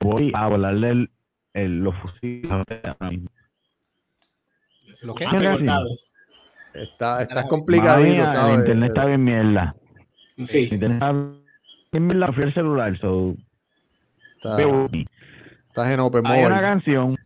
voy 0.00 0.32
a 0.34 0.48
volarle 0.48 0.90
el, 0.90 1.10
el- 1.52 1.78
los 1.78 1.94
fusiles 2.02 2.50
ahora 2.50 2.96
mismo. 3.08 3.28
¿Lo 5.04 5.14
qué? 5.14 5.24
Está, 6.74 7.22
está 7.22 7.34
Mala 7.36 7.48
complicadito, 7.48 8.14
Mía, 8.16 8.28
¿sabes? 8.28 8.54
El 8.54 8.60
internet 8.60 8.88
está 8.90 9.04
bien 9.06 9.24
mierda. 9.24 9.74
Sí. 10.44 10.58
El 10.64 10.72
internet 10.74 10.92
está 10.94 11.12
bien 11.92 12.06
mierda. 12.06 12.32
Fui 12.32 12.42
al 12.44 12.54
celular, 12.54 12.98
so. 12.98 13.34
Está- 14.36 14.56
estás 15.68 15.90
en 15.90 16.00
Open 16.00 16.26
Hay 16.26 16.44
una 16.44 16.60
canción. 16.60 17.16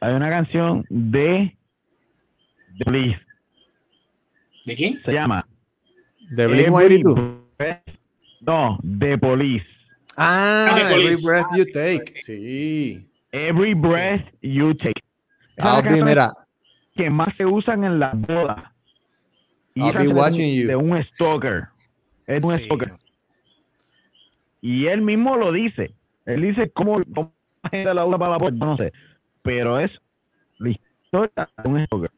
Hay 0.00 0.14
una 0.14 0.30
canción 0.30 0.84
de. 0.88 1.56
de 2.78 2.84
Police. 2.84 3.20
¿De 4.64 4.74
quién? 4.76 5.00
Se 5.04 5.12
llama 5.12 5.44
De 6.30 6.46
Blink 6.46 6.68
Every 6.68 7.02
182. 7.02 7.18
breath- 7.58 7.98
No, 8.40 8.78
The 8.98 9.18
Police. 9.18 9.66
Ah, 10.16 10.76
Every 10.78 10.94
Police. 10.94 11.26
Breath 11.28 11.46
You 11.56 11.64
Take. 11.72 12.20
Sí. 12.22 13.06
Every 13.32 13.74
breath 13.74 14.26
you 14.40 14.74
take. 14.74 15.00
Canciones 15.56 16.04
mira. 16.04 16.32
Que 17.00 17.10
más 17.10 17.28
se 17.36 17.46
usan 17.46 17.84
en 17.84 17.98
las 17.98 18.18
bodas. 18.20 18.62
Y 19.74 19.80
I'll 19.82 19.92
be 19.92 19.98
es 19.98 20.04
de 20.04 20.08
un- 20.08 20.16
watching 20.18 20.60
you. 20.62 20.68
de 20.68 20.76
un 20.76 21.02
stalker. 21.04 21.64
Es 22.26 22.44
un 22.44 22.56
Sí. 22.58 22.64
stalker. 22.64 22.92
Y 24.60 24.86
él 24.86 25.00
mismo 25.02 25.36
lo 25.36 25.52
dice. 25.52 25.94
Él 26.26 26.42
dice 26.42 26.70
cómo, 26.72 26.96
cómo 27.14 27.32
la 27.62 27.70
gente 27.70 27.94
la 27.94 28.04
usa 28.04 28.18
para 28.18 28.32
la 28.32 28.38
boda, 28.38 28.50
yo 28.52 28.66
no 28.66 28.76
sé. 28.76 28.92
Pero 29.42 29.80
es 29.80 29.90
la 30.58 30.68
historia 30.70 31.48
de 31.64 31.70
un 31.70 31.84
stalker. 31.86 32.10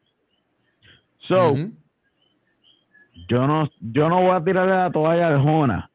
So, 1.19 1.55
yo 3.29 3.47
no 3.47 3.69
yo 3.79 4.09
no 4.09 4.21
voy 4.21 4.31
a 4.35 4.43
tirarle 4.43 4.75
la 4.75 4.91
toalla 4.91 5.27
al 5.27 5.41
Jona. 5.41 5.89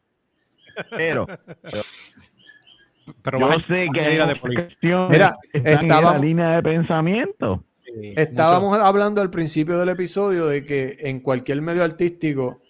Pero 0.97 1.27
Pero 3.23 3.39
yo 3.41 3.49
vas 3.49 3.59
a- 3.59 3.67
sé 3.67 3.89
que 3.93 4.01
hay 4.01 4.19
Police. 4.41 4.65
cuestiones 4.65 5.11
Mira, 5.11 5.37
están 5.53 5.85
en 5.85 5.91
esa 5.91 6.19
línea 6.19 6.49
de 6.57 6.63
pensamiento. 6.63 7.65
Sí, 8.01 8.13
Estábamos 8.17 8.79
hablando 8.79 9.21
al 9.21 9.31
principio 9.31 9.79
del 9.79 9.89
episodio 9.91 10.47
de 10.47 10.65
que 10.65 10.97
en 11.01 11.21
cualquier 11.21 11.61
medio 11.63 11.83
artístico 11.85 12.61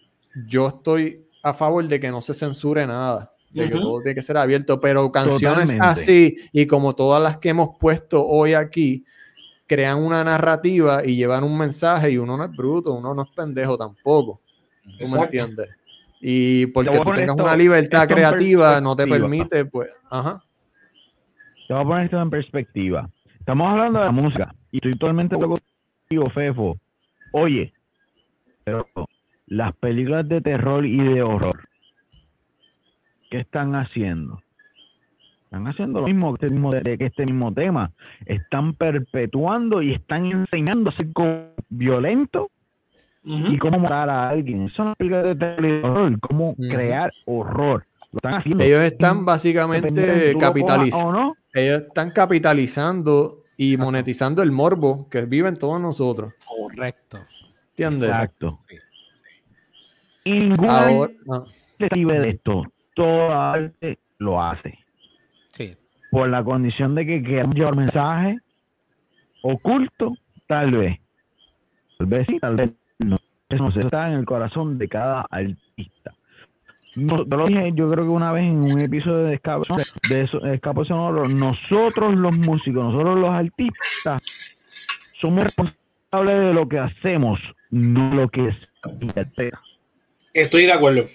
yo 0.47 0.69
estoy 0.69 1.25
a 1.43 1.55
favor 1.55 1.87
de 1.87 2.01
que 2.01 2.11
no 2.11 2.21
se 2.21 2.35
censure 2.35 2.87
nada, 2.87 3.33
de 3.51 3.65
que 3.69 3.75
todo 3.75 4.01
tiene 4.03 4.15
que 4.15 4.23
ser 4.23 4.37
abierto, 4.37 4.81
pero 4.81 5.11
canciones 5.13 5.71
Totalmente. 5.71 5.85
así 6.01 6.37
y 6.53 6.67
como 6.67 6.95
todas 6.95 7.23
las 7.23 7.39
que 7.39 7.49
hemos 7.51 7.71
puesto 7.79 8.25
hoy 8.27 8.55
aquí 8.55 9.05
crean 9.67 9.99
una 9.99 10.25
narrativa 10.25 11.03
y 11.05 11.17
llevan 11.17 11.45
un 11.45 11.57
mensaje 11.59 12.11
y 12.13 12.19
uno 12.19 12.37
no 12.37 12.45
es 12.45 12.51
bruto, 12.57 12.93
uno 12.95 13.15
no 13.15 13.23
es 13.23 13.29
pendejo 13.35 13.77
tampoco. 13.77 14.41
¿Tú 14.83 15.09
me 15.15 15.21
entiendes? 15.25 15.69
Y 16.21 16.67
porque 16.67 16.99
tú 16.99 17.05
tengas 17.13 17.31
esto- 17.31 17.45
una 17.45 17.57
libertad 17.57 18.09
creativa 18.09 18.81
no 18.81 18.97
te 18.97 19.07
permite, 19.07 19.65
pues, 19.67 19.91
ajá. 20.11 20.43
Te 21.67 21.75
voy 21.75 21.83
a 21.83 21.87
poner 21.87 22.05
esto 22.07 22.21
en 22.21 22.31
perspectiva. 22.31 23.11
Estamos 23.49 23.73
hablando 23.73 24.01
de 24.01 24.05
la 24.05 24.13
música 24.13 24.55
y 24.71 24.77
estoy 24.77 24.93
totalmente 24.93 25.35
de 25.35 25.43
acuerdo 25.43 25.65
contigo, 26.03 26.29
Fefo. 26.29 26.77
Oye, 27.33 27.73
pero 28.63 28.85
las 29.47 29.75
películas 29.77 30.29
de 30.29 30.43
terror 30.43 30.85
y 30.85 30.99
de 30.99 31.23
horror, 31.23 31.59
¿qué 33.31 33.39
están 33.39 33.75
haciendo? 33.75 34.43
Están 35.45 35.67
haciendo 35.67 36.01
lo 36.01 36.07
mismo 36.09 36.37
que 36.37 36.45
este 36.45 36.55
mismo, 36.55 36.71
que 36.73 36.97
este 37.07 37.25
mismo 37.25 37.55
tema. 37.55 37.91
Están 38.27 38.75
perpetuando 38.75 39.81
y 39.81 39.95
están 39.95 40.27
enseñando 40.27 40.91
a 40.91 40.93
ser 40.93 41.09
violento 41.71 42.51
y 43.25 43.57
cómo 43.57 43.79
matar 43.79 44.11
a 44.11 44.29
alguien. 44.29 44.69
Son 44.77 44.89
las 44.89 44.97
películas 44.99 45.25
de 45.25 45.37
terror 45.37 45.65
y 45.65 45.71
de 45.71 45.83
horror, 45.85 46.21
cómo 46.21 46.55
crear 46.55 47.11
horror. 47.25 47.87
Lo 48.13 48.17
están 48.17 48.35
haciendo. 48.35 48.65
Ellos 48.65 48.81
están 48.81 49.25
básicamente 49.25 50.37
capitalizando. 50.39 51.13
no, 51.13 51.37
ellos 51.53 51.83
están 51.89 52.11
capitalizando 52.11 53.43
y 53.57 53.77
monetizando 53.77 54.43
el 54.43 54.53
morbo 54.53 55.09
que 55.11 55.23
viven 55.27 55.57
todos 55.57 55.81
nosotros. 55.81 56.33
Correcto. 56.47 57.19
¿Entiendes? 57.71 58.11
Exacto. 58.11 58.59
Sí. 58.69 58.77
Y 60.25 60.39
ninguna 60.39 60.89
Ahora, 60.89 61.13
ah, 61.31 61.45
vive 61.95 62.21
de 62.21 62.31
esto. 62.31 62.63
Toda 62.95 63.53
arte 63.53 63.99
lo 64.19 64.43
hace. 64.43 64.79
Sí. 65.53 65.77
Por 66.11 66.29
la 66.29 66.43
condición 66.45 66.95
de 66.95 67.07
que 67.07 67.23
queramos 67.23 67.57
llevar 67.57 67.77
mensaje 67.77 68.39
oculto, 69.43 70.15
tal 70.47 70.73
vez. 70.73 70.99
Tal 71.99 72.07
vez 72.07 72.27
sí, 72.27 72.39
tal 72.39 72.57
vez 72.57 72.71
no. 72.99 73.17
Eso 73.49 73.63
no 73.63 73.81
está 73.81 74.09
en 74.09 74.19
el 74.19 74.27
corazón 74.27 74.79
de 74.79 74.89
cada 74.89 75.23
artista. 75.31 76.15
No, 76.97 77.17
yo 77.19 77.37
lo 77.37 77.47
dije, 77.47 77.73
yo 77.75 77.91
creo 77.91 78.05
que 78.05 78.11
una 78.11 78.33
vez 78.33 78.45
en 78.45 78.59
un 78.65 78.81
episodio 78.81 79.19
de 79.25 79.35
Escape, 79.35 79.67
de 80.09 80.23
eso- 80.23 80.41
de 80.41 80.55
Escape 80.55 80.85
Sonoro, 80.85 81.29
nosotros 81.29 82.15
los 82.17 82.37
músicos, 82.37 82.85
nosotros 82.93 83.19
los 83.19 83.31
artistas, 83.31 84.23
somos 85.21 85.45
responsables 85.45 86.41
de 86.47 86.53
lo 86.55 86.69
que 86.69 86.79
hacemos, 86.79 87.39
no 87.71 88.15
lo 88.15 88.29
que 88.29 88.49
es. 88.49 88.57
Estoy 90.35 90.65
de 90.67 90.73
acuerdo. 90.73 91.07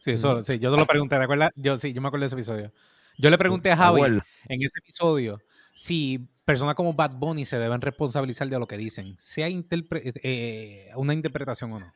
Sí, 0.00 0.12
eso, 0.12 0.42
sí, 0.42 0.58
yo 0.58 0.70
te 0.72 0.78
lo 0.78 0.86
pregunté, 0.86 1.16
¿te 1.16 1.22
acuerdas? 1.22 1.52
Yo 1.56 1.76
sí, 1.76 1.92
yo 1.92 2.00
me 2.00 2.08
acuerdo 2.08 2.22
de 2.24 2.26
ese 2.26 2.36
episodio. 2.36 2.72
Yo 3.18 3.30
le 3.30 3.38
pregunté 3.38 3.70
a 3.70 3.76
Javi 3.76 4.00
en 4.48 4.62
ese 4.62 4.78
episodio 4.78 5.38
si 5.72 6.26
personas 6.44 6.74
como 6.74 6.92
Bad 6.92 7.12
Bunny 7.18 7.44
se 7.44 7.58
deben 7.58 7.80
responsabilizar 7.80 8.48
de 8.48 8.58
lo 8.58 8.66
que 8.66 8.76
dicen, 8.76 9.16
sea 9.16 9.48
interpre- 9.48 10.12
eh, 10.22 10.88
una 10.96 11.14
interpretación 11.14 11.72
o 11.72 11.80
no. 11.80 11.92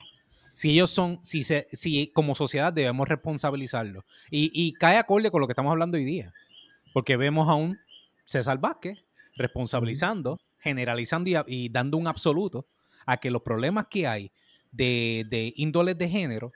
Si 0.59 0.71
ellos 0.71 0.91
son, 0.91 1.21
si, 1.23 1.45
se, 1.45 1.69
si 1.71 2.09
como 2.09 2.35
sociedad 2.35 2.73
debemos 2.73 3.07
responsabilizarlo. 3.09 4.05
Y, 4.29 4.51
y 4.53 4.73
cae 4.73 4.97
acorde 4.97 5.31
con 5.31 5.41
lo 5.41 5.47
que 5.47 5.53
estamos 5.53 5.71
hablando 5.71 5.97
hoy 5.97 6.05
día. 6.05 6.33
Porque 6.93 7.17
vemos 7.17 7.49
a 7.49 7.55
un 7.55 7.79
César 8.25 8.59
Vázquez 8.59 8.99
responsabilizando, 9.37 10.41
generalizando 10.59 11.45
y, 11.47 11.69
dando 11.69 11.97
un 11.97 12.09
absoluto 12.09 12.67
a 13.07 13.19
que 13.19 13.31
los 13.31 13.43
problemas 13.43 13.87
que 13.89 14.09
hay 14.09 14.33
de, 14.73 15.25
de 15.31 15.53
índoles 15.55 15.97
de 15.97 16.09
género 16.09 16.51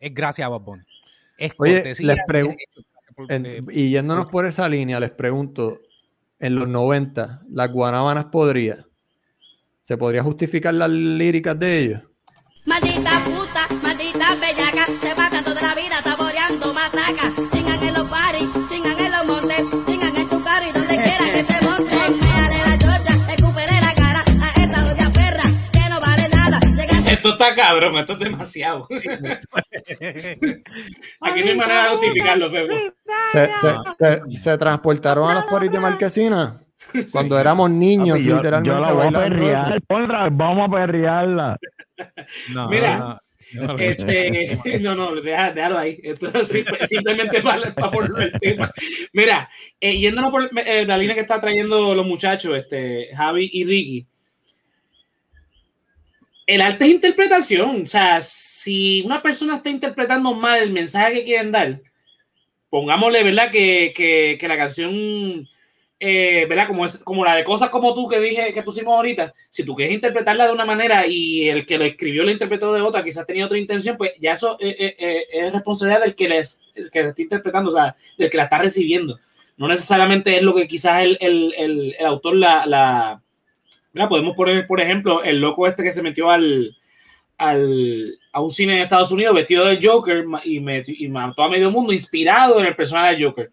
es 0.00 0.12
gracias 0.12 0.44
a 0.46 0.48
Bad 0.48 0.62
Bunny. 0.62 0.82
Es 1.38 1.52
Oye, 1.58 1.74
cortesía, 1.74 2.06
les 2.08 2.16
es 2.18 2.24
pregun- 2.26 2.56
hecho 2.58 2.80
gracias 2.92 3.14
por- 3.14 3.32
en- 3.32 3.46
eh, 3.46 3.62
y 3.70 3.90
yéndonos 3.90 4.28
por 4.28 4.44
esa 4.44 4.68
línea, 4.68 4.98
les 4.98 5.12
pregunto, 5.12 5.80
en 6.40 6.56
los 6.56 6.66
90, 6.68 7.42
las 7.48 7.70
guanábanas 7.70 8.24
podría, 8.24 8.84
¿se 9.82 9.96
podría 9.96 10.24
justificar 10.24 10.74
las 10.74 10.90
líricas 10.90 11.56
de 11.60 11.78
ellos? 11.78 12.02
Maldita 12.66 13.22
puta, 13.24 13.68
maldita 13.80 14.34
bellaca, 14.34 14.86
se 15.00 15.14
pasan 15.14 15.44
toda 15.44 15.62
la 15.62 15.74
vida 15.74 16.02
saboreando 16.02 16.74
matraca. 16.74 17.32
Chingan 17.52 17.82
en 17.82 17.94
los 17.94 18.10
paris, 18.10 18.48
chingan 18.68 18.98
en 18.98 19.12
los 19.12 19.24
montes, 19.26 19.66
chingan 19.86 20.16
en 20.16 20.28
tu 20.28 20.42
carro 20.42 20.66
y 20.68 20.72
donde 20.72 20.96
quiera 21.02 21.32
que 21.32 21.44
se 21.44 21.64
monten. 21.64 22.18
Méale 22.18 22.58
la 22.66 22.78
chocha, 22.78 23.14
recupere 23.28 23.80
la 23.80 23.94
cara 23.94 24.22
a 24.42 24.50
esa 24.60 24.82
doña 24.82 25.12
perra 25.12 25.42
que 25.72 25.88
no 25.88 26.00
vale 26.00 26.28
nada. 26.28 26.58
Esto 27.12 27.28
está 27.30 27.54
cabrón, 27.54 27.96
esto 27.98 28.12
es 28.14 28.18
demasiado. 28.18 28.88
Aquí 31.20 31.40
no 31.44 31.50
hay 31.50 31.56
manera 31.56 31.84
de 31.84 31.90
justificarlo, 31.90 32.50
Febo. 32.50 32.74
¿Se, 33.30 33.46
se- 33.58 33.76
se- 33.90 34.38
se 34.38 34.58
transportaron 34.58 35.30
a 35.30 35.34
las 35.34 35.44
paris 35.44 35.70
de 35.70 35.78
Marquesina? 35.80 36.60
Cuando 37.12 37.38
éramos 37.38 37.70
niños, 37.70 38.18
Papi, 38.18 38.30
literalmente. 38.30 38.68
yo 38.76 38.80
la 38.80 38.92
voy 38.92 39.06
a 39.06 39.10
perrear. 39.10 40.30
Vamos 40.32 40.68
a 40.68 40.72
perrearla. 40.72 41.58
no, 42.52 42.68
Mira, 42.68 42.98
no, 42.98 43.20
no, 43.54 43.66
no. 43.74 43.78
Este, 43.78 44.58
no, 44.80 44.94
no, 44.94 45.14
deja- 45.16 45.52
déjalo 45.52 45.78
ahí. 45.78 45.98
Esto 46.02 46.26
es 46.28 46.54
simp- 46.54 46.86
simplemente 46.86 47.40
para, 47.42 47.74
para 47.74 47.90
ponerlo 47.90 48.20
el 48.20 48.32
tema. 48.40 48.70
Mira, 49.12 49.48
eh, 49.80 49.96
yéndonos 49.98 50.30
por 50.30 50.50
eh, 50.66 50.84
la 50.86 50.96
línea 50.98 51.14
que 51.14 51.22
está 51.22 51.40
trayendo 51.40 51.94
los 51.94 52.06
muchachos, 52.06 52.56
este, 52.56 53.08
Javi 53.16 53.48
y 53.52 53.64
Ricky. 53.64 54.06
El 56.46 56.60
arte 56.60 56.84
es 56.84 56.90
interpretación. 56.92 57.82
O 57.82 57.86
sea, 57.86 58.20
si 58.20 59.02
una 59.04 59.20
persona 59.22 59.56
está 59.56 59.70
interpretando 59.70 60.32
mal 60.34 60.62
el 60.62 60.72
mensaje 60.72 61.14
que 61.14 61.24
quieren 61.24 61.50
dar, 61.50 61.80
pongámosle, 62.70 63.22
¿verdad? 63.24 63.50
Que, 63.50 63.92
que, 63.96 64.36
que 64.38 64.48
la 64.48 64.56
canción, 64.56 65.48
eh, 65.98 66.46
¿verdad? 66.48 66.66
Como, 66.66 66.84
es, 66.84 66.98
como 66.98 67.24
la 67.24 67.34
de 67.34 67.44
cosas 67.44 67.70
como 67.70 67.94
tú 67.94 68.08
que 68.08 68.20
dije, 68.20 68.52
que 68.52 68.62
pusimos 68.62 68.94
ahorita, 68.94 69.32
si 69.48 69.64
tú 69.64 69.74
quieres 69.74 69.94
interpretarla 69.94 70.46
de 70.46 70.52
una 70.52 70.64
manera 70.64 71.06
y 71.06 71.48
el 71.48 71.64
que 71.64 71.78
lo 71.78 71.84
escribió 71.84 72.22
lo 72.22 72.30
interpretó 72.30 72.72
de 72.72 72.82
otra, 72.82 73.02
quizás 73.02 73.26
tenía 73.26 73.46
otra 73.46 73.58
intención, 73.58 73.96
pues 73.96 74.12
ya 74.20 74.32
eso 74.32 74.58
eh, 74.60 74.76
eh, 74.78 74.96
eh, 74.98 75.24
es 75.30 75.52
responsabilidad 75.52 76.02
del 76.02 76.14
que, 76.14 76.28
les, 76.28 76.60
el 76.74 76.90
que 76.90 77.02
la 77.02 77.08
está 77.08 77.22
interpretando, 77.22 77.70
o 77.70 77.72
sea, 77.72 77.96
del 78.18 78.30
que 78.30 78.36
la 78.36 78.44
está 78.44 78.58
recibiendo. 78.58 79.18
No 79.56 79.68
necesariamente 79.68 80.36
es 80.36 80.42
lo 80.42 80.54
que 80.54 80.68
quizás 80.68 81.02
el, 81.02 81.16
el, 81.20 81.54
el, 81.56 81.96
el 81.98 82.06
autor 82.06 82.36
la, 82.36 82.66
la. 82.66 83.22
Podemos 84.08 84.36
poner, 84.36 84.66
por 84.66 84.80
ejemplo, 84.82 85.22
el 85.22 85.40
loco 85.40 85.66
este 85.66 85.82
que 85.82 85.92
se 85.92 86.02
metió 86.02 86.30
al, 86.30 86.76
al, 87.38 88.18
a 88.32 88.42
un 88.42 88.50
cine 88.50 88.76
en 88.76 88.82
Estados 88.82 89.10
Unidos 89.10 89.34
vestido 89.34 89.64
de 89.64 89.78
Joker 89.82 90.26
y, 90.44 90.60
me, 90.60 90.84
y 90.86 91.08
mató 91.08 91.42
a 91.42 91.48
medio 91.48 91.70
mundo 91.70 91.94
inspirado 91.94 92.60
en 92.60 92.66
el 92.66 92.76
personaje 92.76 93.16
de 93.16 93.24
Joker. 93.24 93.50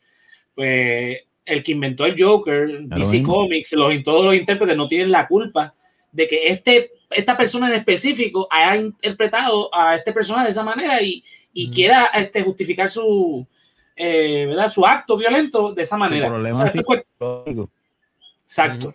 Pues 0.54 1.20
el 1.46 1.64
que 1.64 1.72
inventó 1.74 2.06
el 2.06 2.16
Joker, 2.22 2.84
DC. 2.84 3.24
Comics, 3.24 3.74
los, 3.74 4.04
todos 4.04 4.26
los 4.26 4.36
intérpretes 4.36 4.78
no 4.78 4.88
tienen 4.88 5.12
la 5.12 5.28
culpa 5.28 5.74
de 6.12 6.28
que 6.28 6.48
este, 6.48 6.92
esta 7.10 7.36
persona 7.36 7.68
en 7.68 7.76
específico 7.76 8.48
haya 8.50 8.78
interpretado 8.82 9.74
a 9.74 9.96
este 9.96 10.14
personaje 10.14 10.46
de 10.46 10.52
esa 10.52 10.64
manera 10.64 11.02
y, 11.02 11.24
y 11.54 11.70
quiera 11.72 12.06
este, 12.14 12.42
justificar 12.44 12.88
su, 12.90 13.46
eh, 13.96 14.46
¿verdad? 14.48 14.70
su 14.70 14.86
acto 14.86 15.18
violento 15.18 15.74
de 15.74 15.82
esa 15.82 15.98
manera. 15.98 16.32
O 16.32 16.56
sea, 16.56 16.68
es. 16.68 16.82
Exacto. 18.46 18.90
O 18.90 18.94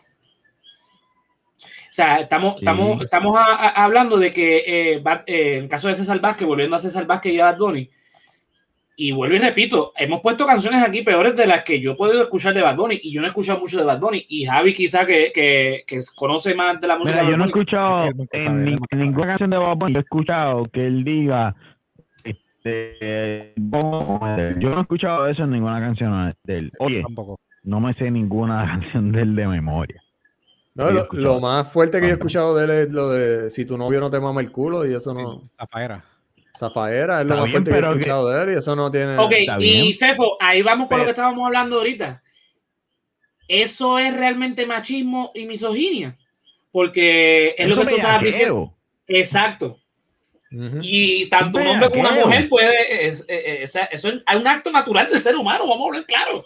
sea, 1.91 2.20
estamos, 2.20 2.55
Sí. 2.55 2.59
estamos, 2.61 3.03
estamos 3.03 3.37
a- 3.37 3.55
a- 3.55 3.85
hablando 3.85 4.16
de 4.19 4.31
que 4.31 4.62
eh, 4.66 4.99
Bad- 5.01 5.25
eh, 5.27 5.57
en 5.57 5.62
el 5.65 5.69
caso 5.69 5.89
de 5.89 5.95
César 5.95 6.20
Vázquez, 6.20 6.47
volviendo 6.47 6.77
a 6.77 6.79
César 6.79 7.07
Vázquez 7.07 7.33
y 7.33 7.41
a 7.41 7.47
Bad 7.47 7.59
Bunny, 7.59 7.91
y 9.01 9.12
vuelvo 9.12 9.37
y 9.37 9.39
repito, 9.39 9.93
hemos 9.97 10.20
puesto 10.20 10.45
canciones 10.45 10.83
aquí 10.83 11.03
peores 11.03 11.37
de 11.37 11.47
las 11.47 11.62
que 11.62 11.79
yo 11.81 11.93
he 11.93 11.95
podido 11.95 12.20
escuchar 12.20 12.53
de 12.53 12.62
Bad 12.62 12.75
Bunny, 12.77 12.99
y 13.01 13.12
yo 13.12 13.20
no 13.20 13.29
he 13.29 13.31
escuchado 13.31 13.61
mucho 13.61 13.79
de 13.79 13.85
Bad 13.85 14.01
Bunny, 14.01 14.27
y 14.29 14.45
Javi 14.45 14.75
quizá 14.75 15.07
que, 15.07 15.31
que, 15.33 15.85
que 15.87 15.99
conoce 16.16 16.53
más 16.57 16.81
de 16.81 16.89
la 16.89 16.99
música 16.99 17.23
Mira, 17.23 17.25
de 17.27 17.31
yo 17.31 17.37
no 17.37 17.45
he 17.45 17.47
Bad 17.47 17.57
escuchado 17.57 18.05
en, 18.33 18.65
ni- 18.65 18.77
ninguna 18.97 19.27
canción 19.29 19.51
de 19.51 19.57
Bob 19.59 19.79
Bunny, 19.79 19.93
yo 19.95 19.99
he 20.01 20.03
escuchado 20.03 20.62
que 20.65 20.85
él 20.87 21.05
diga 21.05 21.55
de- 22.65 23.55
yo 24.59 24.69
no 24.70 24.79
he 24.79 24.83
escuchado 24.83 25.27
eso 25.29 25.45
en 25.45 25.51
ninguna 25.51 25.81
canción 25.81 26.35
de 26.45 26.57
él. 26.57 26.73
Oye, 26.81 27.03
Tampoco. 27.03 27.39
no 27.62 27.81
me 27.81 27.95
sé 27.95 28.11
ninguna 28.11 28.66
canción 28.81 29.12
de 29.12 29.23
él 29.23 29.35
de 29.37 29.47
memoria. 29.47 30.03
No, 30.75 30.91
lo 31.12 31.41
más 31.41 31.73
fuerte 31.73 31.99
que 32.01 32.07
yo 32.07 32.11
he 32.11 32.15
escuchado 32.15 32.57
de 32.57 32.65
él 32.65 32.70
es 32.70 32.93
lo 32.93 33.11
de 33.11 33.51
si 33.51 33.66
tu 33.66 33.77
novio 33.77 33.99
no 34.01 34.11
te 34.11 34.20
mama 34.20 34.41
el 34.41 34.53
culo 34.53 34.87
y 34.89 34.95
eso 34.95 35.12
no. 35.12 35.41
Zafaera. 35.45 36.05
Zafaera 36.59 37.21
es 37.21 37.27
lo 37.27 37.35
Está 37.35 37.37
más 37.37 37.45
bien, 37.45 37.51
fuerte 37.65 37.71
que 37.71 37.79
he 37.79 37.81
que- 37.81 37.99
escuchado 37.99 38.29
de 38.31 38.43
él 38.43 38.51
y 38.55 38.59
eso 38.59 38.77
no 38.77 38.91
tiene. 38.91 39.17
Ok, 39.19 39.33
Está 39.33 39.57
y 39.59 39.59
bien. 39.59 39.95
Fefo, 39.95 40.37
ahí 40.41 40.63
vamos 40.63 40.89
con 40.89 40.99
lo 40.99 41.05
que 41.05 41.11
estábamos 41.11 41.47
hablando 41.47 41.77
ahorita. 41.77 42.23
¿Eso 43.47 43.99
es 43.99 44.15
realmente 44.17 44.67
machismo 44.67 45.33
y 45.35 45.47
misoginia? 45.47 46.19
Porque 46.71 47.55
es 47.57 47.67
lo 47.69 47.77
que 47.79 47.87
tú 47.87 47.97
estabas 47.97 48.23
diciendo. 48.23 48.75
Exacto. 49.07 49.79
Y 50.51 51.27
tanto 51.27 51.59
un 51.59 51.67
hombre 51.67 51.89
como 51.91 52.01
una 52.01 52.13
mujer 52.13 52.49
puede. 52.49 53.07
es- 53.07 53.25
es- 53.29 53.75
es- 53.77 53.89
eso 53.93 54.09
es 54.09 54.37
un 54.37 54.47
acto 54.47 54.71
natural 54.73 55.09
del 55.09 55.19
ser 55.19 55.37
humano, 55.37 55.67
vamos 55.67 55.85
a 55.85 55.87
hablar 55.89 56.07
claro. 56.07 56.45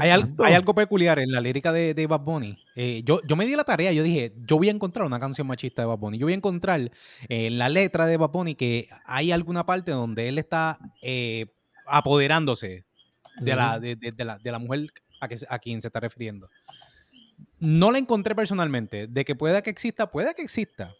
Hay, 0.00 0.10
al- 0.10 0.20
Exacto. 0.22 0.44
hay 0.44 0.54
algo 0.54 0.74
peculiar 0.74 1.18
en 1.20 1.30
la 1.30 1.40
lírica 1.40 1.72
de, 1.72 1.94
de 1.94 2.06
Bad 2.06 2.20
Bunny. 2.20 2.58
Eh, 2.74 3.02
yo, 3.04 3.20
yo 3.26 3.36
me 3.36 3.46
di 3.46 3.54
la 3.54 3.62
tarea, 3.64 3.92
yo 3.92 4.02
dije, 4.02 4.34
yo 4.46 4.56
voy 4.58 4.68
a 4.68 4.72
encontrar 4.72 5.06
una 5.06 5.20
canción 5.20 5.46
machista 5.46 5.82
de 5.82 5.86
Bad 5.86 5.98
Bunny. 5.98 6.18
Yo 6.18 6.26
voy 6.26 6.32
a 6.32 6.36
encontrar 6.36 6.90
eh, 7.28 7.50
la 7.50 7.68
letra 7.68 8.06
de 8.06 8.16
Bad 8.16 8.30
Bunny 8.30 8.54
que 8.56 8.88
hay 9.04 9.30
alguna 9.32 9.64
parte 9.66 9.92
donde 9.92 10.28
él 10.28 10.38
está 10.38 10.78
eh, 11.02 11.46
apoderándose 11.86 12.84
de, 13.40 13.54
la, 13.56 13.78
de, 13.78 13.96
la, 14.18 14.38
de 14.38 14.52
la 14.52 14.58
mujer 14.58 14.86
a, 15.20 15.28
que, 15.28 15.36
se- 15.38 15.46
a 15.48 15.58
quien 15.58 15.80
se 15.80 15.88
está 15.88 16.00
refiriendo. 16.00 16.48
No 17.58 17.90
la 17.92 17.98
encontré 17.98 18.34
personalmente. 18.34 19.06
De 19.06 19.24
que 19.24 19.34
pueda 19.34 19.62
que 19.62 19.70
exista, 19.70 20.10
puede 20.10 20.34
que 20.34 20.42
exista. 20.42 20.94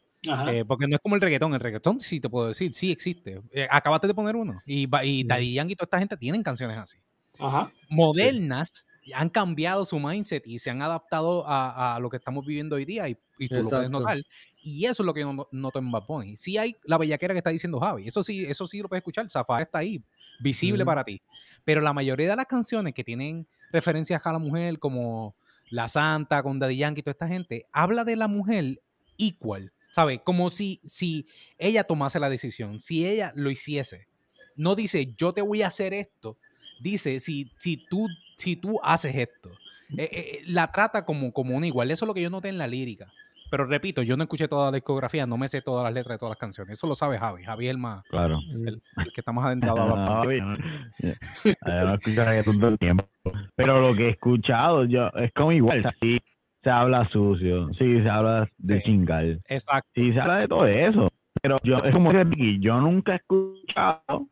Eh, 0.53 0.65
porque 0.67 0.87
no 0.87 0.95
es 0.97 1.01
como 1.03 1.15
el 1.15 1.21
reggaetón. 1.21 1.55
El 1.55 1.61
reggaetón 1.61 1.99
sí 2.01 2.21
te 2.21 2.29
puedo 2.29 2.49
decir, 2.49 2.73
sí 2.75 2.93
existe. 2.93 3.41
Eh, 3.53 3.67
acabaste 3.71 4.07
de 4.07 4.15
poner 4.15 4.37
uno. 4.37 4.61
Y, 4.67 4.87
y 5.03 5.25
Daddy 5.25 5.55
Yankee 5.55 5.73
y 5.73 5.77
toda 5.77 5.87
esta 5.87 5.99
gente 5.99 6.17
tienen 6.17 6.43
canciones 6.43 6.77
así 6.77 6.99
Ajá. 7.41 7.73
modernas 7.89 8.87
han 9.15 9.29
cambiado 9.29 9.85
su 9.85 9.99
mindset 9.99 10.47
y 10.47 10.59
se 10.59 10.71
han 10.71 10.83
adaptado 10.83 11.45
a, 11.47 11.97
a 11.97 12.01
lo 12.01 12.11
que 12.11 12.19
estamos 12.19 12.47
viviendo 12.47 12.77
hoy 12.77 12.85
día 12.85 13.09
y, 13.09 13.17
y 13.39 13.49
tú 13.49 13.57
lo 13.57 13.63
puedes 13.63 13.87
Exacto. 13.87 13.99
notar. 13.99 14.23
Y 14.63 14.85
eso 14.85 15.03
es 15.03 15.07
lo 15.07 15.13
que 15.15 15.21
yo 15.23 15.33
no- 15.33 15.49
noto 15.51 15.79
en 15.81 15.91
Bad 15.91 16.05
Bunny. 16.07 16.37
Sí 16.37 16.59
hay 16.59 16.77
la 16.85 16.97
bellaquera 16.99 17.35
que 17.35 17.39
está 17.39 17.51
diciendo 17.51 17.81
Javi, 17.81 18.07
eso 18.07 18.23
sí, 18.23 18.45
eso 18.45 18.67
sí 18.67 18.81
lo 18.81 18.89
puedes 18.89 19.01
escuchar, 19.01 19.29
Zafar 19.29 19.63
está 19.63 19.79
ahí, 19.79 20.01
visible 20.39 20.85
Ujú. 20.85 20.87
para 20.87 21.03
ti. 21.05 21.21
Pero 21.65 21.81
la 21.81 21.93
mayoría 21.93 22.29
de 22.31 22.37
las 22.37 22.47
canciones 22.47 22.95
que 22.95 23.03
tienen 23.03 23.49
referencias 23.73 24.25
a 24.25 24.33
la 24.33 24.39
mujer, 24.39 24.79
como 24.79 25.35
La 25.71 25.89
Santa, 25.89 26.43
con 26.43 26.59
Daddy 26.61 26.77
Yankee 26.77 27.01
y 27.01 27.03
toda 27.03 27.13
esta 27.13 27.27
gente, 27.29 27.65
habla 27.73 28.05
de 28.05 28.15
la 28.17 28.29
mujer 28.29 28.81
equal, 29.19 29.73
¿sabes? 29.93 30.21
Como 30.25 30.51
si, 30.51 30.81
si 30.85 31.27
ella 31.59 31.83
tomase 31.85 32.21
la 32.21 32.31
decisión, 32.31 32.79
si 32.79 33.07
ella 33.07 33.33
lo 33.35 33.51
hiciese. 33.51 34.07
No 34.57 34.75
dice, 34.77 35.15
yo 35.17 35.33
te 35.33 35.43
voy 35.43 35.63
a 35.63 35.69
hacer 35.69 35.95
esto, 35.95 36.37
dice, 36.81 37.21
si, 37.21 37.51
si, 37.59 37.77
tú, 37.89 38.09
si 38.37 38.57
tú 38.57 38.81
haces 38.83 39.15
esto, 39.15 39.51
Eh, 39.99 40.05
eh, 40.05 40.09
eh, 40.13 40.39
la 40.47 40.71
trata 40.71 41.05
como, 41.05 41.33
como 41.33 41.57
una 41.57 41.67
igual. 41.67 41.91
Eso 41.91 42.05
es 42.05 42.07
lo 42.07 42.15
que 42.15 42.23
yo 42.23 42.31
noté 42.31 42.49
en 42.49 42.59
la 42.59 42.69
lírica. 42.69 43.07
Pero 43.51 43.67
repito, 43.67 44.03
yo 44.03 44.17
no 44.17 44.23
escuché 44.23 44.47
toda 44.47 44.71
la 44.71 44.77
discografía, 44.77 45.27
no 45.27 45.37
me 45.37 45.49
sé 45.49 45.61
todas 45.63 45.83
las 45.83 45.93
letras 45.93 46.15
de 46.15 46.19
todas 46.21 46.31
las 46.31 46.39
canciones. 46.39 46.79
Eso 46.79 46.87
lo 46.87 46.95
sabe 46.95 47.19
Javi. 47.19 47.43
Javi 47.43 47.65
es 47.67 47.71
el 47.73 47.79
más, 47.79 48.05
Claro. 48.05 48.39
el, 48.53 48.81
el 48.97 49.13
que 49.13 49.21
está 49.21 49.33
más 49.33 49.47
adentrado 49.47 49.81
a 49.81 49.87
Bad 49.87 50.25
No, 50.29 50.33
yo 50.33 50.45
no- 50.45 51.85
no 51.85 51.95
escucho 51.95 52.53
todo 52.61 52.69
el 52.69 52.79
tiempo. 52.79 53.09
Pero 53.57 53.81
lo 53.81 53.97
que 53.97 54.07
he 54.07 54.11
escuchado 54.11 54.85
yo 54.85 55.09
es 55.17 55.33
como 55.35 55.51
igual. 55.51 55.83
sí 56.01 56.19
se 56.63 56.71
habla 56.71 57.09
sucio, 57.11 57.69
sí 57.77 58.01
se 58.03 58.09
habla 58.09 58.49
de 58.59 58.77
Sí. 58.77 58.83
chingar, 58.85 59.25
Exacto. 59.49 59.91
sí 59.95 60.13
se 60.13 60.21
habla 60.21 60.37
de 60.37 60.47
todo 60.47 60.67
eso. 60.69 61.09
Pero 61.43 61.57
yo, 61.65 61.79
es 61.79 61.93
como 61.93 62.11
que 62.11 62.59
yo 62.61 62.81
nunca 62.81 63.15
he 63.15 63.17
escuchado. 63.17 64.29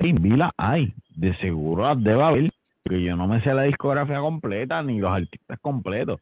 En 0.00 0.16
Vila 0.22 0.52
hay, 0.56 0.92
de 1.14 1.36
seguro 1.36 1.94
debe 1.94 2.22
haber, 2.22 2.50
porque 2.82 3.02
yo 3.02 3.16
no 3.16 3.26
me 3.26 3.42
sé 3.42 3.52
la 3.52 3.64
discografía 3.64 4.18
completa 4.18 4.82
ni 4.82 4.98
los 4.98 5.12
artistas 5.12 5.58
completos. 5.60 6.20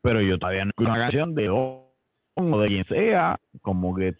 Pero 0.00 0.20
yo 0.20 0.38
todavía 0.38 0.64
no 0.64 0.70
escucho 0.70 0.92
una 0.92 1.00
canción 1.00 1.34
de 1.34 1.46
Don 1.46 1.80
o 2.36 2.60
de 2.60 2.66
quien 2.68 2.84
sea, 2.84 3.38
como 3.62 3.94
que 3.94 4.08
es 4.08 4.16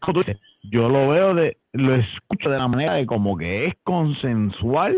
como 0.00 0.14
tú 0.14 0.20
dices, 0.20 0.40
yo 0.62 0.88
lo 0.88 1.08
veo 1.08 1.34
de, 1.34 1.58
lo 1.72 1.94
escucho 1.96 2.50
de 2.50 2.58
la 2.58 2.68
manera 2.68 2.94
de 2.94 3.06
como 3.06 3.36
que 3.36 3.66
es 3.66 3.74
consensual, 3.82 4.96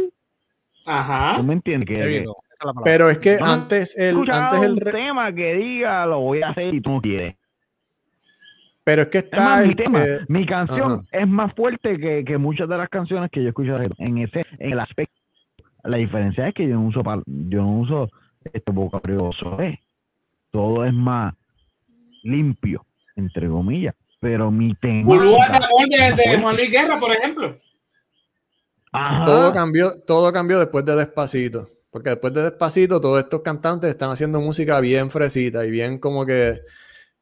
Ajá. 0.86 1.36
¿tú 1.36 1.42
me 1.44 1.54
entiendes? 1.54 1.88
Que, 1.88 1.94
que. 1.94 2.24
Pero 2.84 3.10
es 3.10 3.18
que 3.18 3.38
no 3.38 3.46
antes 3.46 3.96
el, 3.98 4.30
antes 4.30 4.62
el 4.62 4.78
tema 4.80 5.32
que 5.32 5.54
diga 5.54 6.06
lo 6.06 6.20
voy 6.20 6.42
a 6.42 6.50
hacer 6.50 6.74
y 6.74 6.80
tú 6.80 6.92
no 6.92 7.00
quieres. 7.00 7.36
Pero 8.84 9.02
es 9.02 9.08
que 9.08 9.18
Es 9.18 9.24
está 9.24 9.40
más, 9.40 9.66
mi 9.66 9.74
tema, 9.74 10.02
eh, 10.04 10.20
mi 10.28 10.46
canción 10.46 10.92
ajá. 10.92 11.22
es 11.22 11.28
más 11.28 11.54
fuerte 11.54 11.98
que, 11.98 12.24
que 12.24 12.38
muchas 12.38 12.68
de 12.68 12.76
las 12.76 12.88
canciones 12.88 13.30
que 13.30 13.42
yo 13.42 13.48
escucho 13.48 13.76
en 13.98 14.18
ese, 14.18 14.42
en 14.58 14.72
el 14.72 14.80
aspecto. 14.80 15.14
La 15.84 15.98
diferencia 15.98 16.48
es 16.48 16.54
que 16.54 16.68
yo 16.68 16.74
no 16.74 16.86
uso 16.86 17.02
yo 17.26 17.62
no 17.62 17.80
uso 17.80 18.08
este 18.44 18.72
vocabulario. 18.72 19.30
Todo 20.50 20.84
es 20.84 20.92
más 20.92 21.34
limpio, 22.22 22.84
entre 23.16 23.48
comillas. 23.48 23.94
Pero 24.20 24.50
mi 24.50 24.74
tema. 24.74 25.12
De 25.14 25.96
de, 25.96 26.14
de 26.14 26.38
Juan 26.40 26.56
Luis 26.56 26.70
Guerra, 26.70 27.00
por 27.00 27.10
ejemplo. 27.10 27.58
Ajá. 28.92 29.24
todo 29.24 29.52
cambió, 29.54 30.00
todo 30.02 30.32
cambió 30.32 30.58
después 30.58 30.84
de 30.84 30.94
Despacito. 30.94 31.68
Porque 31.90 32.10
después 32.10 32.32
de 32.32 32.42
Despacito, 32.42 33.00
todos 33.00 33.18
estos 33.20 33.40
cantantes 33.40 33.90
están 33.90 34.10
haciendo 34.10 34.40
música 34.40 34.80
bien 34.80 35.10
fresita 35.10 35.64
y 35.64 35.70
bien 35.70 35.98
como 35.98 36.24
que 36.24 36.60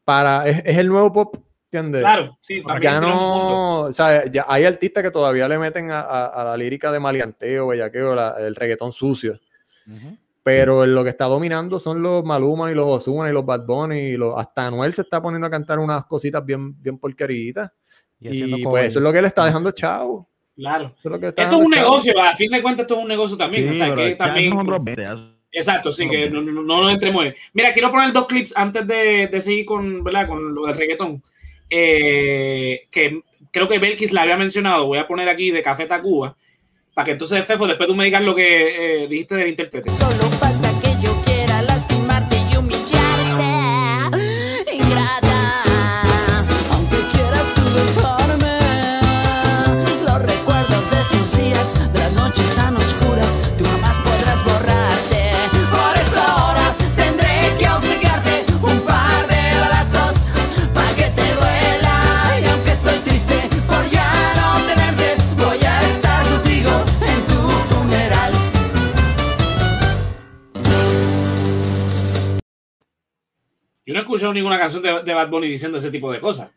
para. 0.05 0.47
Es, 0.47 0.63
es 0.65 0.79
el 0.79 0.89
nuevo 0.89 1.13
pop, 1.13 1.37
¿entiendes? 1.73 2.01
Claro, 2.03 2.37
sí, 2.41 2.63
también 2.63 2.95
punto. 2.95 3.09
no, 3.09 3.81
o 3.83 3.93
sea, 3.93 4.27
ya 4.31 4.45
hay 4.49 4.65
artistas 4.65 5.03
que 5.05 5.11
todavía 5.11 5.47
le 5.49 5.59
meten 5.59 5.91
a, 5.91 6.01
a- 6.01 6.27
a 6.27 6.45
la 6.45 6.57
lírica 6.57 6.91
de 6.91 6.99
maleanteo, 7.01 7.69
bellaqueo, 7.69 8.15
la- 8.15 8.35
el 8.39 8.55
reggaetón 8.57 8.93
sucio. 8.93 9.39
Ujú. 9.87 10.17
Pero 10.43 10.87
lo 10.87 11.05
que 11.05 11.11
está 11.11 11.27
dominando 11.27 11.79
son 11.79 12.03
los 12.03 12.25
Maluma 12.25 12.71
y 12.71 12.75
los 12.75 12.87
Ozuna 12.87 13.29
y 13.29 13.33
los 13.33 13.45
Bad 13.45 13.67
Bunny 13.67 13.99
y 13.99 14.17
los, 14.17 14.35
hasta 14.37 14.67
Anuel 14.67 14.93
se 14.93 15.03
está 15.03 15.21
poniendo 15.23 15.47
a 15.47 15.51
cantar 15.51 15.79
unas 15.79 16.07
cositas 16.07 16.45
bien, 16.45 16.81
bien 16.83 16.99
porqueritas. 16.99 17.71
Y 18.19 18.65
pues 18.65 18.87
eso 18.89 18.99
es 18.99 19.03
lo 19.03 19.13
que 19.13 19.21
le 19.23 19.29
está 19.29 19.45
dejando 19.45 19.71
chavo. 19.73 20.29
Claro. 20.57 20.87
Eso 20.99 21.09
es 21.09 21.11
lo 21.13 21.19
que 21.21 21.27
le 21.27 21.29
está 21.29 21.43
Esto 21.43 21.57
es 21.61 21.67
un 21.67 21.73
chavo. 21.73 21.85
negocio, 21.91 22.23
a 22.23 22.35
fin 22.35 22.51
de 22.51 22.63
cuentas, 22.63 22.85
esto 22.85 22.95
es 22.97 23.03
un 23.03 23.09
negocio 23.09 23.37
también. 23.37 23.65
Sí, 23.75 23.81
o 23.81 23.87
sea, 23.87 23.95
que 23.95 24.15
también. 24.17 24.51
son 24.51 24.59
otros 24.61 24.85
20, 24.85 25.03
ya- 25.03 25.35
Exacto, 25.53 25.91
sí, 25.91 26.09
que 26.09 26.31
no, 26.31 26.41
no, 26.43 26.63
no 26.63 26.83
nos 26.83 26.93
entremos. 26.93 27.25
Mira, 27.53 27.73
quiero 27.73 27.91
poner 27.91 28.13
dos 28.13 28.27
clips 28.27 28.57
antes 28.57 28.87
de, 28.87 29.27
de 29.27 29.41
seguir 29.41 29.65
con, 29.67 30.05
¿verdad? 30.05 30.29
con 30.29 30.55
lo 30.55 30.67
del 30.67 30.77
reggaetón. 30.77 31.23
Eh, 31.71 32.83
que 32.91 33.23
creo 33.51 33.69
que 33.69 33.79
Belkis 33.79 34.13
la 34.13 34.23
había 34.23 34.37
mencionado. 34.37 34.87
Voy 34.87 34.99
a 34.99 35.07
poner 35.07 35.29
aquí 35.29 35.51
de 35.51 35.63
Café 35.63 35.87
Tacuba. 35.87 36.37
Para 36.93 37.05
que 37.05 37.13
entonces, 37.13 37.47
Fefo, 37.47 37.67
después 37.67 37.89
tú 37.89 37.95
me 37.95 38.05
digas 38.05 38.23
lo 38.23 38.35
que 38.35 39.05
eh, 39.05 39.09
dijiste 39.09 39.37
del 39.37 39.49
intérprete. 39.49 39.91
Solo 39.91 40.25
falta 40.39 40.71
que 40.81 40.89
yo 41.03 41.15
quiera 41.25 41.40
Yo 73.91 73.95
no 73.95 73.99
he 73.99 74.03
escuchado 74.03 74.33
ninguna 74.33 74.57
canción 74.57 74.85
de, 74.85 75.03
de 75.03 75.15
Bad 75.15 75.31
Bunny 75.31 75.49
diciendo 75.49 75.79
ese 75.79 75.91
tipo 75.91 76.13
de 76.13 76.21
cosas. 76.21 76.49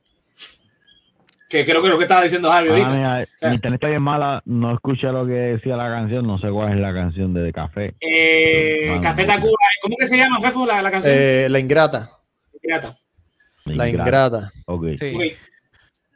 Que 1.49 1.65
creo 1.65 1.81
que 1.81 1.87
es 1.87 1.91
lo 1.91 1.97
que 1.97 2.03
estaba 2.03 2.21
diciendo 2.21 2.51
Javi 2.51 2.67
Ah, 2.67 2.71
ahorita. 2.71 2.89
mira, 2.89 3.25
sea- 3.37 3.49
mi 3.49 3.55
internet 3.55 3.77
está 3.79 3.87
bien 3.89 4.03
mala, 4.03 4.43
no 4.45 4.71
escuché 4.75 5.07
lo 5.07 5.25
que 5.25 5.33
decía 5.33 5.75
la 5.75 5.87
canción, 5.89 6.27
no 6.27 6.37
sé 6.37 6.49
cuál 6.51 6.73
es 6.73 6.79
la 6.79 6.93
canción 6.93 7.33
de 7.33 7.51
Café. 7.51 7.95
Eh, 7.99 8.85
Mano, 8.89 9.01
Café. 9.01 9.25
Tacuba, 9.25 9.57
¿cómo 9.81 9.95
que 9.97 10.05
se 10.05 10.15
llama, 10.15 10.39
Fefo, 10.41 10.63
la, 10.67 10.79
la 10.83 10.91
canción? 10.91 11.11
Eh, 11.17 11.47
la 11.49 11.57
ingrata. 11.57 12.11
Pirata. 12.61 12.99
La 13.65 13.89
ingrata. 13.89 14.51
Ok. 14.67 14.85
Sí. 14.99 15.15
Ok. 15.15 15.21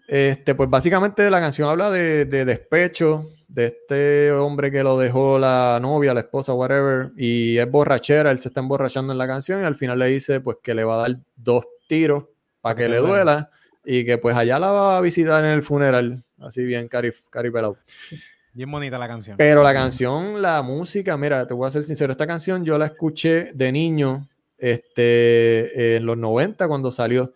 Este, 0.07 0.53
pues 0.53 0.69
básicamente 0.69 1.27
la 1.31 1.39
canción 1.39 1.67
habla 1.67 1.89
de, 1.89 2.25
de 2.25 2.45
despecho, 2.45 3.29
de 3.47 3.65
este 3.65 4.31
hombre 4.31 4.71
que 4.71 4.83
lo 4.83 4.97
dejó 4.97 5.39
la 5.39 5.79
novia, 5.81 6.13
la 6.13 6.21
esposa, 6.21 6.53
whatever, 6.53 7.11
y 7.15 7.57
es 7.57 7.69
borrachera, 7.69 8.31
él 8.31 8.39
se 8.39 8.49
está 8.49 8.59
emborrachando 8.59 9.13
en 9.13 9.17
la 9.17 9.27
canción 9.27 9.61
y 9.61 9.65
al 9.65 9.75
final 9.75 9.99
le 9.99 10.07
dice 10.07 10.41
pues 10.41 10.57
que 10.61 10.73
le 10.73 10.83
va 10.83 10.95
a 10.95 11.09
dar 11.09 11.17
dos 11.35 11.65
tiros 11.87 12.25
para 12.61 12.75
que 12.75 12.89
le 12.89 12.97
duela. 12.97 13.49
y 13.85 14.05
que 14.05 14.17
pues 14.17 14.35
allá 14.35 14.59
la 14.59 14.67
va 14.67 14.97
a 14.97 15.01
visitar 15.01 15.45
en 15.45 15.51
el 15.51 15.63
funeral, 15.63 16.23
así 16.39 16.63
bien 16.63 16.89
cari, 16.89 17.13
caripelado. 17.29 17.77
Bien 18.53 18.69
bonita 18.69 18.97
la 18.97 19.07
canción. 19.07 19.37
Pero 19.37 19.63
la 19.63 19.71
canción, 19.71 20.41
la 20.41 20.61
música, 20.61 21.15
mira, 21.15 21.47
te 21.47 21.53
voy 21.53 21.67
a 21.67 21.71
ser 21.71 21.83
sincero, 21.83 22.11
esta 22.11 22.27
canción 22.27 22.65
yo 22.65 22.77
la 22.77 22.87
escuché 22.87 23.51
de 23.53 23.71
niño, 23.71 24.27
este, 24.57 25.95
en 25.95 26.05
los 26.05 26.17
90 26.17 26.67
cuando 26.67 26.91
salió. 26.91 27.33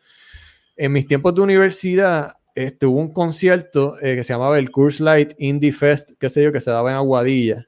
En 0.76 0.92
mis 0.92 1.06
tiempos 1.06 1.36
de 1.36 1.42
universidad 1.42 2.38
este, 2.56 2.86
hubo 2.86 3.00
un 3.00 3.14
concierto 3.14 3.98
eh, 4.02 4.16
que 4.16 4.24
se 4.24 4.34
llamaba 4.34 4.60
el 4.60 4.72
Curse 4.72 5.04
Light 5.04 5.34
Indie 5.38 5.72
Fest, 5.72 6.12
qué 6.20 6.30
sé 6.30 6.44
yo, 6.44 6.52
que 6.52 6.62
se 6.62 6.72
daba 6.72 6.92
en 6.92 6.98
Aguadilla. 6.98 7.68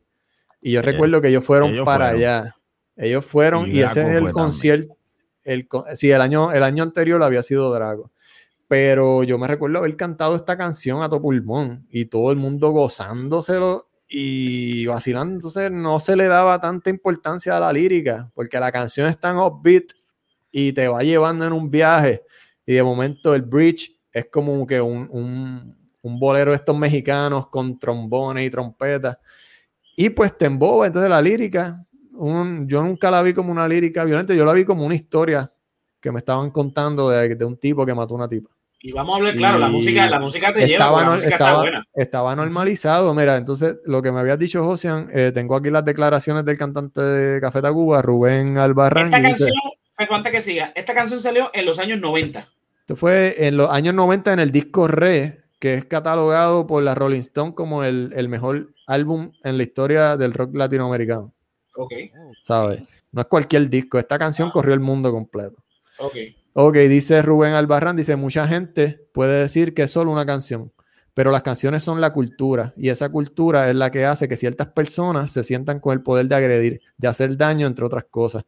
Y 0.61 0.71
yo 0.71 0.81
recuerdo 0.81 1.21
que 1.21 1.27
ellos 1.27 1.43
fueron 1.43 1.71
ellos 1.71 1.85
para 1.85 2.09
fueron. 2.09 2.19
allá. 2.19 2.55
Ellos 2.95 3.25
fueron 3.25 3.69
Y 3.69 3.79
y, 3.79 3.81
ese 3.81 4.01
es 4.01 4.15
el 4.15 4.31
concierto. 4.31 4.95
El, 5.43 5.67
sí, 5.95 6.09
el 6.09 6.21
año, 6.21 6.53
el 6.53 6.63
año 6.63 6.83
anterior 6.83 7.21
había 7.21 7.43
sido 7.43 7.73
Drago. 7.73 8.11
Pero 8.67 9.23
yo 9.23 9.37
me 9.37 9.47
recuerdo 9.47 9.79
haber 9.79 9.95
cantado 9.97 10.35
esta 10.35 10.57
canción 10.57 11.03
a 11.03 11.09
todo 11.09 11.21
pulmón 11.21 11.85
y 11.89 12.05
todo 12.05 12.31
el 12.31 12.37
mundo 12.37 12.69
gozándoselo 12.69 13.89
y 14.07 14.85
vacilando. 14.85 15.35
Entonces 15.35 15.69
no 15.69 15.99
se 15.99 16.15
le 16.15 16.27
daba 16.27 16.59
tanta 16.61 16.89
importancia 16.89 17.57
a 17.57 17.59
la 17.59 17.73
lírica 17.73 18.31
porque 18.33 18.59
la 18.59 18.71
canción 18.71 19.07
es 19.09 19.17
tan 19.19 19.37
upbeat 19.37 19.85
y 20.51 20.71
te 20.71 20.87
va 20.87 21.03
llevando 21.03 21.45
en 21.45 21.53
un 21.53 21.69
viaje. 21.69 22.23
Y 22.65 22.73
de 22.73 22.83
momento 22.83 23.35
el 23.35 23.41
bridge 23.41 23.91
es 24.13 24.27
como 24.31 24.65
que 24.67 24.79
un, 24.79 25.07
un, 25.11 25.75
un 26.01 26.19
bolero 26.19 26.51
de 26.51 26.57
estos 26.57 26.77
mexicanos 26.77 27.47
con 27.47 27.77
trombones 27.79 28.45
y 28.45 28.49
trompetas. 28.49 29.17
Y 29.95 30.09
pues 30.09 30.37
te 30.37 30.45
emboba. 30.45 30.87
Entonces 30.87 31.09
la 31.09 31.21
lírica, 31.21 31.83
un- 32.13 32.67
yo 32.67 32.81
nunca 32.83 33.11
la 33.11 33.21
vi 33.21 33.33
como 33.33 33.51
una 33.51 33.67
lírica 33.67 34.03
violenta, 34.05 34.33
yo 34.33 34.45
la 34.45 34.53
vi 34.53 34.63
como 34.65 34.85
una 34.85 34.95
historia 34.95 35.51
que 35.99 36.11
me 36.11 36.19
estaban 36.19 36.51
contando 36.51 37.09
de, 37.09 37.35
de 37.35 37.45
un 37.45 37.57
tipo 37.57 37.85
que 37.85 37.93
mató 37.93 38.13
a 38.13 38.17
una 38.17 38.27
tipa. 38.29 38.49
Y 38.85 38.91
vamos 38.91 39.13
a 39.13 39.17
hablar, 39.17 39.35
claro, 39.35 39.59
la 39.59 39.69
música, 39.69 40.09
la 40.09 40.19
música 40.19 40.53
te 40.53 40.59
lleva, 40.67 40.71
estaba, 40.73 40.91
porque 40.91 41.05
la 41.05 41.13
música 41.13 41.29
está 41.31 41.45
estaba- 41.45 41.61
buena. 41.61 41.83
estaba 41.95 42.35
normalizado. 42.35 43.13
Mira, 43.15 43.37
entonces 43.37 43.77
lo 43.85 44.01
que 44.01 44.11
me 44.11 44.19
habías 44.19 44.37
dicho, 44.37 44.61
Josian, 44.61 45.09
eh, 45.13 45.31
tengo 45.33 45.55
aquí 45.55 45.69
las 45.69 45.85
declaraciones 45.85 46.43
del 46.43 46.57
cantante 46.57 46.99
de 47.01 47.39
Café 47.39 47.61
Tacuba, 47.61 48.01
Rubén 48.01 48.57
Albarrán. 48.57 49.05
Esta 49.05 49.19
dice- 49.25 49.49
canción, 49.95 50.17
antes 50.17 50.31
que 50.33 50.41
siga, 50.41 50.73
esta 50.75 50.93
canción 50.93 51.21
salió 51.21 51.49
en 51.53 51.65
los 51.65 51.79
años 51.79 52.01
90. 52.01 52.49
Esto 52.83 52.97
fue 52.97 53.47
en 53.47 53.55
los 53.55 53.69
años 53.69 53.93
90 53.93 54.33
en 54.33 54.39
el 54.39 54.51
disco 54.51 54.89
Re, 54.89 55.45
que 55.57 55.75
es 55.75 55.85
catalogado 55.85 56.67
por 56.67 56.83
la 56.83 56.93
Rolling 56.93 57.21
Stone 57.21 57.53
como 57.53 57.85
el, 57.85 58.11
el 58.13 58.27
mejor 58.27 58.73
álbum 58.87 59.31
en 59.41 59.55
la 59.55 59.63
historia 59.63 60.17
del 60.17 60.33
rock 60.33 60.53
latinoamericano. 60.53 61.33
Ok, 61.77 61.93
¿Sabes? 62.43 62.81
No 63.13 63.21
es 63.21 63.27
cualquier 63.27 63.69
disco. 63.69 63.97
Esta 63.97 64.19
canción 64.19 64.51
corrió 64.51 64.73
el 64.73 64.81
mundo 64.81 65.13
completo. 65.13 65.63
ok. 65.97 66.15
Ok, 66.55 66.75
dice 66.75 67.21
Rubén 67.21 67.53
Albarrán, 67.53 67.95
dice, 67.95 68.17
mucha 68.17 68.45
gente 68.49 69.07
puede 69.13 69.39
decir 69.39 69.73
que 69.73 69.83
es 69.83 69.91
solo 69.91 70.11
una 70.11 70.25
canción, 70.25 70.71
pero 71.13 71.31
las 71.31 71.41
canciones 71.41 71.83
son 71.83 72.01
la 72.01 72.11
cultura 72.11 72.73
y 72.75 72.89
esa 72.89 73.07
cultura 73.07 73.69
es 73.69 73.75
la 73.75 73.91
que 73.91 74.05
hace 74.05 74.27
que 74.27 74.35
ciertas 74.35 74.67
personas 74.67 75.31
se 75.31 75.45
sientan 75.45 75.79
con 75.79 75.93
el 75.93 76.03
poder 76.03 76.27
de 76.27 76.35
agredir, 76.35 76.81
de 76.97 77.07
hacer 77.07 77.37
daño, 77.37 77.65
entre 77.65 77.85
otras 77.85 78.03
cosas. 78.03 78.43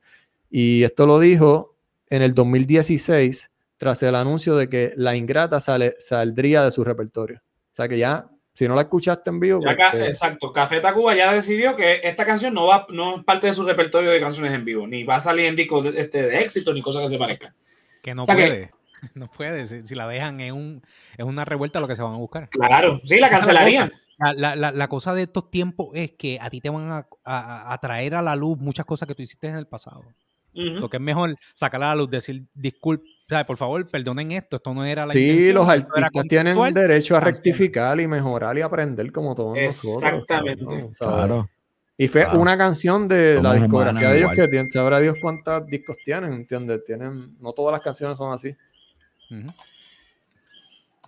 Y 0.52 0.84
esto 0.84 1.07
lo 1.07 1.20
dijo 1.20 1.78
en 2.10 2.22
el 2.22 2.36
2016 2.36 3.49
tras 3.77 4.02
el 4.03 4.15
anuncio 4.15 4.56
de 4.56 4.69
que 4.69 4.93
La 4.95 5.15
Ingrata 5.15 5.60
sale, 5.60 5.95
saldría 5.99 6.64
de 6.64 6.72
su 6.72 6.84
repertorio. 6.84 7.39
O 7.73 7.76
sea 7.76 7.88
que 7.89 7.97
ya, 7.97 8.27
si 8.53 8.68
no 8.68 8.76
la 8.76 8.84
escuchaste 8.84 9.30
en 9.30 9.39
vivo, 9.39 9.60
Ya 9.61 9.76
pues, 9.76 9.77
ca- 9.77 9.97
eh, 9.97 10.07
exacto, 10.07 10.53
Café 10.53 10.80
Tacuba 10.80 11.15
ya 11.15 11.31
decidió 11.34 11.76
que 11.76 11.99
esta 12.03 12.26
canción 12.26 12.53
no 12.53 12.68
va, 12.68 12.85
no 12.89 13.18
es 13.18 13.23
parte 13.26 13.47
de 13.47 13.53
su 13.53 13.65
repertorio 13.65 14.11
de 14.11 14.19
canciones 14.22 14.53
en 14.53 14.64
vivo, 14.64 14.88
ni 14.88 15.03
va 15.03 15.18
a 15.18 15.22
salir 15.22 15.45
en 15.47 15.56
discos 15.56 15.84
de, 15.84 15.99
este, 16.02 16.22
de 16.23 16.39
éxito, 16.39 16.73
ni 16.73 16.81
cosa 16.81 17.02
que 17.02 17.10
se 17.10 17.18
parezca. 17.18 17.53
Que 18.02 18.14
no 18.14 18.23
O 18.23 18.26
sea 18.26 18.35
que- 18.35 18.47
puede. 18.47 18.72
No 19.14 19.27
puede. 19.30 19.68
Si, 19.68 19.85
si 19.85 19.93
la 19.93 20.07
dejan 20.07 20.39
en, 20.39 20.56
un, 20.56 20.81
en 21.18 21.27
una 21.27 21.45
revuelta, 21.45 21.80
lo 21.80 21.88
que 21.88 21.95
se 21.95 22.02
van 22.02 22.14
a 22.14 22.18
buscar. 22.18 22.49
Claro, 22.49 22.99
sí, 23.03 23.19
la 23.19 23.27
es 23.27 23.34
cancelarían. 23.34 23.91
La, 24.18 24.34
la- 24.34 24.56
la- 24.56 24.72
la 24.72 24.88
cosa 24.88 25.14
de 25.14 25.23
estos 25.23 25.52
tiempos 25.52 25.89
es 25.93 26.14
que 26.14 26.39
a 26.41 26.49
ti 26.49 26.60
te 26.61 26.69
van 26.69 26.89
a, 26.89 27.07
a- 27.23 27.73
a 27.73 27.77
traer 27.80 28.15
a 28.15 28.22
la 28.23 28.35
luz 28.35 28.57
muchas 28.57 28.85
cosas 28.85 29.07
que 29.07 29.14
tú 29.14 29.22
hiciste 29.22 29.47
en 29.47 29.56
el 29.56 29.68
pasado. 29.68 30.02
Lo 30.53 30.89
que 30.89 30.97
es 30.97 31.03
mejor 31.03 31.35
sacar 31.53 31.84
a 31.84 31.88
la 31.89 31.95
luz, 31.95 32.10
decir 32.10 32.43
disculpe, 32.53 33.06
¿sabes? 33.27 33.45
por 33.45 33.57
favor, 33.57 33.88
perdonen 33.88 34.31
esto, 34.31 34.57
esto 34.57 34.73
no 34.73 34.84
era 34.85 35.06
la 35.06 35.14
sí, 35.14 35.19
intención. 35.30 35.56
los 35.56 35.73
esto 35.73 35.88
era 35.95 36.06
artistas 36.07 36.27
tienen 36.30 36.56
consensual". 36.56 36.73
derecho 36.88 37.15
a 37.15 37.19
rectificar 37.19 37.99
y 37.99 38.07
mejorar 38.07 38.57
y 38.57 38.61
aprender 38.61 39.11
como 39.11 39.34
todos 39.35 39.57
nosotros. 39.57 40.03
Exactamente. 40.03 40.89
Claro. 40.97 41.49
Y 41.97 42.07
fue 42.10 42.23
Claro. 42.26 42.39
una 42.41 42.57
canción 42.57 43.07
de 43.07 43.41
la 43.41 43.53
discografía 43.53 44.10
de 44.10 44.18
ellos 44.18 44.31
igual. 44.34 44.35
que 44.35 44.47
tienen, 44.49 44.72
sabrá 44.72 44.99
Dios 44.99 45.15
cuántos 45.22 45.65
discos 45.68 45.95
tienen, 46.03 46.34
¿entiendes? 46.34 46.84
Tienen, 46.84 47.38
no 47.39 47.53
todas 47.53 47.72
las 47.72 47.81
canciones 47.81 48.18
son 48.18 48.34
así. 48.34 48.53
Ujú. 49.31 49.47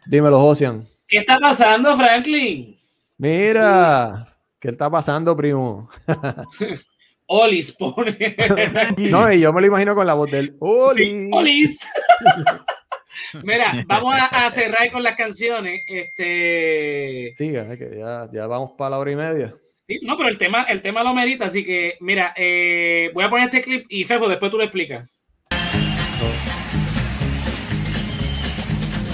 Dímelo, 0.05 0.39
Josian. 0.39 0.87
¿Qué 1.07 1.17
está 1.17 1.37
pasando, 1.39 1.95
Franklin? 1.97 2.75
Mira, 3.17 4.33
¿qué 4.59 4.69
está 4.69 4.89
pasando, 4.89 5.35
primo? 5.35 5.89
Olis 7.29 7.73
pone. 7.73 8.15
No, 8.97 9.29
y 9.31 9.41
yo 9.41 9.51
me 9.51 9.59
lo 9.59 9.67
imagino 9.67 9.93
con 9.93 10.07
la 10.07 10.13
voz 10.13 10.31
del 10.31 10.55
Oli. 10.59 11.03
Sí, 11.05 11.29
Olis. 11.33 11.77
Mira, 13.43 13.83
vamos 13.87 14.15
a, 14.15 14.45
a 14.45 14.49
cerrar 14.49 14.91
con 14.91 15.03
las 15.03 15.15
canciones. 15.15 15.81
Este. 15.87 17.33
Siga, 17.35 17.73
eh, 17.73 17.77
que 17.77 17.97
ya, 17.97 18.27
ya 18.31 18.47
vamos 18.47 18.71
para 18.77 18.91
la 18.91 18.97
hora 18.99 19.11
y 19.11 19.15
media. 19.15 19.55
Sí, 19.87 19.99
no, 20.03 20.17
pero 20.17 20.29
el 20.29 20.37
tema, 20.37 20.63
el 20.63 20.81
tema 20.81 21.01
lo 21.01 21.13
merita, 21.13 21.45
así 21.45 21.63
que, 21.63 21.95
mira, 22.01 22.33
eh, 22.35 23.09
voy 23.13 23.23
a 23.23 23.29
poner 23.29 23.45
este 23.45 23.61
clip 23.61 23.85
y 23.89 24.03
Fefo, 24.03 24.27
después 24.27 24.51
tú 24.51 24.57
lo 24.57 24.63
explicas. 24.63 25.09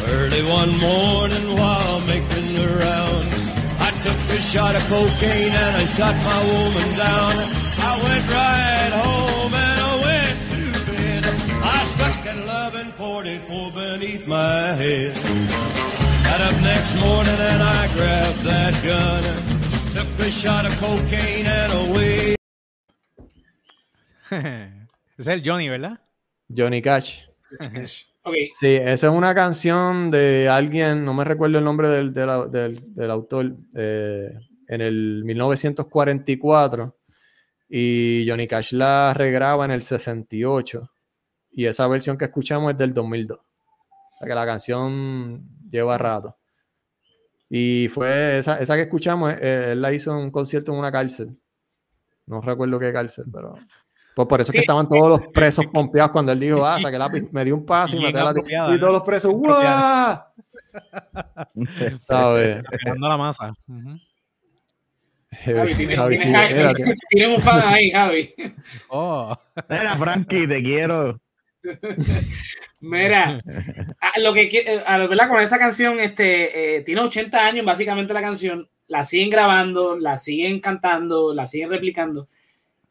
Early 0.10 0.42
one 0.44 0.72
morning 0.80 1.56
while 1.56 2.00
making 2.08 2.56
the 2.56 2.68
rounds, 2.68 3.36
I 3.80 3.92
took 4.04 4.18
a 4.38 4.42
shot 4.42 4.76
of 4.76 4.88
cocaine 4.90 5.52
and 5.52 5.76
I 5.76 5.86
shot 5.96 6.16
my 6.26 6.44
woman 6.44 6.98
down. 6.98 7.34
I 7.80 8.00
went 8.04 8.30
right 8.32 8.94
home 8.94 9.54
1144 13.08 13.72
beneath 13.76 14.26
my 14.28 14.74
head. 14.80 15.14
Got 16.24 16.40
up 16.42 16.56
next 16.62 16.96
morning 17.04 17.36
and 17.52 17.62
I 17.62 17.88
grabbed 17.96 18.40
that 18.48 18.74
gun. 18.82 19.24
Took 19.94 20.26
a 20.26 20.32
shot 20.32 20.66
of 20.66 20.74
cocaine 20.80 21.46
and 21.46 21.74
away. 21.90 22.36
Es 25.18 25.28
el 25.28 25.42
Johnny, 25.46 25.68
¿verdad? 25.70 26.00
Johnny 26.56 26.82
Cash. 26.82 27.24
Ok, 28.26 28.36
Sí, 28.58 28.68
esa 28.76 29.08
es 29.10 29.14
una 29.14 29.36
canción 29.36 30.10
de 30.10 30.48
alguien, 30.48 31.04
no 31.04 31.14
me 31.14 31.26
recuerdo 31.26 31.58
el 31.58 31.66
nombre 31.66 31.90
del, 31.90 32.14
del 32.14 32.50
del- 32.50 32.82
del 32.96 33.12
autor, 33.12 33.54
eh, 33.76 34.32
en 34.70 34.80
el 34.80 35.24
1944, 35.26 36.96
y 37.68 38.26
Johnny 38.26 38.48
Cash 38.48 38.72
la 38.72 39.14
regraba 39.14 39.66
en 39.66 39.72
el 39.72 39.84
68, 39.84 40.90
y 41.54 41.66
esa 41.66 41.88
versión 41.88 42.18
que 42.18 42.26
escuchamos 42.26 42.72
es 42.72 42.78
del 42.78 42.94
2002. 42.94 43.38
O 43.40 44.18
sea 44.20 44.28
que 44.28 44.36
la 44.36 44.46
canción 44.46 45.44
lleva 45.70 45.98
rato. 45.98 46.38
Y 47.50 47.88
fue 47.90 48.40
esa, 48.40 48.60
esa 48.60 48.76
que 48.76 48.84
escuchamos, 48.84 49.34
eh, 49.40 49.74
él 49.74 49.82
la 49.82 49.92
hizo 49.94 50.12
en 50.12 50.18
un 50.18 50.32
concierto 50.32 50.72
en 50.72 50.80
una 50.80 50.92
cárcel. 50.92 51.38
No 52.26 52.42
recuerdo 52.42 52.80
qué 52.80 52.92
cárcel, 52.94 53.26
pero... 53.32 53.56
Pues 54.16 54.28
por 54.28 54.40
eso 54.42 54.52
es 54.52 54.54
que 54.54 54.60
estaban 54.60 54.88
todos 54.88 55.10
los 55.10 55.28
presos 55.30 55.66
pompeados 55.74 56.12
cuando 56.12 56.32
él 56.32 56.40
dijo, 56.40 56.64
ah, 56.64 56.80
saqué 56.80 57.00
la 57.00 57.10
pi- 57.12 57.28
me 57.32 57.44
dio 57.44 57.56
un 57.56 57.66
paso 57.66 57.98
y 57.98 58.06
a 58.06 58.12
la 58.12 58.76
Y 58.76 58.80
todos 58.80 58.94
los 58.94 59.02
presos, 59.02 59.32
¡guau! 59.34 60.20
¿Sabes? 62.04 62.64
Pegando 62.70 63.10
la 63.10 63.18
masa. 63.18 63.54
Javi, 65.32 65.74
tiene- 65.76 65.96
Javi, 65.96 66.16
tiene- 66.18 66.26
sí, 66.26 66.32
Javi, 66.34 66.48
espérate. 66.48 66.96
tienen 67.10 67.36
un 67.36 67.42
fan 67.42 67.62
ahí, 67.62 67.90
Javi. 67.92 68.34
Oh. 68.90 69.36
Mira, 69.68 69.96
Frankie, 69.96 70.48
te 70.48 70.62
quiero. 70.62 71.20
Mira, 72.82 73.40
a 74.02 74.20
lo 74.20 74.34
que 74.34 74.50
qui- 74.50 74.84
a 74.86 74.98
lo- 74.98 75.08
¿verdad? 75.08 75.30
con 75.30 75.42
esa 75.42 75.58
canción, 75.58 76.00
este, 76.00 76.78
eh, 76.78 76.82
tiene 76.82 77.02
80 77.02 77.46
años 77.46 77.66
básicamente 77.66 78.14
la 78.14 78.22
canción, 78.22 78.68
la 78.88 79.04
siguen 79.04 79.30
grabando, 79.30 79.98
la 79.98 80.18
siguen 80.18 80.60
cantando, 80.60 81.34
la 81.34 81.46
siguen 81.46 81.70
replicando. 81.70 82.28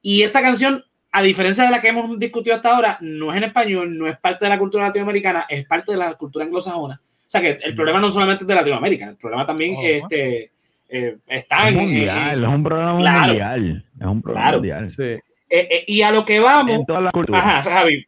Y 0.01 0.23
esta 0.23 0.41
canción, 0.41 0.83
a 1.13 1.21
diferencia 1.23 1.65
de 1.65 1.71
la 1.71 1.81
que 1.83 1.89
hemos 1.89 2.19
discutido 2.19 2.57
hasta 2.57 2.75
ahora, 2.75 2.97
no 3.03 3.31
es 3.31 3.37
en 3.37 3.45
español, 3.45 3.97
no 3.97 4.07
es 4.09 4.19
parte 4.19 4.47
de 4.47 4.49
la 4.49 4.59
cultura 4.59 4.85
latinoamericana, 4.85 5.45
es 5.49 5.67
parte 5.67 5.93
de 5.93 5.99
la 5.99 6.15
cultura 6.15 6.45
anglosajona. 6.47 7.01
O 7.05 7.31
sea 7.33 7.41
que 7.43 7.59
el 7.63 7.75
problema 7.75 8.01
no 8.01 8.11
solamente 8.11 8.45
es 8.45 8.49
de 8.49 8.55
Latinoamérica, 8.55 9.09
el 9.11 9.17
problema 9.17 9.47
también 9.47 9.75
Oh, 9.77 9.83
este, 9.83 10.51
eh, 10.89 11.17
está 11.27 11.69
Es 11.69 11.75
en, 11.75 11.81
mundial, 11.81 12.39
en- 12.39 12.45
es 12.45 12.49
un 12.51 12.63
programa 12.65 12.99
Claro. 13.01 13.27
mundial. 13.29 13.85
Es 14.01 14.07
un 14.07 14.23
programa 14.23 14.45
Claro. 14.47 14.59
mundial. 14.59 14.91
Sí. 14.91 15.03
eh, 15.03 15.69
eh, 15.71 15.85
y 15.87 16.01
a 16.01 16.11
lo 16.11 16.25
que 16.25 16.41
vamos, 16.41 16.73
En 16.73 16.87
todas 16.87 17.03
las 17.03 17.13
culturas. 17.13 17.45
Ajá, 17.45 17.63
Javi. 17.63 18.07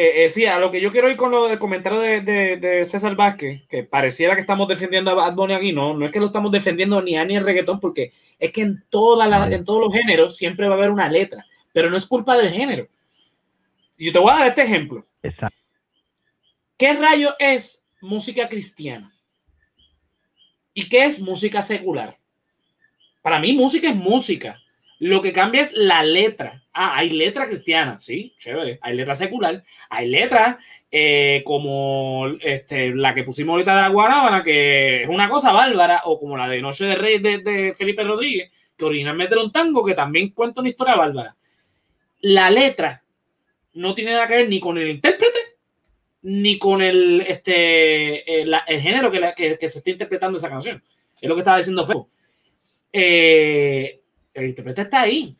Eh, 0.00 0.26
eh, 0.26 0.30
sí, 0.30 0.46
a 0.46 0.60
lo 0.60 0.70
que 0.70 0.80
yo 0.80 0.92
quiero 0.92 1.10
ir 1.10 1.16
con 1.16 1.32
lo 1.32 1.48
del 1.48 1.58
comentario 1.58 1.98
de, 1.98 2.20
de- 2.20 2.56
de 2.58 2.84
César 2.84 3.16
Vázquez, 3.16 3.66
que 3.68 3.82
pareciera 3.82 4.36
que 4.36 4.42
estamos 4.42 4.68
defendiendo 4.68 5.10
a 5.10 5.14
Bad 5.14 5.34
Bunny 5.34 5.54
aquí, 5.54 5.72
no, 5.72 5.92
no 5.92 6.06
es 6.06 6.12
que 6.12 6.20
lo 6.20 6.26
estamos 6.26 6.52
defendiendo 6.52 7.02
ni 7.02 7.16
a 7.16 7.24
ni 7.24 7.34
el 7.34 7.42
reggaetón, 7.44 7.80
porque 7.80 8.12
es 8.38 8.52
que 8.52 8.60
en, 8.62 8.84
todas 8.90 9.28
las- 9.28 9.40
Vale. 9.40 9.56
en 9.56 9.64
todos 9.64 9.80
los 9.80 9.92
géneros 9.92 10.36
siempre 10.36 10.68
va 10.68 10.76
a 10.76 10.78
haber 10.78 10.90
una 10.90 11.08
letra, 11.08 11.44
pero 11.72 11.90
no 11.90 11.96
es 11.96 12.06
culpa 12.06 12.36
del 12.36 12.50
género. 12.50 12.86
Yo 13.98 14.12
te 14.12 14.18
voy 14.20 14.30
a 14.30 14.36
dar 14.36 14.46
este 14.46 14.62
ejemplo. 14.62 15.04
Exacto. 15.20 15.56
¿Qué 16.76 16.92
rayo 16.92 17.34
es 17.40 17.84
música 18.00 18.48
cristiana? 18.48 19.12
¿Y 20.74 20.88
qué 20.88 21.06
es 21.06 21.20
música 21.20 21.60
secular? 21.60 22.16
Para 23.20 23.40
mí, 23.40 23.52
música 23.52 23.88
es 23.90 23.96
música. 23.96 24.62
Lo 25.00 25.20
que 25.22 25.32
cambia 25.32 25.60
es 25.62 25.72
la 25.72 26.04
letra. 26.04 26.62
Ah, 26.80 26.96
hay 26.96 27.10
letra 27.10 27.48
cristiana, 27.48 27.98
sí, 27.98 28.32
chévere. 28.38 28.78
Hay 28.82 28.94
letra 28.94 29.12
secular, 29.12 29.64
hay 29.90 30.08
letra 30.08 30.60
eh, 30.88 31.42
como 31.44 32.28
este, 32.40 32.94
la 32.94 33.12
que 33.16 33.24
pusimos 33.24 33.54
ahorita 33.54 33.74
de 33.74 33.82
la 33.82 33.88
Guanábana, 33.88 34.44
que 34.44 35.02
es 35.02 35.08
una 35.08 35.28
cosa 35.28 35.50
bárbara, 35.50 36.02
o 36.04 36.20
como 36.20 36.36
la 36.36 36.48
de 36.48 36.62
Noche 36.62 36.84
de 36.86 36.94
Rey 36.94 37.18
de, 37.18 37.74
Felipe 37.76 38.04
Rodríguez, 38.04 38.52
que 38.76 38.84
originalmente 38.84 39.34
era 39.34 39.42
un 39.42 39.50
tango 39.50 39.84
que 39.84 39.94
también 39.94 40.30
cuenta 40.30 40.60
una 40.60 40.70
historia 40.70 40.94
bárbara. 40.94 41.34
La 42.20 42.48
letra 42.48 43.02
no 43.74 43.92
tiene 43.92 44.12
nada 44.12 44.28
que 44.28 44.36
ver 44.36 44.48
ni 44.48 44.60
con 44.60 44.78
el 44.78 44.88
intérprete, 44.88 45.56
ni 46.22 46.58
con 46.58 46.80
el, 46.80 47.22
este, 47.22 48.42
el, 48.42 48.54
el 48.68 48.80
género 48.80 49.10
que 49.10 49.68
se 49.68 49.78
está 49.78 49.90
interpretando 49.90 50.38
esa 50.38 50.48
canción. 50.48 50.80
Es 51.20 51.28
lo 51.28 51.34
que 51.34 51.40
estaba 51.40 51.56
diciendo 51.56 51.84
Febo. 51.84 52.08
Eh, 52.92 54.00
el 54.32 54.44
intérprete 54.44 54.82
está 54.82 55.00
ahí. 55.00 55.36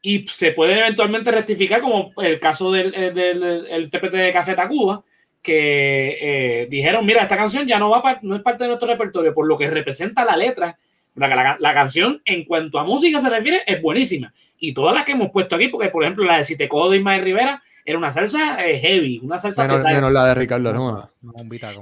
Y 0.00 0.26
se 0.28 0.52
puede 0.52 0.78
eventualmente 0.78 1.30
rectificar, 1.30 1.80
como 1.80 2.12
el 2.22 2.38
caso 2.40 2.70
del, 2.72 2.94
eh, 2.94 3.10
del- 3.10 3.40
del- 3.40 3.66
el 3.66 3.82
intérprete 3.84 4.16
de 4.16 4.32
Café 4.32 4.54
Tacuba, 4.54 5.02
que 5.42 6.18
eh, 6.20 6.66
dijeron, 6.70 7.04
mira, 7.06 7.22
esta 7.22 7.36
canción 7.36 7.66
ya 7.66 7.78
no 7.78 7.90
va 7.90 8.02
pa- 8.02 8.18
no 8.22 8.36
es 8.36 8.42
parte 8.42 8.64
de 8.64 8.68
nuestro 8.68 8.88
repertorio, 8.88 9.34
por 9.34 9.46
lo 9.46 9.56
que 9.58 9.68
representa 9.70 10.24
la 10.24 10.36
letra. 10.36 10.78
La, 11.14 11.26
la- 11.28 11.56
la 11.58 11.74
canción, 11.74 12.22
en 12.24 12.44
cuanto 12.44 12.78
a 12.78 12.84
música 12.84 13.18
se 13.18 13.28
refiere, 13.30 13.62
es 13.66 13.80
buenísima. 13.82 14.32
Y 14.60 14.72
todas 14.72 14.94
las 14.94 15.04
que 15.04 15.12
hemos 15.12 15.30
puesto 15.30 15.56
aquí, 15.56 15.68
porque 15.68 15.88
por 15.88 16.02
ejemplo 16.04 16.24
la 16.24 16.38
de 16.38 16.44
Si 16.44 16.56
te 16.56 16.68
codo 16.68 16.90
de 16.90 16.98
Ismael 16.98 17.22
Rivera, 17.24 17.62
era 17.84 17.96
una 17.98 18.10
salsa 18.10 18.64
eh, 18.66 18.78
heavy, 18.78 19.20
una 19.22 19.38
salsa 19.38 19.62
Menos, 19.62 19.78
pesada. 19.78 19.94
menos 19.94 20.12
la 20.12 20.26
de 20.26 20.34
Ricardo 20.34 20.68
Arjona. 20.68 21.10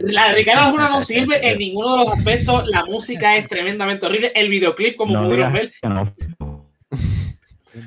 La 0.01 0.29
de 0.29 0.35
Ricardo 0.35 0.61
Arjona 0.63 0.89
no 0.89 1.03
sirve 1.03 1.47
en 1.51 1.59
ninguno 1.59 1.93
de 1.99 2.05
los 2.05 2.13
aspectos. 2.19 2.69
La 2.69 2.85
música 2.85 3.37
es 3.37 3.49
tremendamente 3.49 4.07
horrible. 4.07 4.31
El 4.35 4.49
videoclip, 4.49 4.97
como 4.97 5.13
No 5.15 5.25
pudieron 5.25 5.53
ver, 5.53 5.73
no. 5.83 6.15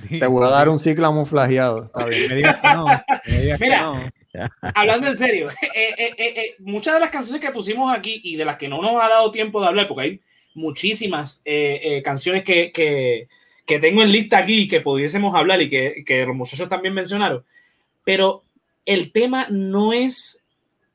Te 0.10 0.26
voy 0.28 0.46
a 0.46 0.50
dar 0.50 0.70
un 0.70 0.80
ciclo 0.80 1.04
camuflajeado. 1.04 1.86
Está 1.86 2.06
bien. 2.06 2.30
Me 2.30 2.36
digas 2.36 2.58
que 2.62 2.68
no. 2.74 2.86
Me 3.26 3.42
digas 3.42 3.60
que 3.60 3.66
Mira, 3.66 3.82
no. 3.82 4.12
hablando 4.76 5.08
en 5.08 5.18
serio, 5.18 5.50
eh, 5.62 5.94
eh, 5.98 6.16
eh, 6.18 6.34
eh, 6.36 6.56
muchas 6.60 6.94
de 6.94 7.00
las 7.00 7.10
canciones 7.10 7.42
que 7.42 7.52
pusimos 7.52 7.96
aquí 7.96 8.22
y 8.24 8.36
de 8.36 8.46
las 8.46 8.58
que 8.58 8.68
no 8.68 8.82
nos 8.82 8.96
ha 9.04 9.10
dado 9.10 9.32
tiempo 9.32 9.62
de 9.62 9.68
hablar, 9.68 9.88
porque 9.88 10.04
hay 10.04 10.22
muchísimas 10.54 11.42
eh, 11.46 11.80
eh, 11.84 12.02
canciones 12.02 12.44
que, 12.44 12.72
que, 12.72 13.28
que 13.66 13.80
tengo 13.80 14.02
en 14.02 14.12
lista 14.12 14.38
aquí 14.40 14.68
que 14.68 14.82
pudiésemos 14.82 15.34
hablar 15.36 15.62
y 15.62 15.70
que, 15.70 16.04
que 16.06 16.26
los 16.26 16.36
muchachos 16.36 16.68
también 16.70 16.94
mencionaron, 16.94 17.44
pero 18.04 18.44
el 18.86 19.12
tema 19.12 19.48
no 19.50 19.94
es 19.94 20.44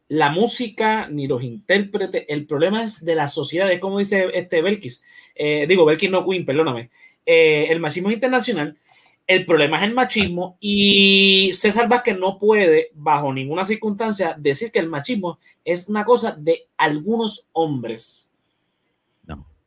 la 0.08 0.30
música 0.30 1.08
ni 1.08 1.26
los 1.26 1.42
intérpretes, 1.42 2.24
el 2.28 2.46
problema 2.46 2.82
es 2.82 3.04
de 3.04 3.14
la 3.14 3.28
sociedad, 3.28 3.70
es 3.70 3.80
como 3.80 3.98
dice 3.98 4.28
este 4.34 4.60
Belkis, 4.60 5.02
eh, 5.34 5.66
digo 5.66 5.84
Belkis 5.84 6.10
no 6.10 6.24
Queen, 6.28 6.44
perdóname, 6.44 6.90
Eh, 7.26 7.68
el 7.70 7.80
machismo 7.80 8.10
es 8.10 8.14
internacional, 8.16 8.76
el 9.26 9.46
problema 9.46 9.78
es 9.78 9.84
el 9.84 9.94
machismo 9.94 10.56
y 10.60 11.50
César 11.54 11.88
Vázquez 11.88 12.18
no 12.18 12.38
puede, 12.38 12.90
bajo 12.94 13.32
ninguna 13.32 13.64
circunstancia, 13.64 14.34
decir 14.38 14.70
que 14.70 14.78
el 14.78 14.88
machismo 14.88 15.38
es 15.64 15.88
una 15.88 16.04
cosa 16.04 16.32
de 16.38 16.66
algunos 16.76 17.48
hombres. 17.52 18.30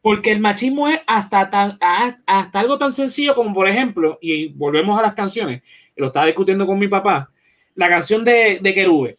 Porque 0.02 0.32
el 0.32 0.40
machismo 0.40 0.88
es 0.88 1.02
hasta, 1.06 1.50
tan, 1.50 1.78
hasta 2.26 2.60
algo 2.60 2.78
tan 2.78 2.94
sencillo 2.94 3.36
como, 3.36 3.54
por 3.54 3.68
ejemplo, 3.68 4.18
y 4.22 4.48
volvemos 4.50 4.98
a 4.98 5.02
las 5.02 5.14
canciones, 5.16 5.64
lo 5.96 6.08
estaba 6.08 6.28
discutiendo 6.28 6.66
con 6.66 6.80
mi 6.80 6.88
papá, 6.88 7.30
la 7.76 7.90
canción 7.90 8.24
de, 8.24 8.60
de 8.62 8.74
Querube. 8.74 9.18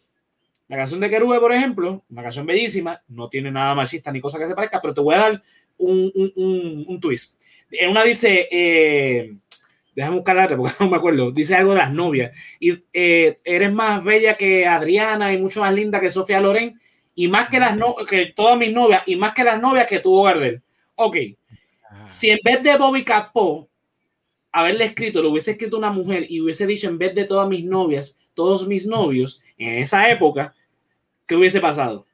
La 0.67 0.77
canción 0.77 0.99
de 0.99 1.09
Querube, 1.09 1.39
por 1.39 1.51
ejemplo, 1.51 2.03
una 2.09 2.23
canción 2.23 2.45
bellísima, 2.45 3.01
no 3.09 3.27
tiene 3.27 3.51
nada 3.51 3.75
machista 3.75 4.11
ni 4.11 4.21
cosa 4.21 4.39
que 4.39 4.47
se 4.47 4.55
parezca, 4.55 4.81
pero 4.81 4.93
te 4.93 5.01
voy 5.01 5.15
a 5.15 5.19
dar 5.19 5.43
un, 5.77 6.11
un, 6.15 6.31
un- 6.35 6.85
un 6.87 6.99
twist. 6.99 7.39
En 7.71 7.89
una 7.91 8.03
dice, 8.03 8.47
eh, 8.51 9.35
déjame 9.95 10.17
buscarla 10.17 10.47
porque 10.55 10.73
no 10.79 10.89
me 10.89 10.97
acuerdo, 10.97 11.31
dice 11.31 11.55
algo 11.55 11.71
de 11.71 11.77
las 11.77 11.91
novias. 11.91 12.31
Y 12.59 12.83
eh, 12.93 13.39
eres 13.43 13.73
más 13.73 14.03
bella 14.03 14.35
que 14.35 14.65
Adriana 14.65 15.33
y 15.33 15.37
mucho 15.37 15.61
más 15.61 15.73
linda 15.73 15.99
que 15.99 16.09
Sofía 16.09 16.39
Loren 16.39 16.79
y 17.15 17.27
más 17.27 17.49
que 17.49 17.59
las 17.59 17.75
no, 17.75 17.95
que 18.07 18.33
todas 18.35 18.57
mis 18.57 18.73
novias 18.73 19.03
y 19.05 19.15
más 19.15 19.33
que 19.33 19.43
las 19.43 19.61
novias 19.61 19.87
que 19.87 19.99
tuvo 19.99 20.23
Gardel. 20.23 20.61
Ok, 20.95 21.17
si 22.05 22.29
en 22.29 22.39
vez 22.43 22.63
de 22.63 22.77
Bobby 22.77 23.03
Capó 23.03 23.69
haberle 24.51 24.85
escrito, 24.85 25.21
lo 25.21 25.29
hubiese 25.31 25.51
escrito 25.51 25.77
una 25.77 25.91
mujer 25.91 26.25
y 26.29 26.41
hubiese 26.41 26.65
dicho 26.65 26.87
en 26.87 26.97
vez 26.97 27.13
de 27.13 27.25
todas 27.25 27.47
mis 27.47 27.63
novias, 27.63 28.19
todos 28.33 28.67
mis 28.67 28.85
novios, 28.85 29.43
en 29.57 29.79
esa 29.79 30.09
época, 30.09 30.53
¿qué 31.27 31.35
hubiese 31.35 31.59
pasado? 31.59 32.05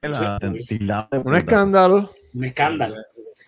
La 0.00 0.38
tildada 0.40 1.08
de 1.12 1.18
Un 1.18 1.36
escándalo. 1.36 2.10
Un 2.34 2.44
escándalo. 2.44 2.96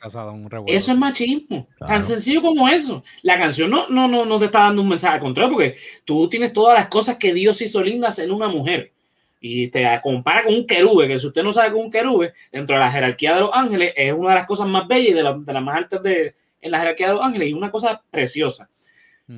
Casado, 0.04 0.32
un 0.32 0.50
revuelo. 0.50 0.76
Eso 0.76 0.92
es 0.92 0.98
machismo. 0.98 1.66
Claro. 1.78 1.94
Tan 1.94 2.02
sencillo 2.02 2.42
como 2.42 2.68
eso. 2.68 3.02
La 3.22 3.38
canción 3.38 3.70
no, 3.70 3.88
no, 3.88 4.06
no, 4.06 4.26
no 4.26 4.38
te 4.38 4.44
está 4.44 4.60
dando 4.60 4.82
un 4.82 4.88
mensaje 4.88 5.14
al 5.14 5.20
contrario, 5.20 5.50
porque 5.52 5.76
tú 6.04 6.28
tienes 6.28 6.52
todas 6.52 6.74
las 6.78 6.88
cosas 6.88 7.16
que 7.16 7.32
Dios 7.32 7.58
hizo 7.62 7.82
lindas 7.82 8.18
en 8.18 8.30
una 8.30 8.46
mujer. 8.48 8.92
Y 9.40 9.68
te 9.68 9.86
compara 10.02 10.44
con 10.44 10.54
un 10.54 10.66
querube, 10.66 11.08
que 11.08 11.18
si 11.18 11.26
usted 11.26 11.42
no 11.42 11.52
sabe 11.52 11.70
que 11.70 11.74
un 11.76 11.90
querube, 11.90 12.34
dentro 12.52 12.76
de 12.76 12.80
la 12.80 12.90
jerarquía 12.92 13.34
de 13.34 13.40
los 13.40 13.50
ángeles, 13.52 13.94
es 13.96 14.12
una 14.12 14.30
de 14.30 14.34
las 14.36 14.46
cosas 14.46 14.66
más 14.66 14.86
bellas 14.86 15.08
y 15.10 15.14
de, 15.14 15.22
la- 15.22 15.38
de 15.38 15.52
las 15.54 15.62
más 15.62 15.76
altas 15.76 16.02
de, 16.02 16.34
en 16.60 16.70
la 16.70 16.78
jerarquía 16.80 17.08
de 17.08 17.12
los 17.14 17.22
ángeles, 17.22 17.48
y 17.48 17.52
una 17.54 17.70
cosa 17.70 18.02
preciosa. 18.10 18.68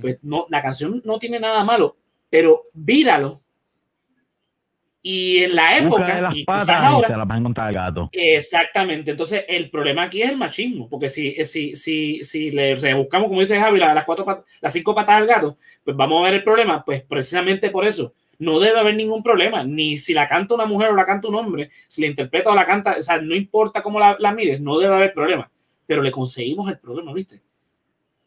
Pues 0.01 0.25
no, 0.25 0.47
la 0.49 0.63
canción 0.63 1.01
no 1.05 1.19
tiene 1.21 1.39
nada 1.39 1.63
malo, 1.63 1.97
pero 2.29 2.63
víralo. 2.75 3.41
Y 5.09 5.45
en 5.45 5.55
la 5.55 5.79
época, 5.79 6.21
las 6.21 6.33
y 6.35 6.39
quizás 6.41 6.67
patas 6.67 6.83
y 6.83 6.85
ahora, 6.87 7.07
se 7.09 7.17
las 7.17 7.29
van 7.29 7.37
a 7.37 7.41
encontrar 7.41 7.69
al 7.69 7.75
gato. 7.75 8.09
Exactamente. 8.11 9.13
Entonces, 9.13 9.45
el 9.47 9.71
problema 9.71 10.03
aquí 10.03 10.21
es 10.21 10.31
el 10.31 10.37
machismo, 10.37 10.89
porque 10.89 11.09
si, 11.09 11.33
si, 11.45 11.77
si, 11.77 12.25
si 12.25 12.51
le 12.51 12.75
rebuscamos, 12.75 13.29
como 13.29 13.39
dice 13.39 13.61
Javi, 13.61 13.79
la- 13.79 13.95
las, 13.95 14.05
cuatro 14.05 14.25
pat- 14.25 14.45
las 14.61 14.73
cinco 14.73 14.97
patas 14.97 15.15
al 15.15 15.27
gato, 15.29 15.59
pues 15.85 15.97
vamos 15.97 16.21
a 16.21 16.25
ver 16.25 16.35
el 16.35 16.43
problema. 16.43 16.85
Pues 16.85 17.03
precisamente 17.03 17.71
por 17.71 17.87
eso 17.87 18.15
no 18.41 18.59
debe 18.59 18.81
haber 18.81 18.97
ningún 18.97 19.23
problema, 19.23 19.63
ni 19.63 19.97
si 19.97 20.13
la 20.13 20.27
canta 20.27 20.57
una 20.57 20.67
mujer 20.67 20.89
o 20.91 20.97
la 20.97 21.07
canta 21.07 21.29
un 21.29 21.37
hombre, 21.37 21.71
si 21.87 22.01
la 22.03 22.09
interpreta 22.09 22.51
o 22.51 22.55
la 22.57 22.67
canta, 22.67 22.97
o 22.99 23.03
sea, 23.03 23.21
no 23.21 23.37
importa 23.37 23.83
cómo 23.83 24.01
la, 24.01 24.17
la 24.19 24.33
mires, 24.33 24.61
no 24.61 24.77
debe 24.77 24.93
haber 24.97 25.13
problema. 25.15 25.49
Pero 25.87 26.03
le 26.03 26.11
conseguimos 26.11 26.69
el 26.69 26.81
problema, 26.81 27.13
¿viste? 27.13 27.41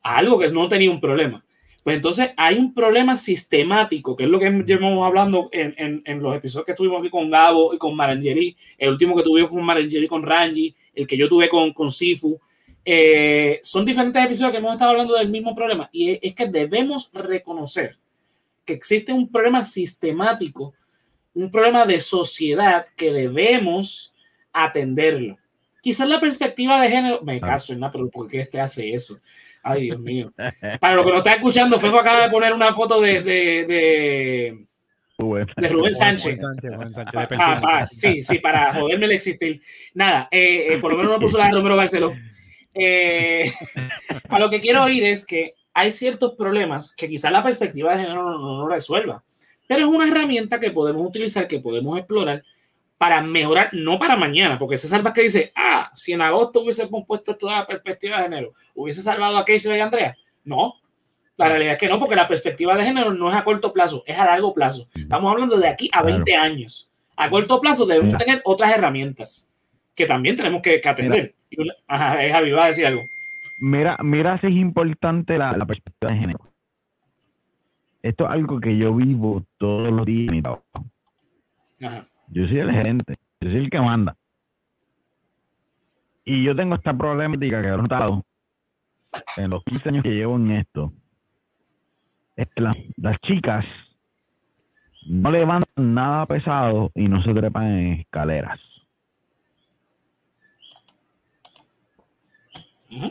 A 0.01 0.15
algo 0.19 0.39
que 0.39 0.47
no 0.49 0.69
tenía 0.69 0.89
un 0.89 1.01
problema. 1.01 1.43
Pues 1.83 1.95
entonces 1.95 2.31
hay 2.35 2.57
un 2.57 2.73
problema 2.73 3.15
sistemático, 3.15 4.15
que 4.15 4.23
es 4.25 4.29
lo 4.29 4.39
que 4.39 4.49
llevamos 4.65 5.05
hablando 5.05 5.49
en, 5.51 5.73
en- 5.77 6.01
en 6.05 6.21
los 6.21 6.35
episodios 6.35 6.65
que 6.65 6.73
tuvimos 6.73 6.99
aquí 6.99 7.09
con 7.09 7.29
Gabo 7.29 7.73
y 7.73 7.77
con 7.77 7.95
Marangeli, 7.95 8.55
el 8.77 8.89
último 8.89 9.15
que 9.15 9.23
tuvimos 9.23 9.49
con 9.49 9.63
Marangeli 9.63 10.07
con 10.07 10.23
Rangi, 10.23 10.75
el 10.93 11.07
que 11.07 11.17
yo 11.17 11.29
tuve 11.29 11.47
con, 11.49 11.71
con 11.73 11.89
Sifu. 11.91 12.39
Eh, 12.85 13.59
son 13.63 13.85
diferentes 13.85 14.23
episodios 14.23 14.51
que 14.51 14.57
hemos 14.57 14.73
estado 14.73 14.91
hablando 14.91 15.13
del 15.15 15.29
mismo 15.29 15.53
problema 15.55 15.89
y 15.91 16.11
es, 16.11 16.19
es 16.21 16.35
que 16.35 16.47
debemos 16.47 17.11
reconocer 17.13 17.97
que 18.65 18.73
existe 18.73 19.11
un 19.13 19.29
problema 19.29 19.63
sistemático, 19.63 20.73
un 21.33 21.49
problema 21.51 21.85
de 21.85 21.99
sociedad 22.01 22.85
que 22.95 23.11
debemos 23.11 24.13
atenderlo. 24.51 25.37
Quizás 25.81 26.07
la 26.09 26.19
perspectiva 26.19 26.81
de 26.81 26.89
género, 26.89 27.21
me 27.21 27.39
caso 27.39 27.73
en 27.73 27.79
nada, 27.79 27.91
pero 27.93 28.09
¿por 28.09 28.27
qué 28.27 28.39
este 28.39 28.59
hace 28.59 28.93
eso? 28.93 29.19
Ay, 29.71 29.83
Dios 29.85 29.99
mío. 29.99 30.31
Para 30.79 30.95
lo 30.95 31.03
que 31.03 31.11
no 31.11 31.17
está 31.17 31.33
escuchando, 31.33 31.79
Fefo 31.79 31.99
acaba 31.99 32.23
de 32.23 32.29
poner 32.29 32.53
una 32.53 32.73
foto 32.73 32.99
de, 33.01 33.21
de, 33.21 33.65
de, 33.65 34.65
de 35.57 35.67
Rubén 35.67 35.95
Sánchez. 35.95 36.39
Sánchez, 36.41 36.71
Rubén 36.73 36.91
Sánchez 36.93 37.13
de 37.13 37.19
Ah, 37.19 37.27
perfil. 37.27 37.67
ah, 37.69 37.85
sí, 37.85 38.23
sí, 38.23 38.39
para 38.39 38.73
joderme 38.73 39.05
el 39.05 39.11
existir. 39.13 39.61
Nada, 39.93 40.27
eh, 40.31 40.73
eh, 40.73 40.77
por 40.79 40.91
lo 40.91 40.97
menos 40.97 41.11
no 41.13 41.19
puso 41.19 41.37
la 41.37 41.47
de 41.47 41.51
Romero 41.53 41.75
Barceló. 41.75 42.13
Eh, 42.73 43.51
a 44.29 44.39
lo 44.39 44.49
que 44.49 44.61
quiero 44.61 44.83
oír 44.83 45.03
es 45.05 45.25
que 45.25 45.53
hay 45.73 45.91
ciertos 45.91 46.35
problemas 46.35 46.95
que 46.95 47.09
quizás 47.09 47.31
la 47.31 47.43
perspectiva 47.43 47.91
de 47.95 48.03
género 48.03 48.23
no, 48.23 48.37
no, 48.37 48.57
no 48.59 48.67
resuelva, 48.67 49.23
pero 49.67 49.81
es 49.81 49.87
una 49.87 50.07
herramienta 50.07 50.59
que 50.59 50.71
podemos 50.71 51.05
utilizar, 51.05 51.47
que 51.47 51.59
podemos 51.59 51.97
explorar 51.97 52.43
para 52.97 53.21
mejorar, 53.21 53.69
no 53.71 53.97
para 53.97 54.17
mañana, 54.17 54.59
porque 54.59 54.75
César 54.75 55.01
Vázquez 55.01 55.23
dice, 55.25 55.51
ah, 55.55 55.89
si 55.95 56.11
en 56.11 56.21
agosto 56.21 56.61
hubiésemos 56.61 57.05
puesto 57.07 57.35
toda 57.37 57.59
la 57.59 57.67
perspectiva 57.67 58.17
de 58.17 58.23
género, 58.23 58.53
¿hubiese 58.79 59.01
salvado 59.01 59.37
a 59.37 59.45
Keisha 59.45 59.75
y 59.75 59.79
a 59.79 59.85
Andrea? 59.85 60.15
No, 60.45 60.75
la 61.37 61.49
realidad 61.49 61.73
es 61.73 61.79
que 61.79 61.89
no, 61.89 61.99
porque 61.99 62.15
la 62.15 62.27
perspectiva 62.27 62.75
de 62.75 62.85
género 62.85 63.13
no 63.13 63.29
es 63.29 63.35
a 63.35 63.43
corto 63.43 63.73
plazo, 63.73 64.03
es 64.05 64.17
a 64.17 64.25
largo 64.25 64.53
plazo. 64.53 64.87
Estamos 64.95 65.31
hablando 65.31 65.57
de 65.57 65.67
aquí 65.67 65.89
a 65.93 66.01
20 66.01 66.35
años. 66.35 66.89
A 67.15 67.29
corto 67.29 67.59
plazo 67.59 67.85
debemos 67.85 68.13
Mira. 68.13 68.17
tener 68.17 68.41
otras 68.45 68.71
herramientas 68.71 69.51
que 69.95 70.05
también 70.05 70.37
tenemos 70.37 70.61
que, 70.61 70.79
que 70.79 70.89
atender. 70.89 71.35
Ajá, 71.87 72.17
Javi, 72.29 72.51
va 72.51 72.65
a 72.65 72.67
decir 72.67 72.85
algo. 72.85 73.01
Mira, 73.59 73.97
mira 74.01 74.39
si 74.39 74.47
es 74.47 74.53
importante 74.53 75.37
la, 75.37 75.55
la 75.57 75.65
perspectiva 75.65 76.13
de 76.13 76.19
género. 76.19 76.39
Esto 78.01 78.25
es 78.25 78.31
algo 78.31 78.61
que 78.61 78.77
yo 78.77 78.95
vivo 78.95 79.43
todos 79.57 79.91
los 79.91 80.05
días 80.05 80.29
en 80.29 80.35
mi 80.37 80.41
trabajo. 80.41 80.63
Ajá. 81.81 82.07
Yo 82.29 82.47
soy 82.47 82.59
el 82.59 82.71
gerente, 82.71 83.15
yo 83.41 83.49
soy 83.49 83.59
el 83.59 83.69
que 83.69 83.81
manda. 83.81 84.15
Y 86.23 86.43
yo 86.43 86.55
tengo 86.55 86.75
esta 86.75 86.93
problemática 86.93 87.61
que 87.61 87.67
he 87.67 87.77
notado 87.77 88.23
en 89.37 89.49
los 89.49 89.63
15 89.63 89.89
años 89.89 90.03
que 90.03 90.11
llevo 90.11 90.35
en 90.35 90.51
esto. 90.51 90.93
Las 92.97 93.19
chicas 93.21 93.65
no 95.07 95.31
levantan 95.31 95.93
nada 95.93 96.25
pesado 96.25 96.91
y 96.95 97.07
no 97.07 97.21
se 97.23 97.33
trepan 97.33 97.65
en 97.67 97.93
escaleras. 97.99 98.59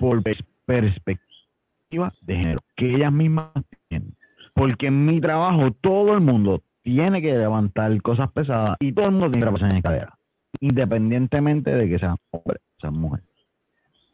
Por 0.01 0.23
pers- 0.23 0.45
perspectiva 0.67 2.13
de 2.23 2.37
género 2.37 2.59
que 2.77 2.95
ellas 2.95 3.13
mismas 3.13 3.51
tienen. 3.89 4.15
Porque 4.55 4.89
en 4.89 5.05
mi 5.07 5.21
trabajo 5.21 5.71
todo 5.81 6.15
el 6.15 6.21
mundo 6.21 6.63
tiene 6.83 7.23
que 7.23 7.33
levantar 7.33 8.01
cosas 8.03 8.31
pesadas 8.33 8.77
y 8.81 8.93
todo 8.93 9.07
el 9.07 9.13
mundo 9.13 9.27
tiene 9.31 9.39
que 9.41 9.51
trabajar 9.51 9.71
en 9.71 9.77
escalera, 9.77 10.19
independientemente 10.61 11.71
de 11.71 11.89
que 11.89 11.99
sea 11.99 12.17
hombre 12.31 12.59
o 12.79 12.81
sea 12.81 12.91
mujer. 12.91 13.23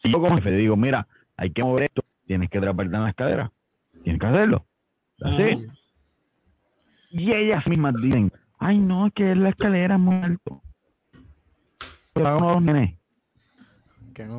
Si 0.03 0.13
yo 0.13 0.21
como 0.21 0.37
jefe 0.37 0.51
digo, 0.53 0.77
mira, 0.77 1.07
hay 1.37 1.51
que 1.51 1.63
mover 1.63 1.85
esto, 1.85 2.03
tienes 2.27 2.51
que 2.51 2.61
treparte 2.61 2.95
en 2.97 3.03
la 3.03 3.11
escalera, 3.11 3.53
tienes 4.03 4.21
que 4.21 4.27
hacerlo. 4.27 4.65
Así. 5.21 5.67
Y 7.11 7.33
ellas 7.33 7.65
mismas 7.69 7.95
dicen, 8.01 8.33
ay 8.59 8.79
no, 8.79 9.11
que 9.15 9.35
la 9.35 9.51
escalera 9.51 9.95
es 9.95 10.01
muy 10.01 10.17
alto. 10.17 10.63
Pero 12.13 12.29
hago 12.29 12.53
los 12.53 12.63
nenes. 12.63 12.97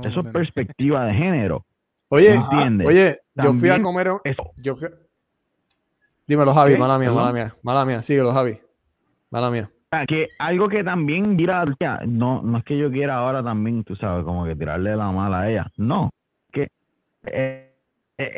Eso 0.05 0.21
es 0.21 0.27
perspectiva 0.29 1.05
de 1.05 1.13
género. 1.13 1.65
Oye, 2.07 2.33
¿entiendes? 2.33 2.87
oye, 2.87 3.19
yo 3.35 3.53
fui 3.53 3.69
a 3.69 3.81
comer. 3.81 4.11
un- 4.11 4.19
eso. 4.23 4.51
Yo 4.57 4.75
fui 4.75 4.87
a- 4.87 4.91
Dímelo, 6.27 6.53
Javi, 6.53 6.73
¿Qué? 6.73 6.79
mala 6.79 6.97
mía, 6.97 7.11
mala 7.11 7.31
mía, 7.33 7.55
mala 7.61 7.85
mía, 7.85 8.01
síguelo, 8.01 8.31
Javi. 8.33 8.57
Mala 9.29 9.51
mía. 9.51 9.69
Que 10.07 10.29
algo 10.39 10.67
que 10.67 10.83
también 10.83 11.35
mira, 11.35 11.63
no, 12.07 12.41
no 12.41 12.57
es 12.57 12.63
que 12.65 12.77
yo 12.77 12.91
quiera 12.91 13.15
ahora 13.17 13.43
también, 13.43 13.83
tú 13.83 13.95
sabes, 13.95 14.25
como 14.25 14.43
que 14.45 14.55
tirarle 14.55 14.95
la 14.95 15.11
mala 15.11 15.41
a 15.41 15.49
ella. 15.49 15.71
No, 15.77 16.09
eh, 17.27 17.71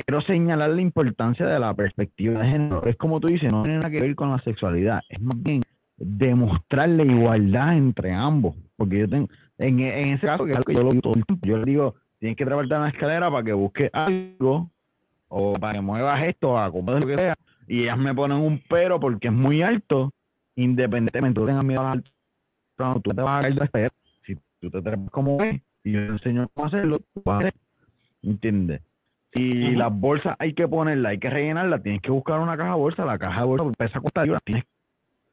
quiero 0.06 0.22
señalar 0.22 0.72
la 0.72 0.82
importancia 0.82 1.46
de 1.46 1.60
la 1.60 1.74
perspectiva 1.74 2.42
de 2.42 2.50
género. 2.50 2.86
Es 2.86 2.96
como 2.98 3.20
tú 3.20 3.28
dices, 3.28 3.52
no 3.52 3.64
tiene 3.64 3.80
nada 3.80 3.92
que 3.92 4.02
ver 4.02 4.16
con 4.16 4.32
la 4.32 4.40
sexualidad, 4.40 5.02
es 5.10 5.22
más 5.22 5.42
bien 5.42 5.62
demostrar 5.98 6.90
la 6.90 7.04
igualdad 7.04 7.78
entre 7.78 8.14
ambos. 8.14 8.56
Porque 8.76 9.00
yo 9.00 9.10
tengo, 9.10 9.28
en, 9.58 9.80
en 9.80 10.14
ese 10.14 10.28
caso, 10.28 10.46
que 10.46 10.52
es 10.52 10.58
algo 10.58 10.66
que 10.66 10.76
yo 10.76 10.84
lo 10.84 10.90
digo 10.90 11.02
todo 11.02 11.14
el 11.16 11.26
tiempo, 11.26 11.48
yo 11.48 11.58
le 11.58 11.66
digo, 11.66 11.96
tienes 12.20 12.38
que 12.38 12.46
trabajarte 12.46 12.76
en 12.76 12.82
la 12.82 12.90
escalera 12.90 13.32
para 13.32 13.44
que 13.44 13.54
busques 13.54 13.90
algo 13.94 14.70
o 15.30 15.54
para 15.54 15.74
que 15.74 15.82
muevas 15.82 16.24
esto, 16.24 16.58
a 16.58 16.72
como 16.72 16.92
lo 16.92 17.08
que 17.08 17.18
sea, 17.18 17.36
y 17.68 17.84
ellas 17.84 17.98
me 17.98 18.14
ponen 18.14 18.38
un 18.38 18.62
pero 18.70 19.00
porque 19.00 19.28
es 19.28 19.34
muy 19.34 19.62
alto, 19.62 20.12
independientemente, 20.56 21.40
tú 21.40 21.46
tengas 21.46 21.64
miedo 21.64 21.82
a 21.82 21.96
no, 22.80 23.02
tú 23.02 23.12
te 23.12 23.22
vas 23.22 23.40
a 23.40 23.42
caer 23.42 23.54
de 23.54 23.60
la 23.60 23.66
escalera. 23.66 23.94
Si 24.26 24.36
tú 24.62 24.70
te 24.70 24.82
trepas 24.82 25.10
como 25.10 25.42
es, 25.42 25.62
y 25.84 25.94
yo 25.94 26.00
enseño 26.00 26.48
cómo 26.54 26.68
hacerlo, 26.68 27.00
tú 27.00 27.22
vas 27.26 27.36
a 27.36 27.48
hacer, 27.48 27.54
¿entiendes? 28.30 28.82
Si 29.34 29.76
las 29.76 29.94
bolsas 29.94 30.36
hay 30.40 30.54
que 30.54 30.68
ponerlas, 30.68 31.12
hay 31.12 31.20
que 31.20 31.30
rellenarlas, 31.30 31.84
tienes 31.84 32.02
que 32.02 32.12
buscar 32.12 32.40
una 32.40 32.58
caja 32.58 32.72
de 32.72 32.78
bolsa, 32.78 33.06
la 33.06 33.18
caja 33.20 33.42
de 33.42 33.48
bolsa 33.48 33.66
pesa 33.78 34.00
40 34.00 34.24
libras, 34.24 34.42
tienes 34.44 34.64
que 34.64 34.70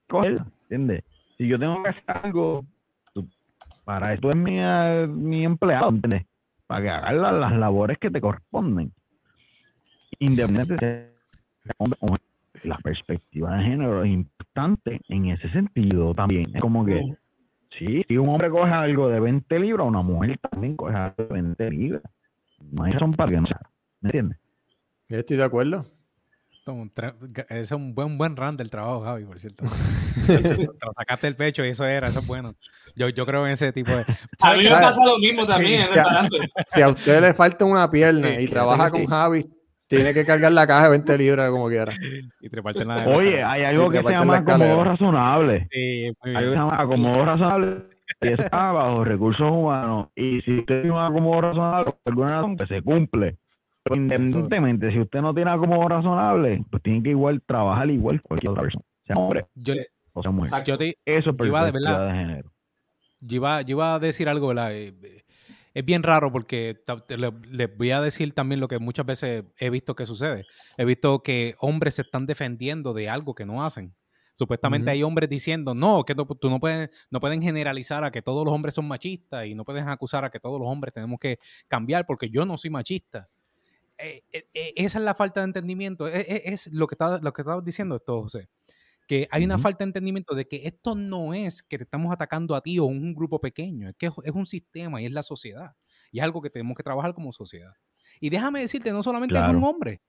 cogerla, 0.09 0.47
¿entiendes? 0.63 1.05
Si 1.39 1.47
yo 1.47 1.59
tengo 1.59 1.83
que 1.83 1.89
hacer 1.91 2.05
algo, 2.07 2.65
tú- 3.15 3.29
para 3.85 4.13
esto 4.15 4.31
es 4.31 4.37
mi, 4.37 4.59
eh, 4.61 5.07
mi 5.09 5.45
empleado, 5.45 5.89
¿entiendes? 5.91 6.27
Para 6.67 6.83
que 6.83 6.91
hagan 6.91 7.23
la- 7.23 7.33
las 7.33 7.53
labores 7.53 7.99
que 7.99 8.11
te 8.11 8.21
corresponden. 8.21 8.93
Independientemente 10.19 10.87
de 10.87 11.73
hombre 11.79 11.99
o 12.01 12.07
mujer. 12.07 12.21
La 12.65 12.79
perspectiva 12.79 13.57
de 13.57 13.65
género 13.65 14.05
es 14.05 14.11
importante 14.11 15.01
en 15.09 15.27
ese 15.27 15.49
sentido 15.51 16.15
también. 16.15 16.47
Es 16.55 16.61
como 16.61 16.85
que, 16.85 17.03
sí, 17.79 18.05
si 18.07 18.17
un 18.17 18.29
hombre 18.29 18.49
coge 18.49 18.71
algo 18.73 19.09
de 19.09 19.19
20 19.21 19.59
libras, 19.59 19.87
una 19.87 20.03
mujer 20.03 20.39
también 20.39 20.77
coge 20.77 20.95
algo 20.95 21.25
de 21.25 21.33
20 21.43 21.71
libras. 21.71 22.03
No 22.73 22.85
que 22.85 22.97
no 23.37 23.47
sea. 23.47 23.61
¿Me 24.01 24.09
entiendes? 24.09 24.39
Yo 25.09 25.19
Estoy 25.19 25.37
de 25.37 25.45
acuerdo. 25.45 25.87
Es 26.51 26.69
un 26.73 26.91
tre- 26.91 27.15
Ese 27.51 27.61
es 27.61 27.73
un 27.73 27.95
buen, 27.95 28.17
buen 28.17 28.37
run 28.37 28.57
del 28.57 28.71
trabajo, 28.71 29.03
Javi, 29.05 29.25
por 29.25 29.39
cierto. 29.39 29.65
Te 30.27 30.41
lo 30.87 30.93
sacaste 30.97 31.27
del 31.27 31.37
pecho 31.37 31.63
y 31.65 31.69
eso 31.69 31.85
era, 31.85 32.09
eso 32.09 32.21
es 32.21 32.27
bueno. 32.27 32.55
Yo, 32.97 33.09
yo 33.11 33.27
creo 33.27 33.45
en 33.47 33.53
ese 33.53 33.71
tipo 33.73 33.91
de. 33.91 34.01
A 34.03 34.15
¿Sabes 34.39 34.59
mí 34.59 34.65
me 34.65 34.71
pasa 34.71 35.05
lo 35.05 35.19
mismo 35.19 35.45
también 35.45 35.81
en 35.83 35.87
Si 35.89 35.93
a, 35.99 36.03
restaurante. 36.05 36.37
si 36.69 36.81
a 36.83 36.89
usted 36.89 37.21
le 37.21 37.35
falta 37.35 37.65
una 37.67 37.91
pierna 37.91 38.29
Sí, 38.37 38.45
y 38.45 38.49
trabaja 38.49 38.87
sí, 38.87 38.91
con 38.93 39.01
sí. 39.03 39.07
Javi, 39.09 39.47
tiene 39.87 40.15
que 40.15 40.25
cargar 40.25 40.53
la 40.53 40.67
caja 40.67 40.85
de 40.85 40.91
20 40.91 41.19
libras 41.19 41.51
como 41.51 41.69
quiera. 41.69 41.93
Y 42.41 42.49
treparte 42.49 42.81
en 42.81 42.89
la 42.89 43.07
Oye, 43.09 43.43
hay 43.43 43.65
algo 43.65 43.91
que 43.91 44.01
se 44.01 44.07
en 44.07 44.11
llama 44.13 44.37
acomodo 44.39 44.85
razonable. 44.85 45.69
Sí, 45.71 46.13
muy 46.25 46.31
Hay 46.31 46.37
algo 46.37 46.41
que 46.41 46.45
se 46.45 46.49
bien. 46.51 46.55
llama 46.55 46.83
acomodo 46.83 47.25
razonable 47.27 47.94
está 48.21 48.73
bajo 48.73 49.05
recursos 49.05 49.51
humanos. 49.51 50.09
Y 50.15 50.41
si 50.43 50.59
usted 50.61 50.83
tiene 50.83 50.93
un 50.93 51.03
acomodo 51.03 51.41
razonable, 51.41 51.85
por 51.85 51.99
alguna 52.05 52.29
razón, 52.29 52.57
pues 52.57 52.69
se 52.69 52.83
cumple. 52.83 53.37
Pero 53.83 53.97
independientemente, 53.97 54.91
si 54.93 55.01
usted 55.01 55.21
no 55.21 55.35
tiene 55.35 55.51
acomodo 55.51 55.89
razonable, 55.89 56.65
pues 56.71 56.83
tiene 56.83 57.03
que 57.03 57.11
igual 57.11 57.43
trabajar 57.43 57.91
igual 57.91 58.21
cualquier 58.23 58.51
otra 58.53 58.63
persona. 58.63 58.85
Sea 59.07 59.17
hombre 59.17 59.47
Yo, 59.55 59.75
le- 59.75 59.89
o 60.15 60.23
sea 60.23 60.31
mujer. 60.31 60.65
yo 60.65 60.79
te, 60.79 60.97
Eso 61.05 61.31
es 61.31 61.47
iba 61.47 61.65
de 61.67 61.73
perspectiva 61.73 61.99
verdad. 61.99 62.07
de 62.15 62.19
género. 62.19 62.53
yo 63.21 63.37
iba, 63.37 63.61
yo 63.63 63.77
iba 63.77 63.95
a 63.95 63.99
decir 63.99 64.29
algo, 64.29 64.49
¿verdad? 64.49 64.73
Eh, 64.75 64.95
eh, 65.03 65.21
Es 65.75 65.85
bien 65.85 66.03
raro 66.05 66.31
porque 66.33 66.79
les 67.51 67.77
voy 67.77 67.91
a 67.91 68.01
decir 68.01 68.33
también 68.33 68.61
lo 68.61 68.69
que 68.69 68.79
muchas 68.79 69.05
veces 69.05 69.45
he 69.59 69.71
visto 69.71 69.95
que 69.97 70.07
sucede. 70.07 70.47
He 70.79 70.85
visto 70.85 71.23
que 71.23 71.55
hombres 71.59 71.95
se 71.97 72.03
están 72.03 72.27
defendiendo 72.27 72.95
de 72.95 73.09
algo 73.11 73.35
que 73.35 73.45
no 73.45 73.65
hacen. 73.65 73.93
Supuestamente 74.37 74.91
Ujú. 74.91 74.93
hay 74.95 75.03
hombres 75.03 75.29
diciendo, 75.31 75.75
no, 75.75 76.05
que 76.05 76.15
no- 76.15 76.27
tú 76.27 76.51
no 76.51 76.59
puedes, 76.61 77.07
no 77.11 77.21
pueden 77.21 77.41
generalizar 77.43 78.03
a 78.05 78.11
que 78.11 78.23
todos 78.23 78.45
los 78.45 78.53
hombres 78.53 78.75
son 78.75 78.87
machistas 78.89 79.47
y 79.47 79.55
no 79.55 79.65
pueden 79.65 79.89
acusar 79.89 80.25
a 80.25 80.31
que 80.31 80.41
todos 80.41 80.59
los 80.61 80.69
hombres 80.69 80.93
tenemos 80.95 81.19
que 81.21 81.39
cambiar 81.69 82.07
porque 82.07 82.31
yo 82.31 82.45
no 82.45 82.57
soy 82.59 82.71
machista. 82.71 83.29
Eh, 83.99 84.23
eh, 84.33 84.49
eh, 84.55 84.73
esa 84.77 84.99
es 84.99 85.05
la 85.05 85.15
falta 85.15 85.41
de 85.41 85.45
entendimiento. 85.47 86.09
Eh, 86.09 86.21
eh, 86.29 86.43
Es, 86.47 86.67
lo 86.73 86.87
que 86.89 86.95
está, 86.97 87.19
lo 87.19 87.33
que 87.33 87.43
estabas 87.43 87.65
diciendo 87.65 87.97
esto, 87.97 88.23
José. 88.23 88.49
Que 89.07 89.29
hay 89.31 89.45
una 89.45 89.57
Ujú. 89.57 89.63
falta 89.65 89.85
de 89.85 89.91
entendimiento 89.91 90.35
de 90.35 90.47
que 90.49 90.67
esto 90.67 90.95
no 90.95 91.35
es 91.35 91.63
que 91.63 91.79
te 91.79 91.85
estamos 91.85 92.13
atacando 92.13 92.55
a 92.57 92.63
ti 92.63 92.79
o 92.79 92.87
un 92.87 93.15
grupo 93.15 93.41
pequeño, 93.41 93.89
es 93.91 93.97
que 93.99 94.07
es 94.07 94.13
es 94.25 94.33
un 94.33 94.47
sistema 94.47 95.03
y 95.03 95.07
es 95.07 95.13
la 95.13 95.23
sociedad. 95.23 95.73
Y 96.13 96.19
es 96.21 96.25
algo 96.25 96.43
que 96.43 96.51
tenemos 96.51 96.77
que 96.77 96.83
trabajar 96.83 97.15
como 97.15 97.33
sociedad. 97.33 97.73
Y 98.21 98.31
déjame 98.31 98.61
decirte, 98.61 98.93
no 98.93 99.03
solamente 99.03 99.39
es 99.39 99.45
un 99.45 99.61
Claro. 99.61 99.67
hombre, 99.69 100.03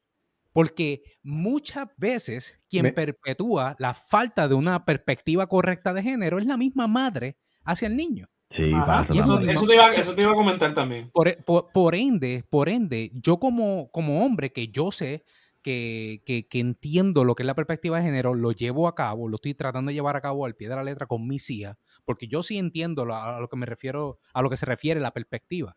porque 0.56 1.03
muchas 1.22 1.90
veces 1.98 2.57
quien 2.69 2.84
Me- 2.84 2.94
perpetúa 2.94 3.76
la 3.77 3.94
falta 3.94 4.48
de 4.48 4.56
una 4.56 4.86
perspectiva 4.86 5.48
correcta 5.48 5.94
de 5.94 6.02
género 6.02 6.40
es 6.40 6.45
la 6.45 6.56
misma 6.56 6.88
madre 6.88 7.36
hacia 7.65 7.90
el 7.90 7.98
niño. 7.98 8.30
Sí, 8.56 8.72
pasa 8.72 9.11
eso, 9.11 9.38
te 9.38 9.73
iba, 9.76 9.91
eso 9.94 10.15
te 10.15 10.22
iba 10.22 10.32
a 10.32 10.36
comentar 10.36 10.73
también. 10.73 11.10
Por, 11.11 11.27
e- 11.27 11.36
por- 11.45 11.68
por 11.73 11.94
ende, 11.94 12.45
por 12.49 12.69
ende, 12.69 13.11
yo 13.15 13.38
como, 13.38 13.90
como 13.91 14.23
hombre 14.26 14.53
que 14.53 14.69
yo 14.69 14.94
sé 14.94 15.26
que, 15.61 16.22
que- 16.26 16.48
que 16.48 16.60
entiendo 16.61 17.26
lo 17.26 17.36
que 17.36 17.44
es 17.44 17.48
la 17.48 17.56
perspectiva 17.56 17.98
de 17.98 18.06
género, 18.06 18.34
lo 18.34 18.53
llevo 18.53 18.88
a 18.88 18.95
cabo, 18.95 19.27
lo 19.27 19.36
estoy 19.36 19.56
tratando 19.56 19.90
de 19.90 19.95
llevar 19.95 20.15
a 20.15 20.22
cabo 20.22 20.45
al 20.45 20.56
pie 20.56 20.69
de 20.69 20.76
la 20.76 20.84
letra 20.86 21.06
con 21.06 21.27
mis 21.27 21.49
hijas, 21.49 21.76
porque 22.06 22.27
yo 22.30 22.44
sí 22.44 22.57
entiendo 22.57 23.03
lo- 23.03 23.18
a 23.18 23.41
lo 23.41 23.49
que 23.49 23.57
me 23.57 23.65
refiero, 23.65 24.19
a 24.34 24.41
lo 24.41 24.49
que 24.49 24.56
se 24.56 24.65
refiere 24.65 25.02
la 25.02 25.11
perspectiva. 25.11 25.76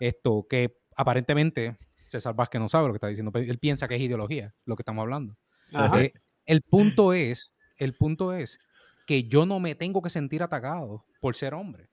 Esto 0.00 0.46
que 0.50 0.78
aparentemente 0.96 1.76
César 2.06 2.34
Vázquez 2.34 2.60
no 2.60 2.68
sabe 2.68 2.86
lo 2.86 2.92
que 2.92 2.98
está 2.98 3.08
diciendo, 3.08 3.32
pero 3.32 3.50
él 3.50 3.58
piensa 3.58 3.88
que 3.88 3.96
es 3.96 4.00
ideología 4.00 4.54
lo 4.64 4.76
que 4.76 4.82
estamos 4.82 5.02
hablando. 5.02 5.36
Eh, 5.98 6.12
el 6.46 6.62
punto 6.62 7.12
es, 7.12 7.54
el 7.76 7.94
punto 7.96 8.32
es 8.32 8.58
que 9.06 9.24
yo 9.24 9.46
no 9.46 9.60
me 9.60 9.74
tengo 9.74 10.02
que 10.02 10.10
sentir 10.10 10.42
atacado 10.42 11.04
por 11.20 11.34
ser 11.34 11.54
hombre. 11.54 11.88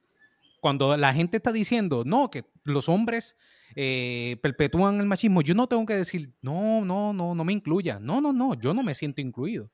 Cuando 0.61 0.95
la 0.95 1.13
gente 1.13 1.37
está 1.37 1.51
diciendo, 1.51 2.03
no, 2.05 2.29
que 2.29 2.45
los 2.63 2.87
hombres 2.87 3.35
eh, 3.75 4.37
perpetúan 4.41 4.99
el 4.99 5.05
machismo, 5.05 5.41
yo 5.41 5.53
no 5.55 5.67
tengo 5.67 5.85
que 5.85 5.95
decir, 5.95 6.33
no, 6.41 6.85
no, 6.85 7.11
no, 7.11 7.35
no 7.35 7.43
me 7.43 7.51
incluya. 7.51 7.99
No, 7.99 8.21
no, 8.21 8.31
no, 8.31 8.53
yo 8.53 8.73
no 8.73 8.81
me 8.81 8.95
siento 8.95 9.19
incluido. 9.19 9.71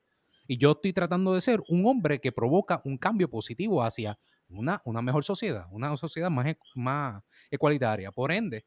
Y 0.48 0.58
yo 0.58 0.72
estoy 0.72 0.92
tratando 0.92 1.32
de 1.32 1.40
ser 1.40 1.62
un 1.68 1.86
hombre 1.86 2.20
que 2.20 2.32
provoca 2.32 2.82
un 2.84 2.98
cambio 2.98 3.30
positivo 3.30 3.84
hacia 3.84 4.18
una, 4.48 4.82
una 4.84 5.00
mejor 5.00 5.22
sociedad, 5.22 5.66
una 5.70 5.96
sociedad 5.96 6.28
más, 6.28 6.48
e- 6.48 6.58
más 6.74 7.22
ecualitaria. 7.52 8.10
Por 8.10 8.32
ende, 8.32 8.64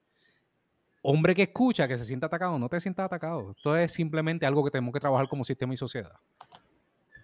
hombre 1.03 1.35
que 1.35 1.43
escucha, 1.43 1.87
que 1.87 1.97
se 1.97 2.05
sienta 2.05 2.27
atacado, 2.27 2.57
no 2.57 2.67
te 2.69 2.79
sientas 2.79 3.05
atacado. 3.05 3.51
Esto 3.55 3.77
es 3.77 3.91
simplemente 3.91 4.45
algo 4.45 4.63
que 4.63 4.71
tenemos 4.71 4.93
que 4.93 4.99
trabajar 4.99 5.27
como 5.27 5.43
sistema 5.43 5.73
y 5.73 5.77
sociedad. 5.77 6.13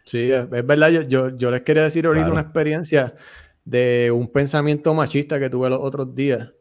Sí, 0.06 0.31
es, 0.31 0.49
verdad. 0.49 0.89
Yo, 0.89 1.01
yo, 1.03 1.38
yo 1.38 1.51
les 1.51 1.61
quería 1.61 1.84
decir 1.84 2.06
ahorita 2.06 2.26
Claro. 2.26 2.34
una 2.34 2.41
experiencia 2.41 3.15
de 3.64 4.11
un 4.11 4.31
pensamiento 4.31 4.93
machista 4.93 5.39
que 5.39 5.49
tuve 5.49 5.69
los 5.69 5.80
otros 5.81 6.14
días 6.15 6.51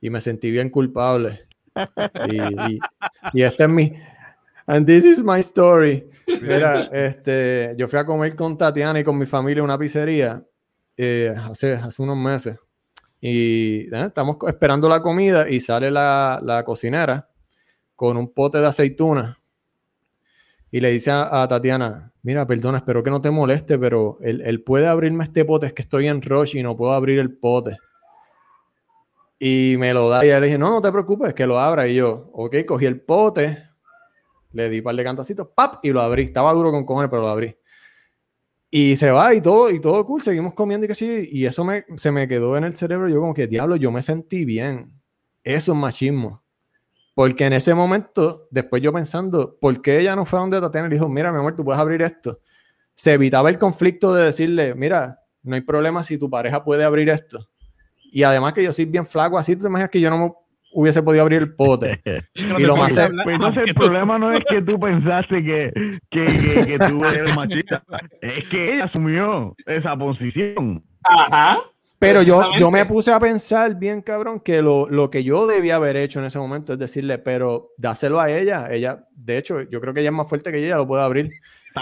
y 0.00 0.10
me 0.10 0.20
sentí 0.20 0.50
bien 0.50 0.70
culpable. 0.70 1.46
Y, 2.28 2.36
y, 2.72 2.78
y 3.32 3.42
este 3.42 3.64
es 3.64 3.68
mi. 3.68 3.92
And 4.66 4.86
this 4.86 5.04
is 5.04 5.22
my 5.22 5.40
story. 5.40 6.08
Mira, 6.26 6.80
este, 6.92 7.74
yo 7.78 7.86
fui 7.86 7.98
a 7.98 8.04
comer 8.04 8.34
con 8.34 8.58
Tatiana 8.58 8.98
y 8.98 9.04
con 9.04 9.16
mi 9.16 9.26
familia 9.26 9.60
en 9.60 9.64
una 9.64 9.78
pizzería 9.78 10.42
eh, 10.96 11.32
hace, 11.38 11.74
hace 11.74 12.02
unos 12.02 12.16
meses. 12.16 12.58
Y 13.28 13.92
eh, 13.92 14.04
estamos 14.06 14.36
esperando 14.46 14.88
la 14.88 15.02
comida 15.02 15.50
y 15.50 15.58
sale 15.58 15.90
la, 15.90 16.38
la 16.44 16.64
cocinera 16.64 17.28
con 17.96 18.16
un 18.16 18.32
pote 18.32 18.58
de 18.58 18.68
aceituna 18.68 19.40
y 20.70 20.78
le 20.78 20.92
dice 20.92 21.10
a, 21.10 21.44
Tatiana, 21.48 22.12
mira, 22.22 22.46
perdona, 22.46 22.78
espero 22.78 23.02
que 23.02 23.10
no 23.10 23.20
te 23.20 23.32
moleste, 23.32 23.80
pero 23.80 24.18
él, 24.20 24.62
puede 24.62 24.86
abrirme 24.86 25.24
este 25.24 25.44
pote, 25.44 25.66
es 25.66 25.72
que 25.72 25.82
estoy 25.82 26.06
en 26.06 26.22
rush 26.22 26.56
y 26.56 26.62
no 26.62 26.76
puedo 26.76 26.92
abrir 26.92 27.18
el 27.18 27.36
pote. 27.36 27.78
Y 29.40 29.74
me 29.76 29.92
lo 29.92 30.08
da 30.08 30.24
y 30.24 30.28
ella 30.28 30.38
le 30.38 30.46
dije, 30.46 30.58
no, 30.58 30.70
no 30.70 30.80
te 30.80 30.92
preocupes, 30.92 31.34
que 31.34 31.48
lo 31.48 31.58
abra. 31.58 31.88
Y 31.88 31.96
yo, 31.96 32.30
ok, 32.32 32.56
cogí 32.64 32.86
el 32.86 33.00
pote, 33.00 33.70
le 34.52 34.70
di 34.70 34.78
un 34.78 34.84
par 34.84 34.94
de 34.94 35.02
cantacitos, 35.02 35.48
¡pap! 35.52 35.84
Y 35.84 35.90
lo 35.90 36.00
abrí. 36.00 36.22
Estaba 36.22 36.52
duro 36.52 36.70
con 36.70 36.86
cojones, 36.86 37.10
pero 37.10 37.22
lo 37.22 37.28
abrí. 37.28 37.56
Y 38.76 38.94
se 38.96 39.10
va 39.10 39.32
y 39.32 39.40
todo, 39.40 39.70
y 39.70 39.80
todo 39.80 40.04
cool, 40.04 40.20
seguimos 40.20 40.52
comiendo 40.52 40.84
y 40.84 40.88
que 40.88 40.94
sí, 40.94 41.30
y 41.32 41.46
eso 41.46 41.64
me, 41.64 41.86
se 41.96 42.12
me 42.12 42.28
quedó 42.28 42.58
en 42.58 42.64
el 42.64 42.74
cerebro, 42.74 43.08
yo 43.08 43.20
como 43.20 43.32
que, 43.32 43.46
diablo, 43.46 43.76
yo 43.76 43.90
me 43.90 44.02
sentí 44.02 44.44
bien. 44.44 44.92
Eso 45.42 45.72
es 45.72 45.78
machismo. 45.78 46.42
Porque 47.14 47.46
en 47.46 47.54
ese 47.54 47.72
momento, 47.72 48.48
después 48.50 48.82
yo 48.82 48.92
pensando, 48.92 49.56
¿por 49.58 49.80
qué 49.80 50.00
ella 50.00 50.14
no 50.14 50.26
fue 50.26 50.38
a 50.38 50.42
donde 50.42 50.60
Tatiana 50.60 50.88
y 50.88 50.90
dijo, 50.90 51.08
mira, 51.08 51.32
mi 51.32 51.38
amor, 51.38 51.56
tú 51.56 51.64
puedes 51.64 51.80
abrir 51.80 52.02
esto? 52.02 52.40
se 52.96 53.12
evitaba 53.12 53.50
el 53.50 53.58
conflicto 53.58 54.12
de 54.14 54.24
decirle, 54.24 54.74
mira, 54.74 55.20
no 55.42 55.54
hay 55.54 55.60
problema 55.60 56.02
si 56.02 56.18
tu 56.18 56.28
pareja 56.28 56.64
puede 56.64 56.82
abrir 56.82 57.08
esto. 57.10 57.48
Y 58.10 58.24
además 58.24 58.54
que 58.54 58.62
yo 58.62 58.72
soy 58.72 58.86
bien 58.86 59.06
flaco, 59.06 59.38
así 59.38 59.54
te 59.54 59.66
imaginas 59.66 59.90
que 59.90 60.00
yo 60.00 60.10
no 60.10 60.45
hubiese 60.72 61.02
podido 61.02 61.22
abrir 61.22 61.40
el 61.42 61.54
pote. 61.54 62.00
y 62.34 62.62
lo 62.62 62.76
más 62.76 62.94
Pues 62.94 63.34
entonces 63.34 63.64
el 63.66 63.74
problema 63.74 64.18
no 64.18 64.32
es 64.32 64.40
que 64.48 64.62
tú 64.62 64.78
pensaste 64.78 65.42
que, 65.42 65.72
que, 66.10 66.24
que, 66.24 66.66
que 66.66 66.78
tú 66.78 67.04
eres 67.04 67.34
machista, 67.34 67.82
es 68.20 68.48
que 68.48 68.74
ella 68.74 68.84
asumió 68.84 69.54
esa 69.66 69.96
posición. 69.96 70.82
Ajá. 71.04 71.58
Pero 71.98 72.22
yo, 72.22 72.50
yo 72.58 72.70
me 72.70 72.84
puse 72.84 73.10
a 73.10 73.18
pensar 73.18 73.74
bien, 73.76 74.02
cabrón, 74.02 74.40
que 74.40 74.60
lo, 74.60 74.86
lo 74.88 75.08
que 75.08 75.24
yo 75.24 75.46
debía 75.46 75.76
haber 75.76 75.96
hecho 75.96 76.18
en 76.18 76.26
ese 76.26 76.38
momento 76.38 76.74
es 76.74 76.78
decirle, 76.78 77.18
pero 77.18 77.70
dáselo 77.78 78.20
a 78.20 78.30
ella. 78.30 78.68
Ella, 78.70 79.06
de 79.12 79.38
hecho, 79.38 79.62
yo 79.62 79.80
creo 79.80 79.94
que 79.94 80.00
ella 80.00 80.10
es 80.10 80.14
más 80.14 80.28
fuerte 80.28 80.52
que 80.52 80.60
yo, 80.60 80.66
ella 80.66 80.76
lo 80.76 80.86
puede 80.86 81.02
abrir. 81.02 81.30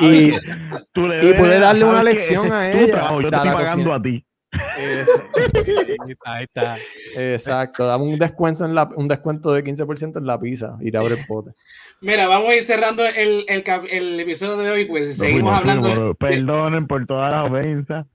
Y, 0.01 0.29
y 0.29 1.35
puede 1.37 1.59
darle 1.59 1.85
una 1.85 2.03
lección 2.03 2.53
a 2.53 2.71
ella. 2.71 2.95
trabajo, 2.95 3.21
yo 3.23 3.31
te 3.31 3.37
estoy 3.37 3.53
pagando 3.53 3.91
cocina. 3.91 3.95
a 3.95 4.03
ti. 4.03 4.27
Ahí 4.77 6.09
está, 6.09 6.35
ahí 6.35 6.45
está. 6.45 6.77
Exacto, 7.17 7.87
dame 7.87 8.05
un 8.05 8.19
descuento, 8.19 8.65
en 8.65 8.75
la, 8.75 8.89
un 8.95 9.09
descuento 9.09 9.53
de 9.53 9.65
15% 9.65 10.19
en 10.19 10.27
la 10.27 10.39
pizza 10.39 10.77
y 10.81 10.91
te 10.91 10.99
abre 10.99 11.15
el 11.15 11.27
pote. 11.27 11.53
Mira, 12.01 12.27
vamos 12.27 12.51
a 12.51 12.55
ir 12.55 12.63
cerrando 12.63 13.05
el, 13.05 13.47
el, 13.49 14.21
episodio 14.21 14.57
de 14.59 14.71
hoy, 14.71 14.85
pues 14.85 15.09
si 15.09 15.15
seguimos 15.15 15.55
hablando. 15.55 15.89
fuimos. 15.89 16.17
Perdonen 16.19 16.87
por 16.87 17.07
todas 17.07 17.33
las 17.33 17.51
ofensas. 17.51 18.07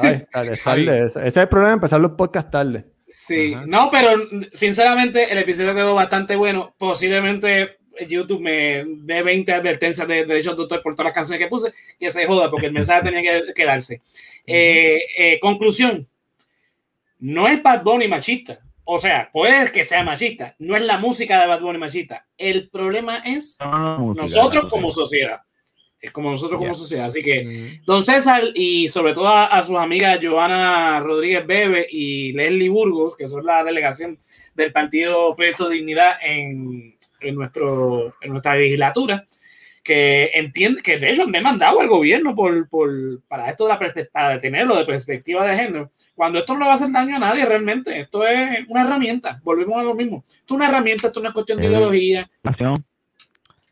Ay, 0.00 0.24
tarde, 0.32 0.56
tarde. 0.62 0.98
Ese, 0.98 1.20
ese 1.20 1.28
es 1.28 1.36
el 1.36 1.48
problema 1.48 1.70
de 1.70 1.74
empezar 1.74 2.00
los 2.00 2.12
podcasts 2.12 2.50
tarde. 2.50 2.86
Sí, 3.08 3.54
no, 3.66 3.90
pero 3.90 4.10
sinceramente 4.52 5.32
el 5.32 5.38
episodio 5.38 5.74
quedó 5.74 5.94
bastante 5.94 6.36
bueno. 6.36 6.74
Posiblemente 6.76 7.77
YouTube 8.06 8.40
me 8.40 8.84
dé 8.84 9.22
20 9.22 9.52
advertencias 9.52 10.06
de 10.06 10.24
derechos 10.24 10.56
de 10.56 10.62
autor 10.62 10.82
por 10.82 10.94
todas 10.94 11.06
las 11.06 11.14
canciones 11.14 11.40
que 11.40 11.48
puse, 11.48 11.72
que 11.98 12.08
se 12.08 12.26
joda, 12.26 12.50
porque 12.50 12.66
el 12.66 12.72
mensaje 12.72 13.10
tenía 13.10 13.44
que 13.44 13.52
quedarse. 13.54 14.02
Eh, 14.46 14.98
eh, 15.16 15.38
conclusión, 15.40 16.06
no 17.18 17.48
es 17.48 17.62
Bad 17.62 17.82
Bunny 17.82 18.08
machista. 18.08 18.60
O 18.84 18.96
sea, 18.96 19.28
puede 19.30 19.70
que 19.70 19.84
sea 19.84 20.02
machista, 20.02 20.54
no 20.58 20.74
es 20.74 20.82
la 20.82 20.96
música 20.96 21.40
de 21.40 21.46
Bad 21.46 21.60
Bunny 21.60 21.78
machista. 21.78 22.26
El 22.38 22.70
problema 22.70 23.18
es 23.18 23.58
nosotros 24.14 24.70
como 24.70 24.90
sociedad. 24.90 25.40
Es 26.00 26.12
como 26.12 26.30
nosotros 26.30 26.60
como 26.60 26.72
sociedad. 26.72 27.06
Así 27.06 27.22
que, 27.22 27.80
don 27.84 28.02
César 28.02 28.44
y 28.54 28.88
sobre 28.88 29.14
todo 29.14 29.28
a, 29.28 29.46
a 29.46 29.62
sus 29.62 29.76
amigas 29.76 30.20
Joana 30.22 31.00
Rodríguez 31.00 31.44
Bebe 31.46 31.86
y 31.90 32.32
Leslie 32.32 32.68
Burgos, 32.68 33.16
que 33.16 33.26
son 33.26 33.44
la 33.44 33.64
delegación 33.64 34.16
del 34.54 34.72
Partido 34.72 35.34
Proyecto 35.34 35.68
de 35.68 35.74
Dignidad 35.76 36.12
en, 36.22 36.97
en, 37.20 37.34
nuestro, 37.34 38.14
en 38.20 38.30
nuestra 38.30 38.56
legislatura, 38.56 39.24
que 39.82 40.30
entiende, 40.34 40.82
que 40.82 40.98
de 40.98 41.10
hecho 41.12 41.22
han 41.22 41.32
demandado 41.32 41.80
al 41.80 41.88
gobierno 41.88 42.34
por, 42.34 42.68
por, 42.68 43.22
para 43.26 43.48
esto 43.48 43.64
de 43.66 43.72
la 43.72 43.78
para 44.12 44.30
detenerlo 44.30 44.76
de 44.76 44.84
perspectiva 44.84 45.46
de 45.46 45.56
género, 45.56 45.90
cuando 46.14 46.38
esto 46.40 46.52
no 46.52 46.58
le 46.60 46.66
va 46.66 46.72
a 46.72 46.74
hacer 46.74 46.90
daño 46.92 47.16
a 47.16 47.20
nadie 47.20 47.46
realmente. 47.46 47.98
Esto 47.98 48.26
es 48.26 48.66
una 48.68 48.82
herramienta, 48.82 49.40
volvemos 49.42 49.76
a 49.78 49.82
lo 49.82 49.94
mismo. 49.94 50.24
Esto 50.26 50.42
es 50.46 50.50
una 50.56 50.68
herramienta, 50.68 51.06
esto 51.06 51.20
no 51.20 51.28
es 51.28 51.32
cuestión 51.34 51.58
de 51.58 51.66
Eh, 51.66 51.70
ideología, 51.70 52.30
Nación. 52.42 52.74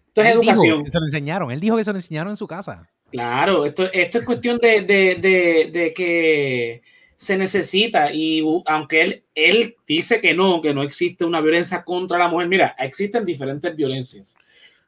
esto 0.08 0.22
es 0.22 0.26
Él 0.28 0.32
educación. 0.32 0.90
se 0.90 0.98
lo 0.98 1.04
enseñaron. 1.04 1.50
Él 1.50 1.60
dijo 1.60 1.76
que 1.76 1.84
se 1.84 1.92
lo 1.92 1.98
enseñaron 1.98 2.30
en 2.30 2.36
su 2.36 2.46
casa. 2.46 2.88
Claro, 3.10 3.66
esto, 3.66 3.90
esto 3.92 4.18
es 4.18 4.24
cuestión 4.24 4.56
de, 4.58 4.80
de- 4.82 5.14
de- 5.16 5.70
de 5.72 5.92
que 5.92 6.82
se 7.16 7.36
necesita 7.38 8.12
y 8.12 8.42
aunque 8.66 9.00
él, 9.00 9.22
él 9.34 9.74
dice 9.86 10.20
que 10.20 10.34
no, 10.34 10.60
que 10.60 10.74
no 10.74 10.82
existe 10.82 11.24
una 11.24 11.40
violencia 11.40 11.82
contra 11.84 12.18
la 12.18 12.28
mujer, 12.28 12.48
mira, 12.48 12.76
existen 12.78 13.24
diferentes 13.24 13.74
violencias. 13.74 14.36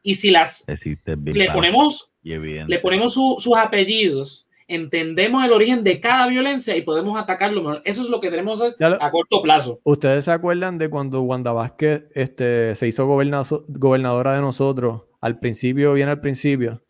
Y 0.02 0.14
si 0.14 0.30
las 0.30 0.64
le 0.68 1.50
ponemos, 1.52 2.12
le 2.22 2.78
ponemos 2.80 3.12
su- 3.14 3.36
sus 3.38 3.56
apellidos, 3.56 4.46
entendemos 4.68 5.42
el 5.44 5.52
origen 5.52 5.82
de 5.82 5.98
cada 6.00 6.26
violencia 6.28 6.76
y 6.76 6.82
podemos 6.82 7.18
atacarlo 7.18 7.62
mejor. 7.62 7.82
Eso 7.84 8.02
es 8.02 8.08
lo 8.10 8.20
que 8.20 8.30
tenemos 8.30 8.60
que 8.60 8.66
hacer 8.66 8.76
Ya 8.78 8.88
lo- 8.90 9.02
a 9.02 9.10
corto 9.10 9.40
plazo. 9.42 9.80
¿Ustedes 9.82 10.26
se 10.26 10.30
acuerdan 10.32 10.76
de 10.78 10.88
cuando 10.90 11.22
Wanda 11.22 11.52
Vázquez 11.52 12.04
este, 12.14 12.76
se 12.76 12.86
hizo 12.86 13.06
gobernadora 13.06 14.34
de 14.34 14.40
nosotros? 14.40 15.02
Al 15.20 15.38
principio, 15.40 15.94
bien 15.94 16.08
al 16.08 16.20
principio, 16.20 16.82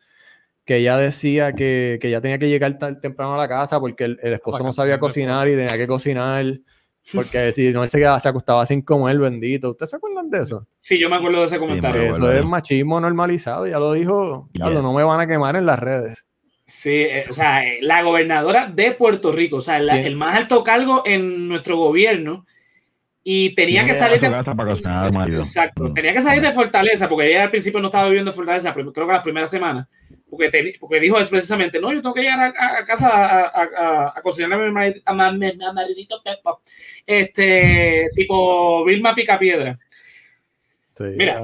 que 0.68 0.76
ella 0.76 0.98
decía 0.98 1.54
que, 1.54 1.98
que 1.98 2.08
ella 2.08 2.20
tenía 2.20 2.38
que 2.38 2.46
llegar 2.50 2.78
tan 2.78 3.00
temprano 3.00 3.32
a 3.34 3.38
la 3.38 3.48
casa 3.48 3.80
porque 3.80 4.04
el, 4.04 4.20
el 4.22 4.34
esposo 4.34 4.62
no 4.62 4.70
sabía 4.70 4.98
cocinar 5.00 5.48
y 5.48 5.52
tenía 5.56 5.78
que 5.78 5.86
cocinar. 5.86 6.44
Porque 7.14 7.54
si 7.54 7.72
no, 7.72 7.84
él 7.84 7.88
se, 7.88 7.96
quedaba- 7.98 8.20
se 8.20 8.28
acostaba 8.28 8.66
sin 8.66 8.82
comer, 8.82 9.16
bendito. 9.18 9.70
¿Ustedes 9.70 9.88
se 9.88 9.96
acuerdan 9.96 10.28
de 10.28 10.42
eso? 10.42 10.66
Sí, 10.76 10.98
yo 10.98 11.08
me 11.08 11.16
acuerdo 11.16 11.38
de 11.38 11.46
ese 11.46 11.58
comentario. 11.58 12.02
me 12.02 12.08
Eso 12.10 12.30
es 12.30 12.44
machismo 12.44 13.00
normalizado, 13.00 13.66
ya 13.66 13.78
lo 13.78 13.94
dijo. 13.94 14.50
Yeah. 14.52 14.66
Diablo, 14.66 14.82
no 14.82 14.92
me 14.92 15.02
van 15.04 15.18
a 15.20 15.26
quemar 15.26 15.56
en 15.56 15.64
las 15.64 15.78
redes. 15.78 16.26
Sí, 16.66 16.90
eh, 16.90 17.24
o 17.30 17.32
sea, 17.32 17.64
eh, 17.66 17.78
la 17.80 18.02
gobernadora 18.02 18.66
de 18.70 18.92
Puerto 18.92 19.32
Rico, 19.32 19.56
o 19.56 19.60
sea, 19.62 19.78
la- 19.78 19.98
el 19.98 20.16
más 20.16 20.34
alto 20.34 20.62
cargo 20.62 21.02
en 21.06 21.48
nuestro 21.48 21.78
gobierno, 21.78 22.44
y 23.24 23.54
tenía 23.54 23.86
que 23.86 23.94
salir 23.94 24.20
de 24.20 24.28
marido. 25.12 25.40
Exacto, 25.40 25.90
tenía 25.94 26.12
que 26.12 26.20
salir 26.20 26.42
de 26.42 26.52
Fortaleza, 26.52 27.08
porque 27.08 27.28
ella 27.30 27.44
al 27.44 27.50
principio 27.50 27.80
no 27.80 27.88
estaba 27.88 28.04
viviendo 28.08 28.32
en 28.32 28.36
Fortaleza, 28.36 28.74
pero 28.74 28.92
creo 28.92 29.06
que 29.06 29.12
las 29.14 29.22
primeras 29.22 29.50
semanas, 29.50 29.86
porque, 30.30 30.48
te- 30.50 30.76
porque 30.78 31.00
dijo 31.00 31.18
eso 31.18 31.30
precisamente, 31.30 31.80
no, 31.80 31.92
yo 31.92 32.00
tengo 32.02 32.14
que 32.14 32.22
llegar 32.22 32.54
a, 32.58 32.84
casa 32.84 33.08
a, 33.08 33.40
a, 33.46 33.62
a, 33.76 34.12
a 34.16 34.22
cocinar 34.22 34.52
a 34.52 34.56
mi 34.58 34.86
a 35.04 35.72
maridito 35.72 36.22
Pepa, 36.22 36.58
este, 37.06 38.10
tipo 38.14 38.84
Vilma 38.84 39.14
Picapiedra. 39.14 39.78
Sí, 40.96 41.04
Mira, 41.16 41.40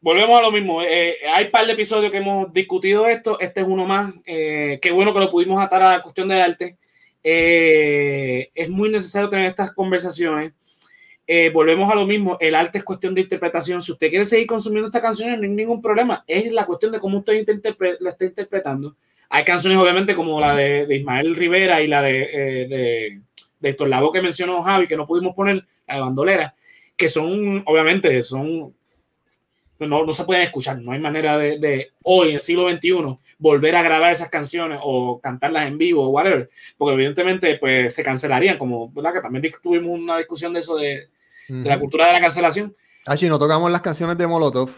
volvemos 0.00 0.38
a 0.38 0.42
lo 0.42 0.52
mismo. 0.52 0.82
eh, 0.82 1.16
hay 1.34 1.46
un 1.46 1.50
par 1.50 1.66
de 1.66 1.72
episodios 1.72 2.10
que 2.12 2.18
hemos 2.18 2.52
discutido 2.52 3.06
esto. 3.06 3.40
Este 3.40 3.60
es 3.62 3.66
uno 3.66 3.86
más. 3.86 4.14
Eh, 4.26 4.78
qué 4.82 4.90
bueno 4.90 5.12
que 5.14 5.20
lo 5.20 5.30
pudimos 5.30 5.60
atar 5.60 5.82
a 5.82 5.92
la 5.96 6.02
cuestión 6.02 6.28
del 6.28 6.40
arte. 6.42 6.76
Eh, 7.22 8.50
es 8.54 8.68
muy 8.68 8.90
necesario 8.90 9.28
tener 9.28 9.46
estas 9.46 9.72
conversaciones. 9.72 10.52
Eh, 11.30 11.50
volvemos 11.50 11.92
a 11.92 11.94
lo 11.94 12.06
mismo. 12.06 12.38
El 12.40 12.54
arte 12.54 12.78
es 12.78 12.84
cuestión 12.84 13.14
de 13.14 13.20
interpretación. 13.20 13.82
Si 13.82 13.92
usted 13.92 14.08
quiere 14.08 14.24
seguir 14.24 14.46
consumiendo 14.46 14.86
estas 14.88 15.02
canciones, 15.02 15.36
no 15.38 15.42
hay 15.44 15.50
ningún 15.50 15.82
problema. 15.82 16.24
Es 16.26 16.50
la 16.50 16.64
cuestión 16.64 16.90
de 16.90 16.98
cómo 16.98 17.18
usted 17.18 17.34
interpre- 17.46 17.98
la 18.00 18.10
está 18.10 18.24
interpretando. 18.24 18.96
Hay 19.28 19.44
canciones, 19.44 19.78
obviamente, 19.78 20.14
como 20.14 20.40
la 20.40 20.56
de, 20.56 20.86
de 20.86 20.96
Ismael 20.96 21.36
Rivera 21.36 21.82
y 21.82 21.86
la 21.86 22.00
de, 22.00 22.22
eh, 22.22 22.66
de, 22.66 23.20
de 23.60 23.68
Héctor 23.68 23.88
Lavoe 23.88 24.10
que 24.10 24.22
mencionó 24.22 24.62
Javi, 24.62 24.88
que 24.88 24.96
no 24.96 25.06
pudimos 25.06 25.34
poner, 25.34 25.66
la 25.86 25.96
de 25.96 26.00
Bandolera, 26.00 26.54
que 26.96 27.10
son, 27.10 27.62
obviamente, 27.66 28.22
son 28.22 28.74
no, 29.80 30.04
no 30.04 30.12
se 30.12 30.24
pueden 30.24 30.42
escuchar, 30.42 30.80
no 30.80 30.92
hay 30.92 30.98
manera 30.98 31.38
de, 31.38 31.58
de 31.58 31.92
hoy, 32.02 32.30
en 32.30 32.34
el 32.36 32.40
siglo 32.40 32.68
XXI, 32.68 33.16
volver 33.38 33.76
a 33.76 33.82
grabar 33.82 34.10
esas 34.12 34.28
canciones 34.28 34.80
o 34.82 35.20
cantarlas 35.20 35.68
en 35.68 35.78
vivo 35.78 36.04
o 36.04 36.08
whatever, 36.08 36.50
porque 36.76 36.94
evidentemente 36.94 37.56
pues 37.58 37.94
se 37.94 38.02
cancelarían, 38.02 38.58
como, 38.58 38.90
¿verdad? 38.90 39.12
Que 39.12 39.20
también 39.20 39.52
tuvimos 39.62 39.96
una 39.98 40.18
discusión 40.18 40.52
de 40.52 40.58
eso 40.58 40.74
de, 40.76 41.08
de 41.48 41.68
la 41.68 41.78
cultura 41.80 42.06
de 42.06 42.12
la 42.12 42.20
cancelación. 42.20 42.74
Ah, 43.06 43.16
si 43.16 43.28
no 43.28 43.38
tocamos 43.38 43.70
las 43.70 43.80
canciones 43.80 44.18
de 44.18 44.26
Molotov, 44.26 44.70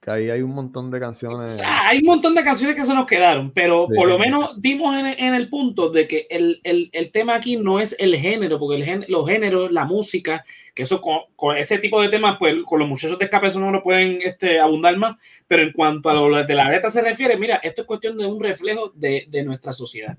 que 0.00 0.10
ahí 0.12 0.30
hay 0.30 0.42
un 0.42 0.50
montón 0.54 0.90
de 0.92 1.00
canciones. 1.00 1.60
Hay 1.64 1.98
un 1.98 2.04
montón 2.04 2.34
de 2.34 2.44
canciones 2.44 2.76
que 2.76 2.84
se 2.84 2.94
nos 2.94 3.04
quedaron, 3.06 3.50
pero 3.50 3.86
Sí. 3.88 3.96
por 3.96 4.06
lo 4.08 4.16
menos 4.18 4.60
dimos 4.60 4.96
en, 4.96 5.06
en 5.06 5.34
el 5.34 5.48
punto 5.48 5.90
de 5.90 6.06
que 6.06 6.26
el, 6.30 6.60
el, 6.62 6.88
el 6.92 7.10
tema 7.10 7.34
aquí 7.34 7.56
no 7.56 7.80
es 7.80 7.96
el 7.98 8.14
género, 8.16 8.58
porque 8.60 8.76
el 8.76 8.84
gen- 8.84 9.04
los 9.08 9.28
géneros, 9.28 9.72
la 9.72 9.84
música, 9.86 10.44
que 10.74 10.82
eso 10.84 11.00
con, 11.00 11.18
con 11.34 11.56
ese 11.56 11.78
tipo 11.78 12.00
de 12.00 12.08
temas, 12.10 12.36
pues 12.38 12.54
con 12.64 12.78
los 12.78 12.88
muchachos 12.88 13.18
de 13.18 13.24
escape 13.24 13.48
eso 13.48 13.58
no 13.58 13.72
lo 13.72 13.82
pueden 13.82 14.20
este, 14.22 14.60
abundar 14.60 14.96
más, 14.98 15.16
pero 15.48 15.62
en 15.62 15.72
cuanto 15.72 16.10
a 16.10 16.14
lo 16.14 16.44
de 16.44 16.54
la 16.54 16.70
letra 16.70 16.90
se 16.90 17.02
refiere, 17.02 17.36
mira, 17.36 17.56
esto 17.56 17.80
es 17.82 17.86
cuestión 17.86 18.16
de 18.18 18.26
un 18.26 18.40
reflejo 18.40 18.92
de, 18.94 19.26
de 19.28 19.42
nuestra 19.42 19.72
sociedad. 19.72 20.16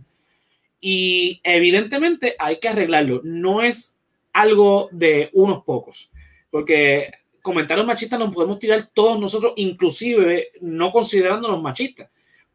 Y 0.81 1.39
evidentemente 1.43 2.35
hay 2.39 2.59
que 2.59 2.69
arreglarlo, 2.69 3.21
no 3.23 3.61
es 3.61 3.98
algo 4.41 4.89
de 4.91 5.29
unos 5.33 5.63
pocos, 5.63 6.09
porque 6.49 7.11
comentarios 7.41 7.85
machistas 7.87 8.19
nos 8.19 8.33
podemos 8.33 8.59
tirar 8.59 8.89
todos 8.93 9.19
nosotros, 9.19 9.53
inclusive 9.55 10.49
no 10.61 10.91
considerándonos 10.91 11.61
machistas, 11.61 12.09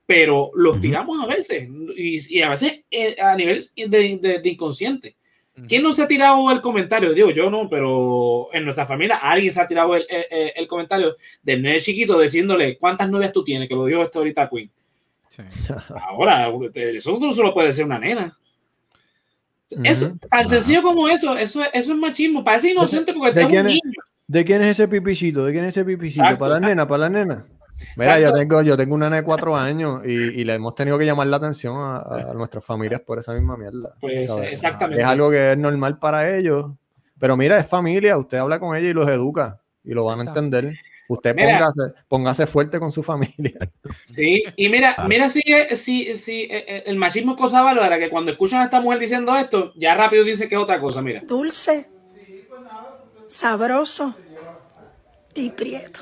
pero 0.07 0.51
los 0.55 0.81
tiramos 0.81 1.23
a 1.23 1.27
veces 1.27 1.69
y, 1.97 2.37
y 2.39 2.43
a 2.43 2.51
veces 2.51 2.81
eh, 2.91 3.17
a 3.21 3.35
nivel 3.35 3.65
de, 3.75 3.87
de- 4.21 4.39
de 4.41 4.49
inconsciente. 4.49 5.17
¿Quién 5.69 5.85
no 5.85 5.93
se 5.93 6.03
ha 6.03 6.09
tirado 6.09 6.51
el 6.51 6.61
comentario? 6.61 7.13
Digo, 7.15 7.31
yo 7.31 7.49
no, 7.49 7.69
pero 7.71 8.49
en 8.53 8.65
nuestra 8.65 8.87
familia 8.87 9.17
alguien 9.23 9.53
se 9.53 9.61
ha 9.61 9.67
tirado 9.69 9.95
el, 9.95 10.05
el- 10.11 10.53
el 10.57 10.67
comentario 10.67 11.17
del 11.43 11.63
nene 11.63 11.79
chiquito 11.81 12.19
diciéndole 12.19 12.77
cuántas 12.77 13.09
novias 13.09 13.33
tú 13.33 13.45
tienes, 13.45 13.69
que 13.69 13.75
lo 13.77 13.87
dijo 13.87 14.03
este 14.03 14.19
ahorita 14.19 14.51
Queen. 14.51 14.69
Ahora, 16.09 16.53
eso 16.75 17.19
no 17.21 17.33
se 17.33 17.43
lo 17.43 17.55
puede 17.55 17.69
decir 17.69 17.85
una 17.85 17.99
nena. 18.01 18.37
Eso, 19.83 20.13
tan 20.31 20.47
sencillo 20.47 20.83
como 20.83 21.09
eso, 21.09 21.37
eso, 21.37 21.63
es- 21.63 21.71
eso 21.73 21.93
es 21.93 21.99
machismo. 21.99 22.45
Parece 22.45 22.71
inocente 22.73 23.13
porque 23.13 23.33
¿De 23.33 23.41
está 23.43 23.53
un 23.53 23.59
es, 23.59 23.65
niño. 23.65 23.93
¿De 24.27 24.45
quién 24.45 24.63
es 24.63 24.69
ese 24.73 24.89
pipichito? 24.89 25.45
¿De 25.45 25.53
quién 25.53 25.65
es 25.65 25.77
ese 25.77 25.85
pipichito? 25.85 26.23
Exacto. 26.23 26.39
¿Para 26.41 26.61
la 26.61 26.67
nena? 26.69 26.87
¿Para 26.89 26.99
la 27.01 27.09
nena? 27.11 27.45
Mira, 27.97 28.21
yo 28.21 28.33
tengo, 28.33 28.63
yo 28.63 28.77
tengo 28.77 28.95
una 28.95 29.07
nena 29.07 29.17
de 29.17 29.23
cuatro 29.25 29.57
años 29.57 30.01
y, 30.05 30.13
y 30.13 30.45
le 30.45 30.55
hemos 30.55 30.75
tenido 30.77 30.97
que 30.97 31.05
llamar 31.05 31.27
la 31.27 31.37
atención 31.39 31.77
a, 31.77 31.97
a- 31.97 32.31
a 32.31 32.35
nuestras 32.35 32.65
familias 32.65 33.01
por 33.01 33.19
esa 33.19 33.33
misma 33.35 33.57
mierda. 33.57 33.95
Pues, 34.01 34.29
¿sabes? 34.29 34.53
exactamente. 34.53 35.03
Es 35.03 35.09
algo 35.09 35.31
que 35.31 35.53
es 35.53 35.59
normal 35.59 35.99
para 35.99 36.37
ellos. 36.37 36.67
Pero 37.19 37.37
mira, 37.37 37.59
es 37.59 37.67
familia, 37.67 38.17
usted 38.17 38.39
habla 38.39 38.59
con 38.61 38.77
ella 38.77 38.89
y 38.89 38.93
los 38.93 39.09
educa 39.11 39.61
y 39.83 39.93
lo 39.93 40.05
van 40.05 40.21
a 40.21 40.25
entender. 40.25 40.75
Usted 41.09 41.35
Mira. 41.35 41.59
póngase, 41.59 41.83
póngase 42.09 42.47
fuerte 42.47 42.79
con 42.79 42.91
su 42.91 43.03
familia. 43.03 43.59
Sí, 44.05 44.43
y 44.57 44.69
mira, 44.69 44.97
mira 45.07 45.29
si, 45.29 45.43
si, 45.73 46.15
si 46.15 46.43
eh, 46.43 46.65
eh, 46.67 46.83
el 46.87 46.97
machismo 46.97 47.33
es 47.33 47.39
cosa 47.39 47.61
bárbara, 47.61 47.99
que 47.99 48.09
cuando 48.09 48.33
escuchan 48.33 48.61
a 48.63 48.65
esta 48.65 48.81
mujer 48.81 48.99
diciendo 48.99 49.37
esto, 49.37 49.73
ya 49.77 49.95
rápido 49.95 50.25
dice 50.25 50.49
que 50.49 50.55
es 50.55 50.61
otra 50.61 50.81
cosa, 50.81 51.03
mira. 51.03 51.21
Dulce, 51.25 51.89
sabroso 53.27 54.15
y 55.35 55.51
prieto. 55.51 56.01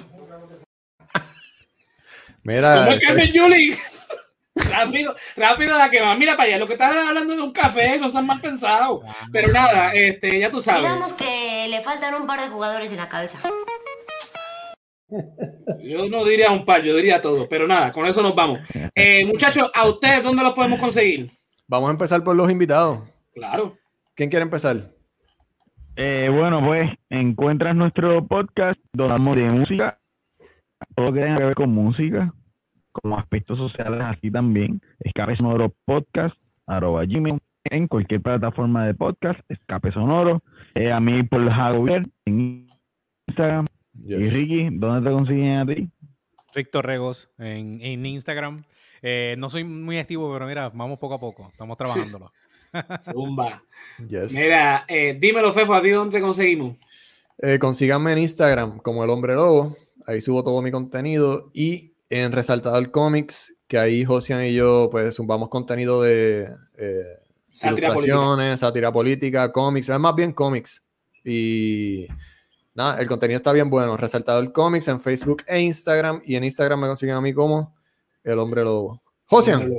Mira, 2.44 2.86
Como 2.86 2.98
Carmen 3.00 3.32
Yuli. 3.32 3.76
rápido, 4.54 5.14
rápido 5.36 5.78
la 5.78 5.90
que 5.90 6.00
va. 6.00 6.14
Mira 6.16 6.36
para 6.36 6.48
allá, 6.48 6.58
lo 6.58 6.66
que 6.66 6.74
estás 6.74 6.94
hablando 6.94 7.34
de 7.34 7.40
un 7.40 7.52
café, 7.52 7.98
no 7.98 8.10
sean 8.10 8.26
mal 8.26 8.40
pensados. 8.40 9.02
Pero 9.32 9.52
nada, 9.52 9.92
este, 9.94 10.38
ya 10.38 10.50
tú 10.50 10.60
sabes. 10.60 10.82
Digamos 10.82 11.14
que 11.14 11.68
le 11.68 11.80
faltan 11.80 12.14
un 12.14 12.26
par 12.26 12.40
de 12.40 12.48
jugadores 12.48 12.90
en 12.92 12.98
la 12.98 13.08
cabeza. 13.08 13.38
Yo 15.82 16.08
no 16.08 16.24
diría 16.24 16.50
un 16.50 16.64
par, 16.64 16.82
yo 16.82 16.96
diría 16.96 17.20
todo. 17.20 17.48
Pero 17.48 17.66
nada, 17.66 17.92
con 17.92 18.06
eso 18.06 18.22
nos 18.22 18.34
vamos. 18.34 18.60
Eh, 18.94 19.24
muchachos, 19.24 19.70
¿a 19.74 19.88
ustedes 19.88 20.22
dónde 20.22 20.42
los 20.42 20.52
podemos 20.54 20.78
conseguir? 20.78 21.30
Vamos 21.66 21.88
a 21.88 21.92
empezar 21.92 22.22
por 22.22 22.36
los 22.36 22.50
invitados. 22.50 23.00
Claro. 23.34 23.76
¿Quién 24.14 24.30
quiere 24.30 24.44
empezar? 24.44 24.90
Eh, 25.96 26.28
bueno, 26.32 26.64
pues 26.64 26.90
encuentras 27.10 27.76
nuestro 27.76 28.26
podcast 28.26 28.80
donde 28.92 29.14
hablamos 29.14 29.36
de 29.36 29.44
música, 29.44 29.98
todo 30.94 31.06
lo 31.06 31.12
que 31.12 31.20
tenga 31.20 31.36
que 31.36 31.44
ver 31.44 31.54
con 31.54 31.70
música, 31.70 32.32
como 32.92 33.18
aspectos 33.18 33.58
sociales 33.58 34.00
así 34.02 34.30
también. 34.30 34.80
Escape 35.00 35.36
Sonoro 35.36 35.72
Podcast, 35.84 36.34
arroba 36.66 37.04
Gmail, 37.04 37.38
en 37.64 37.88
cualquier 37.88 38.22
plataforma 38.22 38.86
de 38.86 38.94
podcast, 38.94 39.40
Escape 39.48 39.92
Sonoro. 39.92 40.42
Eh, 40.74 40.90
a 40.90 41.00
mí 41.00 41.22
por 41.24 41.50
Javier 41.52 42.06
en 42.24 42.66
Instagram. 43.28 43.66
Y. 43.94 44.16
Ricky, 44.16 44.68
¿dónde 44.72 45.08
te 45.08 45.14
consiguen 45.14 45.58
a 45.58 45.66
ti? 45.66 45.88
Rick 46.54 46.70
Torregos 46.70 47.30
en, 47.38 47.80
en 47.80 48.04
Instagram. 48.04 48.64
Eh, 49.02 49.34
no 49.38 49.50
soy 49.50 49.64
muy 49.64 49.98
activo, 49.98 50.32
pero 50.32 50.46
mira, 50.46 50.70
vamos 50.70 50.98
poco 50.98 51.14
a 51.14 51.20
poco. 51.20 51.48
Estamos 51.50 51.76
trabajándolo. 51.76 52.32
Zumba. 53.02 53.62
Yes. 54.08 54.32
Mira, 54.32 54.84
eh, 54.88 55.16
dímelo, 55.20 55.52
Fefo, 55.52 55.74
¿a 55.74 55.82
ti 55.82 55.90
dónde 55.90 56.18
te 56.18 56.22
conseguimos? 56.22 56.76
Eh, 57.38 57.58
consíganme 57.58 58.12
en 58.12 58.18
Instagram 58.18 58.78
como 58.78 59.04
el 59.04 59.10
hombre 59.10 59.34
lobo. 59.34 59.76
Ahí 60.06 60.20
subo 60.20 60.44
todo 60.44 60.62
mi 60.62 60.70
contenido. 60.70 61.50
Y 61.52 61.92
en 62.08 62.32
Resaltador 62.32 62.90
Comics, 62.90 63.56
que 63.66 63.78
ahí 63.78 64.04
Josian 64.04 64.44
y 64.44 64.54
yo 64.54 64.88
pues 64.90 65.16
zumbamos 65.16 65.48
contenido 65.48 66.02
de 66.02 66.50
eh, 66.76 67.22
Sátira 67.52 67.88
ilustraciones, 67.88 68.60
sátira 68.60 68.92
política, 68.92 69.52
cómics, 69.52 69.88
es 69.88 69.98
más 69.98 70.14
bien 70.14 70.32
cómics. 70.32 70.82
Y 71.24 72.06
nada, 72.74 73.00
el 73.00 73.08
contenido 73.08 73.38
está 73.38 73.52
bien 73.52 73.70
bueno. 73.70 73.96
Resaltador 73.96 74.52
Comics 74.52 74.88
en 74.88 75.00
Facebook 75.00 75.44
e 75.46 75.60
Instagram. 75.60 76.22
Y 76.24 76.36
en 76.36 76.44
Instagram 76.44 76.80
me 76.80 76.86
consiguen 76.86 77.16
a 77.16 77.20
mí 77.20 77.32
como 77.32 77.74
el 78.24 78.38
hombre 78.38 78.62
lobo. 78.62 79.02
Josian, 79.24 79.72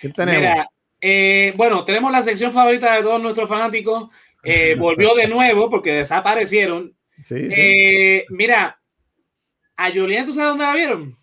¿quién 0.00 0.12
tenemos? 0.12 0.40
Mira, 0.40 0.68
eh, 1.00 1.54
bueno, 1.56 1.84
tenemos 1.84 2.12
la 2.12 2.22
sección 2.22 2.52
favorita 2.52 2.94
de 2.94 3.02
todos 3.02 3.20
nuestros 3.20 3.48
fanáticos. 3.48 4.10
Eh, 4.42 4.74
volvió 4.78 5.14
de 5.14 5.28
nuevo 5.28 5.70
porque 5.70 5.92
desaparecieron. 5.92 6.94
Sí, 7.22 7.50
sí. 7.50 7.54
Eh, 7.56 8.26
mira, 8.30 8.80
a 9.76 9.90
Giuliani, 9.90 10.26
¿tú 10.26 10.32
sabes 10.32 10.50
dónde 10.50 10.64
la 10.64 10.74
vieron? 10.74 11.16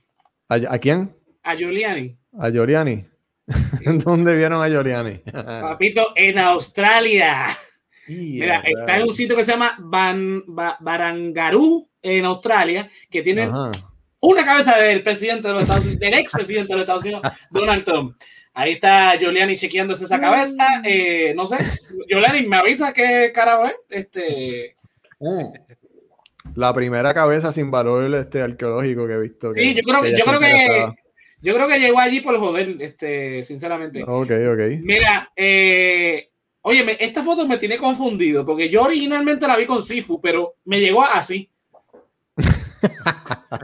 ¿A, 0.49 0.56
a 0.56 0.80
quién? 0.80 1.15
A 1.44 1.56
Giuliani. 1.56 2.11
A 2.39 2.49
Giuliani. 2.49 3.06
¿Dónde 4.03 4.35
vieron 4.35 4.61
a 4.61 4.68
Giuliani? 4.68 5.22
Papito, 5.31 6.14
en 6.15 6.38
Australia. 6.39 7.57
Mira, 8.07 8.61
está 8.65 8.97
en 8.97 9.03
un 9.03 9.13
sitio 9.13 9.35
que 9.35 9.43
se 9.43 9.51
llama 9.51 9.75
Ban, 9.79 10.43
Ba- 10.47 10.77
Barangaroo, 10.79 11.89
en 12.01 12.25
Australia, 12.25 12.89
que 13.09 13.21
tiene 13.21 13.43
Ajá. 13.43 13.71
una 14.21 14.45
cabeza 14.45 14.77
del 14.77 15.03
presidente 15.03 15.47
de 15.47 15.53
los 15.53 15.63
Estados 15.63 15.84
Unidos, 15.84 15.99
del 15.99 16.13
expresidente 16.13 16.69
de 16.69 16.73
los 16.75 16.81
Estados 16.84 17.03
Unidos, 17.03 17.21
Donald 17.51 17.84
Trump. 17.84 18.15
Ahí 18.53 18.71
está 18.73 19.15
Giuliani 19.19 19.55
chequeándose 19.55 20.05
esa 20.05 20.19
cabeza. 20.19 20.65
eh, 20.84 21.34
no 21.35 21.45
sé, 21.45 21.57
Giuliani, 22.07 22.47
me 22.47 22.57
avisa 22.57 22.91
qué 22.93 23.31
carajo 23.34 23.65
es. 23.67 23.75
Este, 23.89 24.75
La 26.55 26.73
primera 26.73 27.13
cabeza 27.13 27.51
sin 27.51 27.69
valor 27.69 28.11
este, 28.15 28.41
arqueológico 28.41 29.05
que 29.05 29.13
he 29.13 29.19
visto. 29.19 29.53
sí, 29.53 29.75
yo 29.75 29.84
creo, 29.84 30.01
que- 30.01 30.17
yo 30.17 30.25
creo 30.25 30.39
que 30.39 30.88
yo 31.39 31.53
creo 31.53 31.67
que 31.67 31.79
llegó 31.79 31.99
allí 31.99 32.21
por 32.21 32.39
joder, 32.39 32.77
este, 32.79 33.43
sinceramente. 33.43 34.01
Ok, 34.03 34.31
ok. 34.31 34.59
Mira, 34.81 35.31
eh, 35.35 36.29
oye, 36.68 36.84
me- 36.84 36.98
esta 36.99 37.23
foto 37.23 37.48
me 37.48 37.57
tiene 37.57 37.77
confundido 37.77 38.45
porque 38.45 38.69
yo 38.69 38.84
originalmente 38.84 39.48
la 39.48 39.57
vi 39.57 39.65
con 39.65 39.81
Sifu, 39.81 40.22
pero 40.22 40.56
me 40.65 40.80
llegó 40.80 41.03
así. 41.03 41.49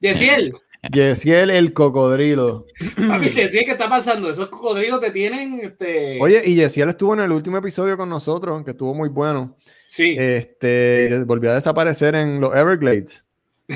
Yesiel, 0.00 0.52
Yesiel 0.92 1.50
el 1.50 1.72
cocodrilo. 1.72 2.66
papi, 3.08 3.30
Yesiel, 3.30 3.64
¿qué 3.64 3.72
está 3.72 3.88
pasando? 3.88 4.28
Esos 4.30 4.48
cocodrilos 4.48 5.00
te 5.00 5.10
tienen, 5.10 5.60
este, 5.60 6.18
Oye, 6.20 6.42
y 6.44 6.54
Yesiel 6.56 6.90
estuvo 6.90 7.14
en 7.14 7.20
el 7.20 7.32
último 7.32 7.56
episodio 7.56 7.96
con 7.96 8.08
nosotros, 8.10 8.62
que 8.64 8.72
estuvo 8.72 8.94
muy 8.94 9.08
bueno. 9.08 9.56
Sí. 9.88 10.16
Este, 10.18 11.24
volvió 11.24 11.52
a 11.52 11.54
desaparecer 11.54 12.14
en 12.16 12.40
los 12.40 12.54
Everglades. 12.54 13.24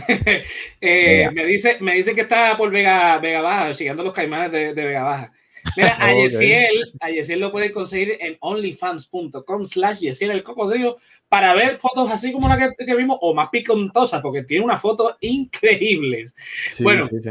Eh, 0.81 1.29
me, 1.33 1.45
dice, 1.47 1.79
me 1.81 1.95
dice 1.95 2.15
que 2.15 2.21
está 2.21 2.57
por 2.57 2.71
Vega, 2.71 3.19
Vega 3.19 3.41
Baja, 3.41 3.75
siguiendo 3.75 4.03
los 4.05 4.13
caimanes 4.13 4.53
de, 4.53 4.75
de 4.75 4.85
Vega 4.85 5.03
Baja. 5.03 5.33
Mira, 5.77 5.97
a. 5.99 6.13
Yesiel, 6.15 6.93
a 7.01 7.11
Yesiel 7.11 7.41
lo 7.41 7.53
pueden 7.53 7.73
conseguir 7.73 8.17
en 8.21 8.37
onlyfans.com 8.41 9.65
slash 9.65 10.01
Yesiel 10.01 10.31
el 10.33 10.43
cocodrilo 10.43 10.99
para 11.29 11.55
ver 11.55 11.77
fotos 11.77 12.11
así 12.11 12.33
como 12.33 12.49
la 12.49 12.59
que, 12.59 12.85
que 12.85 12.95
vimos 12.95 13.19
o 13.21 13.35
más 13.35 13.49
picantosas, 13.51 14.23
porque 14.23 14.43
tiene 14.43 14.65
unas 14.65 14.81
fotos 14.81 15.17
increíbles. 15.21 16.35
Sí, 16.71 16.83
bueno, 16.83 17.07
sí, 17.07 17.21
sí. 17.21 17.31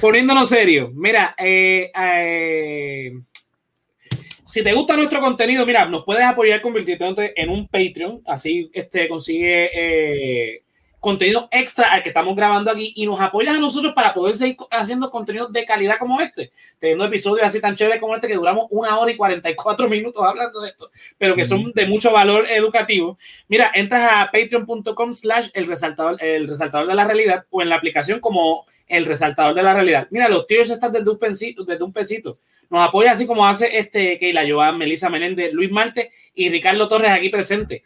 poniéndonos 0.00 0.48
serio, 0.48 0.90
mira, 0.94 1.34
eh, 1.38 1.90
eh, 1.96 3.12
si 4.50 4.64
te 4.64 4.72
gusta 4.72 4.96
nuestro 4.96 5.20
contenido, 5.20 5.64
mira, 5.64 5.86
nos 5.86 6.04
puedes 6.04 6.24
apoyar 6.24 6.60
convirtiéndote 6.60 7.40
en 7.40 7.50
un 7.50 7.68
Patreon, 7.68 8.22
así 8.26 8.68
este, 8.72 9.08
consigue 9.08 9.70
eh, 9.72 10.62
contenido 11.00 11.48
extra 11.50 11.90
al 11.92 12.02
que 12.02 12.10
estamos 12.10 12.36
grabando 12.36 12.70
aquí 12.70 12.92
y 12.94 13.06
nos 13.06 13.20
apoyas 13.20 13.56
a 13.56 13.58
nosotros 13.58 13.94
para 13.94 14.12
poder 14.12 14.36
seguir 14.36 14.56
haciendo 14.70 15.10
contenido 15.10 15.48
de 15.48 15.64
calidad 15.64 15.98
como 15.98 16.20
este, 16.20 16.52
teniendo 16.78 17.04
episodios 17.06 17.46
así 17.46 17.60
tan 17.60 17.74
chéveres 17.74 18.00
como 18.00 18.14
este 18.14 18.28
que 18.28 18.34
duramos 18.34 18.66
una 18.70 18.98
hora 18.98 19.10
y 19.10 19.16
44 19.16 19.88
minutos 19.88 20.22
hablando 20.22 20.60
de 20.60 20.68
esto, 20.68 20.90
pero 21.16 21.34
que 21.34 21.44
son 21.44 21.72
de 21.72 21.86
mucho 21.86 22.12
valor 22.12 22.44
educativo. 22.50 23.18
Mira, 23.48 23.70
entras 23.74 24.02
a 24.12 24.30
patreon.com 24.30 25.14
slash 25.14 25.48
el 25.54 25.66
resaltador, 25.66 26.22
el 26.22 26.46
resaltador 26.46 26.86
de 26.86 26.94
la 26.94 27.04
realidad 27.04 27.46
o 27.50 27.62
en 27.62 27.70
la 27.70 27.76
aplicación 27.76 28.20
como 28.20 28.66
el 28.86 29.06
resaltador 29.06 29.54
de 29.54 29.62
la 29.62 29.72
realidad. 29.72 30.08
Mira, 30.10 30.28
los 30.28 30.46
tiers 30.46 30.68
están 30.68 30.92
desde 30.92 31.10
un 31.10 31.18
pesito, 31.18 31.64
desde 31.64 31.82
un 31.82 31.92
pesito. 31.92 32.38
Nos 32.68 32.86
apoya 32.86 33.12
así 33.12 33.26
como 33.26 33.46
hace 33.46 33.78
este 33.78 34.18
Keila 34.18 34.44
Joan, 34.48 34.78
Melissa 34.78 35.08
Menéndez, 35.08 35.52
Luis 35.52 35.70
Marte 35.70 36.12
y 36.34 36.50
Ricardo 36.50 36.88
Torres 36.88 37.10
aquí 37.10 37.30
presente. 37.30 37.82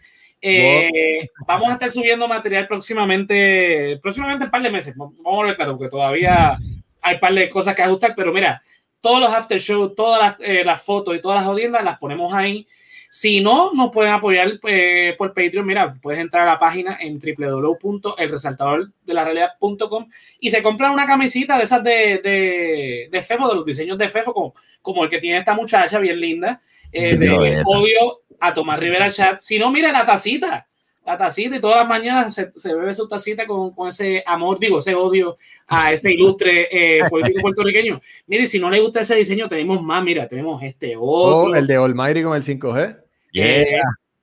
Eh, 0.46 1.30
vamos 1.46 1.70
a 1.70 1.72
estar 1.72 1.90
subiendo 1.90 2.28
material 2.28 2.68
próximamente, 2.68 3.98
próximamente 4.02 4.44
en 4.44 4.48
un 4.48 4.50
par 4.50 4.60
de 4.62 4.70
meses. 4.70 4.94
Vamos 4.94 5.14
a 5.24 5.42
ver, 5.46 5.56
claro, 5.56 5.78
porque 5.78 5.90
todavía 5.90 6.58
hay 7.00 7.14
un 7.14 7.20
par 7.20 7.32
de 7.32 7.48
cosas 7.48 7.74
que 7.74 7.80
ajustar, 7.82 8.12
pero 8.14 8.30
mira, 8.30 8.62
todos 9.00 9.20
los 9.20 9.32
after 9.32 9.58
show, 9.58 9.94
todas 9.94 10.20
las, 10.20 10.36
eh, 10.40 10.62
las 10.62 10.82
fotos 10.82 11.16
y 11.16 11.22
todas 11.22 11.40
las 11.40 11.46
audiencias 11.46 11.82
las 11.82 11.98
ponemos 11.98 12.34
ahí. 12.34 12.68
Si 13.08 13.40
no, 13.40 13.72
nos 13.72 13.90
pueden 13.90 14.12
apoyar 14.12 14.60
eh, 14.66 15.14
por 15.16 15.32
Patreon. 15.32 15.64
Mira, 15.64 15.94
puedes 16.02 16.20
entrar 16.20 16.46
a 16.46 16.52
la 16.52 16.58
página 16.58 16.98
en 17.00 17.18
www.elresaltadordelarealidad.com 17.18 20.10
y 20.40 20.50
se 20.50 20.62
compran 20.62 20.92
una 20.92 21.06
camisita 21.06 21.56
de 21.56 21.64
esas 21.64 21.82
de, 21.82 22.20
de, 22.22 23.08
de 23.10 23.22
Fefo, 23.22 23.48
de 23.48 23.54
los 23.54 23.64
diseños 23.64 23.96
de 23.96 24.10
Fefo, 24.10 24.34
como, 24.34 24.52
como 24.82 25.04
el 25.04 25.10
que 25.10 25.20
tiene 25.20 25.38
esta 25.38 25.54
muchacha 25.54 25.98
bien 26.00 26.20
linda, 26.20 26.60
eh, 26.92 27.16
de 27.16 27.30
odio 27.66 28.23
a 28.46 28.54
Tomás 28.54 28.78
Rivera 28.78 29.10
Chat. 29.10 29.38
Si 29.38 29.58
no, 29.58 29.70
mira 29.70 29.90
la 29.90 30.04
tacita, 30.04 30.66
la 31.04 31.16
tacita 31.16 31.56
y 31.56 31.60
todas 31.60 31.78
las 31.78 31.88
mañanas 31.88 32.34
se, 32.34 32.52
se 32.52 32.74
bebe 32.74 32.94
su 32.94 33.08
tacita 33.08 33.46
con, 33.46 33.74
con 33.74 33.88
ese 33.88 34.22
amor, 34.26 34.58
digo, 34.58 34.78
ese 34.78 34.94
odio 34.94 35.36
a 35.66 35.92
ese 35.92 36.12
ilustre 36.12 36.68
eh, 36.70 37.02
político 37.10 37.40
puertorriqueño. 37.40 38.00
Mire, 38.26 38.46
si 38.46 38.58
no 38.58 38.70
le 38.70 38.80
gusta 38.80 39.00
ese 39.00 39.16
diseño, 39.16 39.48
tenemos 39.48 39.82
más, 39.82 40.02
mira, 40.02 40.28
tenemos 40.28 40.62
este 40.62 40.94
otro. 40.96 41.50
Oh, 41.50 41.54
el 41.54 41.66
de 41.66 41.76
Almighty 41.76 42.22
con 42.22 42.36
el 42.36 42.42
5G. 42.42 42.98
Eh, 43.34 43.80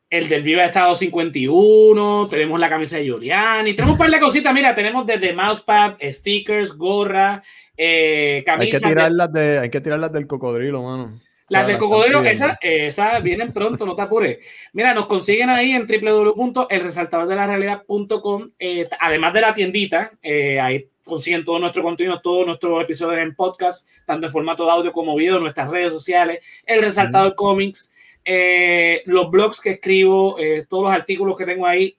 el 0.09 0.27
del 0.27 0.43
Viva 0.43 0.65
Estado 0.65 0.93
51, 0.93 2.27
tenemos 2.29 2.59
la 2.59 2.69
camisa 2.69 2.97
de 2.97 3.05
Giuliani, 3.05 3.73
tenemos 3.73 3.93
un 3.93 3.97
par 3.97 4.11
de 4.11 4.19
cositas, 4.19 4.53
mira, 4.53 4.75
tenemos 4.75 5.05
desde 5.05 5.33
mousepad, 5.33 5.95
stickers, 6.01 6.73
gorra, 6.73 7.41
eh, 7.77 8.43
Hay 8.45 8.69
que 8.69 8.79
tirarlas 8.79 9.31
de, 9.31 9.59
hay 9.59 9.69
que 9.69 9.81
tirarlas 9.81 10.11
del 10.11 10.27
cocodrilo, 10.27 10.83
mano. 10.83 11.19
Las 11.51 11.67
del 11.67 11.77
cocodrilo, 11.77 12.23
esas 12.23 12.57
esa 12.61 13.19
vienen 13.19 13.53
pronto, 13.53 13.85
no 13.85 13.95
te 13.95 14.01
apures. 14.01 14.39
Mira, 14.73 14.93
nos 14.93 15.05
consiguen 15.05 15.49
ahí 15.49 15.71
en 15.73 15.85
www.elresaltadordelarealidad.com. 15.85 18.49
Eh, 18.57 18.87
además 18.99 19.33
de 19.33 19.41
la 19.41 19.53
tiendita, 19.53 20.13
eh, 20.21 20.59
ahí 20.59 20.87
consiguen 21.03 21.43
todo 21.43 21.59
nuestro 21.59 21.83
contenido, 21.83 22.21
todos 22.21 22.45
nuestros 22.45 22.81
episodios 22.81 23.21
en 23.21 23.35
podcast, 23.35 23.89
tanto 24.05 24.27
en 24.27 24.31
formato 24.31 24.63
de 24.65 24.71
audio 24.71 24.93
como 24.93 25.15
video, 25.15 25.39
nuestras 25.39 25.69
redes 25.69 25.91
sociales, 25.91 26.39
El 26.65 26.81
Resaltador 26.81 27.35
Comics, 27.35 27.93
eh, 28.23 29.01
los 29.05 29.29
blogs 29.31 29.59
que 29.59 29.71
escribo, 29.71 30.37
eh, 30.39 30.65
todos 30.69 30.83
los 30.85 30.93
artículos 30.93 31.35
que 31.37 31.45
tengo 31.45 31.65
ahí. 31.65 31.97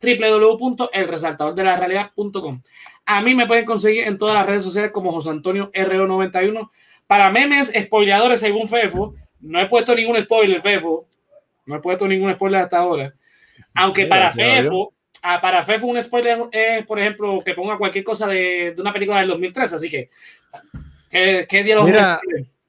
www.elresaltadordelarealidad.com. 0.00 2.62
A 3.06 3.20
mí 3.20 3.34
me 3.34 3.46
pueden 3.46 3.64
conseguir 3.64 4.06
en 4.06 4.18
todas 4.18 4.34
las 4.34 4.46
redes 4.46 4.62
sociales 4.62 4.90
como 4.90 5.12
José 5.12 5.30
Antonio 5.30 5.70
RO91. 5.72 6.70
Para 7.06 7.30
memes, 7.30 7.72
spoileadores 7.76 8.40
según 8.40 8.68
Fefo, 8.68 9.14
no 9.40 9.60
he 9.60 9.66
puesto 9.66 9.94
ningún 9.94 10.20
spoiler, 10.20 10.62
Fefo. 10.62 11.06
No 11.66 11.76
he 11.76 11.80
puesto 11.80 12.06
ningún 12.08 12.32
spoiler 12.32 12.62
hasta 12.62 12.78
ahora. 12.78 13.14
Aunque 13.74 14.06
para. 14.06 14.30
Fefo, 14.30 14.92
ah, 15.22 15.40
para 15.40 15.62
Fefo 15.64 15.86
un 15.86 16.00
spoiler 16.00 16.38
es, 16.50 16.86
por 16.86 16.98
ejemplo, 16.98 17.42
que 17.44 17.54
ponga 17.54 17.78
cualquier 17.78 18.04
cosa 18.04 18.26
de, 18.26 18.72
de 18.74 18.80
una 18.80 18.92
película 18.92 19.18
del 19.20 19.28
2013. 19.28 19.76
Así 19.76 19.90
que, 19.90 20.10
¿qué, 21.10 21.46
qué 21.48 21.62
día 21.62 21.82
Mira, 21.82 22.20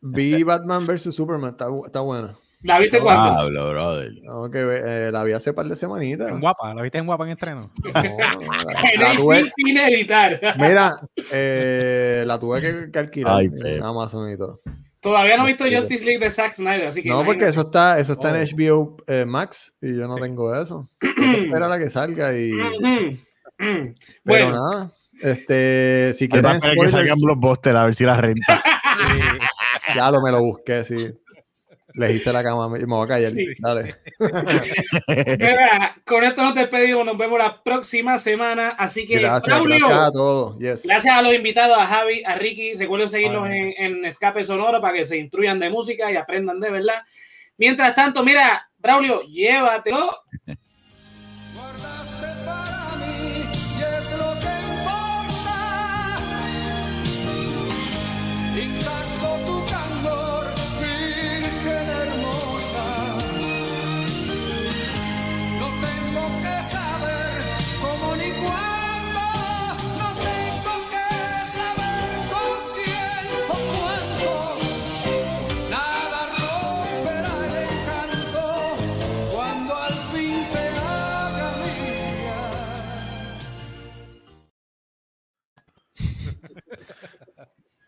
vi 0.01 0.43
Batman 0.43 0.85
vs 0.85 1.13
Superman, 1.13 1.51
está, 1.51 1.67
está 1.85 2.01
buena. 2.01 2.35
¿La 2.63 2.79
viste 2.79 2.97
No, 2.97 3.03
cuándo? 3.03 3.35
Pablo, 3.35 3.69
brother. 3.71 4.11
No, 4.23 4.49
que 4.49 4.59
eh, 4.59 5.11
la 5.11 5.23
vi 5.23 5.33
hace 5.33 5.53
par 5.53 5.65
de 5.67 5.75
semanitas. 5.75 6.29
En 6.29 6.39
guapa, 6.39 6.73
¿la 6.73 6.81
viste 6.81 6.97
en 6.97 7.05
guapa 7.05 7.25
en 7.25 7.31
estreno? 7.31 7.71
En 7.95 8.99
La 8.99 9.13
tuve- 9.15 9.41
sin, 9.55 9.65
sin 9.67 9.77
editar. 9.77 10.39
Mira, 10.57 10.93
eh, 11.31 12.23
la 12.25 12.39
tuve 12.39 12.61
que, 12.61 12.91
que 12.91 12.99
alquilar 12.99 13.37
Ay, 13.39 13.49
en. 13.65 13.83
Amazon 13.83 14.31
y 14.31 14.37
todo. 14.37 14.61
Todavía 15.01 15.35
no 15.35 15.43
he 15.43 15.47
visto 15.47 15.65
Justice 15.69 16.05
League 16.05 16.19
de 16.23 16.29
Zack 16.29 16.53
Snyder, 16.55 16.87
así 16.87 17.03
que. 17.03 17.09
No, 17.09 17.25
porque 17.25 17.45
eso 17.47 17.61
está, 17.61 17.99
eso 17.99 18.13
está 18.13 18.31
Oh. 18.31 18.35
en 18.35 18.47
HBO 18.47 18.97
eh, 19.07 19.25
Max 19.27 19.75
y 19.81 19.97
yo 19.97 20.07
no 20.07 20.15
tengo 20.15 20.55
eso. 20.55 20.89
Tengo 20.99 21.15
que 21.33 21.43
esperar 21.43 21.71
a 21.73 21.77
que 21.79 21.89
salga 21.89 22.33
y. 22.37 22.51
Mm, 22.53 23.17
Pero 23.57 23.93
Bueno. 24.23 24.51
nada. 24.51 24.91
Este, 25.21 26.11
si 26.15 26.27
quieren 26.29 26.51
esperar 26.53 26.75
que 26.77 26.87
salgan 26.89 27.17
Blockbuster 27.19 27.75
a 27.75 27.85
ver 27.85 27.95
si 27.95 28.03
la 28.05 28.15
renta. 28.17 28.61
ya 29.95 30.09
lo 30.11 30.21
me 30.21 30.31
lo 30.31 30.41
busqué, 30.41 30.83
sí. 30.85 31.13
Les 31.95 32.15
hice 32.15 32.33
la 32.33 32.43
cama 32.43 32.77
y 32.77 32.85
me 32.85 32.95
voy 32.95 33.05
a 33.05 33.07
callar. 33.07 33.31
Sí. 33.31 33.47
Dale. 33.59 33.95
Mira, 35.39 35.95
con 36.05 36.23
esto 36.23 36.41
nos 36.41 36.55
despedimos, 36.55 37.05
nos 37.05 37.17
vemos 37.17 37.37
la 37.37 37.61
próxima 37.61 38.17
semana. 38.17 38.69
Así 38.69 39.05
que, 39.05 39.19
Gracias, 39.19 39.45
Braulio, 39.45 39.77
gracias 39.87 40.07
a 40.07 40.11
todos. 40.11 40.57
Yes. 40.59 40.85
gracias 40.85 41.15
a 41.15 41.21
los 41.21 41.33
invitados, 41.33 41.77
a 41.77 41.85
Javi, 41.85 42.23
a 42.25 42.35
Ricky. 42.35 42.73
Recuerden 42.75 43.09
seguirnos 43.09 43.47
en, 43.49 43.73
en 43.77 44.05
Escape 44.05 44.43
Sonoro 44.43 44.81
para 44.81 44.95
que 44.95 45.05
se 45.05 45.17
instruyan 45.17 45.59
de 45.59 45.69
música 45.69 46.11
y 46.11 46.15
aprendan 46.15 46.59
de 46.59 46.71
verdad. 46.71 47.03
Mientras 47.57 47.93
tanto, 47.93 48.23
mira, 48.23 48.67
Braulio, 48.79 49.21
llévatelo. 49.21 50.17